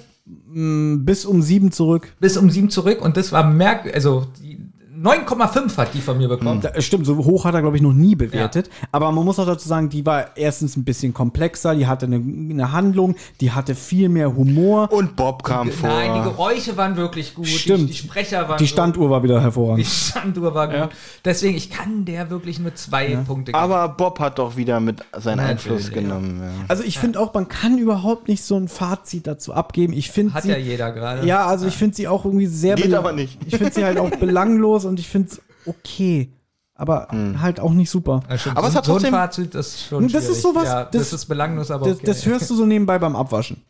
bis 0.56 1.26
um 1.26 1.42
sieben 1.42 1.70
zurück. 1.70 2.10
Bis 2.18 2.38
um 2.38 2.48
sieben 2.48 2.70
zurück 2.70 3.02
und 3.02 3.18
das 3.18 3.30
war 3.30 3.44
merk, 3.44 3.92
also 3.94 4.26
die 4.40 4.53
9,5 5.00 5.76
hat 5.76 5.94
die 5.94 6.00
von 6.00 6.16
mir 6.18 6.28
bekommen. 6.28 6.60
Da, 6.60 6.80
stimmt, 6.80 7.06
so 7.06 7.16
hoch 7.16 7.44
hat 7.44 7.54
er, 7.54 7.62
glaube 7.62 7.76
ich, 7.76 7.82
noch 7.82 7.92
nie 7.92 8.14
bewertet. 8.14 8.70
Aber 8.92 9.10
man 9.12 9.24
muss 9.24 9.38
auch 9.38 9.46
dazu 9.46 9.68
sagen, 9.68 9.88
die 9.88 10.06
war 10.06 10.36
erstens 10.36 10.76
ein 10.76 10.84
bisschen 10.84 11.12
komplexer, 11.12 11.74
die 11.74 11.86
hatte 11.86 12.06
eine, 12.06 12.16
eine 12.16 12.72
Handlung, 12.72 13.16
die 13.40 13.52
hatte 13.52 13.74
viel 13.74 14.08
mehr 14.08 14.36
Humor. 14.36 14.92
Und 14.92 15.16
Bob 15.16 15.42
kam 15.42 15.70
vor. 15.70 15.88
Nein, 15.88 16.14
die 16.14 16.30
Geräusche 16.30 16.76
waren 16.76 16.96
wirklich 16.96 17.34
gut. 17.34 17.48
Stimmt. 17.48 17.80
Die, 17.82 17.86
die 17.86 17.94
Sprecher 17.94 18.48
waren 18.48 18.58
Die 18.58 18.64
gut. 18.64 18.70
Standuhr 18.70 19.10
war 19.10 19.22
wieder 19.22 19.38
Die 19.38 19.42
hervorragend. 19.42 19.86
Standuhr 19.86 20.54
war 20.54 20.68
gut. 20.68 20.76
Ja. 20.76 20.88
Deswegen, 21.24 21.56
ich 21.56 21.70
kann 21.70 22.04
der 22.04 22.30
wirklich 22.30 22.58
nur 22.58 22.74
zwei 22.74 23.16
Punkte 23.26 23.52
geben. 23.52 23.58
Aber 23.62 23.88
Bob 23.88 24.20
hat 24.20 24.38
doch 24.38 24.56
wieder 24.56 24.80
mit 24.80 25.02
seinen 25.16 25.38
Natürlich, 25.38 25.64
Einfluss 25.64 25.88
ja. 25.88 25.94
genommen. 25.94 26.40
Ja. 26.42 26.50
Also 26.68 26.84
ich 26.84 26.98
finde 26.98 27.20
auch, 27.20 27.34
man 27.34 27.48
kann 27.48 27.78
überhaupt 27.78 28.28
nicht 28.28 28.44
so 28.44 28.56
ein 28.56 28.68
Fazit 28.68 29.26
dazu 29.26 29.52
abgeben. 29.52 29.92
Ich 29.92 30.10
finde 30.10 30.34
Hat 30.34 30.44
sie, 30.44 30.50
ja 30.50 30.56
jeder 30.56 30.92
gerade. 30.92 31.26
Ja, 31.26 31.46
also 31.46 31.66
ich 31.66 31.74
finde 31.74 31.96
sie 31.96 32.08
auch 32.08 32.24
irgendwie 32.24 32.46
sehr 32.46 32.76
Geht 32.76 32.94
aber 32.94 33.12
nicht. 33.12 33.38
Ich 33.46 33.56
finde 33.56 33.72
sie 33.72 33.84
halt 33.84 33.98
auch 33.98 34.10
belanglos 34.10 34.84
und 34.84 34.93
ich 35.00 35.08
finde 35.08 35.28
es 35.30 35.40
okay, 35.66 36.30
aber 36.74 37.08
halt 37.40 37.60
auch 37.60 37.72
nicht 37.72 37.90
super. 37.90 38.20
Ja, 38.28 38.36
stimmt. 38.38 38.56
Aber 38.56 38.66
es 38.66 38.72
so, 38.74 38.78
hat 38.78 38.84
so 38.86 38.92
ein 38.92 38.98
trotzdem- 38.98 39.14
Fazit 39.14 39.54
ist 39.54 39.86
schon 39.86 40.08
Das 40.08 40.28
ist 40.28 40.42
sowas- 40.42 40.64
Ja, 40.64 40.84
das, 40.84 41.10
das- 41.10 41.12
ist 41.12 41.26
belanglos, 41.26 41.70
aber 41.70 41.86
Das, 41.86 41.96
okay. 41.98 42.06
das 42.06 42.26
hörst 42.26 42.50
du 42.50 42.54
so 42.54 42.66
nebenbei 42.66 42.98
beim 42.98 43.14
Abwaschen. 43.16 43.62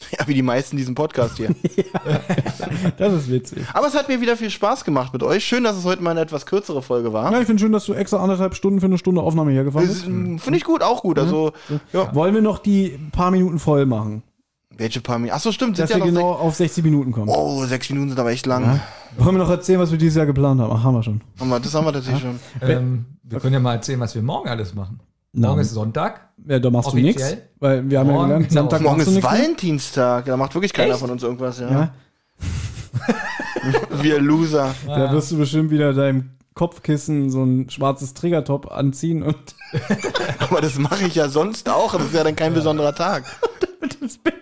ja, 0.18 0.26
wie 0.28 0.34
die 0.34 0.42
meisten 0.42 0.76
in 0.76 0.78
diesem 0.78 0.94
Podcast 0.94 1.36
hier. 1.36 1.54
Das 2.96 3.12
ist 3.12 3.30
witzig. 3.30 3.64
Aber 3.74 3.86
es 3.88 3.94
hat 3.94 4.08
mir 4.08 4.20
wieder 4.20 4.36
viel 4.36 4.50
Spaß 4.50 4.84
gemacht 4.84 5.12
mit 5.12 5.22
euch. 5.22 5.44
Schön, 5.44 5.64
dass 5.64 5.76
es 5.76 5.84
heute 5.84 6.02
mal 6.02 6.12
eine 6.12 6.20
etwas 6.20 6.46
kürzere 6.46 6.82
Folge 6.82 7.12
war. 7.12 7.32
Ja, 7.32 7.40
ich 7.40 7.46
finde 7.46 7.60
schön, 7.60 7.72
dass 7.72 7.86
du 7.86 7.92
extra 7.94 8.18
anderthalb 8.22 8.54
Stunden 8.54 8.80
für 8.80 8.86
eine 8.86 8.98
Stunde 8.98 9.20
Aufnahme 9.22 9.50
hergefahren 9.52 9.86
bist. 9.88 10.00
ist, 10.00 10.04
Finde 10.04 10.56
ich 10.56 10.64
gut, 10.64 10.82
auch 10.82 11.02
gut. 11.02 11.18
Also, 11.18 11.52
ja. 11.92 12.14
Wollen 12.14 12.34
wir 12.34 12.42
noch 12.42 12.58
die 12.58 12.98
paar 13.12 13.30
Minuten 13.30 13.58
voll 13.58 13.86
machen? 13.86 14.22
Welche 14.78 15.00
paar 15.00 15.18
Minuten? 15.18 15.34
Achso, 15.34 15.52
stimmt. 15.52 15.78
Dass 15.78 15.90
ja 15.90 15.96
wir 15.96 16.04
noch 16.06 16.12
genau 16.12 16.32
auf 16.32 16.54
60 16.54 16.82
Minuten 16.84 17.12
kommen. 17.12 17.28
oh, 17.28 17.64
sechs 17.66 17.90
Minuten 17.90 18.10
sind 18.10 18.18
aber 18.20 18.30
echt 18.30 18.46
lang. 18.46 18.80
Wollen 19.18 19.34
wir 19.36 19.42
noch 19.42 19.50
erzählen, 19.50 19.80
was 19.80 19.90
wir 19.90 19.98
dieses 19.98 20.16
Jahr 20.16 20.24
geplant 20.26 20.60
haben? 20.60 20.72
Ach, 20.72 20.82
haben 20.84 20.94
wir 20.94 21.02
schon. 21.02 21.20
Haben 21.40 21.48
wir- 21.50 21.60
Das 21.60 21.74
haben 21.74 21.84
wir 21.84 21.92
tatsächlich 21.92 22.22
schon. 22.22 22.38
ähm, 22.62 23.04
wir 23.24 23.40
können 23.40 23.54
ja 23.54 23.60
mal 23.60 23.74
erzählen, 23.74 23.98
was 24.00 24.14
wir 24.14 24.22
morgen 24.22 24.48
alles 24.48 24.74
machen. 24.74 25.00
Morgen 25.34 25.60
ist 25.60 25.72
Sonntag. 25.72 26.28
Ja, 26.46 26.58
da 26.58 26.70
machst 26.70 26.92
du 26.92 26.96
nichts. 26.96 27.22
Offiziell? 27.22 27.48
Weil 27.58 27.90
wir 27.90 27.98
haben 27.98 28.06
Morgen, 28.06 28.18
ja 28.20 28.26
gelernt, 28.38 28.48
genau. 28.48 28.60
Sonntag 28.62 28.80
Morgen 28.80 28.96
machst 28.98 29.08
du 29.12 29.18
ist. 29.18 29.22
Valentinstag. 29.24 30.24
Da 30.24 30.36
macht 30.36 30.54
wirklich 30.54 30.72
keiner 30.72 30.92
Echt? 30.92 31.00
von 31.00 31.10
uns 31.10 31.22
irgendwas. 31.22 31.58
Ja. 31.60 31.70
Ja, 31.70 31.90
Wir 34.02 34.20
Loser. 34.20 34.74
da 34.86 35.12
wirst 35.12 35.30
du 35.32 35.38
bestimmt 35.38 35.70
wieder 35.70 35.92
deinem 35.92 36.30
Kopfkissen 36.54 37.30
so 37.30 37.42
ein 37.44 37.68
schwarzes 37.70 38.14
Triggertop 38.14 38.70
anziehen 38.72 39.22
und 39.22 39.36
Aber 40.38 40.60
das 40.60 40.78
mache 40.78 41.04
ich 41.06 41.14
ja 41.14 41.28
sonst 41.28 41.68
auch. 41.68 41.92
Das 41.94 42.06
ist 42.06 42.14
ja 42.14 42.24
dann 42.24 42.36
kein 42.36 42.54
besonderer 42.54 42.94
Tag. 42.94 43.24
mit 43.80 43.94
ins 44.00 44.18
Bett. 44.18 44.34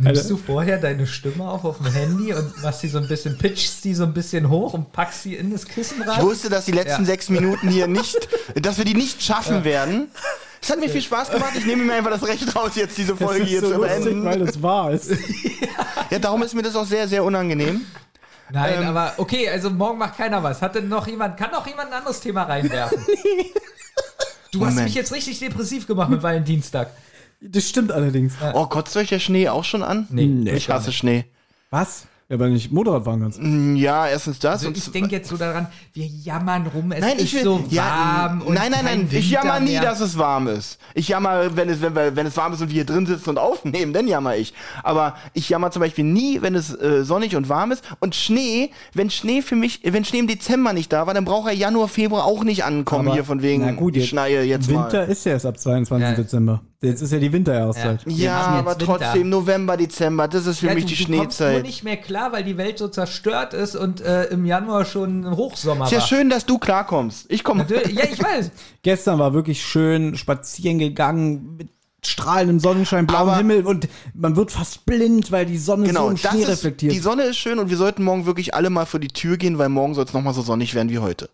Nimmst 0.00 0.30
du 0.30 0.36
vorher 0.36 0.78
deine 0.78 1.06
Stimme 1.06 1.44
auf 1.48 1.64
auf 1.64 1.78
dem 1.78 1.86
Handy 1.92 2.32
und 2.32 2.62
machst 2.62 2.82
die 2.82 2.88
so 2.88 2.98
ein 2.98 3.08
bisschen, 3.08 3.36
pitchst 3.38 3.84
die 3.84 3.94
so 3.94 4.04
ein 4.04 4.12
bisschen 4.14 4.48
hoch 4.48 4.74
und 4.74 4.92
packst 4.92 5.22
sie 5.24 5.34
in 5.36 5.50
das 5.52 5.66
Kissen 5.66 6.00
Ich 6.02 6.08
rein? 6.08 6.22
wusste, 6.22 6.48
dass 6.48 6.64
die 6.64 6.72
letzten 6.72 7.02
Ja. 7.02 7.06
sechs 7.06 7.28
Minuten 7.28 7.68
hier 7.68 7.86
nicht, 7.86 8.28
dass 8.60 8.78
wir 8.78 8.84
die 8.84 8.94
nicht 8.94 9.22
schaffen 9.22 9.64
werden. 9.64 10.08
Es 10.62 10.70
hat 10.70 10.78
mir 10.78 10.90
viel 10.90 11.00
Spaß 11.02 11.30
gemacht. 11.30 11.52
Ich 11.56 11.64
nehme 11.64 11.84
mir 11.84 11.94
einfach 11.94 12.10
das 12.10 12.26
Recht 12.26 12.54
raus, 12.54 12.72
jetzt 12.74 12.98
diese 12.98 13.16
Folge 13.16 13.44
hier 13.44 13.60
so 13.62 13.72
zu 13.72 13.78
beenden. 13.80 14.24
weil 14.24 14.38
das 14.40 14.62
wahr 14.62 14.90
ist. 14.92 15.10
Ja, 16.10 16.18
darum 16.18 16.42
ist 16.42 16.54
mir 16.54 16.62
das 16.62 16.74
auch 16.74 16.86
sehr, 16.86 17.06
sehr 17.06 17.22
unangenehm. 17.22 17.82
Nein, 18.52 18.82
Ähm, 18.82 18.88
aber 18.88 19.14
okay, 19.18 19.48
also 19.48 19.70
morgen 19.70 19.96
macht 19.98 20.16
keiner 20.16 20.42
was. 20.42 20.60
Hat 20.60 20.74
denn 20.74 20.88
noch 20.88 21.06
jemand, 21.06 21.36
kann 21.36 21.52
noch 21.52 21.64
jemand 21.68 21.92
ein 21.92 21.98
anderes 21.98 22.18
Thema 22.20 22.42
reinwerfen? 22.42 22.98
Du 24.52 24.60
hast 24.66 24.70
Moment. 24.70 24.86
mich 24.86 24.94
jetzt 24.96 25.12
richtig 25.12 25.38
depressiv 25.38 25.86
gemacht 25.86 26.10
mit 26.10 26.24
Valentinstag. 26.24 26.90
Das 27.42 27.68
stimmt 27.68 27.90
allerdings. 27.92 28.34
Oh, 28.54 28.66
kotzt 28.66 28.96
euch 28.96 29.08
der 29.08 29.18
Schnee 29.18 29.48
auch 29.48 29.64
schon 29.64 29.82
an? 29.82 30.06
Nee, 30.10 30.50
Ich 30.52 30.68
hasse 30.68 30.92
Schnee. 30.92 31.24
Was? 31.70 32.06
Ja, 32.28 32.38
weil 32.38 32.54
ich 32.54 32.70
Motorrad 32.70 33.04
fahren 33.04 33.22
kannst. 33.22 33.40
Mm, 33.42 33.74
Ja, 33.74 34.06
erstens 34.06 34.38
das. 34.38 34.52
Also 34.60 34.68
und 34.68 34.76
ich 34.76 34.88
denke 34.92 35.10
jetzt 35.10 35.28
so 35.28 35.36
daran, 35.36 35.66
wir 35.94 36.06
jammern 36.06 36.64
rum, 36.68 36.92
es 36.92 37.00
Nein, 37.00 37.16
ist 37.16 37.22
ich 37.24 37.34
will, 37.34 37.42
so 37.42 37.58
warm 37.58 37.66
ja, 37.70 38.40
und 38.44 38.54
nein, 38.54 38.70
nein, 38.70 38.84
nein, 38.84 39.08
ich 39.10 39.30
jammer 39.32 39.58
nie, 39.58 39.70
mehr. 39.72 39.82
dass 39.82 39.98
es 39.98 40.16
warm 40.16 40.46
ist. 40.46 40.78
Ich 40.94 41.08
jammer, 41.08 41.56
wenn 41.56 41.68
es, 41.68 41.80
wenn, 41.82 41.96
wir- 41.96 42.14
wenn 42.14 42.26
es 42.26 42.36
warm 42.36 42.52
ist 42.52 42.60
und 42.60 42.68
wir 42.68 42.74
hier 42.74 42.84
drin 42.84 43.04
sitzen 43.04 43.30
und 43.30 43.38
aufnehmen, 43.38 43.92
dann 43.92 44.06
jammer 44.06 44.36
ich. 44.36 44.54
Aber 44.84 45.16
ich 45.34 45.48
jammer 45.48 45.72
zum 45.72 45.80
Beispiel 45.80 46.04
nie, 46.04 46.40
wenn 46.40 46.54
es 46.54 46.72
äh, 46.72 47.02
sonnig 47.04 47.34
und 47.34 47.48
warm 47.48 47.72
ist. 47.72 47.82
Und 47.98 48.14
Schnee, 48.14 48.70
wenn 48.94 49.10
Schnee 49.10 49.42
für 49.42 49.56
mich, 49.56 49.80
wenn 49.84 50.04
Schnee 50.04 50.20
im 50.20 50.28
Dezember 50.28 50.72
nicht 50.72 50.92
da 50.92 51.08
war, 51.08 51.14
dann 51.14 51.24
braucht 51.24 51.48
er 51.48 51.54
Januar, 51.54 51.88
Februar 51.88 52.26
auch 52.26 52.44
nicht 52.44 52.62
ankommen 52.64 53.08
Aber- 53.08 53.14
hier 53.16 53.24
von 53.24 53.42
wegen, 53.42 53.64
na 53.64 53.72
gut, 53.72 53.96
ich 53.96 54.02
jetzt- 54.02 54.10
schneie 54.10 54.42
jetzt 54.44 54.68
Winter 54.68 55.04
mal. 55.06 55.10
ist 55.10 55.24
ja 55.26 55.32
erst 55.32 55.46
ab 55.46 55.58
22. 55.58 56.08
Ja. 56.08 56.14
Dezember. 56.14 56.62
Jetzt 56.82 57.02
ist 57.02 57.12
ja 57.12 57.18
die 57.18 57.30
Winterjahreszeit. 57.30 58.00
Ja, 58.06 58.14
jetzt 58.14 58.48
aber 58.48 58.70
Winter. 58.70 58.84
trotzdem 58.86 59.28
November, 59.28 59.76
Dezember, 59.76 60.28
das 60.28 60.46
ist 60.46 60.60
für 60.60 60.68
Ja, 60.68 60.74
mich 60.74 60.84
du, 60.86 60.90
die 60.94 60.96
du 60.96 61.16
kommst 61.18 61.38
nur 61.40 61.48
Schneezeit. 61.48 61.62
nicht 61.62 61.84
mehr 61.84 61.96
klar, 61.98 62.32
weil 62.32 62.42
die 62.42 62.56
Welt 62.56 62.78
so 62.78 62.88
zerstört 62.88 63.52
ist 63.52 63.76
und 63.76 64.00
äh, 64.00 64.24
im 64.28 64.46
Januar 64.46 64.86
schon 64.86 65.24
ein 65.26 65.36
Hochsommer 65.36 65.84
Ist 65.84 65.92
ja 65.92 65.98
war. 65.98 66.06
schön, 66.06 66.30
dass 66.30 66.46
du 66.46 66.56
klarkommst. 66.58 67.26
Ich 67.28 67.44
komme. 67.44 67.66
Ja, 67.68 68.04
ich 68.04 68.22
weiß. 68.22 68.50
Gestern 68.82 69.18
war 69.18 69.34
wirklich 69.34 69.62
schön 69.62 70.16
spazieren 70.16 70.78
gegangen 70.78 71.56
mit 71.58 71.68
strahlendem 72.02 72.60
Sonnenschein, 72.60 73.06
blauem 73.06 73.28
Aber- 73.28 73.36
Himmel 73.36 73.66
und 73.66 73.86
man 74.14 74.34
wird 74.34 74.50
fast 74.50 74.86
blind, 74.86 75.30
weil 75.30 75.44
die 75.44 75.58
Sonne 75.58 75.82
so 75.82 75.88
Genau, 75.88 76.08
im 76.08 76.16
das 76.16 76.30
Schnee 76.32 76.42
ist, 76.44 76.48
reflektiert. 76.48 76.92
die 76.94 76.98
Sonne 76.98 77.24
ist 77.24 77.36
schön 77.36 77.58
und 77.58 77.68
wir 77.68 77.76
sollten 77.76 78.04
morgen 78.04 78.24
wirklich 78.24 78.54
alle 78.54 78.70
mal 78.70 78.86
vor 78.86 79.00
die 79.00 79.08
Tür 79.08 79.36
gehen, 79.36 79.58
weil 79.58 79.68
morgen 79.68 79.92
soll 79.92 80.06
es 80.06 80.14
nochmal 80.14 80.32
so 80.32 80.40
sonnig 80.40 80.74
werden 80.74 80.88
wie 80.88 80.98
heute. 80.98 81.28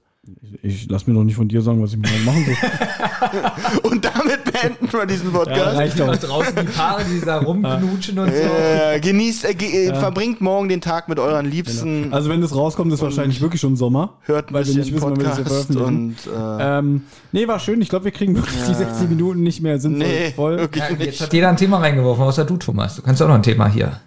Ich 0.63 0.89
lass 0.89 1.07
mir 1.07 1.15
doch 1.15 1.25
nicht 1.25 1.37
von 1.37 1.49
dir 1.49 1.63
sagen, 1.63 1.83
was 1.83 1.93
ich 1.93 1.99
morgen 1.99 2.25
machen 2.25 2.45
soll. 2.45 3.81
Und 3.91 4.05
damit 4.05 4.45
beenden 4.45 4.93
wir 4.93 5.07
diesen 5.07 5.33
Podcast. 5.33 5.77
reicht 5.77 5.99
doch. 6.01 6.17
Draußen 6.17 6.55
die 6.57 6.73
Paare, 6.73 7.05
die 7.05 7.21
da 7.21 7.39
rumknutschen 7.39 8.19
und 8.19 8.31
so. 8.31 8.37
Äh, 8.37 9.01
genießt, 9.01 9.45
äh, 9.45 9.55
ge 9.55 9.87
äh, 9.87 9.95
verbringt 9.95 10.41
morgen 10.41 10.69
den 10.69 10.81
Tag 10.81 11.09
mit 11.09 11.19
euren 11.19 11.47
Liebsten. 11.47 12.13
Also 12.13 12.29
wenn 12.31 12.41
das 12.41 12.55
rauskommt, 12.55 12.93
ist 12.93 13.03
wahrscheinlich 13.03 13.41
wirklich 13.41 13.61
schon 13.61 13.77
Sommer. 13.77 14.19
hört 14.23 14.51
ein 14.51 14.55
weil 14.55 14.67
wir 14.67 14.75
nicht 14.75 14.93
wissen, 14.93 15.03
wann 15.03 15.17
wir 15.17 15.25
das 15.25 15.37
hier 15.37 15.45
Podcast 15.45 15.73
veröffentlichen. 15.73 16.17
und 16.27 16.61
äh, 16.61 16.79
Ähm, 16.79 17.03
nee, 17.33 17.47
war 17.47 17.59
schön. 17.59 17.81
Ich 17.81 17.89
glaube, 17.89 18.07
wir 18.07 18.13
kriegen 18.13 18.35
wirklich 18.35 18.63
die 18.67 18.75
60 18.75 19.09
Minuten 19.09 19.43
nicht 19.43 19.61
mehr 19.61 19.79
sinnvoll 19.79 20.07
nee, 20.07 20.33
voll. 20.33 20.59
wirklich 20.59 20.85
Ja, 20.85 20.97
jetzt 20.99 21.21
hat 21.21 21.33
jeder 21.33 21.49
ein 21.49 21.57
Thema 21.57 21.79
reingeworfen, 21.79 22.25
außer 22.25 22.45
du, 22.45 22.57
Thomas. 22.57 22.97
Du 22.97 23.03
kannst 23.03 23.23
auch 23.23 23.29
noch 23.29 23.35
ein 23.35 23.43
Thema 23.43 23.69
hier 23.69 24.01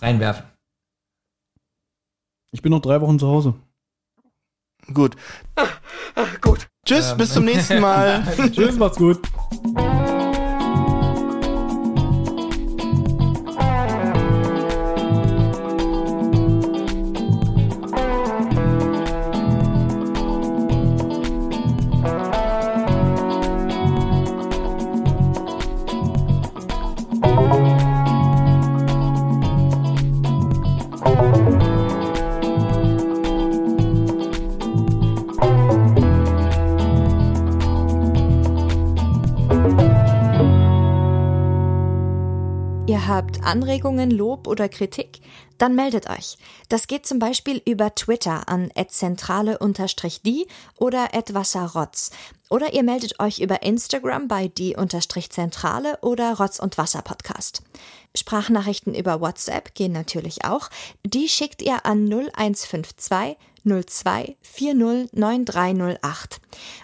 reinwerfen. 0.00 0.44
Ich 2.52 2.60
bin 2.60 2.70
noch 2.70 2.80
drei 2.82 3.00
Wochen 3.00 3.18
zu 3.18 3.26
Hause. 3.26 3.54
Gut. 4.92 5.16
Gut. 6.40 6.68
Tschüss, 6.84 7.14
bis 7.16 7.32
zum 7.32 7.44
nächsten 7.44 7.80
Mal. 7.80 8.24
Tschüss, 8.52 8.76
macht's 8.76 8.98
gut. 8.98 9.20
Anregungen, 43.42 44.10
Lob 44.10 44.46
oder 44.46 44.68
Kritik? 44.68 45.20
Dann 45.58 45.74
meldet 45.74 46.08
euch. 46.08 46.38
Das 46.68 46.86
geht 46.86 47.06
zum 47.06 47.18
Beispiel 47.18 47.60
über 47.64 47.94
Twitter 47.94 48.48
an 48.48 48.70
@zentrale_die 48.70 50.46
oder 50.76 51.08
@wasserrotz. 51.32 52.10
Oder 52.50 52.72
ihr 52.72 52.82
meldet 52.82 53.20
euch 53.20 53.40
über 53.40 53.62
Instagram 53.62 54.28
bei 54.28 54.48
die_zentrale 54.48 55.98
oder 56.02 56.34
Rotz 56.38 56.58
und 56.58 56.78
Wasser 56.78 57.02
Podcast. 57.02 57.62
Sprachnachrichten 58.16 58.94
über 58.94 59.20
WhatsApp 59.20 59.74
gehen 59.74 59.92
natürlich 59.92 60.44
auch. 60.44 60.68
Die 61.04 61.28
schickt 61.28 61.62
ihr 61.62 61.86
an 61.86 62.06
0152 62.06 63.36
02 63.64 64.36
40 64.42 65.12
9308. 65.12 66.40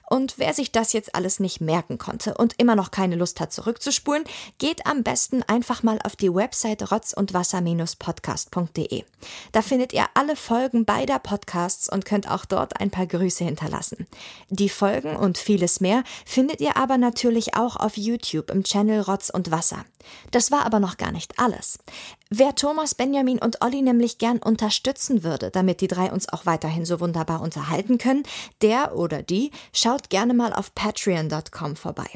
Und 0.09 0.39
wer 0.39 0.55
sich 0.55 0.72
das 0.72 0.95
jetzt 0.95 1.14
alles 1.14 1.39
nicht 1.41 1.61
merken 1.61 1.99
konnte 1.99 2.33
und 2.35 2.55
immer 2.59 2.74
noch 2.74 2.91
keine 2.91 3.16
Lust 3.16 3.39
hat 3.41 3.53
zurückzuspulen, 3.53 4.24
geht 4.59 4.87
am 4.87 5.03
besten 5.03 5.43
einfach 5.43 5.83
mal 5.83 5.99
auf 6.05 6.16
die 6.16 6.35
Website 6.35 6.91
rotzundwasser-podcast.de. 6.91 9.05
Da 9.53 9.62
findet 9.62 9.93
ihr 9.93 10.07
alle 10.14 10.35
Folgen 10.37 10.87
beider 10.87 11.18
Podcasts 11.18 11.93
und 11.93 12.05
könnt 12.05 12.31
auch 12.31 12.45
dort 12.45 12.79
ein 12.81 12.91
paar 12.91 13.07
Grüße 13.07 13.45
hinterlassen. 13.45 14.07
Die 14.49 14.68
Folgen 14.68 15.16
und 15.16 15.39
vieles 15.39 15.81
mehr 15.81 16.05
findet 16.24 16.61
ihr 16.61 16.76
aber 16.76 16.99
natürlich 16.99 17.55
auch 17.55 17.76
auf 17.76 17.97
YouTube 17.97 18.51
im 18.51 18.64
Channel 18.64 19.03
Rotz 19.03 19.31
und 19.31 19.51
Wasser. 19.51 19.85
Das 20.31 20.51
war 20.51 20.64
aber 20.64 20.81
noch 20.81 20.97
gar 20.97 21.12
nicht 21.12 21.39
alles. 21.39 21.79
Wer 22.31 22.55
Thomas, 22.55 22.95
Benjamin 22.95 23.39
und 23.39 23.62
Olli 23.62 23.83
nämlich 23.83 24.18
gern 24.18 24.39
unterstützen 24.39 25.22
würde, 25.22 25.51
damit 25.51 25.81
die 25.81 25.89
drei 25.89 26.12
uns 26.12 26.29
auch 26.29 26.47
weiterhin 26.69 26.85
so 26.85 27.01
wunderbar 27.01 27.41
unterhalten 27.41 27.97
können, 27.99 28.25
der 28.61 28.95
oder 28.95 29.23
die 29.23 29.51
schaut 29.73 30.11
gerne 30.11 30.35
mal 30.35 30.53
auf 30.53 30.75
patreon.com 30.75 31.77
vorbei. 31.77 32.07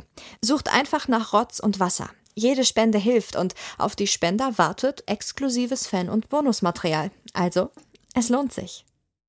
Sucht 0.42 0.72
einfach 0.72 1.09
nach 1.09 1.32
Rotz 1.32 1.59
und 1.59 1.80
Wasser. 1.80 2.11
Jede 2.34 2.64
Spende 2.64 2.98
hilft 2.98 3.36
und 3.36 3.55
auf 3.78 3.96
die 3.96 4.07
Spender 4.07 4.59
wartet 4.59 5.05
exklusives 5.07 5.86
Fan- 5.86 6.11
und 6.11 6.28
Bonusmaterial. 6.28 7.11
Also, 7.32 7.70
es 8.14 8.28
lohnt 8.28 8.53
sich. 8.53 8.84